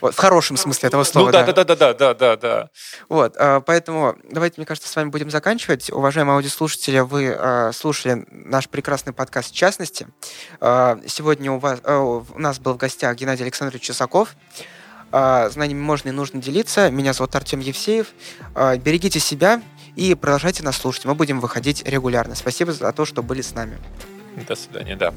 Вот, 0.01 0.13
в 0.13 0.17
хорошем 0.17 0.57
смысле 0.57 0.87
этого 0.87 1.03
слова. 1.03 1.27
Ну 1.27 1.31
да, 1.31 1.45
да, 1.45 1.63
да, 1.63 1.75
да, 1.75 1.93
да, 1.93 2.13
да, 2.13 2.35
да. 2.35 2.69
Вот, 3.07 3.35
а, 3.37 3.61
поэтому 3.61 4.17
давайте, 4.29 4.55
мне 4.57 4.65
кажется, 4.65 4.89
с 4.89 4.95
вами 4.95 5.09
будем 5.09 5.31
заканчивать. 5.31 5.89
Уважаемые 5.89 6.35
аудиослушатели, 6.35 6.99
вы 6.99 7.33
а, 7.33 7.71
слушали 7.71 8.25
наш 8.29 8.67
прекрасный 8.67 9.13
подкаст 9.13 9.51
в 9.51 9.55
частности. 9.55 10.07
А, 10.59 10.99
сегодня 11.07 11.51
у, 11.51 11.59
вас, 11.59 11.79
у 11.85 12.39
нас 12.39 12.59
был 12.59 12.73
в 12.73 12.77
гостях 12.77 13.15
Геннадий 13.15 13.43
Александрович 13.43 13.83
Чесаков. 13.83 14.35
Знаниями 15.11 15.81
можно 15.81 16.09
и 16.09 16.11
нужно 16.11 16.41
делиться. 16.41 16.89
Меня 16.89 17.13
зовут 17.13 17.35
Артем 17.35 17.59
Евсеев. 17.59 18.07
Берегите 18.55 19.19
себя 19.19 19.61
и 19.95 20.15
продолжайте 20.15 20.63
нас 20.63 20.77
слушать. 20.77 21.05
Мы 21.05 21.15
будем 21.15 21.39
выходить 21.39 21.83
регулярно. 21.85 22.35
Спасибо 22.35 22.71
за 22.71 22.91
то, 22.93 23.05
что 23.05 23.21
были 23.21 23.41
с 23.41 23.53
нами. 23.53 23.77
До 24.47 24.55
свидания, 24.55 24.95
да. 24.95 25.13